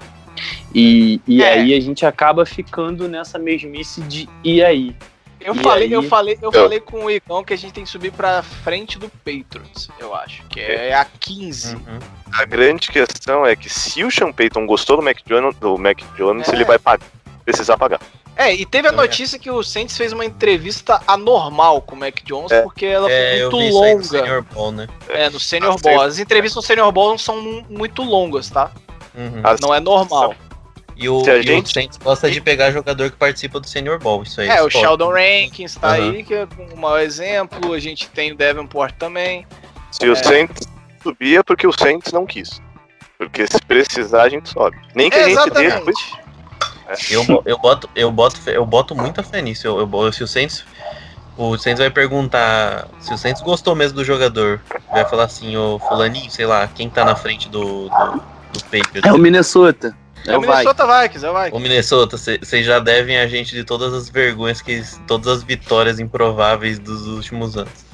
E, 0.75 1.21
e 1.27 1.43
É. 1.43 1.53
aí 1.55 1.75
a 1.75 1.81
gente 1.81 2.07
acaba 2.07 2.47
ficando 2.47 3.09
nessa 3.09 3.39
mesmice 3.39 4.01
de 4.03 4.29
e 4.45 4.63
aí? 4.63 4.95
Eu 5.41 5.55
E 5.55 5.59
falei, 5.59 5.87
aí? 5.87 5.93
eu 5.93 6.03
falei, 6.03 6.35
eu 6.43 6.51
Eu- 6.53 6.63
falei 6.63 6.81
com 6.81 7.05
o 7.07 7.11
Igão 7.11 7.43
que 7.43 7.55
a 7.55 7.57
gente 7.57 7.73
tem 7.73 7.83
que 7.85 7.89
subir 7.91 8.13
pra 8.13 8.43
frente 8.43 8.99
do 8.99 9.09
Patriots, 9.09 9.89
eu 9.99 10.15
acho. 10.15 10.45
Que 10.49 10.61
é 10.61 10.95
a 10.95 11.05
15. 11.19 11.77
Uhum. 11.77 11.99
A 12.33 12.45
grande 12.45 12.89
questão 12.89 13.47
é 13.47 13.57
que 13.57 13.69
se 13.71 14.05
o 14.05 14.11
Sean 14.11 14.33
Payton 14.33 14.67
gostou 14.67 14.99
do 14.99 15.03
Mac 15.03 15.17
Jones, 15.27 15.57
do 15.57 15.79
Mac 15.79 15.99
Jones 16.17 16.47
É. 16.49 16.55
ele 16.55 16.65
vai 16.65 16.79
pagar, 16.79 17.07
precisar 17.45 17.79
pagar. 17.79 18.01
É, 18.43 18.55
e 18.55 18.65
teve 18.65 18.89
a 18.89 18.91
É. 18.91 18.95
notícia 18.95 19.39
que 19.39 19.51
o 19.51 19.63
Saints 19.63 19.97
fez 19.97 20.13
uma 20.15 20.25
entrevista 20.25 21.03
anormal 21.07 21.83
com 21.83 21.95
o 21.95 21.99
Mac 21.99 22.21
Jones, 22.25 22.51
É. 22.51 22.63
porque 22.63 22.87
ela 22.87 23.11
É, 23.11 23.33
foi 23.33 23.43
eu 23.43 23.51
muito 23.51 23.63
aí 23.65 23.71
no 23.71 23.75
longa. 23.97 24.05
Senior 24.05 24.43
Ball, 24.43 24.73
né? 24.73 24.89
É, 25.11 25.29
no 25.29 25.39
Senior 25.39 25.75
Ah, 25.79 25.83
Ball. 25.83 26.01
As 26.03 26.19
entrevistas 26.19 26.57
no 26.57 26.67
Senior 26.67 26.91
Ball 26.91 27.11
não 27.11 27.19
são 27.19 27.41
mu- 27.43 27.67
muito 27.69 28.03
longas, 28.03 28.49
tá? 28.49 28.71
Uhum. 29.15 29.41
As- 29.45 29.61
Não 29.61 29.75
é 29.75 29.81
normal. 29.81 30.35
E 30.97 31.09
o, 31.09 31.23
Se 31.25 31.31
a 31.31 31.37
e 31.37 31.43
gente- 31.43 31.67
o 31.67 31.73
Saints 31.73 31.99
gosta 31.99 32.31
de 32.31 32.41
pegar 32.41 32.71
jogador 32.73 33.11
que 33.11 33.17
participa 33.17 33.61
do 33.61 33.67
Senior 33.69 33.99
Ball, 33.99 34.23
isso 34.23 34.41
aí. 34.41 34.49
É, 34.49 34.63
o 34.63 34.69
esporte. 34.69 34.79
Sheldon 34.81 35.11
Rankins 35.13 35.75
tá 35.77 35.89
Aham. 35.97 36.11
aí, 36.13 36.23
que 36.25 36.35
é 36.35 36.47
um 36.73 36.77
mau 36.81 36.99
exemplo. 36.99 37.73
A 37.75 37.79
gente 37.79 38.09
tem 38.09 38.33
o 38.33 38.37
Davenport 38.37 38.95
também. 38.99 39.47
Se 39.91 40.07
o 40.09 40.13
É. 40.13 40.15
Saints 40.15 40.67
subia 41.03 41.43
porque 41.45 41.67
o 41.67 41.73
Saints 41.73 42.11
não 42.13 42.25
quis. 42.25 42.61
Porque 43.19 43.47
se 43.47 43.61
precisar 43.67 44.23
a 44.23 44.29
gente 44.31 44.49
sobe. 44.49 44.79
Nem 44.95 45.11
que 45.11 45.17
a 45.19 45.29
gente 45.29 45.51
dê 45.51 45.65
Exatamente. 45.67 46.15
Eu, 47.11 47.43
eu, 47.45 47.59
boto, 47.59 47.91
eu, 47.95 48.11
boto, 48.11 48.41
eu 48.51 48.67
boto 48.67 48.95
muita 48.95 49.23
fé 49.23 49.41
nisso. 49.41 49.67
Eu, 49.67 49.79
eu 49.81 50.13
se 50.13 50.23
o 50.23 50.27
Saints. 50.27 50.65
O 51.37 51.57
Saints 51.57 51.79
vai 51.79 51.91
perguntar 51.91 52.89
se 53.01 53.15
o 53.15 53.19
Saints 53.19 53.43
gostou 53.43 53.75
mesmo 53.75 53.97
do 53.97 54.05
jogador. 54.05 54.61
Vai 54.91 55.05
falar 55.09 55.25
assim, 55.25 55.57
ô 55.57 55.79
fulaninho, 55.79 56.31
sei 56.31 56.47
lá, 56.47 56.69
quem 56.69 56.91
tá 56.91 57.05
na 57.05 57.17
frente 57.17 57.49
do, 57.49 57.89
do, 57.89 58.23
do 58.53 58.65
Patriots. 58.65 59.05
É 59.05 59.13
o 59.13 59.19
Minnesota. 59.19 59.97
É 60.27 60.37
o 60.37 60.41
Minnesota 60.41 60.87
Vikings, 60.87 61.25
é 61.25 61.31
o 61.31 61.35
Vikings. 61.35 61.57
Ô 61.57 61.59
Minnesota, 61.61 62.17
vocês 62.19 62.67
já 62.67 62.79
devem 62.79 63.19
a 63.19 63.27
gente 63.27 63.55
de 63.55 63.65
todas 63.65 63.95
as 63.95 64.11
vergonhas, 64.11 64.61
que 64.61 64.83
todas 65.07 65.29
as 65.29 65.43
vitórias 65.43 65.99
improváveis 65.99 66.79
dos 66.79 67.07
últimos 67.07 67.57
anos. 67.57 67.90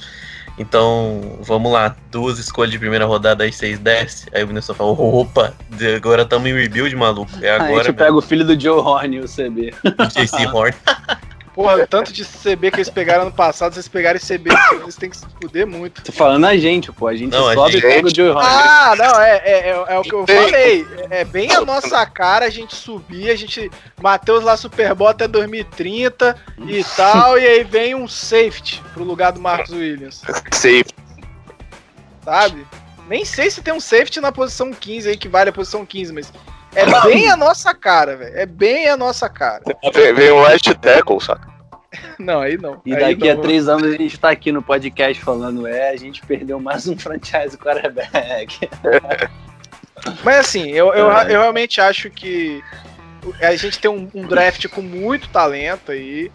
Então, 0.58 1.38
vamos 1.42 1.70
lá, 1.70 1.94
duas 2.10 2.38
escolhas 2.38 2.72
de 2.72 2.78
primeira 2.78 3.04
rodada, 3.04 3.44
aí 3.44 3.52
vocês 3.52 3.78
desce. 3.78 4.26
Aí 4.32 4.42
o 4.42 4.46
Minnesota 4.46 4.78
fala, 4.78 4.90
opa, 4.90 5.54
agora 5.94 6.22
estamos 6.22 6.48
em 6.48 6.54
rebuild, 6.54 6.96
maluco. 6.96 7.30
É 7.42 7.50
a 7.50 7.56
agora 7.56 7.84
gente 7.84 7.94
pega 7.94 8.14
o 8.14 8.22
filho 8.22 8.44
do 8.44 8.58
Joe 8.58 8.78
Horn, 8.80 9.20
o 9.20 9.28
CB. 9.28 9.74
mesmo, 9.84 10.08
JC 10.08 10.46
Horn. 10.46 10.74
Porra, 11.56 11.86
tanto 11.86 12.12
de 12.12 12.22
CB 12.22 12.70
que 12.70 12.76
eles 12.76 12.90
pegaram 12.90 13.22
ano 13.22 13.32
passado, 13.32 13.72
vocês 13.72 13.88
pegarem 13.88 14.20
CB, 14.20 14.50
eles 14.82 14.94
têm 14.94 15.08
que 15.08 15.16
se 15.16 15.24
fuder 15.40 15.66
muito. 15.66 16.02
Tô 16.02 16.12
falando 16.12 16.44
a 16.44 16.54
gente, 16.54 16.92
pô. 16.92 17.08
A 17.08 17.16
gente 17.16 17.32
Não, 17.32 17.48
a 17.48 17.54
sobe 17.54 17.72
gente- 17.72 17.84
e 17.86 17.88
pega 17.88 18.06
o 18.06 18.14
Joe 18.14 18.28
Horn. 18.28 18.42
Ah, 18.46 18.94
não, 18.98 19.20
é, 19.22 19.36
é, 19.38 19.58
é, 19.70 19.84
é 19.88 19.98
o 19.98 20.02
que 20.02 20.12
eu 20.14 20.26
falei. 20.26 20.86
É 21.08 21.24
bem 21.24 21.50
a 21.52 21.62
nossa 21.62 22.04
cara 22.04 22.44
a 22.44 22.50
gente 22.50 22.74
subir, 22.74 23.30
a 23.30 23.34
gente. 23.34 23.70
Matheus 24.02 24.44
lá 24.44 24.54
Super 24.54 24.94
Bowl 24.94 25.08
até 25.08 25.26
2030 25.26 26.36
e 26.68 26.84
tal, 26.94 27.38
e 27.38 27.46
aí 27.46 27.64
vem 27.64 27.94
um 27.94 28.06
safety 28.06 28.82
pro 28.92 29.02
lugar 29.02 29.32
do 29.32 29.40
Marcos 29.40 29.70
Williams, 29.70 30.20
Safe. 30.52 30.84
sabe? 32.22 32.66
Nem 33.08 33.24
sei 33.24 33.50
se 33.50 33.62
tem 33.62 33.72
um 33.72 33.80
safety 33.80 34.20
na 34.20 34.30
posição 34.30 34.72
15 34.72 35.08
aí 35.08 35.16
que 35.16 35.28
vale 35.28 35.48
a 35.50 35.52
posição 35.54 35.86
15, 35.86 36.12
mas 36.12 36.30
é 36.80 37.02
bem 37.02 37.30
a 37.30 37.36
nossa 37.36 37.74
cara, 37.74 38.16
velho. 38.16 38.36
É 38.36 38.46
bem 38.46 38.88
a 38.88 38.96
nossa 38.96 39.28
cara. 39.28 39.62
Vem, 39.92 40.14
vem 40.14 40.32
um 40.32 40.44
right 40.44 40.74
tackle, 40.74 41.20
saca? 41.20 41.54
Não, 42.18 42.40
aí 42.40 42.58
não. 42.58 42.80
E 42.84 42.94
Aí 42.94 43.14
daqui 43.14 43.32
não. 43.32 43.40
a 43.40 43.42
três 43.42 43.68
anos 43.68 43.94
a 43.94 43.96
gente 43.96 44.18
tá 44.18 44.30
aqui 44.30 44.52
no 44.52 44.60
podcast 44.62 45.22
falando, 45.22 45.66
é, 45.66 45.90
a 45.90 45.96
gente 45.96 46.20
perdeu 46.26 46.60
mais 46.60 46.86
um 46.86 46.96
franchise 46.98 47.56
quarterback. 47.56 48.68
Mas 50.22 50.36
assim, 50.38 50.70
eu, 50.70 50.92
eu, 50.92 51.10
É. 51.10 51.24
eu 51.24 51.40
realmente 51.40 51.80
acho 51.80 52.10
que 52.10 52.62
a 53.40 53.54
gente 53.56 53.78
tem 53.78 53.90
um, 53.90 54.10
um 54.14 54.26
draft 54.26 54.68
com 54.68 54.82
muito 54.82 55.28
talento 55.28 55.90
aí. 55.92 56.30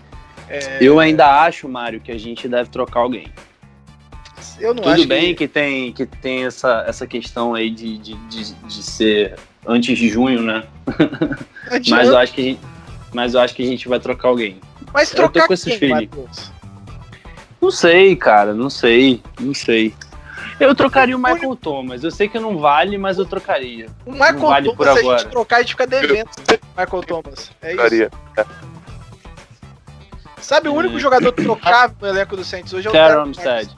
Eu 0.79 0.99
ainda 0.99 1.43
acho, 1.43 1.69
Mário, 1.69 2.01
que 2.01 2.11
a 2.11 2.17
gente 2.17 2.47
deve 2.47 2.69
trocar 2.69 2.99
alguém. 3.01 3.31
Eu 4.59 4.73
não 4.73 4.83
Tudo 4.83 4.93
acho 4.93 5.07
bem 5.07 5.27
que... 5.27 5.35
que, 5.35 5.47
tem, 5.47 5.93
que 5.93 6.05
tem 6.05 6.45
essa, 6.45 6.83
essa 6.87 7.07
questão 7.07 7.53
aí 7.53 7.69
de, 7.69 7.97
de, 7.97 8.15
de, 8.27 8.53
de 8.53 8.83
ser 8.83 9.35
antes 9.65 9.97
de 9.97 10.09
junho, 10.09 10.41
né? 10.41 10.63
Mas 11.89 12.07
eu 12.07 12.17
acho 12.17 12.33
que 12.33 12.41
a 12.41 12.43
gente, 12.45 12.59
mas 13.13 13.33
eu 13.33 13.39
acho 13.41 13.53
que 13.55 13.63
a 13.63 13.65
gente 13.65 13.87
vai 13.87 13.99
trocar 13.99 14.27
alguém. 14.29 14.59
Mas 14.93 15.09
eu 15.11 15.15
tô 15.17 15.21
trocar 15.29 15.47
com 15.47 15.53
esse 15.53 15.77
quem? 15.77 16.09
Não 17.61 17.69
sei, 17.71 18.15
cara, 18.15 18.53
não 18.53 18.69
sei, 18.69 19.21
não 19.39 19.53
sei. 19.53 19.93
Eu 20.59 20.75
trocaria 20.75 21.15
o 21.15 21.19
Michael 21.19 21.55
Thomas. 21.55 22.03
Eu 22.03 22.11
sei 22.11 22.27
que 22.27 22.39
não 22.39 22.57
vale, 22.57 22.97
mas 22.97 23.17
eu 23.17 23.25
trocaria. 23.25 23.87
O 24.05 24.11
Michael 24.11 24.33
Não 24.33 24.47
vale 24.49 24.69
Thomas, 24.69 24.77
por 24.77 24.83
se 24.85 24.89
a 24.89 25.01
agora. 25.01 25.19
gente 25.19 25.29
trocar, 25.31 25.55
a 25.57 25.59
gente 25.61 25.71
fica 25.71 25.87
devendo. 25.87 26.29
Michael 26.77 27.03
Thomas. 27.03 27.51
É 27.61 27.73
isso. 27.73 28.09
Sabe 30.39 30.69
o 30.69 30.73
único 30.73 30.97
É. 30.97 30.99
jogador 30.99 31.31
trocável 31.31 31.95
no 32.01 32.07
elenco 32.07 32.35
do 32.35 32.43
Saints 32.43 32.73
hoje 32.73 32.87
é 32.87 32.89
o 32.89 32.93
Terry 32.93 33.31
Terry 33.33 33.69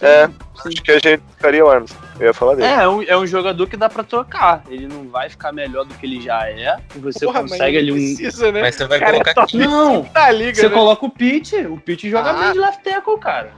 É, 0.00 0.24
acho 0.24 0.82
que 0.82 0.90
a 0.90 0.98
gente 0.98 1.22
ficaria 1.36 1.64
o 1.64 1.68
Arms. 1.70 1.96
Eu 2.18 2.26
ia 2.26 2.34
falar 2.34 2.54
dele. 2.54 2.66
É, 2.68 2.82
é 2.82 2.88
um, 2.88 3.02
é 3.02 3.16
um 3.18 3.26
jogador 3.26 3.66
que 3.66 3.76
dá 3.76 3.88
pra 3.88 4.02
trocar. 4.04 4.62
Ele 4.68 4.86
não 4.86 5.08
vai 5.08 5.28
ficar 5.28 5.52
melhor 5.52 5.84
do 5.84 5.94
que 5.94 6.06
ele 6.06 6.20
já 6.20 6.48
é. 6.48 6.76
Você 6.96 7.26
Porra, 7.26 7.40
consegue 7.42 7.78
ali 7.78 7.92
um. 7.92 7.94
precisa, 7.94 8.52
né? 8.52 8.60
Mas 8.62 8.74
você 8.76 8.86
vai 8.86 8.98
Cara, 8.98 9.12
colocar 9.12 9.30
é 9.30 9.34
top 9.34 9.46
aqui. 9.46 9.58
Não! 9.66 10.02
da 10.12 10.30
liga, 10.30 10.54
Você 10.54 10.68
né? 10.68 10.74
coloca 10.74 11.04
o 11.06 11.10
Pitt, 11.10 11.56
o 11.66 11.76
Pitt 11.78 12.08
joga 12.10 12.30
Ah. 12.30 12.34
bem 12.34 12.52
de 12.52 12.58
left 12.60 12.82
tackle, 12.84 13.18
cara. 13.18 13.52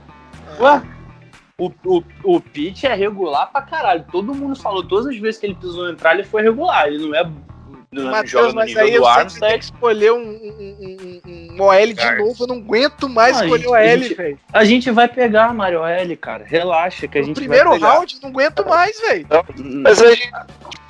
Ué, 0.59 0.81
o, 1.59 1.71
o, 1.85 2.03
o 2.23 2.39
Pitt 2.41 2.85
é 2.87 2.93
regular 2.93 3.51
pra 3.51 3.61
caralho. 3.61 4.05
Todo 4.11 4.33
mundo 4.33 4.55
falou, 4.55 4.83
todas 4.83 5.07
as 5.07 5.17
vezes 5.17 5.39
que 5.39 5.45
ele 5.47 5.55
precisou 5.55 5.89
entrar, 5.89 6.13
ele 6.13 6.23
foi 6.23 6.41
regular. 6.41 6.87
Ele 6.87 7.07
não 7.07 7.15
é. 7.15 7.29
Não 7.89 8.03
joga 8.03 8.17
Matheus, 8.17 8.47
no 8.49 8.55
mas 8.55 8.67
nível 8.67 8.83
aí 8.83 8.91
do 8.91 8.97
que 8.97 9.01
tem 9.03 9.09
Armstead. 9.21 9.57
que 9.59 9.63
escolher 9.63 10.11
um, 10.11 10.17
um, 10.17 11.21
um, 11.25 11.47
um 11.57 11.61
OL 11.61 11.93
de 11.93 12.17
novo. 12.17 12.43
Eu 12.43 12.47
não 12.47 12.55
aguento 12.57 13.07
mais 13.09 13.37
Não, 13.37 13.43
escolher 13.45 13.61
gente, 13.63 13.69
o 13.69 13.75
a 13.75 13.79
OL, 13.79 14.15
velho. 14.17 14.39
A 14.53 14.63
gente 14.65 14.91
vai 14.91 15.07
pegar, 15.07 15.53
Mario 15.53 15.85
L, 15.85 16.15
cara. 16.17 16.43
Relaxa 16.45 17.07
que 17.07 17.17
a 17.17 17.21
No 17.21 17.27
gente 17.27 17.35
primeiro 17.37 17.69
vai 17.69 17.79
pegar. 17.79 17.93
round, 17.93 18.17
não 18.21 18.29
aguento 18.29 18.65
mais, 18.67 18.99
velho. 18.99 19.25
Mas 19.83 20.01
a 20.01 20.09
gente 20.09 20.31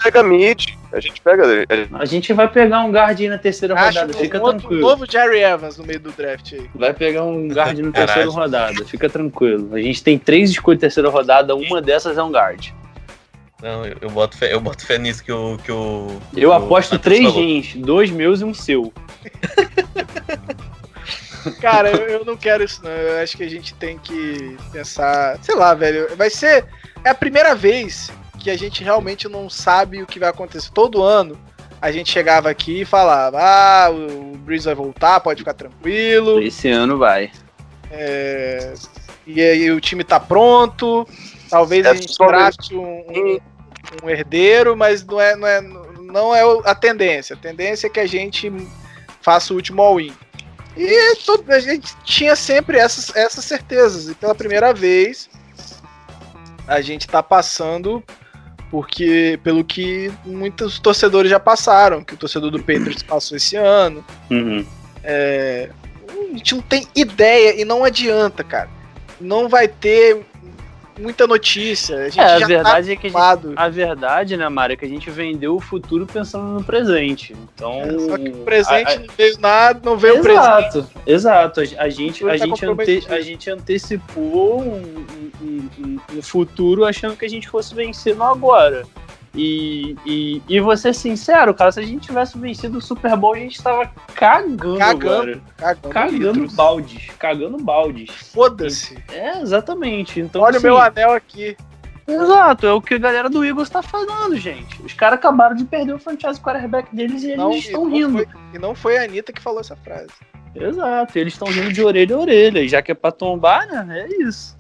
pega 0.03 0.23
mid. 0.23 0.65
A 0.91 0.99
gente 0.99 1.21
pega. 1.21 1.43
a 1.69 1.75
gente- 1.75 1.95
A 1.95 2.05
gente 2.05 2.33
vai 2.33 2.47
pegar 2.47 2.79
um 2.83 2.91
guard 2.91 3.19
aí 3.19 3.27
na 3.29 3.37
terceira 3.37 3.75
Acho 3.75 3.99
rodada, 3.99 4.13
fica 4.17 4.41
outro 4.41 4.59
tranquilo. 4.61 4.81
novo 4.81 5.05
Jerry 5.11 5.39
Evans 5.43 5.77
no 5.77 5.85
meio 5.85 5.99
do 5.99 6.11
draft 6.11 6.53
aí. 6.53 6.67
Vai 6.73 6.93
pegar 6.93 7.23
um 7.23 7.47
guard 7.49 7.77
Caralho. 7.91 7.91
terceira 7.93 8.29
rodada, 8.31 8.85
fica 8.85 9.07
tranquilo. 9.09 9.75
A 9.75 9.79
gente 9.81 10.01
tem 10.03 10.17
três 10.17 10.49
escolhas 10.49 10.77
de 10.77 10.81
terceira 10.81 11.09
rodada, 11.09 11.55
uma 11.55 11.79
dessas 11.81 12.17
é 12.17 12.23
um 12.23 12.31
guard. 12.31 12.69
Não, 13.61 13.85
eu, 13.85 13.97
eu 14.01 14.09
boto 14.09 14.37
fé, 14.37 14.53
eu 14.53 14.59
boto 14.59 14.85
fé 14.85 14.97
nisso 14.97 15.23
que 15.23 15.31
o. 15.31 15.57
Que 15.57 15.71
o 15.71 16.19
Eu 16.35 16.49
o 16.49 16.53
aposto 16.53 16.93
Matheus 16.93 17.01
três 17.01 17.33
falou. 17.33 17.47
gens, 17.47 17.75
dois 17.75 18.11
meus 18.11 18.41
e 18.41 18.43
um 18.43 18.53
seu. 18.53 18.91
Cara, 21.61 21.91
eu, 21.91 22.07
eu 22.07 22.25
não 22.25 22.35
quero 22.35 22.63
isso, 22.63 22.83
não. 22.83 22.91
Eu 22.91 23.23
acho 23.23 23.37
que 23.37 23.43
a 23.43 23.49
gente 23.49 23.73
tem 23.75 23.97
que 23.97 24.57
pensar. 24.71 25.37
Sei 25.41 25.55
lá, 25.55 25.73
velho. 25.73 26.15
Vai 26.15 26.29
ser. 26.29 26.65
É 27.03 27.09
a 27.09 27.15
primeira 27.15 27.55
vez 27.55 28.11
que 28.39 28.51
a 28.51 28.57
gente 28.57 28.83
realmente 28.83 29.27
não 29.27 29.49
sabe 29.49 30.01
o 30.01 30.07
que 30.07 30.19
vai 30.19 30.29
acontecer. 30.29 30.69
Todo 30.71 31.01
ano 31.01 31.37
a 31.81 31.91
gente 31.91 32.11
chegava 32.11 32.49
aqui 32.49 32.81
e 32.81 32.85
falava: 32.85 33.39
ah, 33.39 33.89
o 33.89 34.37
Breeze 34.37 34.65
vai 34.65 34.75
voltar, 34.75 35.19
pode 35.19 35.39
ficar 35.39 35.53
tranquilo. 35.53 36.41
Esse 36.41 36.69
ano 36.69 36.97
vai. 36.97 37.31
É, 37.89 38.73
e 39.25 39.41
aí 39.41 39.71
o 39.71 39.79
time 39.79 40.03
tá 40.03 40.19
pronto. 40.19 41.07
Talvez 41.49 41.85
É 41.85 41.89
a 41.89 41.93
gente 41.93 42.17
draft 42.17 42.71
um, 42.71 42.81
um- 42.81 43.39
um 44.03 44.09
herdeiro, 44.09 44.75
mas 44.75 45.03
não 45.05 45.19
é, 45.19 45.35
não, 45.35 45.47
é, 45.47 45.61
não 45.61 46.35
é 46.35 46.41
a 46.65 46.75
tendência. 46.75 47.35
A 47.35 47.39
tendência 47.39 47.87
é 47.87 47.89
que 47.89 47.99
a 47.99 48.07
gente 48.07 48.51
faça 49.21 49.53
o 49.53 49.55
último 49.55 49.81
all-in. 49.81 50.13
E 50.75 51.15
todo- 51.25 51.49
a 51.51 51.59
gente 51.59 51.95
tinha 52.03 52.35
sempre 52.35 52.77
essas, 52.77 53.15
essas 53.15 53.45
certezas. 53.45 54.09
E 54.09 54.15
pela 54.15 54.35
primeira 54.35 54.73
vez 54.73 55.29
a 56.67 56.81
gente 56.81 57.07
tá 57.07 57.23
passando 57.23 58.03
porque 58.69 59.39
pelo 59.43 59.63
que 59.63 60.11
muitos 60.25 60.77
torcedores 60.77 61.31
já 61.31 61.39
passaram, 61.39 62.03
que 62.03 62.13
o 62.13 62.17
torcedor 62.17 62.51
do 62.51 62.59
Patriots 62.59 63.01
passou 63.07 63.37
esse 63.37 63.55
ano. 63.55 64.03
Uhum. 64.29 64.65
É, 65.03 65.69
a 66.09 66.37
gente 66.37 66.55
não 66.55 66.61
tem 66.61 66.85
ideia 66.93 67.59
e 67.59 67.63
não 67.63 67.83
adianta, 67.85 68.43
cara. 68.43 68.69
Não 69.21 69.47
vai 69.47 69.67
ter 69.69 70.25
muita 70.99 71.25
notícia. 71.27 71.95
A 71.97 72.03
gente 72.09 72.19
É, 72.19 72.23
a 72.23 72.39
já 72.39 72.47
verdade 72.47 72.91
é 72.91 72.95
que 72.95 73.09
tá 73.11 73.31
a 73.31 73.35
gente, 73.35 73.53
a 73.55 73.69
verdade, 73.69 74.37
né, 74.37 74.49
Mário, 74.49 74.73
é 74.73 74.77
que 74.77 74.85
a 74.85 74.89
gente 74.89 75.09
vendeu 75.09 75.55
o 75.55 75.59
futuro 75.59 76.05
pensando 76.05 76.45
no 76.45 76.63
presente. 76.63 77.35
Então. 77.53 77.73
É, 77.81 77.99
Só 77.99 78.17
que 78.17 78.29
o 78.29 78.37
presente 78.43 78.91
a- 78.91 78.99
não 78.99 79.07
veio 79.17 79.39
nada, 79.39 79.79
não 79.83 79.97
veio 79.97 80.19
o 80.19 80.21
presente. 80.21 80.77
Exato, 80.77 80.87
exato. 81.05 81.59
A, 81.59 81.89
gente, 81.89 82.23
a, 82.25 82.27
tá 82.29 82.37
gente 82.37 82.65
ante, 82.65 83.07
a 83.13 83.21
gente 83.21 83.49
antecipou 83.49 84.61
um, 84.61 85.05
um- 85.41 85.69
um- 85.79 85.99
um 86.17 86.21
futuro 86.21 86.85
achando 86.85 87.15
que 87.15 87.25
a 87.25 87.29
gente 87.29 87.47
fosse 87.47 87.73
vencer 87.75 88.15
no 88.15 88.23
agora. 88.23 88.83
E, 89.35 89.95
e, 90.05 90.41
e 90.47 90.59
vou 90.59 90.75
ser 90.75 90.93
sincero, 90.93 91.53
cara, 91.53 91.71
se 91.71 91.79
a 91.79 91.83
gente 91.83 92.07
tivesse 92.07 92.37
vencido 92.37 92.77
o 92.77 92.81
Super 92.81 93.15
Bowl, 93.15 93.33
a 93.35 93.39
gente 93.39 93.61
tava 93.61 93.89
cagando, 94.15 94.77
Cagando. 94.77 95.41
Cagando, 95.57 95.89
Cagando 95.89 96.47
baldes. 96.51 97.07
Cagando 97.19 97.57
baldes. 97.57 98.09
Foda-se. 98.33 98.97
É, 99.11 99.41
exatamente. 99.41 100.19
Então, 100.19 100.41
Olha 100.41 100.53
o 100.53 100.57
assim, 100.57 100.65
meu 100.65 100.77
anel 100.77 101.11
aqui. 101.11 101.55
Exato, 102.07 102.65
é 102.65 102.71
o 102.71 102.81
que 102.81 102.93
a 102.93 102.97
galera 102.97 103.29
do 103.29 103.43
Eagles 103.43 103.69
tá 103.69 103.81
falando, 103.81 104.37
gente. 104.37 104.81
Os 104.81 104.93
caras 104.93 105.19
acabaram 105.19 105.55
de 105.55 105.65
perder 105.65 105.93
o 105.93 105.99
franchise 105.99 106.39
quarterback 106.39 106.95
deles 106.95 107.21
e 107.21 107.27
eles 107.27 107.37
Não, 107.37 107.51
estão 107.51 107.89
e 107.89 107.91
rindo. 107.91 108.13
Foi, 108.13 108.27
e 108.53 108.57
não 108.57 108.73
foi 108.73 108.97
a 108.97 109.03
Anitta 109.03 109.33
que 109.33 109.41
falou 109.41 109.59
essa 109.59 109.75
frase. 109.75 110.07
Exato, 110.55 111.19
eles 111.19 111.33
estão 111.33 111.49
rindo 111.49 111.71
de 111.71 111.83
orelha 111.83 112.15
a 112.15 112.19
orelha. 112.19 112.59
E 112.61 112.67
já 112.69 112.81
que 112.81 112.91
é 112.91 112.95
pra 112.95 113.11
tombar, 113.11 113.67
né? 113.67 114.07
É 114.09 114.23
isso. 114.23 114.55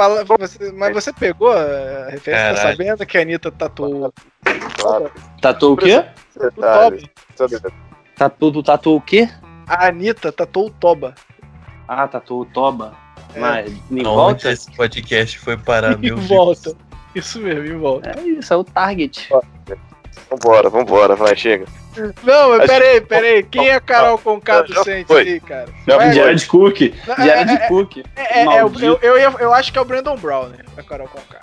Fala, 0.00 0.24
você- 0.24 0.72
mas 0.72 0.94
você 0.94 1.12
pegou 1.12 1.52
a 1.52 2.08
referência? 2.08 2.54
Tá 2.54 2.56
sabendo 2.70 3.04
que 3.04 3.18
a 3.18 3.20
Anitta 3.20 3.52
tatuou 3.52 4.10
Claro. 4.78 5.10
Tatuou 5.42 5.74
o 5.74 5.76
quê? 5.76 6.02
o. 6.36 6.50
Toba? 6.52 6.96
Tatuou, 8.16 8.52
tu 8.52 8.62
tatuou 8.62 8.96
o 8.96 9.00
quê? 9.02 9.28
A 9.66 9.88
Anitta 9.88 10.32
tatuou 10.32 10.68
o 10.68 10.70
Toba. 10.70 11.14
Ah, 11.86 12.08
tatuou 12.08 12.40
o 12.40 12.44
Toba. 12.46 12.94
É. 13.34 13.38
Mas 13.40 13.70
em 13.90 13.98
Onde 13.98 14.04
volta? 14.04 14.50
esse 14.50 14.74
podcast 14.74 15.38
foi 15.38 15.58
parar, 15.58 15.92
Em 16.02 16.08
meu 16.08 16.16
volta. 16.16 16.74
Isso 17.14 17.38
mesmo, 17.38 17.66
em 17.66 17.76
volta. 17.78 18.18
É 18.18 18.22
isso, 18.22 18.54
é 18.54 18.56
o 18.56 18.64
target. 18.64 19.28
Vambora, 20.30 20.70
vambora, 20.70 21.14
vai, 21.14 21.36
chega. 21.36 21.66
Não, 22.22 22.50
mas 22.50 22.66
peraí, 22.66 23.00
peraí. 23.00 23.42
Quem 23.42 23.68
é 23.68 23.74
a 23.74 23.80
Carol 23.80 24.18
Conká 24.18 24.62
do 24.62 24.84
Saints 24.84 25.10
aí, 25.10 25.40
cara? 25.40 25.68
É-. 25.86 26.12
Jared 26.12 26.46
Cook. 26.46 26.80
É- 26.82 26.92
Jared 27.26 27.52
é- 27.52 27.68
Cook. 27.68 27.96
É, 28.16 28.40
é, 28.40 28.44
Maldito. 28.44 28.98
eu, 29.02 29.18
eu, 29.18 29.38
eu 29.38 29.54
acho 29.54 29.72
que 29.72 29.78
é 29.78 29.82
o 29.82 29.84
Brandon 29.84 30.16
Brown, 30.16 30.48
né? 30.48 30.58
A 30.76 30.82
Carol 30.82 31.08
Conká. 31.08 31.40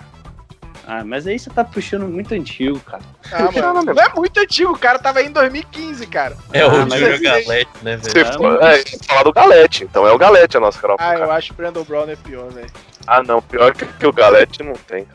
Ah, 0.90 1.04
mas 1.04 1.26
aí 1.26 1.38
você 1.38 1.50
tá 1.50 1.62
puxando 1.62 2.06
muito 2.08 2.32
antigo, 2.32 2.80
cara. 2.80 3.02
Ah, 3.30 3.50
mano, 3.52 3.92
não 3.92 4.02
é 4.02 4.08
muito 4.14 4.40
antigo, 4.40 4.72
o 4.72 4.78
cara 4.78 4.98
tava 4.98 5.18
aí 5.18 5.26
em 5.26 5.30
2015, 5.32 6.06
cara. 6.06 6.34
É 6.50 6.64
o 6.64 6.70
Ah, 6.70 6.88
Júlio 6.88 7.12
assim- 7.14 7.22
Galete, 7.24 7.70
né, 7.82 7.96
velho? 7.98 8.32
for, 8.38 8.62
é, 8.62 8.82
tem 8.82 8.98
que 8.98 9.06
falar 9.06 9.22
do 9.22 9.32
Galete, 9.34 9.84
então 9.84 10.06
é 10.06 10.12
o 10.12 10.16
Galete 10.16 10.56
a 10.56 10.60
nossa 10.60 10.80
Carol. 10.80 10.96
Ah, 10.98 11.14
eu 11.14 11.30
acho 11.30 11.48
que 11.48 11.52
o 11.52 11.56
Brandon 11.56 11.84
Brown 11.84 12.08
é 12.08 12.16
pior, 12.16 12.48
velho. 12.50 12.70
Ah, 13.06 13.22
não, 13.22 13.42
pior 13.42 13.74
que, 13.74 13.84
que 13.84 14.06
o 14.06 14.12
Galete 14.14 14.62
não 14.62 14.72
tem. 14.72 15.06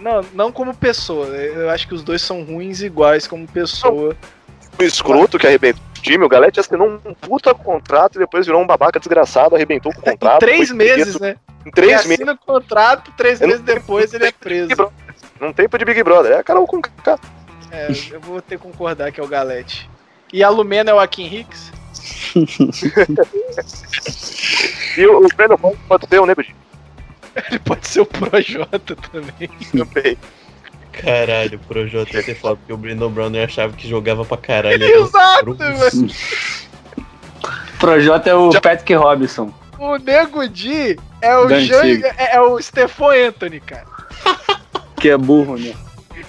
Não, 0.00 0.22
não 0.34 0.52
como 0.52 0.74
pessoa. 0.74 1.26
Eu 1.28 1.70
acho 1.70 1.86
que 1.88 1.94
os 1.94 2.02
dois 2.02 2.22
são 2.22 2.42
ruins 2.42 2.80
iguais 2.80 3.26
como 3.26 3.46
pessoa. 3.46 4.16
O 4.78 4.82
escroto 4.82 5.38
que 5.38 5.46
arrebentou 5.46 5.82
o 5.82 6.02
time, 6.02 6.24
o 6.24 6.28
Galete 6.28 6.60
assinou 6.60 7.00
um 7.04 7.14
puta 7.14 7.54
contrato 7.54 8.16
e 8.16 8.18
depois 8.18 8.46
virou 8.46 8.62
um 8.62 8.66
babaca 8.66 8.98
desgraçado, 8.98 9.54
arrebentou 9.54 9.92
o 9.92 9.98
Em 9.98 10.12
contrato. 10.12 10.40
três 10.40 10.68
foi 10.68 10.76
meses, 10.76 11.18
né? 11.18 11.36
Em 11.64 11.70
três 11.70 12.04
meses. 12.04 12.20
assina 12.20 12.32
o 12.32 12.38
contrato, 12.38 13.12
três 13.16 13.40
meses 13.40 13.60
depois 13.60 14.12
ele 14.12 14.26
é 14.26 14.32
preso. 14.32 14.92
Não 15.40 15.52
tem 15.52 15.68
de 15.68 15.84
Big 15.84 16.02
Brother, 16.02 16.32
é 16.32 16.38
a 16.38 16.44
Carol 16.44 16.66
com 16.66 16.80
K. 16.80 17.18
É, 17.70 17.88
eu 18.10 18.20
vou 18.20 18.40
ter 18.40 18.56
que 18.58 18.62
concordar 18.62 19.10
que 19.10 19.20
é 19.20 19.24
o 19.24 19.28
Galete. 19.28 19.88
E 20.32 20.42
a 20.42 20.48
Lumena 20.48 20.90
é 20.90 20.94
o 20.94 21.00
Akin 21.00 21.26
Hicks? 21.26 21.72
E 24.96 25.06
o, 25.06 25.24
o 25.24 25.28
Brandon 25.36 25.56
Brown 25.56 25.74
pode 25.88 26.06
ser 26.08 26.20
o 26.20 26.26
Nego 26.26 26.42
de 26.42 26.54
Ele 27.50 27.58
pode 27.60 27.86
ser 27.86 28.00
o 28.00 28.06
Projota 28.06 28.96
também. 28.96 29.48
também. 29.72 30.16
Caralho, 30.92 31.58
pro 31.58 31.86
JT 31.86 32.34
foda, 32.36 32.56
porque 32.56 32.72
o 32.72 32.76
Brandon 32.76 33.10
Browner 33.10 33.44
achava 33.44 33.72
que 33.74 33.86
jogava 33.86 34.24
pra 34.24 34.36
caralho. 34.38 34.82
Exato, 34.82 35.44
grupo- 35.44 35.62
velho. 35.62 36.10
Projota 37.78 38.30
é 38.30 38.34
o 38.34 38.50
Patrick 38.60 38.94
Robinson. 38.94 39.52
O 39.78 39.96
Nego 39.98 40.48
Di 40.48 40.98
é 41.20 41.36
o, 41.36 41.48
Jean, 41.60 41.84
é, 42.16 42.36
é 42.36 42.40
o 42.40 42.60
Stefan 42.60 43.12
Anthony, 43.28 43.60
cara. 43.60 43.84
Que 44.98 45.10
é 45.10 45.18
burro, 45.18 45.58
né? 45.58 45.74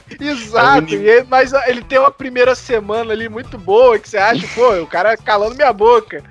Exato, 0.20 0.94
e 0.94 1.10
ele- 1.10 1.28
mas 1.30 1.52
ele 1.68 1.84
tem 1.84 2.00
uma 2.00 2.12
primeira 2.12 2.56
semana 2.56 3.12
ali 3.14 3.28
muito 3.30 3.58
boa 3.58 4.00
que 4.00 4.08
você 4.10 4.18
acha, 4.18 4.48
pô, 4.56 4.74
o 4.82 4.88
cara 4.88 5.16
calando 5.18 5.56
minha 5.56 5.74
boca. 5.74 6.24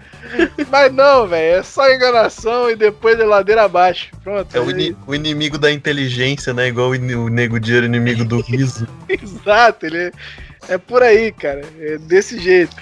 Mas 0.70 0.92
não, 0.92 1.26
velho, 1.28 1.58
é 1.58 1.62
só 1.62 1.88
enganação 1.92 2.68
e 2.70 2.74
depois 2.74 3.18
é 3.20 3.24
ladeira 3.24 3.62
abaixo. 3.64 4.08
Pronto. 4.24 4.52
É 4.56 4.60
o, 4.60 4.68
ini- 4.70 4.96
o 5.06 5.14
inimigo 5.14 5.56
da 5.56 5.70
inteligência, 5.70 6.52
né? 6.52 6.66
Igual 6.68 6.88
o, 6.90 6.94
o 7.24 7.28
nego 7.28 7.60
de 7.60 7.74
ouro, 7.74 7.86
inimigo 7.86 8.24
do 8.24 8.40
riso. 8.40 8.88
Exato, 9.08 9.86
ele 9.86 9.98
é, 9.98 10.12
é 10.70 10.78
por 10.78 11.02
aí, 11.02 11.30
cara. 11.30 11.62
É 11.78 11.96
desse 11.98 12.40
jeito. 12.40 12.74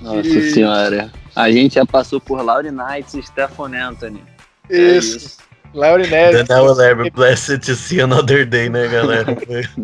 Nossa 0.00 0.28
E- 0.28 0.50
senhora. 0.52 1.10
A 1.34 1.50
gente 1.50 1.74
já 1.76 1.86
passou 1.86 2.20
por 2.20 2.40
Laurie 2.42 2.70
Knights 2.70 3.14
e 3.14 3.22
Stephon 3.22 3.72
Anthony. 3.74 4.22
É 4.70 4.76
Isso. 4.98 5.38
Lauri 5.74 6.06
Neves. 6.08 6.46
Daniel 6.46 6.74
Leber, 6.74 7.10
blessed 7.12 7.58
to 7.60 7.74
see 7.74 8.00
another 8.00 8.44
day, 8.44 8.68
né, 8.68 8.88
galera? 8.88 9.36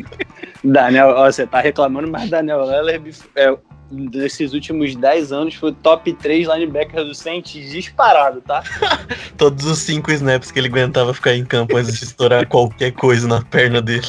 Daniel, 0.62 1.08
ó, 1.10 1.30
você 1.30 1.46
tá 1.46 1.60
reclamando, 1.60 2.10
mas 2.10 2.28
Daniel 2.28 2.64
Leller 2.64 3.00
é, 3.36 3.56
desses 3.90 4.52
últimos 4.52 4.94
10 4.94 5.32
anos 5.32 5.54
foi 5.54 5.70
o 5.70 5.74
top 5.74 6.12
3 6.12 6.46
linebacker 6.48 7.04
do 7.04 7.14
Saints 7.14 7.70
disparado, 7.70 8.40
tá? 8.42 8.62
Todos 9.36 9.64
os 9.64 9.78
cinco 9.78 10.10
snaps 10.12 10.50
que 10.50 10.58
ele 10.58 10.68
aguentava 10.68 11.14
ficar 11.14 11.34
em 11.34 11.44
campo 11.44 11.76
antes 11.76 11.98
de 11.98 12.04
estourar 12.04 12.46
qualquer 12.46 12.92
coisa 12.92 13.26
na 13.26 13.42
perna 13.42 13.80
dele. 13.80 14.06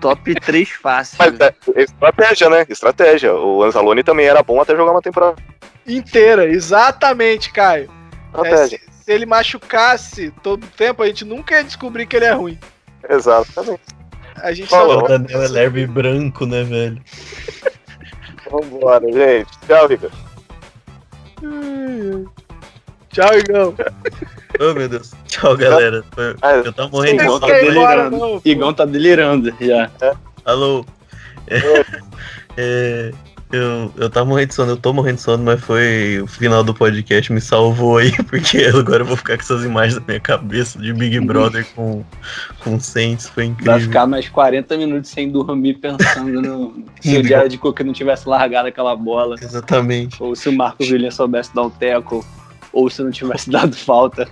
Top 0.00 0.34
3 0.34 0.68
fácil. 0.70 1.16
Mas 1.18 1.38
é, 1.38 1.54
é 1.76 1.82
estratégia, 1.82 2.50
né? 2.50 2.66
Estratégia. 2.68 3.34
O 3.34 3.62
Anzalone 3.62 4.02
também 4.02 4.26
era 4.26 4.42
bom 4.42 4.60
até 4.60 4.74
jogar 4.74 4.92
uma 4.92 5.02
temporada. 5.02 5.36
Inteira, 5.86 6.46
exatamente, 6.46 7.52
Caio. 7.52 7.90
É, 8.32 8.36
Estratégia. 8.38 8.78
se, 8.78 8.89
se 9.10 9.14
ele 9.14 9.26
machucasse 9.26 10.32
todo 10.40 10.62
o 10.62 10.68
tempo, 10.68 11.02
a 11.02 11.06
gente 11.06 11.24
nunca 11.24 11.56
ia 11.56 11.64
descobrir 11.64 12.06
que 12.06 12.14
ele 12.14 12.26
é 12.26 12.32
ruim. 12.32 12.56
Exatamente. 13.08 13.80
A 14.36 14.52
gente 14.52 14.68
Falou. 14.68 15.00
só... 15.00 15.04
O 15.04 15.08
Daniel 15.08 15.50
Leber 15.50 15.90
branco, 15.90 16.46
né, 16.46 16.62
velho? 16.62 17.02
Vambora, 18.48 19.04
gente. 19.12 19.50
Tchau, 19.66 19.88
Rica. 19.88 20.10
Tchau, 23.08 23.34
Igão. 23.36 23.74
Oh, 24.60 24.74
meu 24.74 24.88
Deus. 24.88 25.12
Tchau, 25.26 25.56
galera. 25.56 26.04
Ah, 26.40 26.52
Eu 26.64 26.72
tava 26.72 26.88
morrendo 26.90 27.22
Igão 27.22 27.40
tá 27.40 27.46
delirando. 27.48 28.16
não. 28.16 28.42
Igão 28.44 28.72
tá 28.72 28.84
delirando 28.84 29.52
já. 29.60 29.90
Alô? 30.44 30.86
É, 31.48 31.84
é, 32.56 33.10
eu, 33.52 33.92
eu 33.96 34.08
tava 34.08 34.26
morrendo 34.26 34.48
de 34.48 34.54
sono, 34.54 34.72
eu 34.72 34.76
tô 34.76 34.92
morrendo 34.92 35.16
de 35.16 35.22
sono, 35.22 35.44
mas 35.44 35.60
foi 35.60 36.20
o 36.22 36.26
final 36.26 36.62
do 36.62 36.72
podcast 36.72 37.32
me 37.32 37.40
salvou 37.40 37.98
aí, 37.98 38.12
porque 38.24 38.58
agora 38.64 39.02
eu 39.02 39.06
vou 39.06 39.16
ficar 39.16 39.36
com 39.36 39.42
essas 39.42 39.64
imagens 39.64 39.96
na 39.96 40.02
minha 40.06 40.20
cabeça 40.20 40.78
de 40.78 40.92
Big 40.92 41.18
Brother 41.20 41.66
com, 41.74 42.04
com 42.60 42.78
Saints, 42.78 43.28
foi 43.28 43.46
incrível. 43.46 43.72
Vai 43.72 43.80
ficar 43.80 44.06
mais 44.06 44.28
40 44.28 44.76
minutos 44.76 45.10
sem 45.10 45.30
dormir 45.30 45.74
pensando 45.74 46.40
no, 46.40 46.84
se 47.00 47.18
o 47.18 47.26
Jared 47.26 47.58
Cook 47.58 47.80
não 47.80 47.92
tivesse 47.92 48.28
largado 48.28 48.68
aquela 48.68 48.94
bola. 48.94 49.36
Exatamente. 49.40 50.22
Ou 50.22 50.36
se 50.36 50.48
o 50.48 50.52
Marcos 50.52 50.90
Williams 50.90 51.14
soubesse 51.14 51.54
dar 51.54 51.62
o 51.62 51.70
teco. 51.70 52.24
Ou 52.72 52.88
se 52.88 53.02
não 53.02 53.10
tivesse 53.10 53.50
dado 53.50 53.74
falta. 53.74 54.28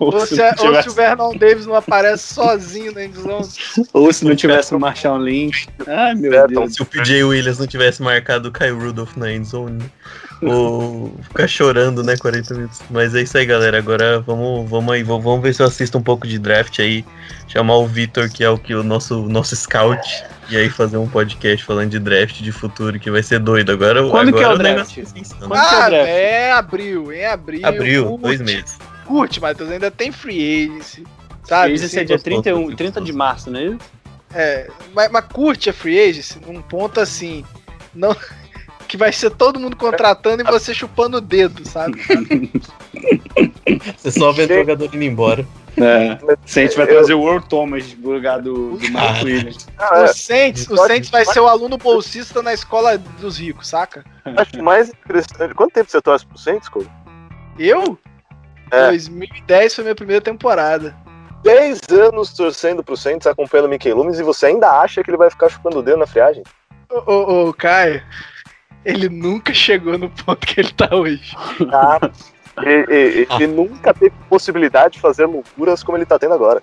Ou, 0.00 0.14
Ou 0.14 0.20
se, 0.26 0.34
se, 0.34 0.36
não 0.36 0.48
ou 0.48 0.54
se 0.56 0.62
tivesse, 0.64 0.88
o 0.88 0.92
Vernon 0.92 1.34
Davis 1.36 1.66
não 1.66 1.74
aparece 1.74 2.34
sozinho 2.34 2.92
na 2.92 3.04
endzone. 3.04 3.48
ou 3.92 4.12
se 4.12 4.24
não 4.24 4.36
tivesse 4.36 4.74
o 4.74 4.78
Marshall 4.80 5.18
Lynch. 5.18 5.66
Ai, 5.86 6.14
meu 6.14 6.32
É, 6.34 6.46
Deus. 6.46 6.74
Se 6.74 6.82
o 6.82 6.86
PJ 6.86 7.24
Williams 7.24 7.58
não 7.58 7.66
tivesse 7.66 8.02
marcado 8.02 8.48
o 8.48 8.52
Kyle 8.52 8.72
Rudolph 8.72 9.16
na 9.16 9.32
endzone, 9.32 9.82
ou 10.42 11.12
ficar 11.22 11.48
chorando, 11.48 12.02
né, 12.02 12.16
40 12.16 12.54
minutos. 12.54 12.80
Mas 12.90 13.14
é 13.14 13.22
isso 13.22 13.36
aí, 13.38 13.46
galera. 13.46 13.78
Agora 13.78 14.20
vamos, 14.20 14.68
vamos 14.68 14.92
aí, 14.94 15.02
vamos 15.02 15.24
vamos 15.24 15.42
ver 15.42 15.54
se 15.54 15.62
eu 15.62 15.66
assisto 15.66 15.96
um 15.98 16.02
pouco 16.02 16.26
de 16.26 16.38
draft 16.38 16.78
aí. 16.78 17.04
Chamar 17.48 17.76
o 17.76 17.86
Vitor, 17.86 18.28
que 18.30 18.44
é 18.44 18.50
o 18.50 18.58
que 18.58 18.74
o 18.74 18.82
nosso, 18.82 19.22
nosso 19.28 19.56
scout. 19.56 20.00
E 20.50 20.56
aí 20.56 20.70
fazer 20.70 20.96
um 20.96 21.08
podcast 21.08 21.62
falando 21.64 21.90
de 21.90 21.98
draft 21.98 22.40
de 22.40 22.52
futuro, 22.52 22.98
que 22.98 23.10
vai 23.10 23.22
ser 23.22 23.38
doido. 23.38 23.70
Agora, 23.72 24.02
Quando 24.08 24.32
que 24.32 24.38
é 24.38 24.44
agora 24.44 24.54
o 24.54 24.58
draft? 24.58 24.94
Quando 24.94 25.04
que 25.14 25.44
é 25.44 25.46
o 25.46 25.52
Ah, 25.54 25.88
draft? 25.90 26.08
é 26.08 26.52
abril, 26.52 27.12
em 27.12 27.26
abril. 27.26 27.66
Abril, 27.66 28.18
dois 28.22 28.40
meses. 28.40 28.78
Curte, 29.08 29.40
Matheus, 29.40 29.70
ainda 29.70 29.90
tem 29.90 30.12
free 30.12 30.64
agency. 30.70 31.04
Sabe? 31.44 31.72
Esse 31.72 31.86
assim, 31.86 31.98
é 32.00 32.04
dia 32.04 32.16
gostoso, 32.16 32.42
31, 32.42 32.56
gostoso. 32.58 32.76
30 32.76 33.00
de 33.00 33.12
março, 33.12 33.50
não 33.50 33.58
é 33.58 33.64
isso? 33.64 33.78
É, 34.34 34.68
mas, 34.94 35.10
mas 35.10 35.24
curte 35.32 35.70
a 35.70 35.72
free 35.72 35.98
agency 35.98 36.38
num 36.46 36.60
ponto 36.60 37.00
assim, 37.00 37.42
não 37.94 38.14
que 38.86 38.96
vai 38.98 39.10
ser 39.12 39.30
todo 39.30 39.58
mundo 39.58 39.74
contratando 39.76 40.42
e 40.42 40.44
você 40.44 40.74
chupando 40.74 41.16
o 41.16 41.20
dedo, 41.22 41.66
sabe? 41.66 41.98
Você 43.96 44.10
só 44.10 44.32
vê 44.32 44.44
o 44.44 44.48
jogador 44.58 44.84
indo 44.94 45.02
embora. 45.04 45.46
É. 45.76 46.18
Se 46.44 46.60
a 46.60 46.62
gente 46.64 46.76
vai 46.76 46.86
Eu- 46.86 46.90
trazer 46.90 47.14
o 47.14 47.20
World 47.20 47.48
Thomas 47.48 47.94
no 47.96 48.10
lugar 48.10 48.42
do, 48.42 48.76
do 48.76 48.90
Mark 48.90 49.18
Ah. 49.20 49.24
Williams. 49.24 49.66
Ah, 49.78 50.00
O 50.00 50.04
é, 50.04 50.06
Saints, 50.12 50.68
o 50.68 50.76
Saints 50.76 51.08
vai 51.08 51.24
ser 51.24 51.38
o 51.40 51.46
aluno 51.46 51.78
bolsista 51.78 52.42
na 52.42 52.52
escola 52.52 52.98
dos 52.98 53.38
ricos, 53.38 53.68
saca? 53.68 54.04
acho 54.24 54.62
mais 54.62 54.88
interessante. 54.88 55.54
Quanto 55.54 55.72
tempo 55.72 55.90
você 55.90 56.00
torce 56.02 56.26
pro 56.26 56.36
Saints, 56.36 56.68
Cole? 56.68 56.90
Eu? 57.58 57.96
É. 58.70 58.88
2010 58.88 59.74
foi 59.74 59.84
minha 59.84 59.94
primeira 59.94 60.20
temporada. 60.22 60.94
10 61.44 61.80
anos 61.92 62.32
torcendo 62.32 62.82
pro 62.82 62.96
Saints, 62.96 63.26
acompanhando 63.26 63.66
o 63.66 63.68
Mickey 63.68 63.92
Loomis, 63.92 64.18
e 64.18 64.22
você 64.22 64.46
ainda 64.46 64.68
acha 64.80 65.02
que 65.02 65.10
ele 65.10 65.16
vai 65.16 65.30
ficar 65.30 65.48
chupando 65.48 65.78
o 65.78 65.82
dedo 65.82 65.96
na 65.98 66.06
friagem? 66.06 66.42
Ô, 66.90 67.12
ô, 67.12 67.48
ô, 67.48 67.54
Caio, 67.54 68.02
ele 68.84 69.08
nunca 69.08 69.54
chegou 69.54 69.96
no 69.96 70.10
ponto 70.10 70.46
que 70.46 70.60
ele 70.60 70.72
tá 70.72 70.88
hoje. 70.94 71.36
Cara, 71.70 72.10
ele, 72.62 72.94
ele- 72.94 73.28
ele 73.30 73.46
nunca 73.46 73.94
teve 73.94 74.12
possibilidade 74.28 74.94
de 74.94 75.00
fazer 75.00 75.26
loucuras 75.26 75.82
como 75.82 75.96
ele 75.96 76.06
tá 76.06 76.18
tendo 76.18 76.34
agora. 76.34 76.62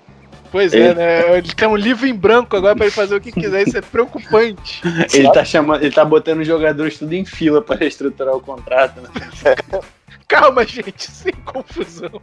Pois 0.51 0.73
é, 0.73 0.93
né? 0.93 1.37
Ele 1.37 1.53
tem 1.53 1.67
um 1.67 1.75
livro 1.75 2.05
em 2.07 2.13
branco 2.13 2.55
agora 2.55 2.75
pra 2.75 2.85
ele 2.85 2.93
fazer 2.95 3.15
o 3.15 3.19
que 3.21 3.31
quiser, 3.31 3.67
isso 3.67 3.77
é 3.77 3.81
preocupante. 3.81 4.81
Ele 5.13 5.29
tá, 5.31 5.43
chamando, 5.43 5.81
ele 5.83 5.93
tá 5.93 6.05
botando 6.05 6.39
os 6.41 6.47
jogadores 6.47 6.97
tudo 6.97 7.13
em 7.13 7.25
fila 7.25 7.61
para 7.61 7.75
reestruturar 7.77 8.33
o 8.35 8.39
contrato. 8.41 9.01
Né? 9.01 9.09
Calma, 10.27 10.65
gente, 10.65 11.11
sem 11.11 11.33
confusão. 11.33 12.21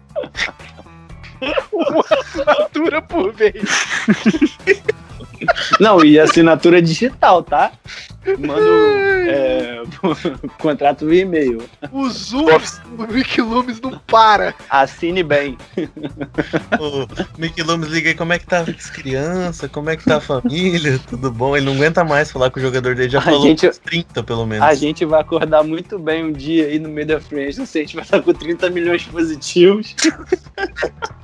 Uma 1.72 2.04
assinatura 2.20 3.02
por 3.02 3.32
vez. 3.32 3.54
Não, 5.80 6.04
e 6.04 6.18
assinatura 6.18 6.80
digital, 6.82 7.42
tá? 7.42 7.72
Manda 8.38 8.62
o 8.62 9.12
é, 9.28 9.82
contrato 10.58 11.06
via 11.06 11.22
e-mail. 11.22 11.62
O 11.90 12.08
Zoom, 12.08 12.46
o 12.98 13.04
Rick 13.04 13.40
Loomis 13.40 13.80
não 13.80 13.98
para. 14.06 14.54
Assine 14.70 15.22
bem. 15.24 15.58
O 16.78 17.06
Mickey 17.40 17.62
Loomis 17.62 17.88
liga 17.88 18.10
aí, 18.10 18.14
como 18.14 18.32
é 18.32 18.38
que 18.38 18.46
tá 18.46 18.60
as 18.60 18.90
crianças, 18.90 19.68
como 19.70 19.90
é 19.90 19.96
que 19.96 20.04
tá 20.04 20.18
a 20.18 20.20
família, 20.20 21.00
tudo 21.08 21.32
bom? 21.32 21.56
Ele 21.56 21.66
não 21.66 21.74
aguenta 21.74 22.04
mais 22.04 22.30
falar 22.30 22.50
com 22.50 22.60
o 22.60 22.62
jogador 22.62 22.94
dele, 22.94 23.10
já 23.10 23.18
A 23.18 23.22
falou 23.22 23.42
gente- 23.42 23.68
uns 23.68 23.78
30 23.78 24.22
pelo 24.22 24.46
menos. 24.46 24.64
A 24.66 24.74
gente 24.74 25.04
vai 25.04 25.20
acordar 25.20 25.64
muito 25.64 25.98
bem 25.98 26.24
um 26.24 26.32
dia 26.32 26.66
aí 26.66 26.78
no 26.78 26.88
meio 26.88 27.06
da 27.08 27.20
frente. 27.20 27.58
Não 27.58 27.66
sei, 27.66 27.82
a 27.82 27.84
gente 27.86 27.96
vai 27.96 28.04
estar 28.04 28.22
com 28.22 28.32
30 28.32 28.70
milhões 28.70 29.02
positivos. 29.04 29.94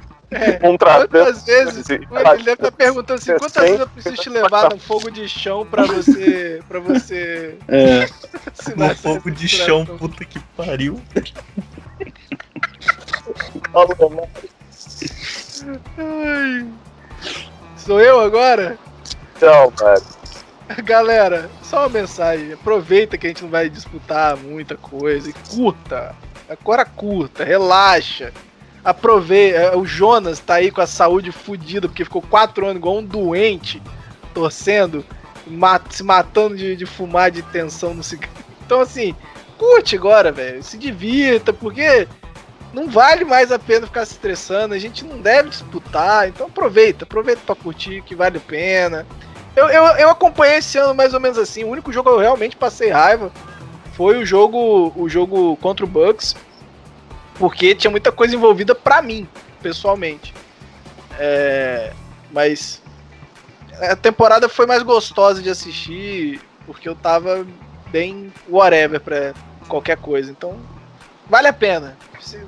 Contratando. 0.61 1.09
Quantas 1.09 1.45
vezes? 1.45 1.89
Ele 1.89 2.07
deve 2.07 2.53
estar 2.53 2.73
perguntando 2.73 3.15
assim: 3.19 3.37
quantas 3.39 3.63
vezes 3.63 3.81
eu 3.81 3.89
preciso 3.89 4.17
te 4.17 4.29
levar 4.29 4.71
no 4.71 4.79
fogo 4.79 5.11
de 5.11 5.29
chão 5.29 5.65
pra 5.65 5.85
você. 5.85 6.63
pra 6.69 6.81
você 6.81 7.57
É. 7.69 8.03
essa 8.03 8.95
fogo 8.97 9.31
de 9.31 9.49
chão, 9.49 9.87
puta 9.87 10.25
que 10.25 10.39
pariu. 10.57 11.01
Ai. 15.97 16.67
Sou 17.77 18.01
eu 18.01 18.21
agora? 18.21 18.79
Tchau, 19.39 19.73
cara. 19.73 20.03
Galera, 20.85 21.51
só 21.63 21.81
uma 21.81 21.89
mensagem. 21.89 22.53
Aproveita 22.53 23.17
que 23.17 23.27
a 23.27 23.31
gente 23.31 23.43
não 23.43 23.51
vai 23.51 23.71
disputar 23.71 24.37
muita 24.37 24.77
coisa. 24.77 25.31
E 25.31 25.33
curta. 25.33 26.15
Agora 26.49 26.85
curta, 26.85 27.45
relaxa. 27.45 28.33
Aproveita. 28.85 29.77
O 29.77 29.85
Jonas 29.85 30.39
tá 30.41 30.55
aí 30.55 30.71
com 30.71 30.81
a 30.81 30.87
saúde 30.87 31.33
fodida, 31.33 31.89
porque 31.89 32.05
ficou 32.05 32.23
quatro 32.23 32.65
anos 32.67 32.77
igual 32.77 32.99
um 32.99 33.05
doente, 33.05 33.83
torcendo, 34.33 35.05
ma- 35.47 35.81
se 35.91 36.03
matando 36.03 36.57
de, 36.57 36.77
de 36.77 36.87
fumar 36.87 37.31
de 37.31 37.43
tensão 37.43 37.95
no 37.95 38.03
cigarro. 38.03 38.33
Então, 38.65 38.81
assim, 38.81 39.15
curte 39.57 39.97
agora, 39.97 40.31
velho. 40.31 40.63
Se 40.63 40.79
divirta, 40.79 41.53
porque 41.53 42.07
não 42.73 42.89
vale 42.89 43.25
mais 43.25 43.51
a 43.51 43.59
pena 43.59 43.87
ficar 43.87 44.05
se 44.05 44.13
estressando. 44.13 44.75
A 44.75 44.79
gente 44.79 45.05
não 45.05 45.19
deve 45.21 45.49
disputar. 45.51 46.29
Então 46.29 46.47
aproveita, 46.47 47.05
aproveita 47.05 47.41
pra 47.45 47.55
curtir, 47.55 48.03
que 48.03 48.15
vale 48.15 48.39
a 48.39 48.41
pena. 48.41 49.07
Eu, 49.57 49.67
eu, 49.69 49.83
eu 49.97 50.11
acompanhei 50.11 50.59
esse 50.59 50.79
ano 50.79 50.95
mais 50.95 51.13
ou 51.15 51.21
menos 51.21 51.37
assim. 51.39 51.65
O 51.65 51.69
único 51.71 51.93
jogo 51.93 52.11
que 52.11 52.17
eu 52.17 52.21
realmente 52.21 52.57
passei 52.57 52.91
raiva 52.91 53.33
foi 53.95 54.19
o 54.19 54.25
jogo 54.25 54.93
o 54.95 55.09
jogo 55.09 55.57
contra 55.57 55.85
o 55.85 55.89
Bucks, 55.89 56.37
porque 57.39 57.75
tinha 57.75 57.91
muita 57.91 58.11
coisa 58.13 58.35
envolvida 58.35 58.75
pra 58.75 59.01
mim, 59.03 59.29
pessoalmente. 59.63 60.35
É, 61.19 61.93
mas 62.33 62.83
a 63.81 63.97
temporada 63.97 64.49
foi 64.49 64.67
mais 64.67 64.83
gostosa 64.83 65.43
de 65.43 65.51
assistir, 65.51 66.41
porque 66.67 66.89
eu 66.89 66.95
tava 66.95 67.47
bem 67.91 68.33
whatever 68.49 69.01
pra 69.01 69.35
qualquer 69.69 69.97
coisa. 69.97 70.31
Então, 70.31 70.57
vale 71.29 71.49
a 71.49 71.53
pena. 71.53 71.97
Você- 72.21 72.45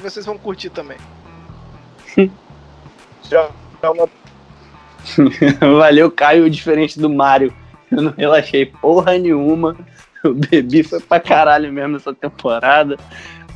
Vocês 0.00 0.24
vão 0.26 0.38
curtir 0.38 0.70
também. 0.70 0.96
Já, 3.28 3.50
Valeu, 5.60 6.10
Caio, 6.10 6.48
diferente 6.50 6.98
do 6.98 7.08
Mário. 7.10 7.54
Eu 7.90 8.02
não 8.02 8.14
relaxei 8.16 8.66
porra 8.66 9.16
nenhuma. 9.18 9.76
Eu 10.24 10.34
bebi 10.34 10.82
foi 10.82 11.00
pra 11.00 11.20
caralho 11.20 11.72
mesmo 11.72 11.96
essa 11.96 12.12
temporada. 12.12 12.96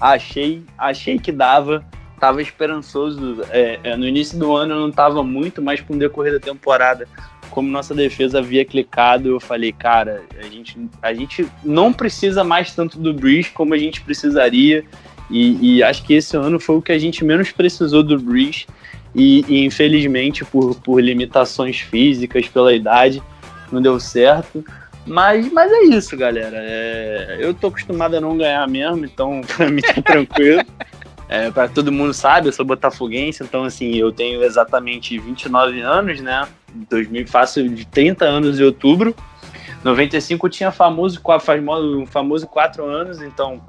Achei, 0.01 0.63
achei 0.79 1.19
que 1.19 1.31
dava. 1.31 1.85
Tava 2.19 2.41
esperançoso. 2.43 3.43
É, 3.51 3.79
é, 3.83 3.97
no 3.97 4.07
início 4.07 4.39
do 4.39 4.55
ano 4.55 4.75
eu 4.75 4.81
não 4.81 4.91
tava 4.91 5.23
muito, 5.23 5.61
mas 5.61 5.81
com 5.81 5.95
o 5.95 5.99
decorrer 5.99 6.33
da 6.33 6.41
temporada, 6.41 7.07
como 7.51 7.69
nossa 7.69 7.95
defesa 7.95 8.39
havia 8.39 8.65
clicado, 8.65 9.29
eu 9.29 9.41
falei, 9.41 9.73
cara, 9.73 10.23
a 10.39 10.45
gente, 10.45 10.79
a 11.03 11.13
gente 11.13 11.47
não 11.65 11.93
precisa 11.93 12.45
mais 12.45 12.75
tanto 12.75 12.99
do 12.99 13.13
Breeze 13.13 13.51
como 13.51 13.75
a 13.75 13.79
gente 13.79 14.01
precisaria. 14.01 14.85
E, 15.31 15.77
e, 15.77 15.83
acho 15.83 16.03
que 16.03 16.15
esse 16.15 16.37
ano 16.37 16.59
foi 16.59 16.77
o 16.77 16.83
que 16.83 16.91
a 16.91 16.99
gente 16.99 17.25
menos 17.25 17.53
precisou 17.53 18.03
do 18.03 18.19
Breeze. 18.19 18.67
E, 19.15 19.45
e, 19.49 19.65
infelizmente, 19.65 20.45
por, 20.45 20.75
por 20.77 21.03
limitações 21.03 21.79
físicas, 21.81 22.49
pela 22.49 22.73
idade, 22.73 23.23
não 23.71 23.81
deu 23.81 23.99
certo. 23.99 24.65
Mas, 25.11 25.53
mas 25.53 25.73
é 25.73 25.83
isso, 25.87 26.17
galera. 26.17 26.57
É, 26.57 27.39
eu 27.41 27.53
tô 27.53 27.67
acostumado 27.67 28.17
a 28.17 28.21
não 28.21 28.39
ganhar 28.39 28.67
mesmo, 28.69 29.05
então 29.05 29.41
pra 29.57 29.69
mim 29.69 29.83
tá 29.83 30.01
tranquilo. 30.01 30.63
É, 31.29 31.51
para 31.51 31.69
todo 31.69 31.91
mundo 31.91 32.15
sabe, 32.15 32.47
eu 32.47 32.53
sou 32.53 32.65
botafoguense, 32.65 33.43
então 33.43 33.65
assim, 33.65 33.97
eu 33.97 34.13
tenho 34.13 34.43
exatamente 34.45 35.19
29 35.19 35.81
anos, 35.81 36.21
né? 36.21 36.47
2000, 36.89 37.27
faço 37.27 37.69
de 37.69 37.85
30 37.85 38.25
anos 38.25 38.61
em 38.61 38.63
outubro. 38.63 39.15
95 39.83 40.49
tinha 40.49 40.71
famoso, 40.71 41.21
famoso, 41.41 42.07
famoso 42.07 42.47
4 42.47 42.85
anos, 42.85 43.21
então 43.21 43.61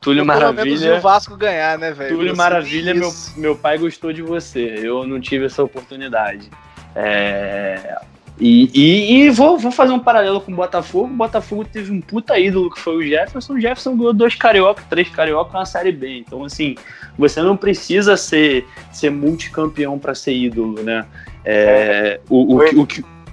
Túlio 0.00 0.20
eu, 0.20 0.26
Maravilha. 0.26 0.96
o 0.96 1.00
Vasco 1.00 1.36
ganhar, 1.36 1.78
né, 1.78 1.90
velho? 1.92 2.16
Túlio 2.16 2.36
Maravilha, 2.36 2.92
meu, 2.92 3.10
meu 3.36 3.56
pai 3.56 3.78
gostou 3.78 4.12
de 4.12 4.20
você. 4.20 4.80
Eu 4.82 5.06
não 5.06 5.18
tive 5.20 5.46
essa 5.46 5.62
oportunidade. 5.62 6.50
É, 6.94 7.96
e, 8.38 8.68
e, 8.74 9.12
e, 9.12 9.30
vou, 9.30 9.56
vou 9.56 9.70
fazer 9.70 9.92
um 9.92 9.98
paralelo 9.98 10.40
com 10.40 10.52
o 10.52 10.56
Botafogo. 10.56 11.06
O 11.06 11.16
Botafogo 11.16 11.64
teve 11.64 11.92
um 11.92 12.00
puta 12.00 12.38
ídolo 12.38 12.70
que 12.70 12.80
foi 12.80 12.96
o 12.96 13.02
Jefferson. 13.02 13.54
O 13.54 13.60
Jefferson 13.60 13.96
ganhou 13.96 14.12
dois 14.12 14.34
carioca, 14.34 14.82
três 14.90 15.08
carioca 15.08 15.56
na 15.56 15.64
Série 15.64 15.92
B. 15.92 16.18
Então, 16.18 16.44
assim, 16.44 16.74
você 17.16 17.40
não 17.40 17.56
precisa 17.56 18.16
ser, 18.16 18.66
ser 18.92 19.10
multicampeão 19.10 19.98
para 19.98 20.14
ser 20.14 20.34
ídolo, 20.34 20.82
né? 20.82 21.06
É, 21.44 22.20
o, 22.28 22.56
o, 22.56 22.58
o, 22.58 22.82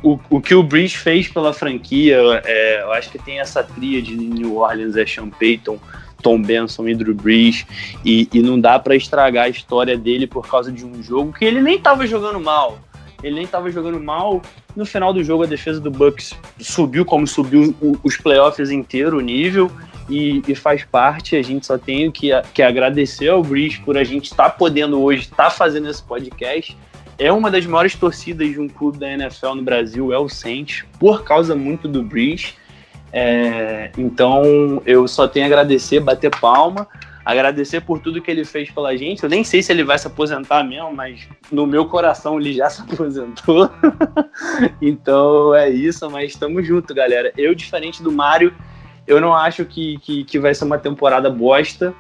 o, 0.04 0.14
o, 0.14 0.20
o 0.30 0.42
que 0.42 0.54
o 0.54 0.68
fez 0.90 1.28
pela 1.28 1.52
franquia, 1.52 2.18
é, 2.46 2.82
eu 2.84 2.92
acho 2.92 3.10
que 3.10 3.18
tem 3.18 3.40
essa 3.40 3.64
tria 3.64 4.02
de 4.02 4.16
New 4.16 4.58
Orleans, 4.58 4.96
é 4.96 5.06
Sean 5.06 5.30
Payton, 5.30 5.80
Tom 6.22 6.40
Benson 6.40 6.88
e 6.88 6.94
Drew 6.94 7.16
Brees, 7.16 7.66
e, 8.06 8.30
e 8.32 8.42
não 8.42 8.60
dá 8.60 8.78
para 8.78 8.96
estragar 8.96 9.46
a 9.46 9.50
história 9.50 9.98
dele 9.98 10.28
por 10.28 10.48
causa 10.48 10.72
de 10.72 10.86
um 10.86 11.02
jogo 11.02 11.34
que 11.34 11.44
ele 11.44 11.60
nem 11.60 11.78
estava 11.78 12.06
jogando 12.06 12.40
mal. 12.40 12.78
Ele 13.24 13.36
nem 13.36 13.44
estava 13.44 13.70
jogando 13.72 14.00
mal. 14.00 14.42
No 14.76 14.86
final 14.86 15.14
do 15.14 15.24
jogo, 15.24 15.44
a 15.44 15.48
defesa 15.48 15.80
do 15.80 15.92
Bucks 15.92 16.34
subiu 16.60 17.06
como 17.06 17.28
subiu 17.28 17.76
os 18.04 18.18
playoffs 18.18 18.72
inteiro 18.72 19.18
o 19.18 19.22
nível. 19.22 19.72
E, 20.10 20.42
e, 20.48 20.56
faz 20.56 20.84
parte. 20.84 21.36
A 21.36 21.42
gente 21.42 21.66
só 21.66 21.78
tem 21.78 22.12
que, 22.12 22.30
que 22.54 22.62
agradecer 22.62 23.30
ao 23.30 23.42
Breeze 23.42 23.80
por 23.80 23.98
a 23.98 24.04
gente 24.04 24.26
estar 24.26 24.46
tá 24.46 24.50
podendo 24.50 25.02
hoje 25.02 25.22
estar 25.22 25.46
tá 25.46 25.50
fazendo 25.50 25.90
esse 25.90 26.04
podcast. 26.04 26.78
É 27.18 27.32
uma 27.32 27.52
das 27.52 27.66
maiores 27.66 27.96
torcidas 27.96 28.50
de 28.50 28.60
um 28.60 28.68
clube 28.68 28.98
da 28.98 29.10
NFL 29.10 29.54
no 29.56 29.62
Brasil, 29.62 30.12
é 30.12 30.18
o 30.18 30.28
Saints, 30.28 30.84
por 31.00 31.24
causa 31.24 31.56
muito 31.56 31.88
do 31.88 32.04
Breeze. 32.04 32.56
É, 33.14 33.92
então 33.98 34.82
eu 34.86 35.08
só 35.08 35.28
tenho 35.28 35.46
a 35.46 35.48
agradecer, 35.48 36.00
bater 36.00 36.32
palma, 36.32 36.88
agradecer 37.26 37.82
por 37.82 38.00
tudo 38.00 38.22
que 38.22 38.30
ele 38.30 38.44
fez 38.44 38.70
pela 38.72 38.96
gente. 38.96 39.24
Eu 39.24 39.30
nem 39.30 39.44
sei 39.44 39.62
se 39.62 39.72
ele 39.72 39.84
vai 39.84 39.98
se 39.98 40.08
aposentar 40.08 40.64
mesmo, 40.64 40.94
mas 40.94 41.28
no 41.52 41.66
meu 41.66 41.86
coração 41.86 42.40
ele 42.40 42.54
já 42.54 42.70
se 42.72 42.82
aposentou. 42.82 43.70
então 44.82 45.54
é 45.54 45.70
isso, 45.70 46.10
mas 46.10 46.32
estamos 46.32 46.66
junto, 46.66 46.94
galera. 46.94 47.32
Eu, 47.38 47.54
diferente 47.54 48.02
do 48.02 48.12
Mário, 48.12 48.54
eu 49.08 49.20
não 49.20 49.36
acho 49.36 49.66
que, 49.66 49.98
que, 50.00 50.24
que 50.24 50.40
vai 50.40 50.54
ser 50.54 50.66
uma 50.66 50.78
temporada 50.78 51.30
bosta. 51.30 51.94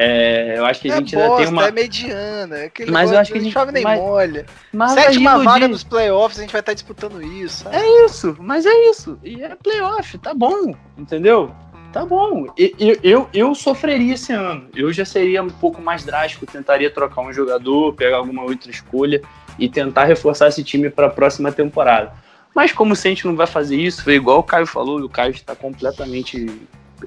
É, 0.00 0.54
eu 0.56 0.64
acho 0.64 0.80
que 0.80 0.92
a 0.92 0.96
gente 0.96 1.16
é 1.16 1.22
ainda 1.22 1.36
tem 1.36 1.48
uma. 1.48 1.66
É 1.66 1.72
mediana. 1.72 2.56
É 2.56 2.70
mas 2.88 3.10
eu 3.10 3.18
acho 3.18 3.32
que 3.32 3.38
a 3.38 3.40
gente 3.40 3.52
chove 3.52 3.72
nem 3.72 3.82
mas, 3.82 3.98
molha. 3.98 4.46
Mas 4.72 4.92
Sétima 4.92 5.42
vaga 5.42 5.66
nos 5.66 5.82
playoffs, 5.82 6.38
a 6.38 6.42
gente 6.42 6.52
vai 6.52 6.60
estar 6.60 6.72
disputando 6.72 7.20
isso. 7.20 7.64
Sabe? 7.64 7.76
É 7.76 8.04
isso, 8.04 8.36
mas 8.38 8.64
é 8.64 8.90
isso. 8.90 9.18
E 9.24 9.42
é 9.42 9.56
playoff, 9.56 10.16
tá 10.18 10.32
bom, 10.32 10.72
entendeu? 10.96 11.52
Tá 11.92 12.04
bom. 12.04 12.46
Eu, 12.56 12.98
eu, 13.02 13.28
eu 13.32 13.54
sofreria 13.54 14.14
esse 14.14 14.32
ano. 14.32 14.68
Eu 14.74 14.92
já 14.92 15.04
seria 15.04 15.42
um 15.42 15.48
pouco 15.48 15.80
mais 15.80 16.04
drástico, 16.04 16.46
tentaria 16.46 16.90
trocar 16.90 17.22
um 17.22 17.32
jogador, 17.32 17.94
pegar 17.94 18.18
alguma 18.18 18.42
outra 18.42 18.70
escolha 18.70 19.22
e 19.58 19.68
tentar 19.68 20.04
reforçar 20.04 20.48
esse 20.48 20.62
time 20.62 20.90
para 20.90 21.06
a 21.06 21.10
próxima 21.10 21.50
temporada. 21.50 22.12
Mas 22.54 22.72
como 22.72 22.92
o 22.92 22.96
Saints 22.96 23.24
não 23.24 23.36
vai 23.36 23.46
fazer 23.46 23.76
isso, 23.76 24.04
foi 24.04 24.14
igual 24.14 24.40
o 24.40 24.42
Caio 24.42 24.66
falou, 24.66 25.00
e 25.00 25.02
o 25.02 25.08
Caio 25.08 25.30
está 25.30 25.54
completamente 25.54 26.46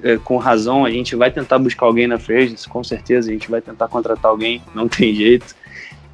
é, 0.03 0.17
com 0.17 0.37
razão, 0.37 0.85
a 0.85 0.89
gente 0.89 1.15
vai 1.15 1.29
tentar 1.29 1.59
buscar 1.59 1.85
alguém 1.85 2.07
na 2.07 2.17
free 2.17 2.55
com 2.69 2.83
certeza, 2.83 3.29
a 3.29 3.33
gente 3.33 3.49
vai 3.49 3.61
tentar 3.61 3.87
contratar 3.87 4.31
alguém, 4.31 4.61
não 4.73 4.87
tem 4.87 5.13
jeito. 5.13 5.55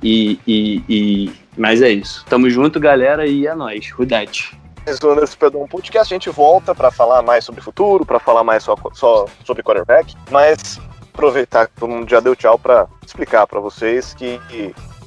E, 0.02 0.40
e, 0.48 0.84
e... 0.90 1.32
Mas 1.58 1.82
é 1.82 1.90
isso. 1.90 2.24
Tamo 2.30 2.50
junto, 2.50 2.80
galera, 2.80 3.26
e 3.26 3.48
é 3.48 3.56
nóis. 3.56 3.90
Rudete. 3.92 4.56
Zoando 4.94 5.24
esse 5.24 5.38
um 5.56 5.68
podcast, 5.68 6.14
a 6.14 6.16
gente 6.16 6.30
volta 6.30 6.74
para 6.74 6.90
falar 6.90 7.22
mais 7.22 7.44
sobre 7.44 7.62
o 7.62 7.64
futuro, 7.64 8.06
para 8.06 8.20
falar 8.20 8.44
mais 8.44 8.64
só, 8.64 8.76
só 8.94 9.26
sobre 9.44 9.64
quarterback, 9.64 10.16
mas 10.32 10.80
aproveitar 11.14 11.68
que 11.68 11.74
todo 11.74 11.90
mundo 11.90 12.10
já 12.10 12.20
deu 12.20 12.36
tchau 12.36 12.58
para 12.58 12.88
explicar 13.06 13.46
para 13.48 13.60
vocês 13.60 14.14
que 14.14 14.40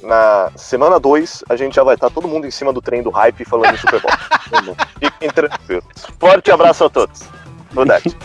na 0.03 0.51
semana 0.55 0.99
2 0.99 1.43
a 1.49 1.55
gente 1.55 1.75
já 1.75 1.83
vai 1.83 1.95
estar 1.95 2.09
todo 2.09 2.27
mundo 2.27 2.45
em 2.45 2.51
cima 2.51 2.73
do 2.73 2.81
trem 2.81 3.01
do 3.01 3.09
hype 3.09 3.45
falando 3.45 3.73
de 3.73 3.79
Super 3.79 4.01
Bowl. 4.01 4.11
Fiquem 4.99 5.29
tranquilos. 5.29 5.85
Forte 6.19 6.51
abraço 6.51 6.85
a 6.85 6.89
todos. 6.89 7.21
Rudete. 7.75 8.17